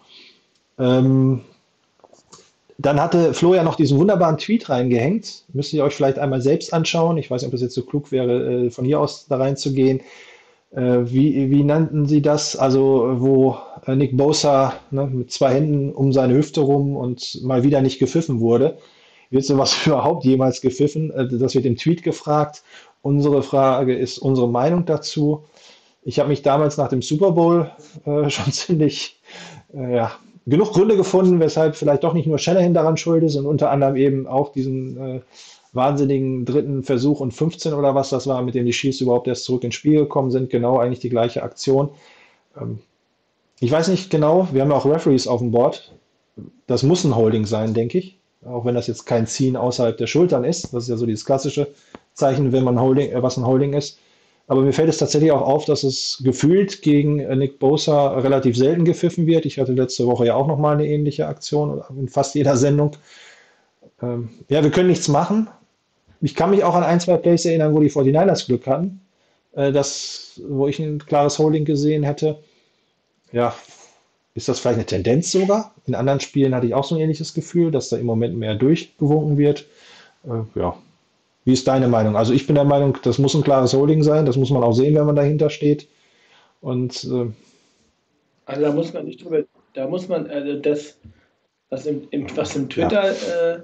Ähm, 0.80 1.42
dann 2.78 3.02
hatte 3.02 3.34
Flo 3.34 3.56
ja 3.56 3.64
noch 3.64 3.76
diesen 3.76 3.98
wunderbaren 3.98 4.38
Tweet 4.38 4.70
reingehängt. 4.70 5.46
Müsst 5.52 5.74
ihr 5.74 5.84
euch 5.84 5.96
vielleicht 5.96 6.20
einmal 6.20 6.42
selbst 6.42 6.74
anschauen. 6.74 7.18
Ich 7.18 7.32
weiß 7.32 7.42
nicht, 7.42 7.48
ob 7.48 7.56
es 7.56 7.62
jetzt 7.62 7.74
so 7.74 7.84
klug 7.84 8.12
wäre, 8.12 8.66
äh, 8.66 8.70
von 8.70 8.86
hier 8.86 9.00
aus 9.00 9.26
da 9.28 9.38
reinzugehen. 9.38 10.02
Äh, 10.78 11.10
Wie, 11.12 11.50
wie 11.50 11.64
nannten 11.64 12.06
sie 12.06 12.22
das? 12.22 12.56
Also, 12.56 13.16
wo 13.20 13.58
äh, 13.88 13.96
Nick 13.96 14.16
Bosa 14.16 14.74
ne, 14.92 15.08
mit 15.08 15.32
zwei 15.32 15.56
Händen 15.56 15.92
um 15.92 16.14
seine 16.14 16.36
Hüfte 16.36 16.62
rum 16.62 16.96
und 16.96 17.40
mal 17.44 17.64
wieder 17.64 17.82
nicht 17.82 18.00
gepfiffen 18.00 18.40
wurde. 18.40 18.78
Wird 19.32 19.46
sowas 19.46 19.76
überhaupt 19.88 20.24
jemals 20.26 20.62
gepfiffen? 20.62 21.12
Äh, 21.12 21.28
Das 21.38 21.56
wird 21.56 21.66
im 21.66 21.78
Tweet 21.78 22.04
gefragt. 22.04 22.64
Unsere 23.02 23.42
Frage 23.44 23.96
ist 23.96 24.20
unsere 24.20 24.50
Meinung 24.50 24.86
dazu. 24.86 25.46
Ich 26.04 26.20
habe 26.20 26.30
mich 26.30 26.44
damals 26.44 26.78
nach 26.78 26.90
dem 26.90 27.02
Super 27.02 27.32
Bowl 27.32 27.72
äh, 28.06 28.30
schon 28.32 28.52
ziemlich 28.54 29.20
äh, 29.74 29.96
ja, 29.96 30.12
genug 30.46 30.74
Gründe 30.74 30.98
gefunden, 30.98 31.40
weshalb 31.40 31.76
vielleicht 31.76 32.04
doch 32.04 32.14
nicht 32.14 32.28
nur 32.28 32.38
Shanahan 32.40 32.74
daran 32.76 32.98
schuld 32.98 33.24
ist 33.24 33.36
und 33.36 33.48
unter 33.48 33.72
anderem 33.72 33.96
eben 33.96 34.28
auch 34.28 34.52
diesen 34.52 34.98
äh, 34.98 35.22
wahnsinnigen 35.74 36.46
dritten 36.46 36.84
Versuch 36.84 37.20
und 37.20 37.34
15 37.34 37.74
oder 37.74 37.96
was 37.96 38.10
das 38.10 38.28
war, 38.28 38.42
mit 38.42 38.56
dem 38.56 38.66
die 38.66 38.72
Chiefs 38.72 39.02
überhaupt 39.02 39.28
erst 39.28 39.46
zurück 39.46 39.64
ins 39.64 39.76
Spiel 39.76 40.00
gekommen 40.00 40.32
sind. 40.32 40.50
Genau 40.50 40.80
eigentlich 40.80 41.00
die 41.00 41.10
gleiche 41.10 41.44
Aktion. 41.44 41.90
Ähm, 42.60 42.80
ich 43.60 43.72
weiß 43.72 43.88
nicht 43.88 44.10
genau, 44.10 44.48
wir 44.52 44.62
haben 44.62 44.72
ja 44.72 44.78
auch 44.78 44.86
Referees 44.86 45.28
auf 45.28 45.40
dem 45.40 45.52
Board. 45.52 45.94
Das 46.68 46.84
muss 46.84 47.04
ein 47.04 47.16
Holding 47.16 47.46
sein, 47.46 47.74
denke 47.74 47.98
ich. 47.98 48.18
Auch 48.46 48.66
wenn 48.66 48.76
das 48.76 48.88
jetzt 48.88 49.06
kein 49.06 49.28
Ziehen 49.28 49.56
außerhalb 49.56 49.98
der 49.98 50.08
Schultern 50.08 50.44
ist. 50.44 50.74
Das 50.74 50.84
ist 50.84 50.90
ja 50.90 50.98
so 50.98 51.06
dieses 51.06 51.26
klassische 51.26 51.68
Zeichen, 52.14 52.52
wenn 52.52 52.64
man 52.64 52.80
Holding, 52.80 53.12
äh, 53.12 53.24
was 53.24 53.38
ein 53.38 53.46
Holding 53.46 53.74
ist. 53.74 54.00
Aber 54.48 54.62
mir 54.62 54.72
fällt 54.72 54.90
es 54.90 54.98
tatsächlich 54.98 55.32
auch 55.32 55.42
auf, 55.42 55.66
dass 55.66 55.84
es 55.84 56.22
gefühlt 56.24 56.82
gegen 56.82 57.20
äh, 57.20 57.36
Nick 57.36 57.60
Bosa 57.60 58.18
relativ 58.20 58.56
selten 58.56 58.86
gepfiffen 58.86 59.28
wird. 59.28 59.46
Ich 59.46 59.60
hatte 59.60 59.74
letzte 59.74 60.08
Woche 60.08 60.26
ja 60.26 60.36
auch 60.36 60.48
nochmal 60.48 60.76
eine 60.76 60.88
ähnliche 60.88 61.28
Aktion 61.28 61.82
in 61.98 62.08
fast 62.08 62.36
jeder 62.36 62.56
Sendung. 62.56 62.92
Ähm, 64.02 64.30
ja, 64.50 64.64
wir 64.64 64.72
können 64.72 64.90
nichts 64.90 65.08
machen. 65.08 65.50
Ich 66.22 66.36
kann 66.36 66.50
mich 66.52 66.64
auch 66.64 66.76
an 66.76 66.84
ein, 66.84 67.00
zwei 67.00 67.18
Plays 67.18 67.46
erinnern, 67.46 67.74
wo 67.74 67.80
die 67.80 67.92
49ers 67.92 68.48
Glück 68.48 68.68
hatten, 68.68 69.02
äh, 69.54 69.72
das, 69.72 70.42
wo 70.48 70.68
ich 70.68 70.80
ein 70.80 71.00
klares 71.00 71.40
Holding 71.40 71.66
gesehen 71.66 72.04
hätte. 72.04 72.40
Ja, 73.32 73.54
ist 74.34 74.48
das 74.50 74.60
vielleicht 74.60 74.78
eine 74.78 74.86
Tendenz 74.86 75.32
sogar? 75.32 75.74
In 75.86 75.96
anderen 75.96 76.20
Spielen 76.20 76.54
hatte 76.54 76.68
ich 76.68 76.74
auch 76.74 76.84
so 76.84 76.96
ein 76.96 77.02
ähnliches 77.02 77.34
Gefühl, 77.34 77.72
dass 77.72 77.90
da 77.90 77.98
im 77.98 78.06
Moment 78.06 78.38
mehr 78.38 78.56
durchgewunken 78.56 79.38
wird. 79.38 79.66
Äh, 80.26 80.60
ja, 80.60 80.78
wie 81.46 81.54
ist 81.54 81.68
deine 81.68 81.88
Meinung? 81.88 82.16
Also 82.16 82.34
ich 82.34 82.46
bin 82.46 82.56
der 82.56 82.66
Meinung, 82.66 82.98
das 83.04 83.18
muss 83.20 83.34
ein 83.34 83.44
klares 83.44 83.74
Holding 83.74 84.04
sein. 84.04 84.26
Das 84.26 84.36
muss 84.38 84.50
man 84.50 84.64
auch 84.64 84.74
sehen, 84.74 84.96
wenn 84.96 85.06
man 85.06 85.16
dahinter 85.16 85.50
steht. 85.50 85.88
Und 86.62 87.04
äh, 87.06 87.28
Also 88.46 88.62
da 88.62 88.72
muss 88.72 88.94
man 88.94 89.06
nicht 89.06 89.24
drüber, 89.24 89.44
da 89.74 89.88
muss 89.88 90.08
man, 90.08 90.28
also 90.28 90.60
das, 90.60 90.98
was 91.70 91.86
im, 91.86 92.08
im, 92.12 92.28
was 92.36 92.56
im 92.56 92.70
Twitter, 92.70 93.12
äh, 93.12 93.60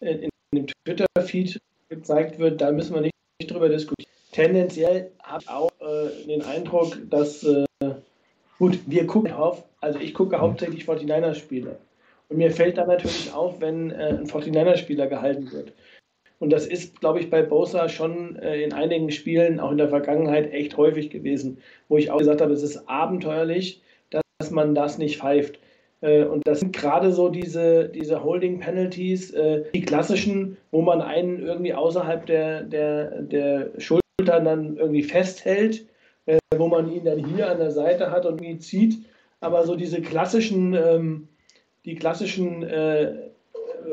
in, 0.00 0.22
in 0.22 0.30
dem 0.52 0.66
Twitter-Feed 0.66 1.60
gezeigt 1.88 2.38
wird, 2.38 2.60
da 2.60 2.72
müssen 2.72 2.94
wir 2.94 3.00
nicht, 3.00 3.14
nicht 3.40 3.52
drüber 3.52 3.68
diskutieren. 3.68 4.10
Tendenziell 4.32 5.10
habe 5.22 5.42
ich 5.42 5.48
auch 5.48 5.70
äh, 5.80 6.26
den 6.26 6.42
Eindruck, 6.42 6.98
dass, 7.10 7.42
äh, 7.44 7.64
gut, 8.58 8.78
wir 8.86 9.06
gucken 9.06 9.32
auf, 9.32 9.64
also 9.80 9.98
ich 9.98 10.14
gucke 10.14 10.38
hauptsächlich 10.38 10.84
49er-Spiele. 10.84 11.78
Und 12.28 12.36
mir 12.36 12.50
fällt 12.50 12.76
da 12.76 12.86
natürlich 12.86 13.32
auf, 13.32 13.60
wenn 13.60 13.90
äh, 13.90 14.18
ein 14.18 14.26
49er-Spieler 14.26 15.06
gehalten 15.06 15.50
wird. 15.50 15.72
Und 16.38 16.50
das 16.50 16.66
ist, 16.66 17.00
glaube 17.00 17.20
ich, 17.20 17.30
bei 17.30 17.42
Bosa 17.42 17.88
schon 17.88 18.36
äh, 18.36 18.62
in 18.62 18.72
einigen 18.72 19.10
Spielen, 19.10 19.58
auch 19.58 19.72
in 19.72 19.78
der 19.78 19.88
Vergangenheit, 19.88 20.52
echt 20.52 20.76
häufig 20.76 21.10
gewesen, 21.10 21.58
wo 21.88 21.96
ich 21.96 22.10
auch 22.10 22.18
gesagt 22.18 22.40
habe, 22.40 22.52
es 22.52 22.62
ist 22.62 22.88
abenteuerlich, 22.88 23.82
dass 24.10 24.50
man 24.50 24.74
das 24.74 24.98
nicht 24.98 25.18
pfeift. 25.18 25.58
Äh, 26.00 26.24
und 26.24 26.46
das 26.46 26.60
sind 26.60 26.74
gerade 26.74 27.12
so 27.12 27.28
diese, 27.28 27.88
diese 27.88 28.22
Holding 28.22 28.60
Penalties, 28.60 29.32
äh, 29.32 29.64
die 29.74 29.82
klassischen, 29.82 30.56
wo 30.70 30.82
man 30.82 31.00
einen 31.00 31.40
irgendwie 31.40 31.74
außerhalb 31.74 32.26
der, 32.26 32.62
der, 32.62 33.22
der 33.22 33.70
Schultern 33.78 34.44
dann 34.44 34.76
irgendwie 34.76 35.02
festhält, 35.02 35.86
äh, 36.26 36.38
wo 36.56 36.68
man 36.68 36.92
ihn 36.92 37.04
dann 37.04 37.24
hier 37.24 37.50
an 37.50 37.58
der 37.58 37.70
Seite 37.70 38.10
hat 38.10 38.26
und 38.26 38.40
irgendwie 38.40 38.58
zieht. 38.58 39.04
Aber 39.40 39.64
so 39.64 39.76
diese 39.76 40.00
klassischen, 40.00 40.74
ähm, 40.74 41.28
die 41.84 41.94
klassischen 41.94 42.68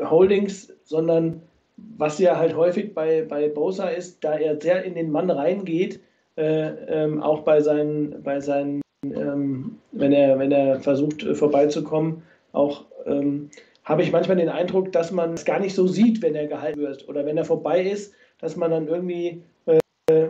Holdings, 0.02 0.72
sondern 0.84 1.40
was 1.76 2.18
ja 2.18 2.36
halt 2.36 2.56
häufig 2.56 2.94
bei, 2.94 3.22
bei 3.22 3.48
Bosa 3.48 3.88
ist, 3.88 4.24
da 4.24 4.34
er 4.34 4.60
sehr 4.60 4.84
in 4.84 4.94
den 4.94 5.10
Mann 5.10 5.30
reingeht, 5.30 6.00
äh, 6.36 6.68
ähm, 6.88 7.22
auch 7.22 7.40
bei 7.40 7.60
seinen, 7.60 8.22
bei 8.22 8.40
seinen 8.40 8.82
ähm, 9.14 9.78
wenn, 9.92 10.12
er, 10.12 10.38
wenn 10.38 10.52
er 10.52 10.80
versucht 10.80 11.22
äh, 11.22 11.34
vorbeizukommen, 11.34 12.22
auch 12.52 12.84
ähm, 13.06 13.50
habe 13.84 14.02
ich 14.02 14.12
manchmal 14.12 14.36
den 14.36 14.48
Eindruck, 14.48 14.92
dass 14.92 15.12
man 15.12 15.34
es 15.34 15.44
gar 15.44 15.60
nicht 15.60 15.74
so 15.74 15.86
sieht, 15.86 16.22
wenn 16.22 16.34
er 16.34 16.46
gehalten 16.46 16.80
wird 16.80 17.08
oder 17.08 17.24
wenn 17.24 17.36
er 17.36 17.44
vorbei 17.44 17.82
ist, 17.82 18.14
dass 18.38 18.56
man 18.56 18.70
dann 18.70 18.88
irgendwie 18.88 19.42
äh, 19.66 20.28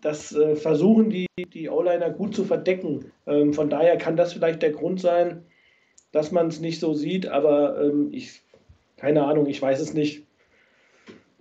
das 0.00 0.34
äh, 0.34 0.56
versuchen, 0.56 1.10
die, 1.10 1.26
die 1.52 1.68
O-Liner 1.68 2.10
gut 2.10 2.34
zu 2.34 2.44
verdecken. 2.44 3.12
Ähm, 3.26 3.52
von 3.52 3.70
daher 3.70 3.96
kann 3.98 4.16
das 4.16 4.32
vielleicht 4.32 4.62
der 4.62 4.72
Grund 4.72 5.00
sein, 5.00 5.44
dass 6.12 6.32
man 6.32 6.48
es 6.48 6.60
nicht 6.60 6.80
so 6.80 6.94
sieht, 6.94 7.26
aber 7.26 7.80
ähm, 7.80 8.08
ich, 8.12 8.42
keine 8.96 9.24
Ahnung, 9.24 9.46
ich 9.46 9.60
weiß 9.60 9.80
es 9.80 9.94
nicht. 9.94 10.26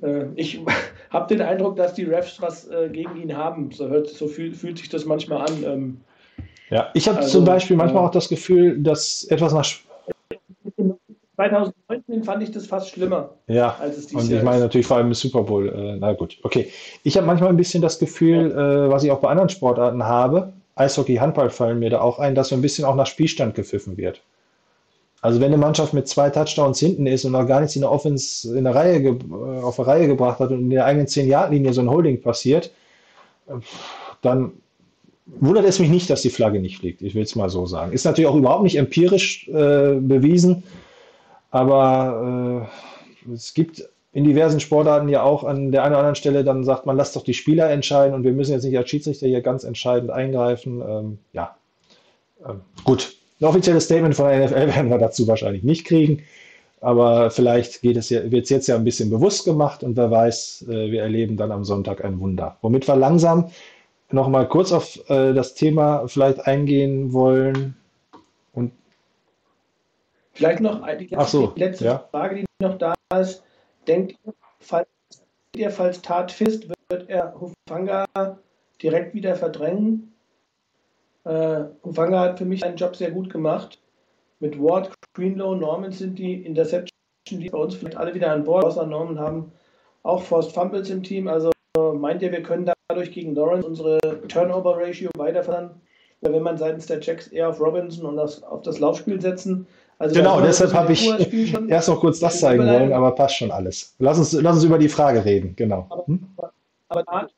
Äh, 0.01 0.25
ich 0.35 0.59
habe 1.09 1.33
den 1.33 1.41
Eindruck, 1.41 1.75
dass 1.75 1.93
die 1.93 2.03
Refs 2.03 2.41
was 2.41 2.67
äh, 2.67 2.89
gegen 2.91 3.15
ihn 3.15 3.35
haben. 3.35 3.71
So, 3.71 3.89
hört, 3.89 4.07
so 4.07 4.27
fühl, 4.27 4.53
fühlt 4.53 4.77
sich 4.77 4.89
das 4.89 5.05
manchmal 5.05 5.49
an. 5.49 5.63
Ähm, 5.63 6.01
ja, 6.69 6.89
ich 6.93 7.07
habe 7.07 7.19
also, 7.19 7.29
zum 7.29 7.45
Beispiel 7.45 7.75
manchmal 7.75 8.05
auch 8.05 8.11
das 8.11 8.29
Gefühl, 8.29 8.81
dass 8.81 9.23
etwas 9.25 9.53
nach. 9.53 9.65
2019 11.35 12.23
fand 12.25 12.43
ich 12.43 12.51
das 12.51 12.67
fast 12.67 12.89
schlimmer. 12.89 13.29
Ja, 13.47 13.77
als 13.79 13.97
es 13.97 14.13
und 14.13 14.29
ich 14.29 14.43
meine 14.43 14.59
natürlich 14.59 14.85
vor 14.85 14.97
allem 14.97 15.07
im 15.07 15.13
Super 15.13 15.43
Bowl. 15.43 15.69
Äh, 15.69 15.97
na 15.97 16.11
gut, 16.11 16.37
okay. 16.43 16.69
Ich 17.03 17.15
habe 17.15 17.25
manchmal 17.25 17.49
ein 17.49 17.55
bisschen 17.55 17.81
das 17.81 17.97
Gefühl, 17.97 18.51
ja. 18.51 18.85
äh, 18.85 18.89
was 18.89 19.05
ich 19.05 19.11
auch 19.11 19.19
bei 19.19 19.29
anderen 19.29 19.47
Sportarten 19.47 20.03
habe, 20.03 20.51
Eishockey, 20.75 21.15
Handball 21.15 21.49
fallen 21.49 21.79
mir 21.79 21.89
da 21.89 22.01
auch 22.01 22.19
ein, 22.19 22.35
dass 22.35 22.49
so 22.49 22.55
ein 22.55 22.61
bisschen 22.61 22.83
auch 22.83 22.95
nach 22.95 23.07
Spielstand 23.07 23.55
gepfiffen 23.55 23.95
wird. 23.95 24.21
Also 25.21 25.41
wenn 25.41 25.47
eine 25.47 25.57
Mannschaft 25.57 25.93
mit 25.93 26.07
zwei 26.07 26.29
Touchdowns 26.29 26.79
hinten 26.79 27.05
ist 27.05 27.25
und 27.25 27.33
noch 27.33 27.45
gar 27.45 27.59
nichts 27.59 27.75
in 27.75 27.81
der 27.81 27.91
Offense 27.91 28.57
in 28.57 28.63
der 28.63 28.75
Reihe 28.75 28.99
äh, 28.99 29.61
auf 29.61 29.75
der 29.75 29.87
Reihe 29.87 30.07
gebracht 30.07 30.39
hat 30.39 30.51
und 30.51 30.59
in 30.59 30.69
der 30.69 30.85
eigenen 30.85 31.07
10-Yard-Linie 31.07 31.73
so 31.73 31.81
ein 31.81 31.89
Holding 31.89 32.21
passiert, 32.21 32.71
äh, 33.47 33.53
dann 34.21 34.53
wundert 35.39 35.65
es 35.65 35.79
mich 35.79 35.89
nicht, 35.89 36.09
dass 36.09 36.21
die 36.21 36.29
Flagge 36.29 36.59
nicht 36.59 36.79
fliegt. 36.79 37.01
Ich 37.01 37.15
will 37.15 37.23
es 37.23 37.35
mal 37.35 37.49
so 37.49 37.65
sagen. 37.65 37.91
Ist 37.91 38.05
natürlich 38.05 38.27
auch 38.27 38.35
überhaupt 38.35 38.63
nicht 38.63 38.77
empirisch 38.77 39.47
äh, 39.47 39.95
bewiesen, 39.95 40.63
aber 41.51 42.67
äh, 43.27 43.33
es 43.33 43.53
gibt 43.53 43.83
in 44.11 44.23
diversen 44.23 44.59
Sportarten 44.59 45.07
ja 45.07 45.23
auch 45.23 45.43
an 45.43 45.71
der 45.71 45.83
einen 45.83 45.93
oder 45.93 45.99
anderen 45.99 46.15
Stelle, 46.15 46.43
dann 46.43 46.63
sagt 46.63 46.85
man, 46.85 46.97
lass 46.97 47.13
doch 47.13 47.23
die 47.23 47.35
Spieler 47.35 47.69
entscheiden 47.69 48.15
und 48.15 48.23
wir 48.23 48.33
müssen 48.33 48.53
jetzt 48.53 48.63
nicht 48.63 48.77
als 48.77 48.89
Schiedsrichter 48.89 49.27
hier 49.27 49.41
ganz 49.41 49.63
entscheidend 49.63 50.09
eingreifen. 50.09 50.81
Ähm, 50.81 51.17
ja, 51.31 51.55
ähm, 52.47 52.61
gut. 52.83 53.15
Ein 53.39 53.45
offizielles 53.45 53.85
Statement 53.85 54.15
von 54.15 54.27
der 54.27 54.45
NFL 54.45 54.75
werden 54.75 54.89
wir 54.89 54.97
dazu 54.97 55.27
wahrscheinlich 55.27 55.63
nicht 55.63 55.85
kriegen. 55.85 56.23
Aber 56.81 57.29
vielleicht 57.29 57.83
ja, 57.83 57.93
wird 58.31 58.43
es 58.43 58.49
jetzt 58.49 58.67
ja 58.67 58.75
ein 58.75 58.83
bisschen 58.83 59.09
bewusst 59.09 59.45
gemacht 59.45 59.83
und 59.83 59.97
wer 59.97 60.09
weiß, 60.09 60.65
äh, 60.69 60.91
wir 60.91 61.01
erleben 61.01 61.37
dann 61.37 61.51
am 61.51 61.63
Sonntag 61.63 62.03
ein 62.03 62.19
Wunder. 62.19 62.57
Womit 62.61 62.87
wir 62.87 62.95
langsam 62.95 63.51
noch 64.11 64.27
mal 64.27 64.47
kurz 64.47 64.71
auf 64.71 64.97
äh, 65.09 65.33
das 65.33 65.55
Thema 65.55 66.07
vielleicht 66.07 66.45
eingehen 66.47 67.13
wollen. 67.13 67.75
Und 68.53 68.73
vielleicht 70.33 70.61
noch 70.61 70.85
die 70.97 71.05
letzte, 71.05 71.27
so, 71.27 71.47
die 71.47 71.59
letzte 71.59 71.85
ja. 71.85 72.07
Frage, 72.11 72.35
die 72.35 72.45
noch 72.59 72.77
da 72.77 72.93
ist. 73.19 73.43
Denkt 73.87 74.17
ihr, 74.25 74.33
falls, 74.59 74.87
ihr, 75.55 75.71
falls 75.71 76.01
Tat 76.01 76.31
fist, 76.31 76.67
wird 76.89 77.09
er 77.09 77.35
Hufanga 77.39 78.05
direkt 78.81 79.13
wieder 79.13 79.35
verdrängen? 79.35 80.13
Äh, 81.23 81.65
Hufanga 81.83 82.19
hat 82.19 82.37
für 82.39 82.45
mich 82.45 82.61
seinen 82.61 82.77
Job 82.77 82.95
sehr 82.95 83.11
gut 83.11 83.29
gemacht. 83.29 83.79
Mit 84.39 84.59
Ward, 84.59 84.91
Greenlow, 85.13 85.55
Norman 85.55 85.91
sind 85.91 86.17
die 86.17 86.45
Interception, 86.45 86.89
die 87.29 87.49
bei 87.49 87.57
uns 87.57 87.75
vielleicht 87.75 87.97
alle 87.97 88.13
wieder 88.13 88.31
an 88.31 88.45
Bord, 88.45 88.63
außer 88.63 88.85
Norman 88.85 89.19
haben 89.19 89.51
auch 90.03 90.23
Forced 90.23 90.53
Fumbles 90.53 90.89
im 90.89 91.03
Team. 91.03 91.27
Also 91.27 91.51
meint 91.93 92.21
ihr, 92.21 92.31
wir 92.31 92.43
können 92.43 92.71
dadurch 92.87 93.11
gegen 93.11 93.35
Lawrence 93.35 93.67
unsere 93.67 93.99
Turnover-Ratio 94.27 95.09
weiter 95.17 95.43
verändern? 95.43 95.81
Wenn 96.21 96.43
man 96.43 96.57
seitens 96.57 96.85
der 96.85 96.99
Checks 96.99 97.27
eher 97.27 97.49
auf 97.49 97.61
Robinson 97.61 98.05
und 98.05 98.17
das, 98.17 98.43
auf 98.43 98.61
das 98.63 98.79
Laufspiel 98.79 99.21
setzen? 99.21 99.67
Also 99.99 100.15
genau, 100.15 100.41
deshalb 100.41 100.73
habe 100.73 100.93
ich 100.93 101.09
erst 101.67 101.89
noch 101.89 101.99
kurz 101.99 102.19
das 102.19 102.39
zeigen 102.39 102.65
wollen, 102.65 102.93
aber 102.93 103.11
passt 103.11 103.35
schon 103.35 103.51
alles. 103.51 103.95
Lass 103.99 104.17
uns, 104.17 104.33
lass 104.33 104.55
uns 104.55 104.63
über 104.63 104.77
die 104.77 104.89
Frage 104.89 105.23
reden, 105.23 105.55
genau. 105.55 105.87
Aber, 105.89 106.07
hm? 106.07 106.27
aber, 106.87 107.05
Tat, 107.05 107.33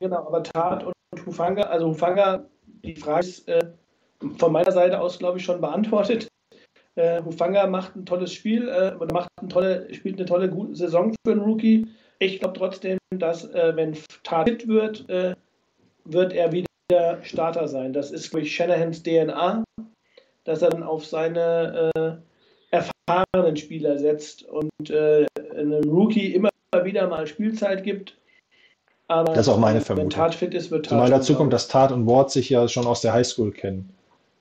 genau, 0.00 0.26
aber 0.26 0.42
Tat 0.42 0.84
und 0.84 0.94
Hufanga, 1.26 1.64
also 1.64 1.88
Hufanga, 1.88 2.46
die 2.82 2.96
Frage 2.96 3.26
ist 3.26 3.48
äh, 3.48 3.66
von 4.38 4.52
meiner 4.52 4.72
Seite 4.72 5.00
aus, 5.00 5.18
glaube 5.18 5.38
ich, 5.38 5.44
schon 5.44 5.60
beantwortet. 5.60 6.28
Äh, 6.94 7.22
Hufanga 7.22 7.66
macht 7.66 7.94
ein 7.94 8.06
tolles 8.06 8.32
Spiel, 8.32 8.68
äh, 8.68 8.92
macht 9.12 9.28
eine 9.38 9.48
tolle, 9.48 9.94
spielt 9.94 10.16
eine 10.16 10.26
tolle 10.26 10.48
gute 10.48 10.74
Saison 10.74 11.14
für 11.24 11.32
einen 11.32 11.42
Rookie. 11.42 11.86
Ich 12.18 12.40
glaube 12.40 12.58
trotzdem, 12.58 12.98
dass 13.10 13.44
äh, 13.52 13.72
wenn 13.74 13.96
Tat 14.22 14.48
fit 14.48 14.68
wird, 14.68 15.08
äh, 15.08 15.34
wird 16.04 16.32
er 16.32 16.52
wieder 16.52 16.66
Starter 17.22 17.68
sein. 17.68 17.92
Das 17.92 18.10
ist 18.10 18.32
durch 18.32 18.54
Shanahans 18.54 19.02
DNA, 19.02 19.64
dass 20.44 20.62
er 20.62 20.70
dann 20.70 20.82
auf 20.82 21.04
seine 21.04 21.90
äh, 21.94 22.16
erfahrenen 22.70 23.56
Spieler 23.56 23.98
setzt 23.98 24.44
und 24.44 24.90
äh, 24.90 25.26
einem 25.54 25.88
Rookie 25.88 26.34
immer 26.34 26.50
wieder 26.84 27.06
mal 27.08 27.26
Spielzeit 27.26 27.84
gibt. 27.84 28.16
Aber 29.08 29.34
das 29.34 29.46
ist 29.46 29.52
auch 29.52 29.58
meine 29.58 29.80
Vermutung. 29.80 30.10
Wenn 30.10 30.16
Tat 30.16 30.34
fit 30.34 30.54
ist, 30.54 30.70
wird 30.70 30.86
Tat. 30.86 30.90
Zumal 30.90 31.10
dazu 31.10 31.34
kommt, 31.34 31.52
dass 31.52 31.68
Tat 31.68 31.92
und 31.92 32.06
Ward 32.06 32.30
sich 32.30 32.50
ja 32.50 32.66
schon 32.68 32.86
aus 32.86 33.00
der 33.02 33.12
Highschool 33.12 33.52
kennen. 33.52 33.95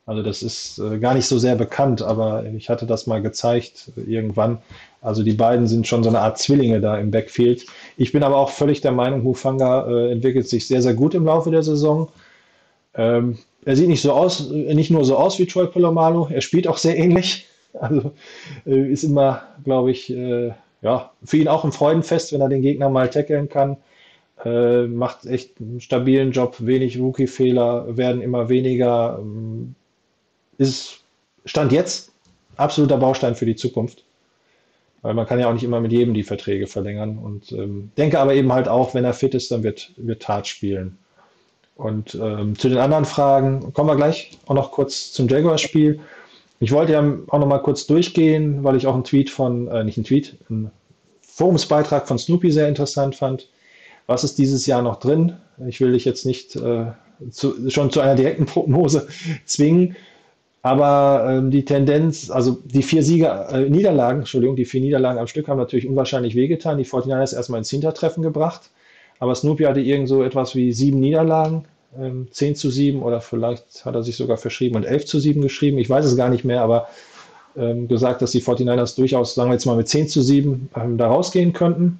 Also 0.07 0.21
das 0.21 0.43
ist 0.43 0.77
äh, 0.77 0.99
gar 0.99 1.15
nicht 1.15 1.25
so 1.25 1.39
sehr 1.39 1.55
bekannt, 1.55 2.01
aber 2.03 2.45
ich 2.45 2.69
hatte 2.69 2.85
das 2.85 3.07
mal 3.07 3.21
gezeigt 3.21 3.91
irgendwann. 3.95 4.59
Also 5.01 5.23
die 5.23 5.33
beiden 5.33 5.67
sind 5.67 5.87
schon 5.87 6.03
so 6.03 6.09
eine 6.09 6.19
Art 6.19 6.37
Zwillinge 6.37 6.79
da 6.79 6.97
im 6.97 7.09
Backfield. 7.11 7.65
Ich 7.97 8.11
bin 8.11 8.21
aber 8.23 8.37
auch 8.37 8.51
völlig 8.51 8.81
der 8.81 8.91
Meinung, 8.91 9.23
Hufanga 9.23 9.87
äh, 9.87 10.11
entwickelt 10.11 10.47
sich 10.47 10.67
sehr, 10.67 10.81
sehr 10.83 10.93
gut 10.93 11.15
im 11.15 11.25
Laufe 11.25 11.49
der 11.49 11.63
Saison. 11.63 12.09
Ähm, 12.93 13.39
er 13.65 13.75
sieht 13.75 13.87
nicht 13.87 14.01
so 14.01 14.13
aus, 14.13 14.51
äh, 14.51 14.75
nicht 14.75 14.91
nur 14.91 15.05
so 15.05 15.17
aus 15.17 15.39
wie 15.39 15.47
Troy 15.47 15.67
Polamalu, 15.67 16.27
er 16.29 16.41
spielt 16.41 16.67
auch 16.67 16.77
sehr 16.77 16.97
ähnlich. 16.97 17.47
Also 17.77 18.13
äh, 18.65 18.89
ist 18.89 19.03
immer, 19.03 19.41
glaube 19.65 19.91
ich, 19.91 20.09
äh, 20.09 20.53
ja, 20.81 21.11
für 21.25 21.35
ihn 21.35 21.49
auch 21.49 21.65
ein 21.65 21.73
Freudenfest, 21.73 22.31
wenn 22.31 22.39
er 22.39 22.47
den 22.47 22.61
Gegner 22.61 22.89
mal 22.89 23.09
tackeln 23.09 23.49
kann. 23.49 23.75
Äh, 24.45 24.87
macht 24.87 25.25
echt 25.25 25.59
einen 25.59 25.81
stabilen 25.81 26.31
Job, 26.31 26.55
wenig 26.59 26.97
Rookie-Fehler 26.97 27.97
werden 27.97 28.21
immer 28.21 28.47
weniger. 28.47 29.19
Ähm, 29.21 29.75
ist 30.57 31.03
Stand 31.45 31.71
jetzt 31.71 32.11
absoluter 32.57 32.97
Baustein 32.97 33.35
für 33.35 33.45
die 33.45 33.55
Zukunft. 33.55 34.03
Weil 35.01 35.13
man 35.13 35.27
kann 35.27 35.39
ja 35.39 35.47
auch 35.47 35.53
nicht 35.53 35.63
immer 35.63 35.81
mit 35.81 35.91
jedem 35.91 36.13
die 36.13 36.23
Verträge 36.23 36.65
verlängern. 36.65 37.19
Und 37.19 37.51
ähm, 37.51 37.91
denke 37.97 38.19
aber 38.19 38.33
eben 38.33 38.51
halt 38.51 38.67
auch, 38.67 38.93
wenn 38.95 39.05
er 39.05 39.13
fit 39.13 39.35
ist, 39.35 39.51
dann 39.51 39.63
wird, 39.63 39.91
wird 39.97 40.23
Tat 40.23 40.47
spielen. 40.47 40.97
Und 41.75 42.15
ähm, 42.15 42.57
zu 42.57 42.69
den 42.69 42.77
anderen 42.77 43.05
Fragen 43.05 43.73
kommen 43.73 43.89
wir 43.89 43.97
gleich 43.97 44.31
auch 44.47 44.55
noch 44.55 44.71
kurz 44.71 45.11
zum 45.11 45.27
Jaguars-Spiel. 45.27 45.99
Ich 46.59 46.71
wollte 46.71 46.93
ja 46.93 47.01
auch 47.27 47.39
noch 47.39 47.47
mal 47.47 47.59
kurz 47.59 47.85
durchgehen, 47.85 48.63
weil 48.63 48.77
ich 48.77 48.87
auch 48.87 48.95
einen 48.95 49.03
Tweet 49.03 49.29
von, 49.29 49.67
äh, 49.67 49.83
nicht 49.83 49.97
einen 49.97 50.05
Tweet, 50.05 50.37
einen 50.49 50.71
Forumsbeitrag 51.21 52.07
von 52.07 52.17
Snoopy 52.17 52.51
sehr 52.51 52.69
interessant 52.69 53.15
fand. 53.15 53.49
Was 54.07 54.23
ist 54.23 54.37
dieses 54.37 54.65
Jahr 54.65 54.81
noch 54.81 54.99
drin? 54.99 55.35
Ich 55.67 55.81
will 55.81 55.91
dich 55.91 56.05
jetzt 56.05 56.25
nicht 56.25 56.55
äh, 56.55 56.85
zu, 57.29 57.69
schon 57.69 57.91
zu 57.91 57.99
einer 57.99 58.15
direkten 58.15 58.45
Prognose 58.45 59.07
zwingen, 59.45 59.95
aber 60.65 61.27
ähm, 61.29 61.51
die 61.51 61.63
Tendenz, 61.63 62.31
also 62.31 62.57
die 62.63 62.81
vier 62.81 63.03
Sieger, 63.03 63.49
äh, 63.51 63.69
Niederlagen, 63.69 64.21
Entschuldigung, 64.21 64.55
die 64.55 64.65
vier 64.65 64.81
Niederlagen 64.81 65.19
am 65.19 65.27
Stück 65.27 65.47
haben 65.47 65.59
natürlich 65.59 65.87
unwahrscheinlich 65.87 66.33
wehgetan. 66.33 66.79
Die 66.79 66.85
49ers 66.85 67.35
erstmal 67.35 67.59
ins 67.59 67.69
Hintertreffen 67.69 68.23
gebracht. 68.23 68.71
Aber 69.19 69.35
Snoopy 69.35 69.65
hatte 69.65 69.79
irgend 69.79 70.09
so 70.09 70.23
etwas 70.23 70.55
wie 70.55 70.73
sieben 70.73 70.99
Niederlagen, 71.01 71.65
ähm, 71.95 72.29
10 72.31 72.55
zu 72.55 72.71
7 72.71 73.03
oder 73.03 73.21
vielleicht 73.21 73.85
hat 73.85 73.93
er 73.93 74.01
sich 74.01 74.15
sogar 74.15 74.37
verschrieben 74.37 74.75
und 74.75 74.85
11 74.85 75.05
zu 75.05 75.19
7 75.19 75.39
geschrieben. 75.39 75.77
Ich 75.77 75.87
weiß 75.87 76.03
es 76.03 76.17
gar 76.17 76.29
nicht 76.29 76.45
mehr, 76.45 76.63
aber 76.63 76.87
ähm, 77.55 77.87
gesagt, 77.87 78.23
dass 78.23 78.31
die 78.31 78.41
49ers 78.41 78.95
durchaus, 78.95 79.35
sagen 79.35 79.51
wir 79.51 79.53
jetzt 79.53 79.67
mal 79.67 79.77
mit 79.77 79.87
10 79.87 80.07
zu 80.07 80.23
7 80.23 80.71
ähm, 80.75 80.97
da 80.97 81.09
rausgehen 81.09 81.53
könnten. 81.53 81.99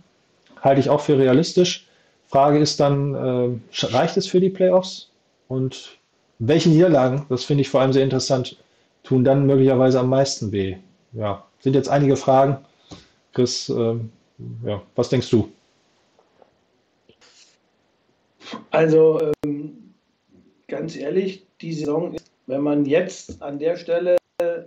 halte 0.60 0.80
ich 0.82 0.90
auch 0.90 1.02
für 1.02 1.20
realistisch. 1.20 1.86
Frage 2.30 2.58
ist 2.58 2.80
dann, 2.80 3.14
äh, 3.14 3.86
reicht 3.86 4.18
es 4.18 4.26
für 4.26 4.40
die 4.40 4.50
Playoffs? 4.50 5.12
Und 5.50 6.00
welche 6.40 6.70
Niederlagen, 6.70 7.26
das 7.30 7.46
finde 7.46 7.62
ich 7.62 7.70
vor 7.70 7.82
allem 7.82 7.94
sehr 7.94 8.04
interessant, 8.04 8.58
tun 9.04 9.24
dann 9.24 9.46
möglicherweise 9.46 10.00
am 10.00 10.10
meisten 10.10 10.52
weh? 10.52 10.78
Ja, 11.14 11.46
sind 11.60 11.76
jetzt 11.76 11.90
einige 11.90 12.16
Fragen. 12.16 12.58
Chris, 13.34 13.70
äh, 13.70 13.96
ja, 14.64 14.82
was 14.96 15.10
denkst 15.10 15.30
du? 15.30 15.52
Also 18.72 19.32
ähm, 19.44 19.94
ganz 20.68 20.96
ehrlich, 20.96 21.46
die 21.62 21.74
Saison 21.74 22.14
ist, 22.14 22.32
wenn 22.48 22.62
man 22.62 22.86
jetzt 22.86 23.42
an 23.42 23.60
der 23.60 23.78
Stelle 23.78 24.18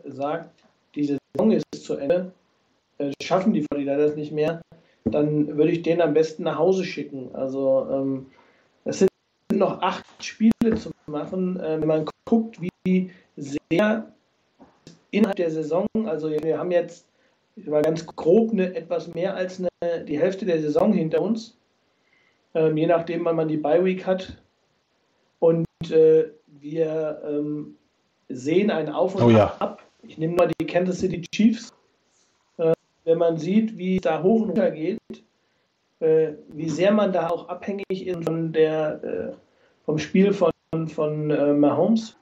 sagt, 0.05 0.51
die 0.95 1.05
Saison 1.05 1.53
ist 1.53 1.65
zu 1.85 1.97
Ende, 1.97 2.33
äh, 2.99 3.13
schaffen 3.23 3.53
die 3.53 3.65
49ers 3.67 4.15
nicht 4.15 4.33
mehr, 4.33 4.61
dann 5.05 5.57
würde 5.57 5.73
ich 5.73 5.83
den 5.83 6.01
am 6.01 6.15
besten 6.15 6.45
nach 6.45 6.59
Hause 6.59 6.85
schicken. 6.85 7.35
Also 7.35 7.87
ähm, 7.91 8.27
es 8.85 9.01
sind 9.01 9.11
noch 9.53 9.81
acht 9.81 10.05
Spiele 10.21 10.75
zu 10.77 10.91
machen. 11.09 11.59
Äh, 11.61 11.81
wenn 11.81 11.89
man 11.89 12.07
guckt, 12.25 12.61
wie 12.61 13.11
sehr 13.37 14.13
innerhalb 15.11 15.37
der 15.37 15.51
Saison, 15.51 15.87
also 16.07 16.31
wir 16.31 16.59
haben 16.59 16.71
jetzt 16.71 17.09
war 17.67 17.83
ganz 17.83 18.07
grob 18.07 18.53
eine, 18.53 18.75
etwas 18.75 19.13
mehr 19.15 19.35
als 19.35 19.61
eine, 19.61 20.05
die 20.05 20.19
Hälfte 20.19 20.47
der 20.47 20.61
Saison 20.61 20.93
hinter 20.93 21.21
uns, 21.21 21.57
ähm, 22.55 22.77
je 22.77 22.87
nachdem, 22.87 23.25
wann 23.25 23.37
man 23.37 23.49
die 23.49 23.57
Bye 23.57 23.85
Week 23.85 24.07
hat. 24.07 24.37
Und 25.39 25.67
äh, 25.91 26.31
wir 26.47 27.23
ähm, 27.27 27.77
sehen 28.29 28.71
ein 28.71 28.89
Auf 28.89 29.15
und 29.15 29.23
oh, 29.23 29.31
ja. 29.31 29.55
Ab. 29.59 29.83
Ich 30.03 30.19
nehme 30.19 30.35
mal 30.35 30.51
die 30.61 30.67
Kansas 30.67 31.01
City 31.01 31.23
Chiefs. 31.33 31.73
Äh, 32.57 32.73
wenn 33.05 33.19
man 33.19 33.39
sieht, 33.39 33.77
wie 33.77 33.97
es 33.97 34.03
da 34.03 34.23
hoch 34.23 34.43
und 34.43 34.49
runter 34.51 34.71
geht, 34.71 34.99
äh, 36.01 36.33
wie 36.49 36.69
sehr 36.69 36.93
man 36.93 37.13
da 37.13 37.29
auch 37.29 37.49
abhängig 37.49 38.07
ist 38.07 38.25
von 38.25 38.53
der, 38.53 39.03
äh, 39.03 39.37
vom 39.85 39.99
Spiel 39.99 40.33
von, 40.33 40.51
von 40.89 41.31
äh, 41.31 41.53
Mahomes. 41.53 42.17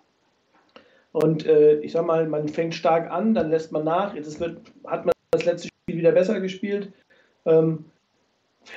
Und 1.12 1.46
äh, 1.46 1.80
ich 1.80 1.92
sag 1.92 2.06
mal, 2.06 2.28
man 2.28 2.48
fängt 2.48 2.74
stark 2.74 3.10
an, 3.10 3.34
dann 3.34 3.50
lässt 3.50 3.72
man 3.72 3.84
nach. 3.84 4.14
Jetzt 4.14 4.38
wird, 4.38 4.60
hat 4.86 5.04
man 5.04 5.12
das 5.30 5.44
letzte 5.44 5.68
Spiel 5.68 5.98
wieder 5.98 6.12
besser 6.12 6.40
gespielt. 6.40 6.92
Ähm, 7.44 7.86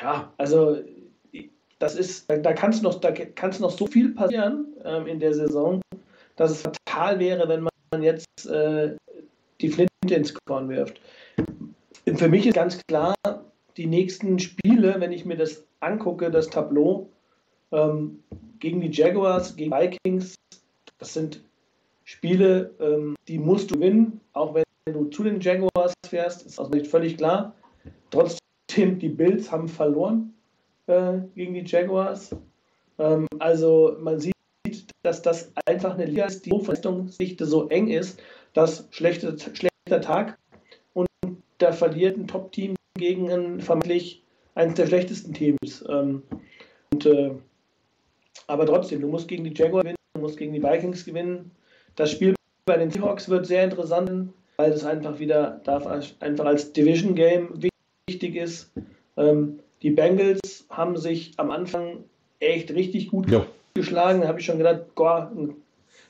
ja, 0.01 0.31
also 0.37 0.77
das 1.79 1.95
ist, 1.95 2.29
da, 2.29 2.37
da 2.37 2.53
kann 2.53 2.71
es 2.71 2.81
noch, 2.81 3.01
noch 3.01 3.71
so 3.71 3.87
viel 3.87 4.13
passieren 4.13 4.67
ähm, 4.83 5.07
in 5.07 5.19
der 5.19 5.33
Saison, 5.33 5.81
dass 6.35 6.51
es 6.51 6.61
fatal 6.61 7.19
wäre, 7.19 7.47
wenn 7.47 7.67
man 7.91 8.03
jetzt 8.03 8.45
äh, 8.47 8.95
die 9.61 9.69
Flinte 9.69 10.15
ins 10.15 10.33
Korn 10.45 10.69
wirft. 10.69 11.01
Für 12.15 12.29
mich 12.29 12.47
ist 12.47 12.55
ganz 12.55 12.81
klar, 12.87 13.15
die 13.77 13.85
nächsten 13.85 14.39
Spiele, 14.39 14.95
wenn 14.99 15.11
ich 15.11 15.25
mir 15.25 15.37
das 15.37 15.63
angucke, 15.79 16.31
das 16.31 16.49
Tableau, 16.49 17.09
ähm, 17.71 18.23
gegen 18.59 18.81
die 18.81 18.91
Jaguars, 18.91 19.55
gegen 19.55 19.71
Vikings, 19.71 20.35
das 20.97 21.13
sind 21.13 21.43
Spiele, 22.03 22.73
ähm, 22.79 23.15
die 23.27 23.37
musst 23.37 23.71
du 23.71 23.75
gewinnen, 23.75 24.19
auch 24.33 24.53
wenn 24.53 24.63
du 24.91 25.05
zu 25.05 25.23
den 25.23 25.39
Jaguars 25.39 25.93
fährst, 26.07 26.45
ist 26.45 26.59
also 26.59 26.71
nicht 26.71 26.87
völlig 26.87 27.17
klar. 27.17 27.55
Trotzdem, 28.09 28.97
die 28.99 29.09
Bills 29.09 29.51
haben 29.51 29.67
verloren 29.67 30.33
äh, 30.87 31.19
gegen 31.35 31.53
die 31.53 31.63
Jaguars. 31.65 32.35
Ähm, 32.97 33.27
also 33.37 33.95
man 33.99 34.19
sieht, 34.19 34.33
dass 35.03 35.21
das 35.21 35.51
einfach 35.65 35.93
eine 35.93 36.05
Liga 36.05 36.25
ist, 36.25 36.45
die 36.45 36.49
Verletzungsdichte 36.49 37.45
so 37.45 37.69
eng 37.69 37.87
ist, 37.89 38.21
dass 38.53 38.87
schlechte, 38.91 39.37
schlechter 39.37 40.01
Tag 40.01 40.37
und 40.93 41.07
da 41.59 41.71
verliert 41.71 42.17
ein 42.17 42.27
Top-Team 42.27 42.75
gegen 42.95 43.31
ein 43.31 43.61
vermeintlich 43.61 44.23
eines 44.55 44.75
der 44.75 44.87
schlechtesten 44.87 45.33
Teams. 45.33 45.85
Ähm, 45.87 46.23
und, 46.91 47.05
äh, 47.05 47.31
aber 48.47 48.65
trotzdem, 48.65 49.01
du 49.01 49.07
musst 49.07 49.27
gegen 49.27 49.43
die 49.43 49.53
Jaguars 49.53 49.83
gewinnen, 49.83 49.97
du 50.13 50.21
musst 50.21 50.37
gegen 50.37 50.53
die 50.53 50.63
Vikings 50.63 51.05
gewinnen. 51.05 51.51
Das 51.95 52.11
Spiel 52.11 52.35
bei 52.65 52.77
den 52.77 52.91
Seahawks 52.91 53.29
wird 53.29 53.45
sehr 53.45 53.63
interessant, 53.63 54.33
weil 54.57 54.71
es 54.71 54.85
einfach 54.85 55.19
wieder 55.19 55.61
einfach 56.19 56.45
als 56.45 56.73
Division 56.73 57.15
Game 57.15 57.49
wichtig 58.07 58.35
ist. 58.35 58.71
Ähm, 59.17 59.59
die 59.81 59.91
Bengals 59.91 60.65
haben 60.69 60.97
sich 60.97 61.33
am 61.37 61.51
Anfang 61.51 62.03
echt 62.39 62.71
richtig 62.71 63.09
gut 63.09 63.29
ja. 63.29 63.45
geschlagen. 63.73 64.21
Da 64.21 64.27
habe 64.27 64.39
ich 64.39 64.45
schon 64.45 64.57
gedacht, 64.57 64.95
boah, 64.95 65.31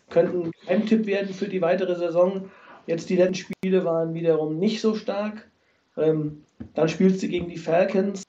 könnten 0.09 0.51
ein 0.67 0.85
Tipp 0.85 1.05
werden 1.05 1.33
für 1.33 1.47
die 1.47 1.61
weitere 1.61 1.95
Saison. 1.95 2.49
Jetzt 2.87 3.09
die 3.09 3.15
letzten 3.15 3.35
Spiele 3.35 3.85
waren 3.85 4.13
wiederum 4.13 4.57
nicht 4.57 4.81
so 4.81 4.95
stark. 4.95 5.47
Ähm, 5.97 6.43
dann 6.73 6.89
spielst 6.89 7.21
du 7.21 7.27
gegen 7.27 7.49
die 7.49 7.57
Falcons. 7.57 8.23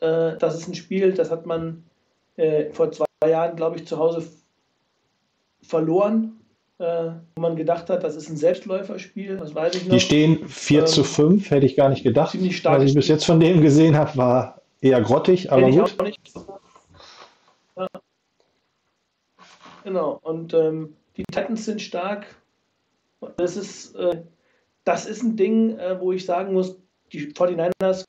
Äh, 0.00 0.36
das 0.38 0.58
ist 0.58 0.68
ein 0.68 0.74
Spiel, 0.74 1.12
das 1.12 1.30
hat 1.30 1.46
man 1.46 1.84
äh, 2.36 2.70
vor 2.70 2.90
zwei 2.90 3.04
Jahren, 3.28 3.56
glaube 3.56 3.76
ich, 3.76 3.86
zu 3.86 3.98
Hause 3.98 4.26
verloren, 5.62 6.40
äh, 6.78 7.10
wo 7.34 7.42
man 7.42 7.56
gedacht 7.56 7.90
hat, 7.90 8.02
das 8.02 8.16
ist 8.16 8.30
ein 8.30 8.36
Selbstläuferspiel. 8.36 9.36
Das 9.36 9.54
weiß 9.54 9.74
ich 9.74 9.84
noch. 9.84 9.92
Die 9.92 10.00
stehen 10.00 10.48
4 10.48 10.80
ähm, 10.80 10.86
zu 10.86 11.04
5, 11.04 11.50
hätte 11.50 11.66
ich 11.66 11.76
gar 11.76 11.90
nicht 11.90 12.02
gedacht. 12.02 12.34
Was 12.64 12.82
ich 12.82 12.94
bis 12.94 13.08
jetzt 13.08 13.24
von 13.24 13.40
dem 13.40 13.60
gesehen 13.60 13.96
habe, 13.96 14.16
war 14.16 14.60
Eher 14.80 15.02
grottig, 15.02 15.52
aber 15.52 15.70
gut. 15.70 15.96
Ja. 17.76 17.86
Genau, 19.84 20.18
und 20.22 20.54
ähm, 20.54 20.96
die 21.16 21.24
Titans 21.24 21.66
sind 21.66 21.82
stark. 21.82 22.26
Das 23.36 23.56
ist, 23.56 23.94
äh, 23.96 24.22
das 24.84 25.04
ist 25.04 25.22
ein 25.22 25.36
Ding, 25.36 25.78
äh, 25.78 26.00
wo 26.00 26.12
ich 26.12 26.24
sagen 26.24 26.54
muss, 26.54 26.78
die 27.12 27.32
49ers 27.32 28.04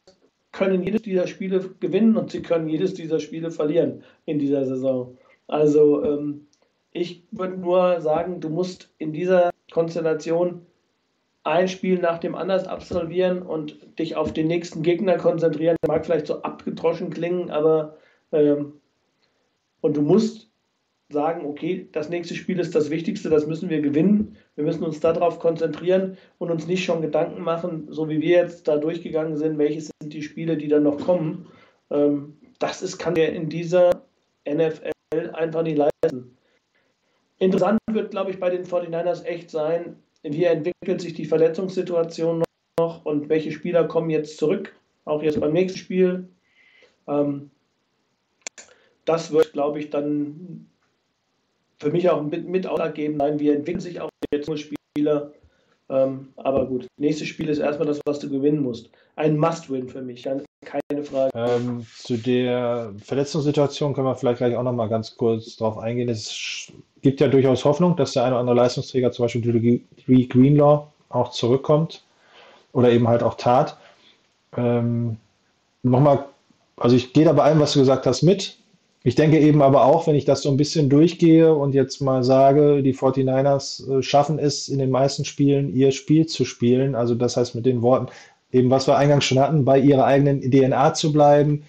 können 0.52 0.84
jedes 0.84 1.02
dieser 1.02 1.28
Spiele 1.28 1.70
gewinnen 1.80 2.18
und 2.18 2.32
sie 2.32 2.42
können 2.42 2.68
jedes 2.68 2.94
dieser 2.94 3.20
Spiele 3.20 3.52
verlieren 3.52 4.04
in 4.26 4.40
dieser 4.40 4.66
Saison. 4.66 5.18
Also 5.48 6.04
ähm, 6.04 6.48
ich 6.92 7.24
würde 7.32 7.58
nur 7.58 8.02
sagen, 8.02 8.42
du 8.42 8.50
musst 8.50 8.94
in 8.98 9.14
dieser 9.14 9.52
Konstellation 9.72 10.66
ein 11.44 11.68
Spiel 11.68 11.98
nach 12.00 12.20
dem 12.20 12.36
anderen 12.36 12.68
absolvieren 12.68 13.42
und 13.42 13.98
dich 13.98 14.16
auf 14.16 14.34
den 14.34 14.48
nächsten 14.48 14.84
Gegner 14.84 15.18
konzentrieren. 15.18 15.78
Der 15.82 15.90
mag 15.90 16.06
vielleicht 16.06 16.28
so 16.28 16.42
abgedroschen 16.44 17.10
klingen, 17.10 17.50
aber 17.50 17.98
ähm, 18.32 18.74
und 19.82 19.98
du 19.98 20.02
musst 20.02 20.50
sagen, 21.10 21.46
okay, 21.46 21.90
das 21.92 22.10
nächste 22.10 22.36
Spiel 22.36 22.60
ist 22.60 22.76
das 22.76 22.90
Wichtigste, 22.90 23.30
das 23.30 23.48
müssen 23.48 23.70
wir 23.70 23.82
gewinnen. 23.82 24.38
Wir 24.56 24.64
müssen 24.66 24.84
uns 24.84 25.00
darauf 25.00 25.40
konzentrieren 25.40 26.18
und 26.38 26.52
uns 26.52 26.68
nicht 26.68 26.84
schon 26.84 27.02
Gedanken 27.02 27.42
machen, 27.42 27.88
so 27.90 28.10
wie 28.10 28.22
wir 28.22 28.38
jetzt 28.38 28.68
da 28.68 28.78
durchgegangen 28.78 29.38
sind, 29.38 29.58
welche 29.58 29.82
sind 29.82 30.14
die 30.14 30.22
Spiele, 30.22 30.58
die 30.58 30.68
dann 30.68 30.84
noch 30.84 31.00
kommen. 31.00 31.48
Ähm, 31.90 32.38
das 32.60 32.82
ist, 32.82 32.98
kann 32.98 33.16
der 33.16 33.34
in 33.34 33.50
dieser 33.50 34.04
NFL 34.48 34.92
einfach 35.34 35.64
nicht 35.64 35.78
leisten. 35.78 36.38
Interessant 37.38 37.80
wird, 37.92 38.12
glaube 38.12 38.32
ich, 38.32 38.40
bei 38.40 38.50
den 38.50 38.66
49ers 38.66 39.24
echt 39.24 39.50
sein, 39.50 39.96
wie 40.22 40.44
entwickelt 40.44 41.02
sich 41.02 41.14
die 41.14 41.26
Verletzungssituation 41.26 42.44
noch 42.80 43.06
und 43.06 43.30
welche 43.30 43.52
Spieler 43.52 43.88
kommen 43.88 44.10
jetzt 44.10 44.38
zurück, 44.38 44.76
auch 45.06 45.24
jetzt 45.24 45.40
beim 45.40 45.54
nächsten 45.54 45.80
Spiel. 45.80 46.30
Ähm, 47.08 47.50
das 49.06 49.32
wird, 49.32 49.54
glaube 49.54 49.80
ich, 49.80 49.90
dann 49.90 50.71
für 51.82 51.92
mich 51.92 52.10
auch 52.10 52.22
mit, 52.22 52.48
mit 52.48 52.68
ausschlaggebend 52.68 53.20
sein, 53.20 53.40
wie 53.40 53.50
entwickeln 53.50 53.82
sich 53.82 54.00
auch 54.00 54.10
jetzt 54.34 54.48
nur 54.48 54.58
Spieler. 54.58 55.32
Ähm, 55.90 56.30
aber 56.38 56.66
gut, 56.66 56.88
nächstes 56.98 57.28
Spiel 57.28 57.50
ist 57.50 57.60
erstmal 57.60 57.88
das, 57.88 58.00
was 58.06 58.20
du 58.20 58.30
gewinnen 58.30 58.62
musst. 58.62 58.90
Ein 59.16 59.38
Must-Win 59.38 59.90
für 59.90 60.02
mich, 60.02 60.24
keine 60.24 61.04
Frage. 61.04 61.32
Ähm, 61.36 61.86
zu 61.98 62.18
der 62.18 62.94
Verletzungssituation 63.04 63.94
können 63.94 64.08
wir 64.08 64.16
vielleicht 64.16 64.38
gleich 64.38 64.56
auch 64.56 64.64
noch 64.64 64.74
mal 64.74 64.88
ganz 64.88 65.18
kurz 65.18 65.58
drauf 65.58 65.78
eingehen. 65.78 66.08
Es 66.08 66.72
gibt 67.02 67.20
ja 67.20 67.28
durchaus 67.28 67.66
Hoffnung, 67.66 67.98
dass 67.98 68.14
der 68.14 68.24
eine 68.24 68.34
oder 68.34 68.42
andere 68.42 68.56
Leistungsträger, 68.56 69.12
zum 69.12 69.26
Beispiel 69.26 69.42
Dre 69.42 70.24
Greenlaw, 70.28 70.88
auch 71.10 71.32
zurückkommt 71.32 72.04
oder 72.72 72.90
eben 72.90 73.08
halt 73.08 73.24
auch 73.24 73.36
tat. 73.36 73.78
Ähm, 74.56 75.18
Nochmal, 75.84 76.26
also 76.78 76.96
ich 76.96 77.12
gehe 77.12 77.26
da 77.26 77.34
bei 77.34 77.44
allem, 77.44 77.60
was 77.60 77.74
du 77.74 77.80
gesagt 77.80 78.06
hast, 78.06 78.22
mit. 78.22 78.58
Ich 79.04 79.16
denke 79.16 79.40
eben 79.40 79.62
aber 79.62 79.86
auch, 79.86 80.06
wenn 80.08 80.16
ich 80.16 80.26
das 80.26 80.44
so 80.44 80.50
ein 80.50 80.58
bisschen 80.58 80.90
durchgehe 80.90 81.54
und 81.54 81.74
jetzt 81.74 82.02
mal 82.02 82.24
sage, 82.24 82.84
die 82.84 82.94
49ers 82.94 84.00
äh, 84.00 84.04
schaffen 84.04 84.38
es 84.38 84.70
in 84.70 84.78
den 84.78 84.92
meisten 84.92 85.26
Spielen, 85.26 85.74
ihr 85.76 85.92
Spiel 85.92 86.28
zu 86.28 86.46
spielen. 86.46 86.94
Also 86.94 87.16
das 87.16 87.36
heißt 87.36 87.56
mit 87.56 87.66
den 87.66 87.82
Worten, 87.82 88.08
eben 88.52 88.70
was 88.70 88.88
wir 88.88 88.98
eingangs 88.98 89.26
schon 89.26 89.40
hatten, 89.40 89.66
bei 89.66 89.80
ihrer 89.80 90.06
eigenen 90.06 90.42
DNA 90.42 90.94
zu 90.94 91.12
bleiben, 91.12 91.64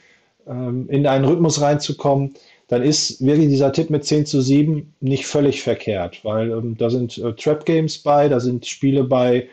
ähm, 0.47 0.89
in 0.91 1.07
einen 1.07 1.25
Rhythmus 1.25 1.61
reinzukommen 1.61 2.35
dann 2.73 2.83
ist 2.83 3.23
wirklich 3.23 3.49
dieser 3.49 3.71
Tipp 3.71 3.91
mit 3.91 4.07
10 4.07 4.25
zu 4.25 4.41
7 4.41 4.95
nicht 5.01 5.27
völlig 5.27 5.61
verkehrt, 5.61 6.25
weil 6.25 6.51
ähm, 6.51 6.75
da 6.79 6.89
sind 6.89 7.19
äh, 7.19 7.35
Trap 7.35 7.67
Games 7.67 7.99
bei, 7.99 8.31
da 8.31 8.41
sind 8.41 8.65
Spiele 8.65 9.05
bei, 9.05 9.47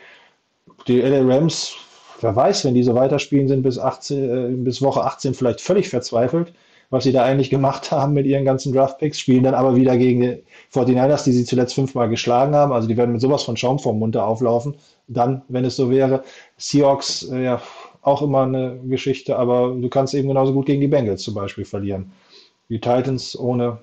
die 0.88 1.02
LA 1.02 1.20
Rams, 1.20 1.74
wer 2.22 2.34
weiß, 2.34 2.64
wenn 2.64 2.72
die 2.72 2.82
so 2.82 2.94
weiterspielen, 2.94 3.46
sind 3.46 3.62
bis, 3.62 3.78
18, 3.78 4.30
äh, 4.30 4.56
bis 4.64 4.80
Woche 4.80 5.04
18 5.04 5.34
vielleicht 5.34 5.60
völlig 5.60 5.90
verzweifelt, 5.90 6.54
was 6.90 7.04
sie 7.04 7.12
da 7.12 7.24
eigentlich 7.24 7.50
gemacht 7.50 7.90
haben 7.90 8.12
mit 8.12 8.26
ihren 8.26 8.44
ganzen 8.44 8.72
Draft-Picks, 8.72 9.18
spielen 9.18 9.44
dann 9.44 9.54
aber 9.54 9.76
wieder 9.76 9.96
gegen 9.96 10.20
die 10.20 10.42
49ers, 10.72 11.24
die 11.24 11.32
sie 11.32 11.44
zuletzt 11.44 11.74
fünfmal 11.74 12.08
geschlagen 12.08 12.54
haben, 12.54 12.72
also 12.72 12.88
die 12.88 12.96
werden 12.96 13.12
mit 13.12 13.20
sowas 13.20 13.44
von 13.44 13.56
Schaum 13.56 13.78
vom 13.78 13.98
Mund 13.98 14.16
auflaufen, 14.16 14.74
dann, 15.08 15.42
wenn 15.48 15.64
es 15.64 15.76
so 15.76 15.90
wäre. 15.90 16.24
Seahawks, 16.56 17.28
äh, 17.30 17.44
ja, 17.44 17.62
auch 18.02 18.22
immer 18.22 18.42
eine 18.42 18.78
Geschichte, 18.86 19.36
aber 19.36 19.74
du 19.74 19.88
kannst 19.88 20.14
eben 20.14 20.28
genauso 20.28 20.52
gut 20.52 20.66
gegen 20.66 20.80
die 20.80 20.88
Bengals 20.88 21.22
zum 21.22 21.34
Beispiel 21.34 21.64
verlieren. 21.64 22.12
Die 22.68 22.80
Titans 22.80 23.38
ohne, 23.38 23.78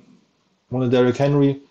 ohne 0.72 0.90
Derrick 0.90 1.20
Henry. 1.20 1.62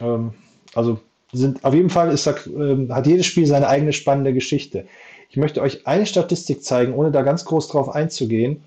Ähm, 0.00 0.34
also 0.74 0.98
sind 1.32 1.64
auf 1.64 1.74
jeden 1.74 1.90
Fall 1.90 2.10
ist 2.10 2.26
da, 2.26 2.34
ähm, 2.46 2.94
hat 2.94 3.06
jedes 3.06 3.26
Spiel 3.26 3.46
seine 3.46 3.68
eigene 3.68 3.92
spannende 3.92 4.32
Geschichte. 4.32 4.86
Ich 5.30 5.36
möchte 5.36 5.60
euch 5.60 5.86
eine 5.86 6.06
Statistik 6.06 6.62
zeigen, 6.62 6.94
ohne 6.94 7.10
da 7.10 7.22
ganz 7.22 7.44
groß 7.44 7.68
drauf 7.68 7.88
einzugehen, 7.94 8.62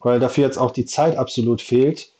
weil 0.00 0.20
dafür 0.20 0.44
jetzt 0.44 0.58
auch 0.58 0.70
die 0.70 0.84
Zeit 0.84 1.16
absolut 1.16 1.60
fehlt. 1.60 2.12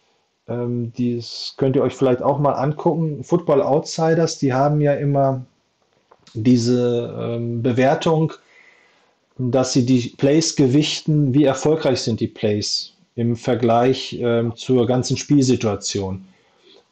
Ähm, 0.49 0.93
dies 0.97 1.55
könnt 1.57 1.77
ihr 1.77 1.83
euch 1.83 1.95
vielleicht 1.95 2.23
auch 2.23 2.39
mal 2.39 2.53
angucken. 2.53 3.25
Football 3.25 3.63
Outsiders, 3.63 4.39
die 4.39 4.53
haben 4.53 4.81
ja 4.81 4.95
immer 4.95 5.45
diese 6.35 7.17
ähm, 7.19 7.63
Bewertung, 7.63 8.33
dass 9.39 9.73
sie 9.73 9.85
die 9.85 10.15
Plays 10.17 10.57
gewichten, 10.57 11.35
wie 11.35 11.45
erfolgreich 11.45 12.01
sind 12.01 12.21
die 12.21 12.29
Plays 12.29 12.93
im 13.17 13.37
Vergleich 13.37 14.19
ähm, 14.21 14.55
zur 14.57 14.87
ganzen 14.87 15.17
Spielsituation. 15.17 16.27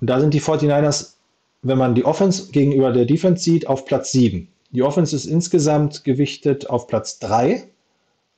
Und 0.00 0.10
da 0.10 0.20
sind 0.20 0.34
die 0.34 0.40
49ers, 0.40 1.14
wenn 1.62 1.78
man 1.78 1.94
die 1.94 2.04
Offense 2.04 2.50
gegenüber 2.50 2.92
der 2.92 3.04
Defense 3.04 3.42
sieht, 3.42 3.66
auf 3.66 3.84
Platz 3.84 4.12
7. 4.12 4.48
Die 4.70 4.82
Offense 4.82 5.14
ist 5.14 5.26
insgesamt 5.26 6.04
gewichtet 6.04 6.68
auf 6.68 6.88
Platz 6.88 7.18
3. 7.20 7.68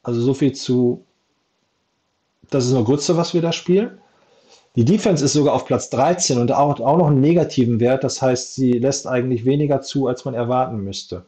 Also 0.03 0.21
so 0.21 0.35
viel 0.35 0.53
zu, 0.53 1.05
das 2.51 2.67
ist 2.67 2.73
nur 2.73 2.85
Grütze, 2.85 3.17
was 3.17 3.35
wir 3.35 3.43
da 3.43 3.53
spielen. 3.53 3.99
Die 4.77 4.85
Defense 4.85 5.25
ist 5.25 5.33
sogar 5.33 5.55
auf 5.55 5.65
Platz 5.65 5.89
13 5.91 6.39
und 6.39 6.53
auch, 6.53 6.81
auch 6.81 6.99
noch 6.99 7.07
einen 7.07 7.21
negativen 7.21 7.81
Wert. 7.81 8.05
Das 8.05 8.21
heißt, 8.21 8.55
sie 8.55 8.73
lässt 8.73 9.07
eigentlich 9.07 9.47
weniger 9.47 9.81
zu, 9.81 10.07
als 10.07 10.25
man 10.27 10.35
erwarten 10.35 10.85
müsste. 10.85 11.25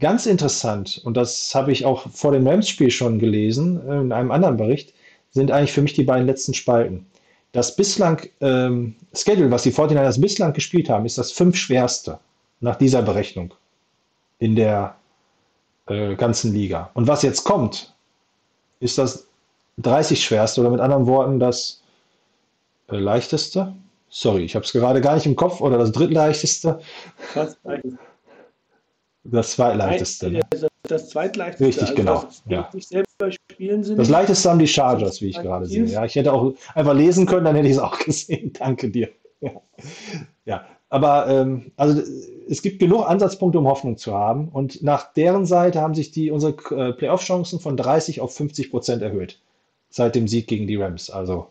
Ganz 0.00 0.26
interessant, 0.26 1.00
und 1.04 1.16
das 1.16 1.54
habe 1.54 1.72
ich 1.72 1.84
auch 1.84 2.08
vor 2.10 2.32
dem 2.32 2.46
Rams-Spiel 2.46 2.90
schon 2.90 3.18
gelesen, 3.18 3.80
äh, 3.86 4.00
in 4.00 4.12
einem 4.12 4.30
anderen 4.30 4.56
Bericht, 4.56 4.94
sind 5.30 5.50
eigentlich 5.50 5.72
für 5.72 5.82
mich 5.82 5.92
die 5.92 6.04
beiden 6.04 6.26
letzten 6.26 6.54
Spalten. 6.54 7.06
Das 7.52 7.76
bislang 7.76 8.22
ähm, 8.40 8.94
Schedule, 9.12 9.50
was 9.50 9.64
die 9.64 9.72
49ers 9.72 10.20
bislang 10.20 10.52
gespielt 10.52 10.88
haben, 10.88 11.04
ist 11.04 11.18
das 11.18 11.32
fünf 11.32 11.56
schwerste 11.56 12.18
nach 12.60 12.76
dieser 12.76 13.02
Berechnung 13.02 13.54
in 14.38 14.54
der 14.54 14.96
äh, 15.86 16.14
ganzen 16.14 16.52
Liga. 16.52 16.90
Und 16.94 17.06
was 17.06 17.22
jetzt 17.22 17.44
kommt, 17.44 17.94
ist 18.80 18.98
das 18.98 19.27
30 19.78 20.22
schwerste 20.24 20.60
oder 20.60 20.70
mit 20.70 20.80
anderen 20.80 21.06
Worten 21.06 21.38
das 21.38 21.82
äh, 22.90 22.96
leichteste. 22.96 23.74
Sorry, 24.10 24.44
ich 24.44 24.54
habe 24.54 24.64
es 24.64 24.72
gerade 24.72 25.00
gar 25.00 25.14
nicht 25.14 25.26
im 25.26 25.36
Kopf 25.36 25.60
oder 25.60 25.78
das 25.78 25.92
drittleichteste. 25.92 26.80
Fast 27.16 27.58
Das 29.24 29.52
zweitleichteste. 29.52 30.30
Ne? 30.30 30.40
Das, 30.50 30.66
das 30.82 31.08
zweitleichteste. 31.10 31.82
Richtig, 31.82 31.94
genau, 31.94 32.22
Das, 32.22 32.42
ja. 32.46 32.70
Das 33.96 34.08
leichteste 34.08 34.48
haben 34.48 34.58
die 34.58 34.68
Chargers, 34.68 35.20
wie 35.20 35.28
ich 35.28 35.38
gerade 35.38 35.66
sehe. 35.66 35.84
Ja, 35.84 36.04
ich 36.04 36.14
hätte 36.14 36.32
auch 36.32 36.54
einfach 36.74 36.94
lesen 36.94 37.26
können, 37.26 37.44
dann 37.44 37.54
hätte 37.56 37.68
ich 37.68 37.74
es 37.74 37.80
auch 37.80 37.98
gesehen. 38.04 38.52
Danke 38.54 38.90
dir. 38.90 39.10
Ja, 39.40 39.50
ja. 40.46 40.66
aber 40.88 41.28
ähm, 41.28 41.70
also 41.76 42.02
es 42.48 42.62
gibt 42.62 42.80
genug 42.80 43.06
Ansatzpunkte, 43.06 43.58
um 43.58 43.68
Hoffnung 43.68 43.98
zu 43.98 44.14
haben. 44.14 44.48
Und 44.48 44.82
nach 44.82 45.12
deren 45.12 45.44
Seite 45.44 45.80
haben 45.80 45.94
sich 45.94 46.10
die, 46.10 46.30
unsere 46.30 46.54
äh, 46.74 46.92
Playoff-Chancen 46.92 47.60
von 47.60 47.76
30 47.76 48.20
auf 48.20 48.34
50 48.34 48.70
Prozent 48.70 49.02
erhöht. 49.02 49.38
Seit 49.90 50.14
dem 50.14 50.28
Sieg 50.28 50.46
gegen 50.46 50.66
die 50.66 50.76
Rams. 50.76 51.10
Also 51.10 51.48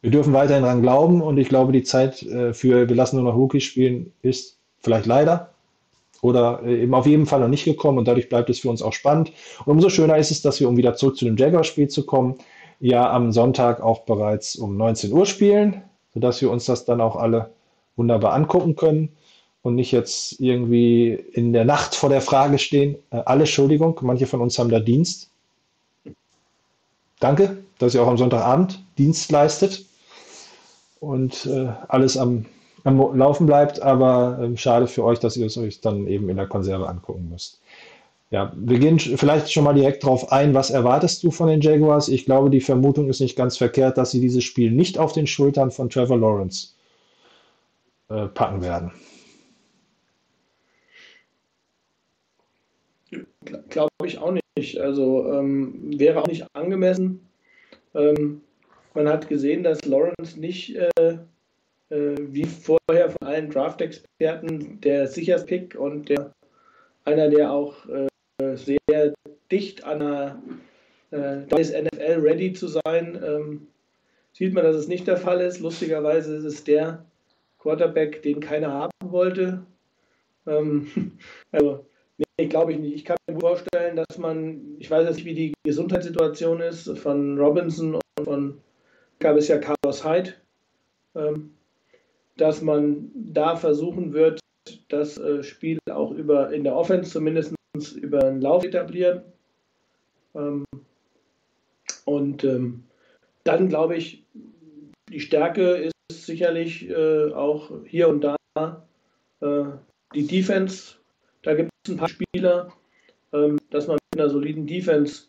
wir 0.00 0.10
dürfen 0.10 0.32
weiterhin 0.32 0.62
daran 0.62 0.82
glauben 0.82 1.22
und 1.22 1.38
ich 1.38 1.48
glaube, 1.48 1.72
die 1.72 1.82
Zeit 1.82 2.22
äh, 2.22 2.52
für 2.54 2.88
wir 2.88 2.96
lassen 2.96 3.16
nur 3.16 3.24
noch 3.24 3.36
Rookies 3.36 3.64
spielen 3.64 4.12
ist 4.22 4.58
vielleicht 4.80 5.06
leider 5.06 5.50
oder 6.22 6.62
äh, 6.64 6.82
eben 6.82 6.94
auf 6.94 7.06
jeden 7.06 7.26
Fall 7.26 7.40
noch 7.40 7.48
nicht 7.48 7.64
gekommen 7.64 7.98
und 7.98 8.06
dadurch 8.06 8.28
bleibt 8.28 8.50
es 8.50 8.60
für 8.60 8.70
uns 8.70 8.82
auch 8.82 8.92
spannend. 8.92 9.32
Und 9.64 9.72
umso 9.72 9.88
schöner 9.88 10.16
ist 10.16 10.30
es, 10.30 10.42
dass 10.42 10.60
wir, 10.60 10.68
um 10.68 10.76
wieder 10.76 10.94
zurück 10.94 11.16
zu 11.16 11.24
dem 11.24 11.36
Jaguar-Spiel 11.36 11.88
zu 11.88 12.06
kommen, 12.06 12.36
ja 12.80 13.10
am 13.10 13.32
Sonntag 13.32 13.80
auch 13.80 14.00
bereits 14.00 14.56
um 14.56 14.76
19 14.76 15.12
Uhr 15.12 15.26
spielen, 15.26 15.82
sodass 16.14 16.40
wir 16.40 16.50
uns 16.50 16.64
das 16.66 16.84
dann 16.84 17.00
auch 17.00 17.16
alle 17.16 17.50
wunderbar 17.96 18.34
angucken 18.34 18.76
können 18.76 19.10
und 19.62 19.74
nicht 19.74 19.92
jetzt 19.92 20.40
irgendwie 20.40 21.12
in 21.32 21.52
der 21.52 21.64
Nacht 21.64 21.94
vor 21.94 22.08
der 22.08 22.20
Frage 22.20 22.58
stehen. 22.58 22.96
Äh, 23.10 23.22
alle, 23.24 23.40
Entschuldigung, 23.40 23.98
manche 24.02 24.26
von 24.26 24.40
uns 24.40 24.58
haben 24.58 24.70
da 24.70 24.80
Dienst. 24.80 25.30
Danke, 27.20 27.58
dass 27.78 27.94
ihr 27.94 28.02
auch 28.02 28.08
am 28.08 28.18
Sonntagabend 28.18 28.82
Dienst 28.96 29.30
leistet 29.30 29.84
und 31.00 31.46
äh, 31.46 31.68
alles 31.88 32.16
am, 32.16 32.46
am 32.84 33.16
Laufen 33.16 33.46
bleibt, 33.46 33.82
aber 33.82 34.38
ähm, 34.42 34.56
schade 34.56 34.86
für 34.86 35.04
euch, 35.04 35.18
dass 35.18 35.36
ihr 35.36 35.46
es 35.46 35.56
euch 35.56 35.80
dann 35.80 36.06
eben 36.06 36.28
in 36.28 36.36
der 36.36 36.46
Konserve 36.46 36.88
angucken 36.88 37.28
müsst. 37.30 37.60
Ja, 38.30 38.52
wir 38.56 38.78
gehen 38.78 38.98
vielleicht 38.98 39.50
schon 39.50 39.64
mal 39.64 39.72
direkt 39.72 40.04
drauf 40.04 40.32
ein. 40.32 40.52
Was 40.52 40.68
erwartest 40.68 41.22
du 41.22 41.30
von 41.30 41.48
den 41.48 41.62
Jaguars? 41.62 42.08
Ich 42.08 42.26
glaube, 42.26 42.50
die 42.50 42.60
Vermutung 42.60 43.08
ist 43.08 43.20
nicht 43.20 43.36
ganz 43.36 43.56
verkehrt, 43.56 43.96
dass 43.96 44.10
sie 44.10 44.20
dieses 44.20 44.44
Spiel 44.44 44.70
nicht 44.70 44.98
auf 44.98 45.12
den 45.12 45.26
Schultern 45.26 45.70
von 45.70 45.88
Trevor 45.88 46.18
Lawrence 46.18 46.74
äh, 48.10 48.26
packen 48.26 48.60
werden. 48.60 48.92
Glaube 53.68 53.90
ich 54.04 54.18
auch 54.18 54.32
nicht. 54.32 54.80
Also 54.80 55.32
ähm, 55.32 55.98
wäre 55.98 56.20
auch 56.20 56.26
nicht 56.26 56.46
angemessen. 56.52 57.28
Ähm, 57.94 58.42
man 58.94 59.08
hat 59.08 59.28
gesehen, 59.28 59.62
dass 59.62 59.84
Lawrence 59.84 60.38
nicht 60.38 60.76
äh, 60.76 61.18
äh, 61.90 62.16
wie 62.18 62.44
vorher 62.44 63.10
von 63.10 63.28
allen 63.28 63.50
Draft-Experten 63.50 64.80
der 64.80 65.06
sicherste 65.06 65.46
Pick 65.46 65.74
und 65.74 66.08
der 66.08 66.32
einer, 67.04 67.28
der 67.28 67.52
auch 67.52 67.76
äh, 67.88 68.56
sehr 68.56 69.14
dicht 69.50 69.84
an 69.84 70.00
der 70.00 70.42
äh, 71.10 71.46
da 71.48 71.56
NFL 71.56 72.20
ready 72.20 72.52
zu 72.52 72.68
sein. 72.68 73.20
Ähm, 73.24 73.66
sieht 74.32 74.52
man, 74.52 74.64
dass 74.64 74.76
es 74.76 74.88
nicht 74.88 75.06
der 75.06 75.16
Fall 75.16 75.40
ist. 75.40 75.60
Lustigerweise 75.60 76.36
ist 76.36 76.44
es 76.44 76.64
der 76.64 77.04
Quarterback, 77.58 78.22
den 78.22 78.40
keiner 78.40 78.72
haben 78.72 78.92
wollte. 79.02 79.64
Ähm, 80.46 81.18
also 81.52 81.86
Nee, 82.40 82.46
glaube 82.46 82.72
ich 82.72 82.78
nicht. 82.78 82.94
Ich 82.94 83.04
kann 83.04 83.16
mir 83.28 83.40
vorstellen, 83.40 83.96
dass 83.96 84.16
man, 84.16 84.76
ich 84.78 84.88
weiß 84.88 85.06
jetzt 85.06 85.16
nicht, 85.16 85.24
wie 85.24 85.34
die 85.34 85.54
Gesundheitssituation 85.64 86.60
ist 86.60 86.96
von 86.98 87.36
Robinson 87.36 87.96
und 87.96 88.24
von, 88.24 88.60
gab 89.18 89.36
es 89.36 89.48
ja 89.48 89.58
Carlos 89.58 90.04
Hyde, 90.04 90.34
ähm, 91.16 91.54
dass 92.36 92.62
man 92.62 93.10
da 93.14 93.56
versuchen 93.56 94.12
wird, 94.12 94.38
das 94.88 95.18
äh, 95.18 95.42
Spiel 95.42 95.78
auch 95.90 96.12
über 96.12 96.52
in 96.52 96.62
der 96.62 96.76
Offense 96.76 97.10
zumindest 97.10 97.54
über 97.96 98.24
einen 98.24 98.40
Lauf 98.40 98.64
etablieren. 98.64 99.22
Ähm, 100.36 100.64
und 102.04 102.44
ähm, 102.44 102.84
dann 103.42 103.68
glaube 103.68 103.96
ich, 103.96 104.24
die 105.10 105.20
Stärke 105.20 105.90
ist 106.08 106.26
sicherlich 106.26 106.88
äh, 106.88 107.32
auch 107.32 107.72
hier 107.84 108.08
und 108.08 108.22
da 108.22 108.36
äh, 109.40 109.64
die 110.14 110.26
Defense. 110.26 110.94
Da 111.42 111.54
gibt 111.54 111.70
ein 111.88 111.96
paar 111.96 112.08
Spieler, 112.08 112.72
ähm, 113.32 113.58
dass 113.70 113.86
man 113.86 113.98
mit 114.12 114.20
einer 114.20 114.30
soliden 114.30 114.66
Defense 114.66 115.24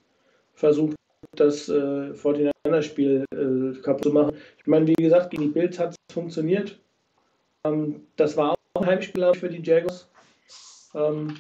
versucht, 0.54 0.96
das 1.36 1.70
äh, 1.70 2.12
49er-Spiel 2.12 3.26
äh, 3.34 3.82
kaputt 3.82 4.04
zu 4.04 4.12
machen. 4.12 4.36
Ich 4.58 4.68
meine, 4.68 4.88
wie 4.88 4.94
gesagt, 4.94 5.32
gegen 5.32 5.44
die 5.44 5.50
Bills 5.50 5.80
hat 5.80 5.92
es 5.92 6.14
funktioniert. 6.14 6.80
Ähm, 7.64 8.08
das 8.16 8.38
war 8.38 8.52
auch 8.52 8.82
ein 8.82 8.86
Heimspiel 8.86 9.30
ich, 9.34 9.40
für 9.40 9.50
die 9.50 9.62
Jaguars. 9.62 10.10
Ähm, 10.94 11.36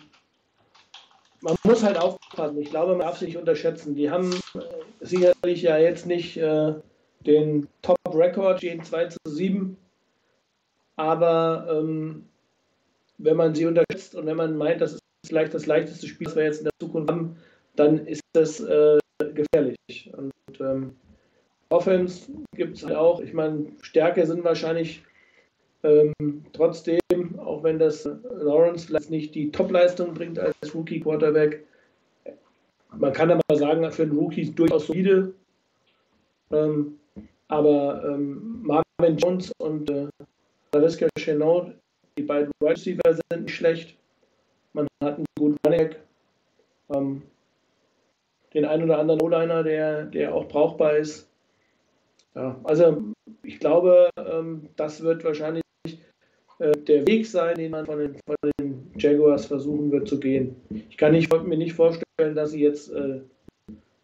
man 1.41 1.55
muss 1.63 1.83
halt 1.83 1.97
aufpassen. 1.97 2.59
Ich 2.59 2.69
glaube, 2.69 2.91
man 2.91 3.01
darf 3.01 3.17
sie 3.17 3.25
nicht 3.25 3.37
unterschätzen. 3.37 3.95
Die 3.95 4.09
haben 4.09 4.33
äh, 4.55 4.59
sicherlich 4.99 5.61
ja 5.61 5.77
jetzt 5.77 6.05
nicht 6.05 6.37
äh, 6.37 6.73
den 7.21 7.67
Top-Record, 7.81 8.61
gehen 8.61 8.83
2 8.83 9.05
zu 9.07 9.17
7. 9.25 9.77
Aber 10.95 11.67
ähm, 11.71 12.27
wenn 13.17 13.37
man 13.37 13.55
sie 13.55 13.65
unterschätzt 13.65 14.15
und 14.15 14.25
wenn 14.25 14.37
man 14.37 14.57
meint, 14.57 14.81
das 14.81 14.93
ist 14.93 15.03
vielleicht 15.29 15.53
das 15.53 15.65
leichteste 15.65 16.07
Spiel, 16.07 16.25
das 16.25 16.35
wir 16.35 16.43
jetzt 16.43 16.59
in 16.59 16.65
der 16.65 16.73
Zukunft 16.79 17.09
haben, 17.09 17.35
dann 17.75 18.05
ist 18.05 18.21
das 18.33 18.59
äh, 18.59 18.99
gefährlich. 19.19 20.11
Und 20.15 20.33
ähm, 20.59 20.95
Offense 21.69 22.31
gibt 22.55 22.77
es 22.77 22.85
halt 22.85 22.95
auch. 22.95 23.21
Ich 23.21 23.33
meine, 23.33 23.67
Stärke 23.81 24.25
sind 24.25 24.43
wahrscheinlich 24.43 25.03
ähm, 25.83 26.13
trotzdem, 26.53 26.99
auch 27.37 27.63
wenn 27.63 27.79
das 27.79 28.09
Lawrence 28.23 28.87
vielleicht 28.87 29.09
nicht 29.09 29.35
die 29.35 29.51
Top-Leistung 29.51 30.13
bringt 30.13 30.39
als 30.39 30.55
Rookie-Quarterback, 30.73 31.63
man 32.97 33.13
kann 33.13 33.31
aber 33.31 33.55
sagen, 33.55 33.89
für 33.91 34.03
einen 34.03 34.17
Rookie 34.17 34.49
durchaus 34.51 34.87
solide. 34.87 35.33
Ähm, 36.51 36.99
aber 37.47 38.03
ähm, 38.03 38.61
Marvin 38.63 39.17
Jones 39.17 39.51
und 39.59 39.89
äh, 39.89 40.07
Laviska 40.73 41.07
Chenault, 41.17 41.73
die 42.17 42.23
beiden 42.23 42.51
Wide 42.59 42.71
Receiver 42.71 43.13
sind 43.13 43.43
nicht 43.43 43.55
schlecht. 43.55 43.98
Man 45.01 45.09
hat 45.09 45.17
einen 45.17 45.25
guten 45.37 45.57
Running. 45.65 45.95
Ähm, 46.93 47.21
den 48.53 48.65
einen 48.65 48.83
oder 48.83 48.99
anderen 48.99 49.21
O-Liner, 49.21 49.63
der, 49.63 50.05
der 50.05 50.33
auch 50.33 50.47
brauchbar 50.47 50.97
ist. 50.97 51.29
Ja, 52.35 52.59
also 52.63 53.03
ich 53.43 53.59
glaube, 53.59 54.09
ähm, 54.17 54.69
das 54.75 55.01
wird 55.01 55.23
wahrscheinlich 55.23 55.63
äh, 56.59 56.71
der 56.71 57.05
Weg 57.07 57.27
sein, 57.27 57.55
den 57.55 57.71
man 57.71 57.85
von 57.85 57.99
den, 57.99 58.15
von 58.25 58.35
den 58.59 58.91
Jaguars 58.97 59.45
versuchen 59.45 59.91
wird 59.91 60.07
zu 60.07 60.19
gehen. 60.19 60.55
Ich 60.89 60.97
kann 60.97 61.11
nicht, 61.11 61.31
mir 61.31 61.57
nicht 61.57 61.73
vorstellen, 61.73 62.35
dass 62.35 62.51
sie 62.51 62.61
jetzt 62.61 62.91
äh, 62.91 63.21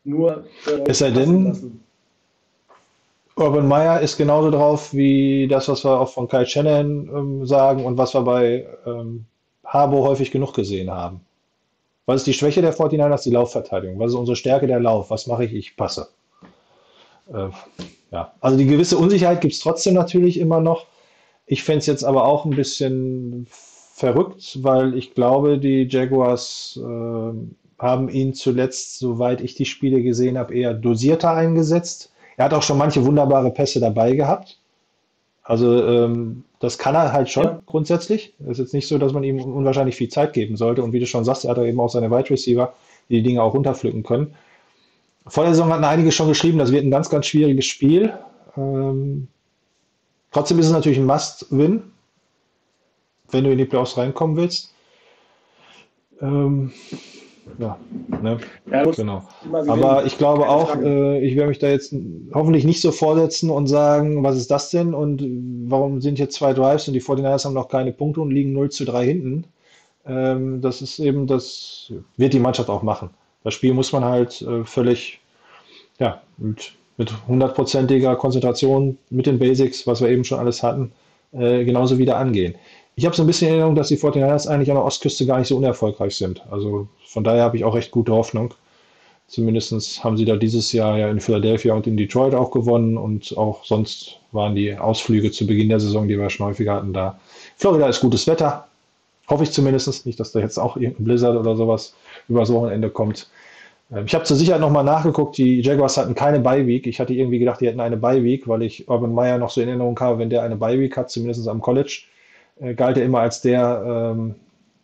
nur 0.04 0.46
Es 0.88 1.00
sei 1.00 1.12
denn- 1.12 1.46
lassen. 1.46 1.82
Urban 3.38 3.68
Meyer 3.68 4.00
ist 4.00 4.16
genauso 4.16 4.50
drauf 4.50 4.94
wie 4.94 5.46
das, 5.50 5.68
was 5.68 5.84
wir 5.84 6.00
auch 6.00 6.08
von 6.08 6.30
Kyle 6.30 6.46
Shanahan 6.46 7.10
ähm, 7.14 7.46
sagen 7.46 7.84
und 7.84 7.98
was 7.98 8.14
wir 8.14 8.22
bei 8.22 8.66
ähm, 8.86 9.26
Harbo 9.66 10.04
häufig 10.04 10.32
genug 10.32 10.54
gesehen 10.54 10.92
haben. 10.92 11.22
Was 12.06 12.18
ist 12.18 12.28
die 12.28 12.34
Schwäche 12.34 12.62
der 12.62 12.74
49ers? 12.74 13.24
Die 13.24 13.32
Laufverteidigung. 13.32 14.00
Was 14.00 14.12
ist 14.12 14.18
unsere 14.18 14.36
Stärke? 14.36 14.68
Der 14.68 14.80
Lauf. 14.80 15.10
Was 15.10 15.28
mache 15.28 15.46
ich? 15.46 15.54
Ich 15.54 15.76
passe. 15.76 16.10
Äh, 17.34 17.50
ja, 18.12 18.34
also 18.40 18.58
die 18.58 18.68
gewisse 18.68 18.98
Unsicherheit 18.98 19.42
gibt 19.42 19.56
es 19.56 19.60
trotzdem 19.60 19.96
natürlich 19.96 20.40
immer 20.40 20.62
noch. 20.62 20.86
Ich 21.48 21.64
fände 21.64 21.80
es 21.80 21.86
jetzt 21.88 22.04
aber 22.04 22.26
auch 22.26 22.46
ein 22.46 22.56
bisschen 22.56 23.48
verrückt, 23.50 24.64
weil 24.64 24.96
ich 24.96 25.14
glaube, 25.14 25.58
die 25.58 25.88
Jaguars 25.90 26.80
ähm, 26.82 27.56
haben 27.80 28.10
ihn 28.10 28.34
zuletzt, 28.34 29.00
soweit 29.00 29.42
ich 29.42 29.56
die 29.56 29.66
Spiele 29.66 30.02
gesehen 30.02 30.38
habe, 30.38 30.56
eher 30.56 30.74
dosierter 30.74 31.32
eingesetzt. 31.32 32.12
Er 32.38 32.46
hat 32.46 32.54
auch 32.54 32.64
schon 32.64 32.78
manche 32.78 33.06
wunderbare 33.06 33.52
Pässe 33.52 33.80
dabei 33.80 34.14
gehabt. 34.14 34.60
Also 35.46 35.86
ähm, 35.86 36.44
das 36.60 36.80
kann 36.80 36.96
er 36.96 37.14
halt 37.14 37.30
schon 37.30 37.44
Ja. 37.44 37.62
grundsätzlich. 37.68 38.34
Es 38.40 38.54
ist 38.54 38.58
jetzt 38.58 38.74
nicht 38.74 38.88
so, 38.88 38.98
dass 38.98 39.14
man 39.14 39.24
ihm 39.24 39.40
unwahrscheinlich 39.40 39.96
viel 39.96 40.10
Zeit 40.10 40.34
geben 40.34 40.58
sollte. 40.58 40.84
Und 40.84 40.92
wie 40.92 41.00
du 41.00 41.06
schon 41.06 41.24
sagst, 41.24 41.46
er 41.46 41.52
hat 41.52 41.58
er 41.60 41.66
eben 41.66 41.80
auch 41.80 41.88
seine 41.90 42.10
Wide 42.10 42.32
Receiver, 42.32 42.74
die 43.10 43.18
die 43.18 43.24
Dinge 43.24 43.44
auch 43.44 43.54
runterpflücken 43.54 44.02
können. 44.02 44.34
Vor 45.28 45.44
der 45.44 45.54
Saison 45.54 45.72
hatten 45.72 45.84
einige 45.84 46.12
schon 46.12 46.28
geschrieben, 46.28 46.58
das 46.58 46.72
wird 46.72 46.84
ein 46.84 46.92
ganz, 46.92 47.10
ganz 47.10 47.28
schwieriges 47.28 47.66
Spiel. 47.66 48.14
Ähm, 48.58 49.28
trotzdem 50.32 50.58
ist 50.58 50.66
es 50.66 50.72
natürlich 50.72 50.98
ein 50.98 51.06
Must-Win, 51.06 51.84
wenn 53.30 53.44
du 53.44 53.52
in 53.52 53.58
die 53.60 53.66
Playoffs 53.66 53.98
reinkommen 53.98 54.36
willst. 54.36 54.74
Ähm, 56.22 56.74
ja, 57.60 57.78
ne? 58.22 58.38
Ja, 58.72 58.84
Genau. 58.92 59.24
Aber 59.68 60.06
ich 60.06 60.18
glaube 60.18 60.50
auch, 60.50 60.76
äh, 60.78 61.20
ich 61.26 61.36
werde 61.36 61.50
mich 61.50 61.60
da 61.60 61.68
jetzt 61.68 61.96
hoffentlich 62.34 62.66
nicht 62.66 62.82
so 62.82 62.92
vorsetzen 62.92 63.50
und 63.50 63.68
sagen, 63.68 64.24
was 64.24 64.38
ist 64.38 64.52
das 64.52 64.70
denn 64.72 64.94
und 64.94 65.24
warum 65.70 66.02
sind 66.02 66.18
hier 66.18 66.30
zwei 66.30 66.54
Drives 66.54 66.88
und 66.88 66.94
die 66.94 67.02
49ers 67.02 67.46
haben 67.46 67.54
noch 67.54 67.70
keine 67.70 67.92
Punkte 67.92 68.22
und 68.22 68.32
liegen 68.32 68.54
0 68.54 68.72
zu 68.72 68.86
3 68.86 69.06
hinten. 69.06 69.46
Ähm, 70.06 70.62
das 70.62 70.82
ist 70.82 71.00
eben, 71.00 71.28
das 71.28 71.92
wird 72.18 72.34
die 72.34 72.40
Mannschaft 72.40 72.70
auch 72.70 72.84
machen. 72.84 73.10
Das 73.44 73.54
Spiel 73.54 73.74
muss 73.74 73.92
man 73.92 74.04
halt 74.04 74.42
äh, 74.42 74.64
völlig, 74.66 75.22
ja, 76.00 76.22
mit, 76.38 76.74
mit 76.98 77.14
hundertprozentiger 77.28 78.16
Konzentration, 78.16 78.98
mit 79.10 79.28
den 79.28 79.40
Basics, 79.40 79.86
was 79.88 80.02
wir 80.02 80.10
eben 80.10 80.24
schon 80.24 80.40
alles 80.40 80.64
hatten, 80.64 80.92
äh, 81.32 81.64
genauso 81.64 81.98
wieder 81.98 82.18
angehen. 82.18 82.56
Ich 82.96 83.06
habe 83.06 83.16
so 83.16 83.24
ein 83.24 83.28
bisschen 83.28 83.50
Erinnerung, 83.50 83.76
dass 83.76 83.90
die 83.90 83.98
49ers 83.98 84.48
eigentlich 84.48 84.70
an 84.70 84.78
der 84.78 84.86
Ostküste 84.86 85.26
gar 85.26 85.40
nicht 85.40 85.48
so 85.50 85.58
unerfolgreich 85.58 86.16
sind. 86.16 86.42
Also 86.50 86.88
von 87.06 87.24
daher 87.24 87.44
habe 87.44 87.58
ich 87.58 87.66
auch 87.66 87.76
recht 87.76 87.92
gute 87.92 88.14
Hoffnung. 88.14 88.54
Zumindest 89.28 90.04
haben 90.04 90.18
sie 90.18 90.26
da 90.26 90.36
dieses 90.36 90.72
Jahr 90.72 90.98
ja 90.98 91.10
in 91.10 91.20
Philadelphia 91.20 91.74
und 91.74 91.88
in 91.88 91.98
Detroit 91.98 92.36
auch 92.36 92.52
gewonnen 92.52 92.96
und 92.98 93.36
auch 93.38 93.66
sonst 93.66 94.20
waren 94.32 94.56
die 94.56 94.78
Ausflüge 94.78 95.32
zu 95.32 95.48
Beginn 95.48 95.70
der 95.70 95.80
Saison, 95.80 96.08
die 96.08 96.18
wir 96.18 96.30
schon 96.30 96.46
häufiger 96.46 96.76
hatten, 96.76 96.94
da. 96.94 97.20
Florida 97.58 97.88
ist 97.88 98.02
gutes 98.02 98.28
Wetter, 98.28 98.68
hoffe 99.28 99.44
ich 99.44 99.52
zumindest. 99.52 100.06
Nicht, 100.06 100.20
dass 100.20 100.32
da 100.32 100.40
jetzt 100.40 100.60
auch 100.60 100.78
irgendein 100.78 101.06
Blizzard 101.06 101.36
oder 101.38 101.56
sowas 101.56 101.96
übers 102.30 102.54
Wochenende 102.54 102.90
kommt. 102.92 103.28
Ähm, 103.92 104.06
Ich 104.06 104.14
habe 104.14 104.26
zur 104.26 104.38
Sicherheit 104.38 104.62
nochmal 104.62 104.84
nachgeguckt, 104.84 105.38
die 105.38 105.60
Jaguars 105.62 105.98
hatten 105.98 106.14
keine 106.16 106.40
Bye-Week. 106.40 106.86
Ich 106.88 107.00
hatte 107.00 107.14
irgendwie 107.14 107.40
gedacht, 107.40 107.62
die 107.62 107.68
hätten 107.68 107.80
eine 107.80 107.98
Bye-Week, 107.98 108.48
weil 108.48 108.62
ich 108.62 108.88
Urban 108.88 109.14
Meyer 109.14 109.40
noch 109.40 109.50
so 109.50 109.60
in 109.62 109.68
Erinnerung 109.70 110.00
habe, 110.00 110.20
wenn 110.20 110.30
der 110.30 110.44
eine 110.44 110.56
Bye-Week 110.56 110.96
hat, 110.96 111.10
zumindest 111.10 111.48
am 111.48 111.62
College, 111.62 112.04
äh, 112.60 112.74
galt 112.74 112.98
er 112.98 113.06
immer 113.06 113.20
als 113.20 113.42
der 113.42 114.14
ähm, 114.16 114.36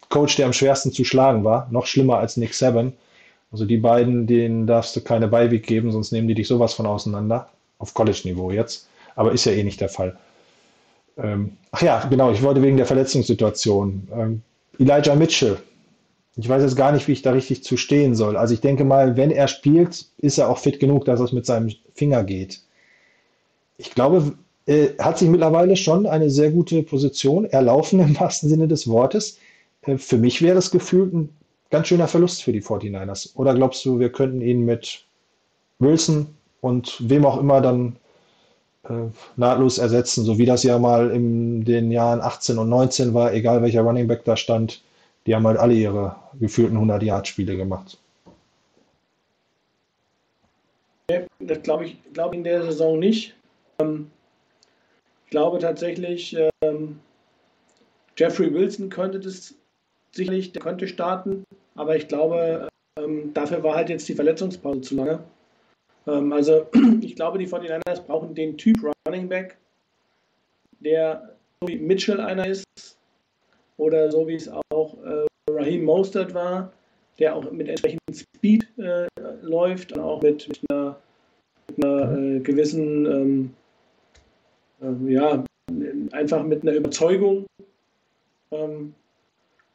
Coach, 0.10 0.36
der 0.36 0.46
am 0.46 0.54
schwersten 0.54 0.92
zu 0.92 1.04
schlagen 1.04 1.44
war. 1.44 1.68
Noch 1.72 1.86
schlimmer 1.86 2.18
als 2.18 2.38
Nick 2.38 2.54
Saban. 2.54 2.94
Also 3.52 3.66
die 3.66 3.78
beiden, 3.78 4.28
denen 4.28 4.68
darfst 4.68 4.96
du 4.96 5.02
keine 5.02 5.28
Beiweg 5.28 5.66
geben, 5.66 5.92
sonst 5.92 6.12
nehmen 6.12 6.28
die 6.28 6.36
dich 6.36 6.48
sowas 6.48 6.74
von 6.74 6.86
auseinander. 6.86 7.50
Auf 7.80 7.94
College-Niveau 7.94 8.52
jetzt. 8.52 8.88
Aber 9.16 9.32
ist 9.32 9.46
ja 9.46 9.52
eh 9.52 9.64
nicht 9.64 9.82
der 9.82 9.90
Fall. 9.90 10.18
Ähm, 11.18 11.58
ach 11.72 11.82
ja, 11.82 12.06
genau, 12.10 12.32
ich 12.32 12.42
wollte 12.42 12.62
wegen 12.62 12.78
der 12.78 12.86
Verletzungssituation. 12.86 14.08
Ähm, 14.14 14.42
Elijah 14.80 15.16
Mitchell. 15.16 15.58
Ich 16.38 16.48
weiß 16.48 16.64
jetzt 16.64 16.78
gar 16.78 16.92
nicht, 16.94 17.08
wie 17.08 17.12
ich 17.12 17.22
da 17.22 17.32
richtig 17.32 17.64
zu 17.64 17.76
stehen 17.76 18.16
soll. 18.16 18.38
Also 18.38 18.54
ich 18.54 18.62
denke 18.62 18.86
mal, 18.86 19.18
wenn 19.18 19.32
er 19.32 19.48
spielt, 19.48 20.06
ist 20.18 20.38
er 20.38 20.50
auch 20.50 20.58
fit 20.58 20.80
genug, 20.80 21.04
dass 21.06 21.20
es 21.20 21.34
mit 21.34 21.46
seinem 21.46 21.72
Finger 21.94 22.24
geht. 22.24 22.62
Ich 23.78 23.94
glaube, 23.94 24.34
er 24.66 24.98
hat 25.00 25.18
sich 25.18 25.30
mittlerweile 25.30 25.76
schon 25.76 26.06
eine 26.06 26.30
sehr 26.30 26.52
gute 26.52 26.84
Position 26.84 27.46
erlaufen 27.46 28.00
im 28.00 28.20
wahrsten 28.20 28.50
Sinne 28.50 28.68
des 28.68 28.88
Wortes. 28.88 29.38
Äh, 29.82 29.98
Für 29.98 30.18
mich 30.18 30.42
wäre 30.42 30.58
es 30.58 30.72
gefühlt 30.72 31.14
ein 31.14 31.30
ganz 31.70 31.88
schöner 31.88 32.08
Verlust 32.08 32.44
für 32.44 32.52
die 32.52 32.62
49ers. 32.62 33.36
Oder 33.36 33.56
glaubst 33.56 33.84
du, 33.86 34.00
wir 34.00 34.12
könnten 34.12 34.42
ihn 34.42 34.66
mit 34.66 35.06
Wilson 35.80 36.28
und 36.60 36.98
wem 37.00 37.26
auch 37.26 37.40
immer 37.40 37.62
dann 37.62 37.96
äh, 38.84 39.08
nahtlos 39.36 39.78
ersetzen, 39.78 40.26
so 40.26 40.38
wie 40.38 40.46
das 40.46 40.64
ja 40.64 40.78
mal 40.78 41.12
in 41.12 41.66
den 41.66 41.92
Jahren 41.92 42.22
18 42.22 42.58
und 42.58 42.70
19 42.70 43.14
war, 43.14 43.34
egal 43.34 43.62
welcher 43.62 43.82
Running 43.82 44.08
Back 44.08 44.26
da 44.26 44.36
stand, 44.36 44.84
die 45.26 45.36
haben 45.36 45.48
halt 45.48 45.58
alle 45.58 45.74
ihre 45.74 46.16
gefühlten 46.40 46.78
100-Yard-Spiele 46.78 47.58
gemacht. 47.58 47.98
Das 51.40 51.62
glaube 51.64 51.86
ich, 51.86 51.98
glaube 52.14 52.36
ich 52.36 52.38
in 52.40 52.44
der 52.44 52.64
Saison 52.64 52.98
nicht. 52.98 53.36
Ähm, 53.80 54.10
glaube 55.32 55.58
tatsächlich, 55.58 56.38
ähm, 56.64 57.00
Jeffrey 58.18 58.54
Wilson 58.54 58.90
könnte 58.90 59.20
das 59.20 59.56
sicherlich, 60.12 60.52
der 60.52 60.62
könnte 60.62 60.88
starten, 60.88 61.44
aber 61.76 61.96
ich 61.96 62.08
glaube, 62.08 62.70
ähm, 63.00 63.34
dafür 63.34 63.64
war 63.64 63.76
halt 63.76 63.90
jetzt 63.90 64.08
die 64.08 64.14
Verletzungspause 64.14 64.82
zu 64.82 64.96
lange. 64.96 65.24
Ähm, 66.06 66.32
also 66.34 66.68
ich 67.02 67.16
glaube, 67.16 67.40
die 67.40 67.48
49ers 67.48 68.02
brauchen 68.06 68.36
den 68.36 68.58
Typ 68.58 68.78
Running 69.08 69.30
Back, 69.30 69.58
der 70.80 71.36
so 71.62 71.68
wie 71.68 71.78
Mitchell 71.78 72.20
einer 72.20 72.48
ist 72.48 72.66
oder 73.78 74.12
so 74.12 74.28
wie 74.28 74.36
es 74.36 74.50
auch 74.72 74.98
äh, 75.04 75.26
Raheem 75.50 75.84
Mostert 75.84 76.34
war, 76.34 76.72
der 77.20 77.36
auch 77.36 77.50
mit 77.52 77.68
entsprechendem 77.68 78.14
Speed 78.14 78.68
äh, 78.78 79.08
läuft 79.42 79.94
und 79.94 80.02
auch 80.02 80.22
mit, 80.22 80.48
mit 80.48 80.60
einer, 80.70 80.98
mit 81.68 81.86
einer 81.86 82.18
äh, 82.18 82.40
gewissen, 82.40 83.06
ähm, 83.06 83.54
äh, 84.82 85.14
ja, 85.14 85.44
einfach 86.12 86.44
mit 86.44 86.64
einer 86.64 86.74
Überzeugung. 86.74 87.46
Ähm, 88.52 88.94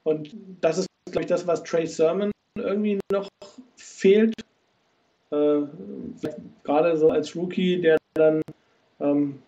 und 0.04 0.34
das 0.60 0.78
ist, 0.78 0.88
glaube 1.06 1.22
ich, 1.22 1.26
das, 1.26 1.46
was 1.46 1.62
Trey 1.62 1.86
Sermon 1.86 2.30
irgendwie 2.56 2.98
noch 3.12 3.28
fehlt. 3.76 4.34
Äh, 5.30 5.62
gerade 6.62 6.96
so 6.96 7.10
als 7.10 7.34
Rookie, 7.34 7.80
der 7.80 7.96
dann 8.14 8.42
ähm, 9.00 9.42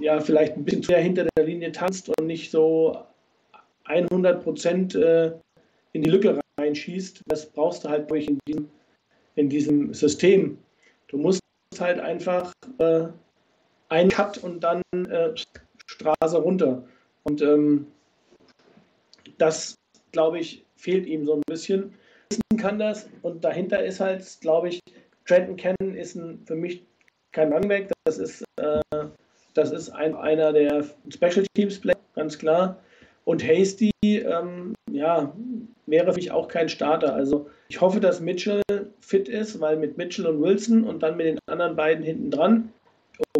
ja 0.00 0.20
vielleicht 0.20 0.56
ein 0.56 0.64
bisschen 0.64 0.82
zu 0.82 0.88
sehr 0.88 1.00
hinter 1.00 1.26
der 1.36 1.44
Linie 1.44 1.72
tanzt 1.72 2.08
und 2.08 2.26
nicht 2.26 2.50
so 2.50 3.04
100 3.84 4.42
Prozent 4.42 4.94
äh, 4.94 5.32
in 5.92 6.02
die 6.02 6.10
Lücke 6.10 6.40
reinschießt. 6.58 7.22
Das 7.26 7.46
brauchst 7.46 7.84
du 7.84 7.88
halt 7.88 8.10
durch 8.10 8.28
in 8.28 8.38
diesem, 8.46 8.68
in 9.36 9.48
diesem 9.48 9.94
System. 9.94 10.58
Du 11.08 11.16
musst 11.16 11.40
halt 11.78 11.98
einfach 11.98 12.52
äh, 12.78 13.06
einen 13.90 14.10
Cut 14.10 14.38
und 14.38 14.60
dann 14.60 14.82
äh, 14.92 15.32
Straße 15.86 16.38
runter. 16.38 16.82
Und 17.24 17.42
ähm, 17.42 17.86
das, 19.38 19.74
glaube 20.12 20.38
ich, 20.38 20.64
fehlt 20.76 21.06
ihm 21.06 21.26
so 21.26 21.34
ein 21.34 21.42
bisschen. 21.46 21.94
Wissen 22.30 22.60
kann 22.60 22.78
das 22.78 23.08
und 23.22 23.44
dahinter 23.44 23.84
ist 23.84 24.00
halt, 24.00 24.24
glaube 24.40 24.68
ich, 24.68 24.80
Trenton 25.26 25.56
Cannon 25.56 25.94
ist 25.94 26.14
ein, 26.14 26.42
für 26.46 26.54
mich 26.54 26.84
kein 27.32 27.52
Runback. 27.52 27.90
Das 28.04 28.18
ist, 28.18 28.44
äh, 28.56 28.80
das 29.54 29.72
ist 29.72 29.90
ein, 29.90 30.14
einer 30.14 30.52
der 30.52 30.84
Special 31.08 31.44
Teams 31.54 31.80
Player, 31.80 31.96
ganz 32.14 32.38
klar. 32.38 32.78
Und 33.24 33.46
Hasty, 33.46 33.90
ähm, 34.02 34.74
ja, 34.90 35.32
wäre 35.86 36.12
für 36.12 36.16
mich 36.16 36.30
auch 36.30 36.48
kein 36.48 36.68
Starter. 36.68 37.14
Also 37.14 37.48
ich 37.68 37.80
hoffe, 37.80 38.00
dass 38.00 38.20
Mitchell 38.20 38.62
fit 39.00 39.28
ist, 39.28 39.60
weil 39.60 39.76
mit 39.76 39.98
Mitchell 39.98 40.26
und 40.26 40.40
Wilson 40.40 40.84
und 40.84 41.02
dann 41.02 41.16
mit 41.16 41.26
den 41.26 41.38
anderen 41.46 41.76
beiden 41.76 42.04
hinten 42.04 42.30
dran, 42.30 42.72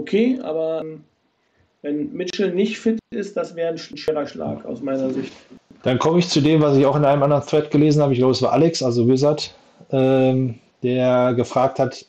okay, 0.01 0.39
aber 0.43 0.81
ähm, 0.83 1.05
wenn 1.83 2.13
Mitchell 2.13 2.53
nicht 2.53 2.79
fit 2.79 2.99
ist, 3.11 3.37
das 3.37 3.55
wäre 3.55 3.71
ein 3.71 3.79
schwerer 3.79 4.27
Schlag 4.27 4.65
aus 4.65 4.81
meiner 4.83 5.11
Sicht. 5.11 5.33
Dann 5.83 5.99
komme 5.99 6.19
ich 6.19 6.29
zu 6.29 6.41
dem, 6.41 6.61
was 6.61 6.77
ich 6.77 6.85
auch 6.85 6.97
in 6.97 7.05
einem 7.05 7.23
anderen 7.23 7.47
Thread 7.47 7.71
gelesen 7.71 8.03
habe. 8.03 8.13
Ich 8.13 8.19
glaube, 8.19 8.33
es 8.33 8.43
war 8.43 8.53
Alex, 8.53 8.83
also 8.83 9.09
Wizard, 9.09 9.55
ähm, 9.91 10.59
der 10.83 11.33
gefragt 11.35 11.79
hat, 11.79 12.05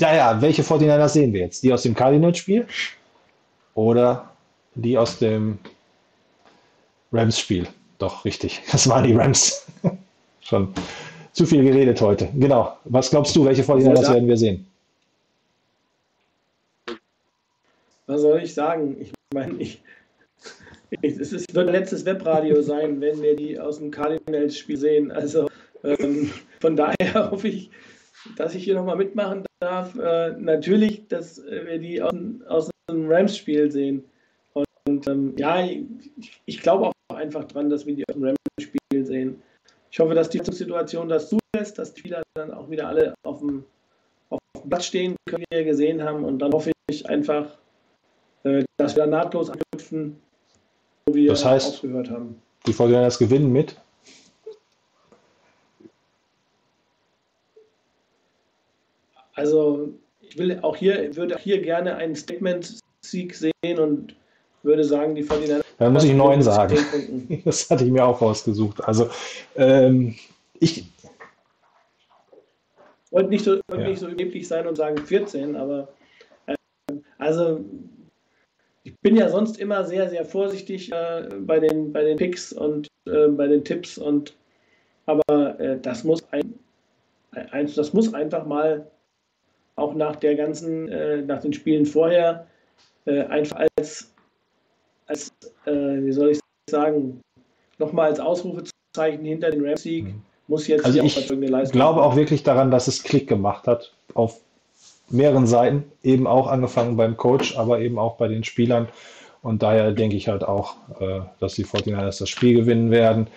ja, 0.00 0.14
ja, 0.14 0.42
welche 0.42 0.62
49ers 0.62 1.08
sehen 1.08 1.32
wir 1.32 1.40
jetzt? 1.40 1.62
Die 1.62 1.72
aus 1.72 1.82
dem 1.82 1.94
Cardinals-Spiel 1.94 2.66
oder 3.74 4.30
die 4.74 4.96
aus 4.96 5.18
dem 5.18 5.58
Rams-Spiel? 7.12 7.66
Doch, 7.98 8.24
richtig. 8.24 8.62
Das 8.72 8.88
waren 8.88 9.04
die 9.04 9.14
Rams. 9.14 9.66
Schon 10.40 10.68
zu 11.32 11.46
viel 11.46 11.62
geredet 11.62 12.00
heute. 12.00 12.28
Genau. 12.36 12.76
Was 12.84 13.10
glaubst 13.10 13.34
du, 13.36 13.44
welche 13.44 13.62
49ers 13.62 14.02
Ja. 14.02 14.14
werden 14.14 14.28
wir 14.28 14.36
sehen? 14.36 14.66
Was 18.10 18.22
soll 18.22 18.42
ich 18.42 18.54
sagen? 18.54 18.96
Ich 19.00 19.12
meine, 19.32 19.54
ich, 19.60 19.80
ich, 20.90 21.16
es 21.20 21.32
ist, 21.32 21.54
wird 21.54 21.68
ein 21.68 21.72
letztes 21.72 22.04
Webradio 22.04 22.60
sein, 22.60 23.00
wenn 23.00 23.22
wir 23.22 23.36
die 23.36 23.56
aus 23.56 23.78
dem 23.78 23.92
Cardinals-Spiel 23.92 24.76
sehen. 24.76 25.12
Also 25.12 25.48
ähm, 25.84 26.32
von 26.60 26.74
daher 26.74 26.96
hoffe 27.30 27.46
ich, 27.46 27.70
dass 28.36 28.56
ich 28.56 28.64
hier 28.64 28.74
nochmal 28.74 28.96
mitmachen 28.96 29.44
darf. 29.60 29.96
Äh, 29.96 30.32
natürlich, 30.40 31.06
dass 31.06 31.40
wir 31.44 31.78
die 31.78 32.02
aus, 32.02 32.12
aus 32.48 32.70
dem 32.90 33.08
Rams-Spiel 33.08 33.70
sehen. 33.70 34.02
Und, 34.54 34.66
und 34.88 35.06
ähm, 35.06 35.34
ja, 35.36 35.64
ich, 35.64 35.84
ich 36.46 36.60
glaube 36.62 36.86
auch 36.88 37.14
einfach 37.14 37.44
dran, 37.44 37.70
dass 37.70 37.86
wir 37.86 37.94
die 37.94 38.02
aus 38.08 38.14
dem 38.16 38.24
Rams-Spiel 38.24 39.06
sehen. 39.06 39.40
Ich 39.92 40.00
hoffe, 40.00 40.14
dass 40.14 40.30
die 40.30 40.40
Situation 40.42 41.08
das 41.08 41.30
zulässt, 41.30 41.78
dass 41.78 41.94
die 41.94 42.00
Spieler 42.00 42.24
dann 42.34 42.52
auch 42.52 42.68
wieder 42.70 42.88
alle 42.88 43.14
auf 43.22 43.38
dem, 43.38 43.62
auf 44.30 44.40
dem 44.56 44.68
Platz 44.68 44.86
stehen 44.86 45.14
können, 45.28 45.44
wie 45.48 45.58
wir 45.58 45.64
gesehen 45.64 46.02
haben. 46.02 46.24
Und 46.24 46.40
dann 46.40 46.50
hoffe 46.52 46.72
ich 46.90 47.08
einfach, 47.08 47.59
dass 48.76 48.96
wir 48.96 49.06
nahtlos 49.06 49.50
anknüpfen, 49.50 50.20
wo 51.06 51.14
wir 51.14 51.30
Das 51.30 51.44
heißt- 51.44 51.68
aufgehört 51.74 52.10
haben. 52.10 52.40
Die 52.66 52.72
Fortinanders 52.72 53.18
gewinnen 53.18 53.52
mit. 53.52 53.76
Also 59.34 59.90
ich 60.20 60.38
will 60.38 60.58
auch 60.62 60.76
hier, 60.76 61.14
würde 61.16 61.36
auch 61.36 61.40
hier 61.40 61.60
gerne 61.62 61.96
einen 61.96 62.14
Statement-Sieg 62.14 63.34
sehen 63.34 63.78
und 63.78 64.14
würde 64.62 64.84
sagen, 64.84 65.14
die 65.14 65.24
49ers 65.24 65.62
Da 65.78 65.88
muss 65.90 66.04
ich 66.04 66.12
neun 66.12 66.42
sagen. 66.42 66.76
10 66.76 66.86
Punkten. 67.28 67.42
Das 67.44 67.70
hatte 67.70 67.84
ich 67.84 67.90
mir 67.90 68.04
auch 68.04 68.20
rausgesucht. 68.20 68.84
Also 68.84 69.08
ähm, 69.56 70.14
ich, 70.58 70.84
wollte 73.10 73.30
nicht 73.30 73.44
so, 73.44 73.52
wollte 73.68 73.82
Ja. 73.84 73.88
nicht 73.88 74.00
so 74.00 74.08
überheblich 74.08 74.46
sein 74.46 74.66
und 74.66 74.76
sagen 74.76 74.98
14, 74.98 75.56
aber 75.56 75.88
äh, 76.46 76.54
also 77.18 77.60
ich 78.90 79.00
bin 79.00 79.16
ja 79.16 79.28
sonst 79.28 79.58
immer 79.58 79.84
sehr, 79.84 80.08
sehr 80.08 80.24
vorsichtig 80.24 80.92
äh, 80.92 81.28
bei, 81.40 81.60
den, 81.60 81.92
bei 81.92 82.04
den 82.04 82.16
Picks 82.16 82.52
und 82.52 82.88
äh, 83.06 83.28
bei 83.28 83.46
den 83.46 83.64
Tipps 83.64 83.98
und 83.98 84.34
aber 85.06 85.58
äh, 85.58 85.78
das 85.80 86.04
muss 86.04 86.22
ein, 86.30 86.54
ein, 87.32 87.72
das 87.74 87.92
muss 87.92 88.12
einfach 88.14 88.46
mal 88.46 88.86
auch 89.76 89.94
nach 89.94 90.16
der 90.16 90.36
ganzen, 90.36 90.88
äh, 90.88 91.22
nach 91.22 91.40
den 91.40 91.52
Spielen 91.52 91.86
vorher 91.86 92.46
äh, 93.06 93.24
einfach 93.24 93.66
als, 93.76 94.12
als 95.06 95.32
äh, 95.64 95.72
wie 95.72 96.12
soll 96.12 96.30
ich 96.30 96.40
sagen, 96.68 97.20
nochmal 97.78 98.10
als 98.10 98.20
Ausrufezeichen 98.20 99.24
hinter 99.24 99.50
den 99.50 99.64
Rams-Sieg 99.64 100.14
muss 100.46 100.66
jetzt 100.66 100.84
Also 100.84 101.00
hier 101.00 101.06
ich 101.06 101.16
überzeugende 101.16 101.48
Leistung 101.48 101.72
glaube 101.72 102.02
auch 102.02 102.16
wirklich 102.16 102.42
daran, 102.42 102.70
dass 102.70 102.88
es 102.88 103.02
Klick 103.02 103.28
gemacht 103.28 103.66
hat 103.66 103.94
auf 104.14 104.40
mehreren 105.10 105.46
Seiten, 105.46 105.84
eben 106.02 106.26
auch 106.26 106.46
angefangen 106.46 106.96
beim 106.96 107.16
Coach, 107.16 107.56
aber 107.56 107.80
eben 107.80 107.98
auch 107.98 108.16
bei 108.16 108.28
den 108.28 108.44
Spielern. 108.44 108.88
Und 109.42 109.62
daher 109.62 109.92
denke 109.92 110.16
ich 110.16 110.28
halt 110.28 110.44
auch, 110.44 110.76
äh, 111.00 111.20
dass 111.38 111.54
die 111.54 111.64
49ers 111.64 112.18
das 112.18 112.28
Spiel 112.28 112.54
gewinnen 112.54 112.90
werden. 112.90 113.28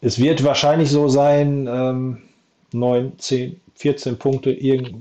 Es 0.00 0.18
wird 0.18 0.42
wahrscheinlich 0.44 0.90
so 0.90 1.08
sein, 1.08 1.68
ähm, 1.70 2.18
9, 2.72 3.18
10, 3.18 3.60
14 3.74 4.18
Punkte, 4.18 4.56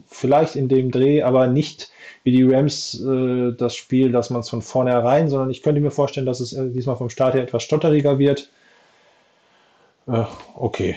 vielleicht 0.07 0.55
in 0.55 0.67
dem 0.67 0.91
Dreh, 0.91 1.21
aber 1.23 1.47
nicht 1.47 1.91
wie 2.23 2.31
die 2.31 2.43
Rams 2.43 2.99
äh, 3.01 3.53
das 3.53 3.75
Spiel, 3.75 4.11
dass 4.11 4.29
man 4.29 4.41
es 4.41 4.49
von 4.49 4.61
vornherein, 4.61 5.29
sondern 5.29 5.49
ich 5.49 5.63
könnte 5.63 5.81
mir 5.81 5.91
vorstellen, 5.91 6.25
dass 6.25 6.39
es 6.39 6.53
äh, 6.53 6.69
diesmal 6.69 6.97
vom 6.97 7.09
Start 7.09 7.33
her 7.33 7.43
etwas 7.43 7.63
stotteriger 7.63 8.19
wird. 8.19 8.49
Äh, 10.07 10.23
okay, 10.55 10.95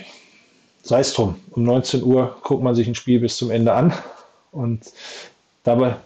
sei 0.81 0.99
es 0.99 1.13
drum. 1.13 1.35
Um 1.51 1.63
19 1.63 2.03
Uhr 2.03 2.37
guckt 2.43 2.63
man 2.63 2.75
sich 2.75 2.87
ein 2.87 2.95
Spiel 2.95 3.19
bis 3.19 3.37
zum 3.37 3.51
Ende 3.51 3.73
an. 3.73 3.93
Und 4.55 4.81
dabei, 5.63 5.97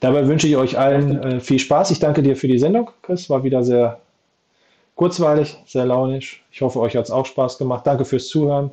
dabei 0.00 0.26
wünsche 0.26 0.48
ich 0.48 0.56
euch 0.56 0.78
allen 0.78 1.22
äh, 1.22 1.40
viel 1.40 1.58
Spaß. 1.58 1.90
Ich 1.90 2.00
danke 2.00 2.22
dir 2.22 2.36
für 2.36 2.48
die 2.48 2.58
Sendung, 2.58 2.90
Chris. 3.02 3.28
War 3.30 3.44
wieder 3.44 3.62
sehr 3.62 4.00
kurzweilig, 4.94 5.58
sehr 5.66 5.86
launisch. 5.86 6.42
Ich 6.50 6.62
hoffe, 6.62 6.80
euch 6.80 6.96
hat 6.96 7.04
es 7.04 7.10
auch 7.10 7.26
Spaß 7.26 7.58
gemacht. 7.58 7.86
Danke 7.86 8.04
fürs 8.04 8.28
Zuhören, 8.28 8.70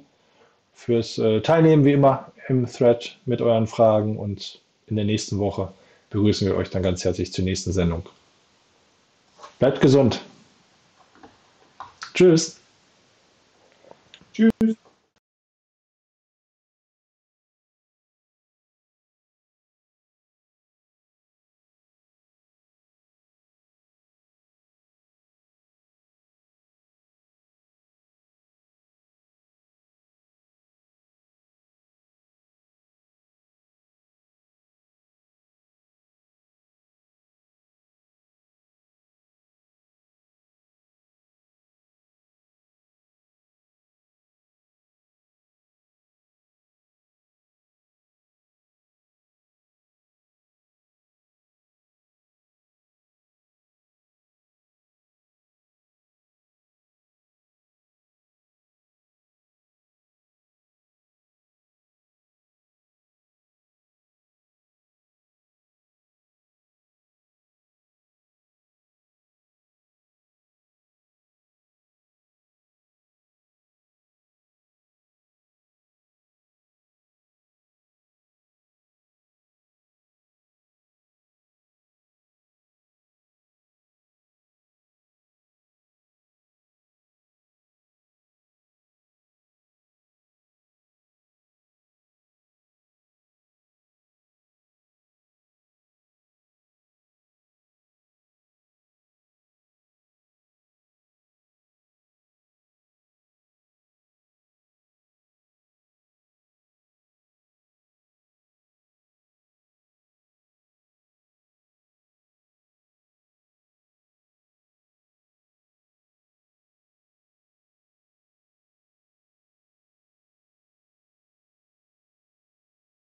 fürs 0.74 1.18
äh, 1.18 1.42
Teilnehmen, 1.42 1.86
wie 1.86 1.94
immer, 1.94 2.32
im 2.48 2.66
Thread 2.66 3.18
mit 3.26 3.42
euren 3.42 3.68
Fragen. 3.68 4.18
Und 4.18 4.60
in 4.88 4.96
der 4.96 5.06
nächsten 5.06 5.38
Woche 5.40 5.72
begrüßen 6.10 6.48
wir 6.48 6.56
euch 6.56 6.70
dann 6.70 6.84
ganz 6.84 7.04
herzlich 7.04 7.32
zur 7.34 7.44
nächsten 7.44 7.72
Sendung. 7.72 8.04
Bleibt 9.60 9.82
gesund. 9.82 10.22
Tschüss. 12.14 12.58
Tschüss. 14.34 14.76